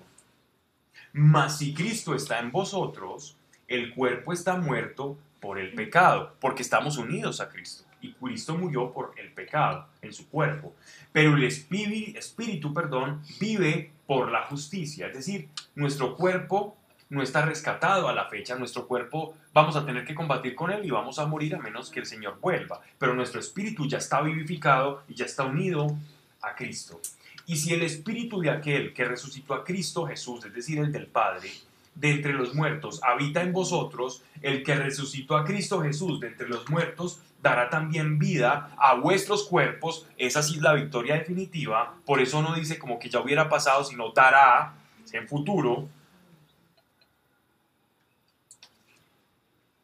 Mas 1.13 1.59
si 1.59 1.73
Cristo 1.73 2.15
está 2.15 2.39
en 2.39 2.51
vosotros, 2.51 3.37
el 3.67 3.93
cuerpo 3.93 4.33
está 4.33 4.57
muerto 4.57 5.17
por 5.43 5.59
el 5.59 5.73
pecado, 5.73 6.37
porque 6.39 6.61
estamos 6.61 6.97
unidos 6.97 7.41
a 7.41 7.49
Cristo. 7.49 7.83
Y 8.01 8.13
Cristo 8.13 8.57
murió 8.57 8.93
por 8.93 9.13
el 9.17 9.29
pecado 9.33 9.87
en 10.01 10.13
su 10.13 10.29
cuerpo. 10.29 10.73
Pero 11.11 11.35
el 11.35 11.43
espíritu, 11.43 12.73
perdón, 12.73 13.21
vive 13.41 13.91
por 14.07 14.31
la 14.31 14.43
justicia. 14.43 15.07
Es 15.07 15.13
decir, 15.13 15.49
nuestro 15.75 16.15
cuerpo 16.15 16.77
no 17.09 17.21
está 17.21 17.41
rescatado 17.41 18.07
a 18.07 18.13
la 18.13 18.29
fecha. 18.29 18.55
Nuestro 18.55 18.87
cuerpo 18.87 19.35
vamos 19.53 19.75
a 19.75 19.85
tener 19.85 20.05
que 20.05 20.15
combatir 20.15 20.55
con 20.55 20.71
él 20.71 20.85
y 20.85 20.91
vamos 20.91 21.19
a 21.19 21.25
morir 21.25 21.55
a 21.55 21.59
menos 21.59 21.89
que 21.89 21.99
el 21.99 22.05
Señor 22.05 22.39
vuelva. 22.39 22.79
Pero 22.97 23.13
nuestro 23.13 23.41
espíritu 23.41 23.85
ya 23.85 23.97
está 23.97 24.21
vivificado 24.21 25.03
y 25.09 25.13
ya 25.13 25.25
está 25.25 25.43
unido 25.43 25.97
a 26.41 26.55
Cristo. 26.55 27.01
Y 27.47 27.57
si 27.57 27.73
el 27.73 27.83
espíritu 27.83 28.39
de 28.39 28.49
aquel 28.49 28.93
que 28.93 29.03
resucitó 29.03 29.53
a 29.55 29.65
Cristo 29.65 30.07
Jesús, 30.07 30.45
es 30.45 30.53
decir, 30.53 30.79
el 30.79 30.93
del 30.93 31.07
Padre, 31.07 31.51
de 31.95 32.11
entre 32.11 32.33
los 32.33 32.53
muertos, 32.55 33.01
habita 33.03 33.41
en 33.41 33.53
vosotros, 33.53 34.23
el 34.41 34.63
que 34.63 34.75
resucitó 34.75 35.37
a 35.37 35.45
Cristo 35.45 35.81
Jesús 35.81 36.19
de 36.19 36.27
entre 36.27 36.49
los 36.49 36.69
muertos, 36.69 37.21
dará 37.41 37.69
también 37.69 38.19
vida 38.19 38.71
a 38.77 38.95
vuestros 38.95 39.47
cuerpos. 39.47 40.07
Esa 40.17 40.41
sí 40.41 40.55
es 40.55 40.61
la 40.61 40.73
victoria 40.73 41.15
definitiva. 41.15 41.93
Por 42.05 42.21
eso 42.21 42.41
no 42.41 42.55
dice 42.55 42.79
como 42.79 42.99
que 42.99 43.09
ya 43.09 43.19
hubiera 43.19 43.49
pasado, 43.49 43.83
sino 43.83 44.11
dará 44.11 44.73
en 45.11 45.27
futuro. 45.27 45.87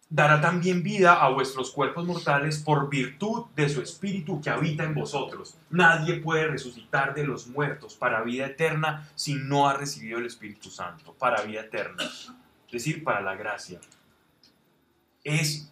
Dará 0.09 0.41
también 0.41 0.81
vida 0.81 1.13
a 1.13 1.29
vuestros 1.29 1.71
cuerpos 1.71 2.05
mortales 2.05 2.57
por 2.57 2.89
virtud 2.89 3.45
de 3.55 3.69
su 3.69 3.81
espíritu 3.81 4.41
que 4.41 4.49
habita 4.49 4.83
en 4.83 4.95
vosotros. 4.95 5.55
Nadie 5.69 6.15
puede 6.15 6.47
resucitar 6.47 7.13
de 7.13 7.25
los 7.25 7.47
muertos 7.47 7.93
para 7.93 8.23
vida 8.23 8.47
eterna 8.47 9.07
si 9.13 9.35
no 9.35 9.69
ha 9.69 9.75
recibido 9.75 10.17
el 10.17 10.25
Espíritu 10.25 10.71
Santo, 10.71 11.13
para 11.13 11.43
vida 11.43 11.61
eterna, 11.61 12.03
es 12.03 12.71
decir, 12.71 13.03
para 13.03 13.21
la 13.21 13.35
gracia. 13.35 13.79
Es 15.23 15.71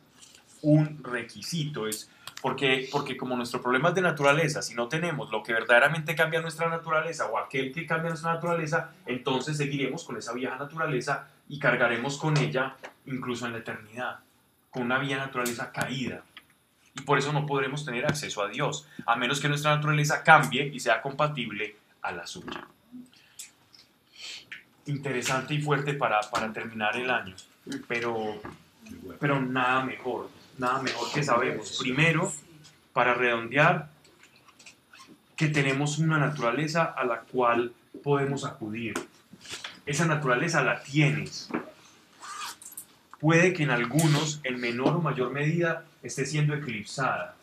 un 0.62 1.04
requisito, 1.04 1.88
es 1.88 2.12
porque, 2.40 2.88
porque 2.92 3.18
como 3.18 3.36
nuestro 3.36 3.60
problema 3.60 3.90
es 3.90 3.96
de 3.96 4.02
naturaleza, 4.02 4.62
si 4.62 4.76
no 4.76 4.88
tenemos 4.88 5.32
lo 5.32 5.42
que 5.42 5.54
verdaderamente 5.54 6.16
cambia 6.16 6.42
nuestra 6.42 6.70
naturaleza 6.70 7.26
o 7.26 7.40
aquel 7.40 7.74
que 7.74 7.88
cambia 7.88 8.10
nuestra 8.10 8.34
naturaleza, 8.34 8.94
entonces 9.08 9.58
seguiremos 9.58 10.04
con 10.04 10.18
esa 10.18 10.34
vieja 10.34 10.56
naturaleza 10.58 11.28
y 11.50 11.58
cargaremos 11.58 12.20
con 12.20 12.38
ella 12.38 12.76
incluso 13.06 13.48
en 13.48 13.54
la 13.54 13.60
eternidad 13.60 14.20
con 14.78 14.86
una 14.86 15.00
vía 15.00 15.18
naturaleza 15.18 15.72
caída. 15.72 16.24
Y 16.94 17.02
por 17.02 17.18
eso 17.18 17.34
no 17.34 17.46
podremos 17.46 17.84
tener 17.84 18.06
acceso 18.06 18.44
a 18.44 18.48
Dios, 18.48 18.88
a 19.06 19.16
menos 19.16 19.40
que 19.40 19.50
nuestra 19.50 19.76
naturaleza 19.76 20.24
cambie 20.24 20.68
y 20.68 20.80
sea 20.80 21.02
compatible 21.02 21.76
a 22.04 22.12
la 22.12 22.28
suya. 22.28 22.68
Interesante 24.86 25.56
y 25.56 25.62
fuerte 25.62 25.94
para, 25.96 26.22
para 26.30 26.54
terminar 26.54 26.96
el 26.96 27.10
año, 27.10 27.36
pero, 27.88 28.40
pero 29.20 29.42
nada 29.42 29.84
mejor, 29.84 30.30
nada 30.58 30.82
mejor 30.82 31.12
que 31.12 31.24
sabemos. 31.24 31.78
Primero, 31.80 32.32
para 32.94 33.14
redondear, 33.14 33.90
que 35.36 35.48
tenemos 35.48 35.98
una 35.98 36.18
naturaleza 36.18 36.84
a 36.84 37.04
la 37.04 37.22
cual 37.22 37.74
podemos 38.04 38.46
acudir. 38.46 38.94
Esa 39.86 40.06
naturaleza 40.06 40.64
la 40.64 40.82
tienes, 40.82 41.50
puede 43.20 43.54
que 43.54 43.64
en 43.64 43.72
algunos, 43.72 44.40
en 44.44 44.60
menor 44.60 44.96
o 44.96 45.02
mayor 45.02 45.32
medida, 45.32 45.86
esté 46.04 46.26
siendo 46.26 46.54
eclipsada 46.54 47.36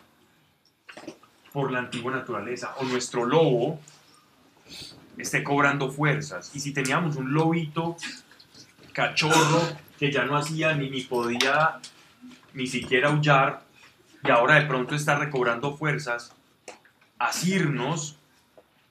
por 1.53 1.71
la 1.71 1.81
antigua 1.81 2.13
naturaleza. 2.13 2.75
O 2.79 2.85
nuestro 2.85 3.25
lobo 3.25 3.81
esté 5.17 5.43
cobrando 5.43 5.91
fuerzas. 5.91 6.51
Y 6.55 6.61
si 6.61 6.73
teníamos 6.73 7.17
un 7.17 7.33
lobito 7.33 7.97
cachorro 8.93 9.63
que 9.99 10.11
ya 10.11 10.25
no 10.25 10.37
hacía 10.37 10.75
ni, 10.75 10.91
ni 10.91 11.03
podía 11.03 11.81
ni 12.53 12.67
siquiera 12.67 13.09
aullar, 13.09 13.63
y 14.23 14.31
ahora 14.31 14.55
de 14.55 14.67
pronto 14.67 14.95
está 14.95 15.17
recobrando 15.17 15.77
fuerzas, 15.77 16.33
asirnos, 17.19 18.17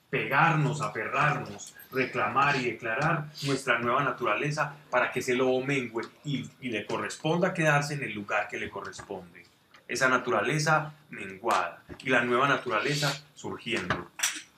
pegarnos, 0.10 0.82
aferrarnos, 0.82 1.74
reclamar 1.94 2.56
y 2.56 2.72
declarar 2.72 3.26
nuestra 3.44 3.80
nueva 3.80 4.04
naturaleza 4.04 4.76
para 4.90 5.12
que 5.12 5.20
ese 5.20 5.36
lobo 5.36 5.64
mengue 5.64 6.02
y, 6.26 6.50
y, 6.62 6.70
le 6.70 6.86
corresponda 6.86 7.54
quedarse 7.54 7.94
en 7.94 8.04
el 8.04 8.14
lugar 8.14 8.48
que 8.48 8.58
le 8.58 8.70
corresponde. 8.70 9.46
Esa 9.88 10.10
naturaleza 10.10 10.94
menguada 11.10 11.84
y 12.04 12.10
la 12.10 12.24
nueva 12.24 12.48
naturaleza 12.48 13.24
surgiendo. 13.36 14.10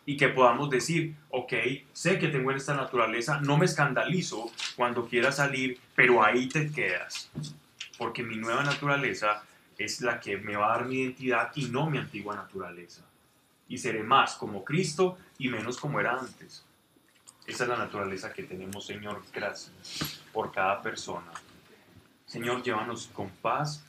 Y 0.06 0.18
que 0.18 0.30
podamos 0.30 0.70
decir, 0.70 1.16
ok, 1.32 1.54
sé 1.92 2.20
que 2.20 2.28
tengo 2.28 2.52
esta 2.52 2.76
naturaleza, 2.76 3.40
no 3.42 3.58
me 3.58 3.66
escandalizo 3.66 4.52
cuando 4.76 5.08
quiera 5.08 5.32
salir, 5.32 5.80
pero 5.96 6.24
ahí 6.24 6.48
te 6.48 6.72
quedas. 6.72 7.32
Porque 7.98 8.22
mi 8.22 8.38
nueva 8.38 8.64
naturaleza 8.64 9.44
es 9.78 10.02
la 10.02 10.20
que 10.20 10.38
me 10.38 10.56
va 10.56 10.68
a 10.68 10.78
dar 10.78 10.86
mi 10.86 11.02
identidad 11.02 11.52
y 11.56 11.66
no 11.66 11.90
mi 11.90 11.98
antigua 11.98 12.36
naturaleza. 12.36 13.02
Y 13.68 13.80
seré 13.80 14.04
más 14.04 14.36
como 14.36 14.64
Cristo 14.64 15.18
y 15.40 15.50
menos 15.50 15.78
como 15.78 16.00
era 16.00 16.20
antes. 16.20 16.64
Esa 17.48 17.64
es 17.64 17.70
la 17.70 17.78
naturaleza 17.78 18.34
que 18.34 18.44
tenemos, 18.44 18.88
Señor. 18.88 19.22
Gracias 19.32 20.22
por 20.34 20.52
cada 20.52 20.82
persona. 20.82 21.32
Señor, 22.26 22.64
llévanos 22.64 23.08
con 23.14 23.30
paz, 23.30 23.86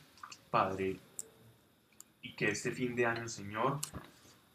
Padre, 0.51 0.99
y 2.21 2.33
que 2.35 2.51
este 2.51 2.71
fin 2.71 2.95
de 2.95 3.07
año, 3.07 3.29
Señor, 3.29 3.81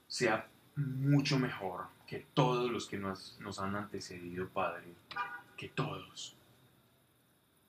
sea 0.07 0.47
mucho 0.75 1.39
mejor 1.39 1.85
que 2.05 2.27
todos 2.35 2.69
los 2.69 2.87
que 2.87 2.97
nos, 2.97 3.39
nos 3.39 3.59
han 3.59 3.75
antecedido, 3.75 4.47
Padre. 4.49 4.93
Que 5.57 5.69
todos. 5.69 6.35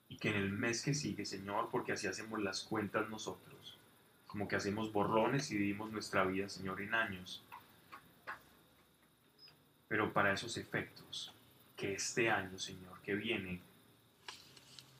Y 0.09 0.17
que 0.17 0.29
en 0.29 0.35
el 0.35 0.51
mes 0.51 0.83
que 0.83 0.93
sigue, 0.93 1.25
Señor, 1.25 1.69
porque 1.71 1.93
así 1.93 2.05
hacemos 2.05 2.43
las 2.43 2.61
cuentas 2.61 3.09
nosotros, 3.09 3.79
como 4.27 4.47
que 4.47 4.55
hacemos 4.55 4.93
borrones 4.93 5.49
y 5.49 5.55
dividimos 5.55 5.91
nuestra 5.91 6.25
vida, 6.25 6.47
Señor, 6.47 6.79
en 6.81 6.93
años 6.93 7.43
pero 9.93 10.11
para 10.11 10.33
esos 10.33 10.57
efectos, 10.57 11.31
que 11.75 11.93
este 11.93 12.27
año, 12.27 12.57
Señor, 12.57 12.99
que 13.03 13.13
viene, 13.13 13.61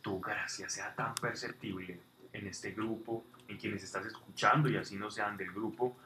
tu 0.04 0.22
gracia 0.22 0.70
sea 0.70 0.94
tan 0.94 1.16
perceptible 1.16 2.00
en 2.32 2.46
este 2.46 2.74
grupo, 2.74 3.26
en 3.48 3.58
quienes 3.58 3.84
estás 3.84 4.06
escuchando 4.06 4.70
y 4.70 4.78
así 4.78 4.96
no 4.96 5.10
sean 5.10 5.36
del 5.36 5.52
grupo, 5.52 5.98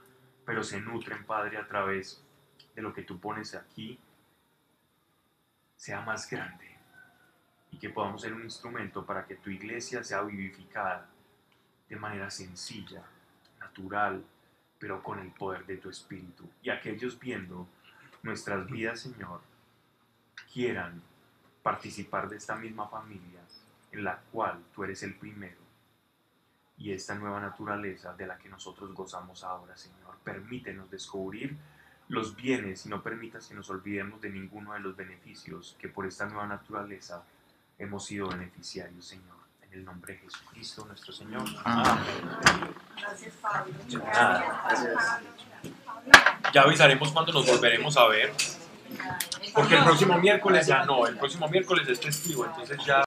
pero 0.45 0.63
se 0.63 0.79
nutren, 0.79 1.25
Padre, 1.25 1.57
a 1.57 1.67
través 1.67 2.23
de 2.73 2.81
lo 2.81 2.93
que 2.93 3.01
tú 3.01 3.19
pones 3.19 3.55
aquí, 3.55 3.99
sea 5.75 5.99
más 5.99 6.29
grande 6.29 6.77
y 7.73 7.77
que 7.79 7.89
podamos 7.89 8.21
ser 8.21 8.33
un 8.33 8.43
instrumento 8.43 9.05
para 9.05 9.25
que 9.25 9.35
tu 9.35 9.49
iglesia 9.49 10.01
sea 10.01 10.21
vivificada 10.21 11.09
de 11.89 11.95
manera 11.97 12.29
sencilla, 12.29 13.03
natural, 13.59 14.23
pero 14.79 15.03
con 15.03 15.19
el 15.19 15.31
poder 15.31 15.65
de 15.65 15.75
tu 15.75 15.89
espíritu. 15.89 16.49
Y 16.61 16.69
aquellos 16.69 17.19
viendo 17.19 17.67
nuestras 18.27 18.67
vidas, 18.67 18.99
Señor, 18.99 19.41
quieran 20.53 21.01
participar 21.63 22.29
de 22.29 22.37
esta 22.37 22.55
misma 22.55 22.87
familia 22.87 23.39
en 23.91 24.03
la 24.03 24.19
cual 24.31 24.63
tú 24.75 24.83
eres 24.83 25.01
el 25.03 25.15
primero 25.15 25.57
y 26.77 26.91
esta 26.91 27.15
nueva 27.15 27.39
naturaleza 27.39 28.13
de 28.13 28.27
la 28.27 28.37
que 28.37 28.49
nosotros 28.49 28.93
gozamos 28.93 29.43
ahora, 29.43 29.75
Señor. 29.75 30.17
Permítenos 30.23 30.91
descubrir 30.91 31.57
los 32.09 32.35
bienes 32.35 32.85
y 32.85 32.89
no 32.89 33.01
permitas 33.01 33.47
que 33.47 33.55
nos 33.55 33.69
olvidemos 33.69 34.21
de 34.21 34.29
ninguno 34.29 34.73
de 34.73 34.81
los 34.81 34.95
beneficios 34.95 35.75
que 35.79 35.87
por 35.87 36.05
esta 36.05 36.25
nueva 36.25 36.47
naturaleza 36.47 37.23
hemos 37.79 38.05
sido 38.05 38.27
beneficiarios, 38.27 39.07
Señor. 39.07 39.37
En 39.61 39.73
el 39.73 39.85
nombre 39.85 40.13
de 40.13 40.19
Jesucristo, 40.19 40.85
nuestro 40.85 41.11
Señor. 41.11 41.43
Amén. 41.63 42.73
Gracias, 42.97 43.33
Pablo. 43.41 43.73
Gracias, 43.89 44.93
Pablo. 44.95 45.27
Ya 46.53 46.61
avisaremos 46.61 47.11
cuando 47.11 47.33
nos 47.33 47.45
volveremos 47.45 47.97
a 47.97 48.07
ver. 48.07 48.33
Porque 49.53 49.75
el 49.75 49.83
próximo 49.83 50.17
miércoles 50.19 50.67
ya 50.67 50.85
no, 50.85 51.07
el 51.07 51.17
próximo 51.17 51.47
miércoles 51.47 51.87
es 51.87 51.99
festivo, 51.99 52.45
entonces 52.45 52.77
ya 52.85 53.03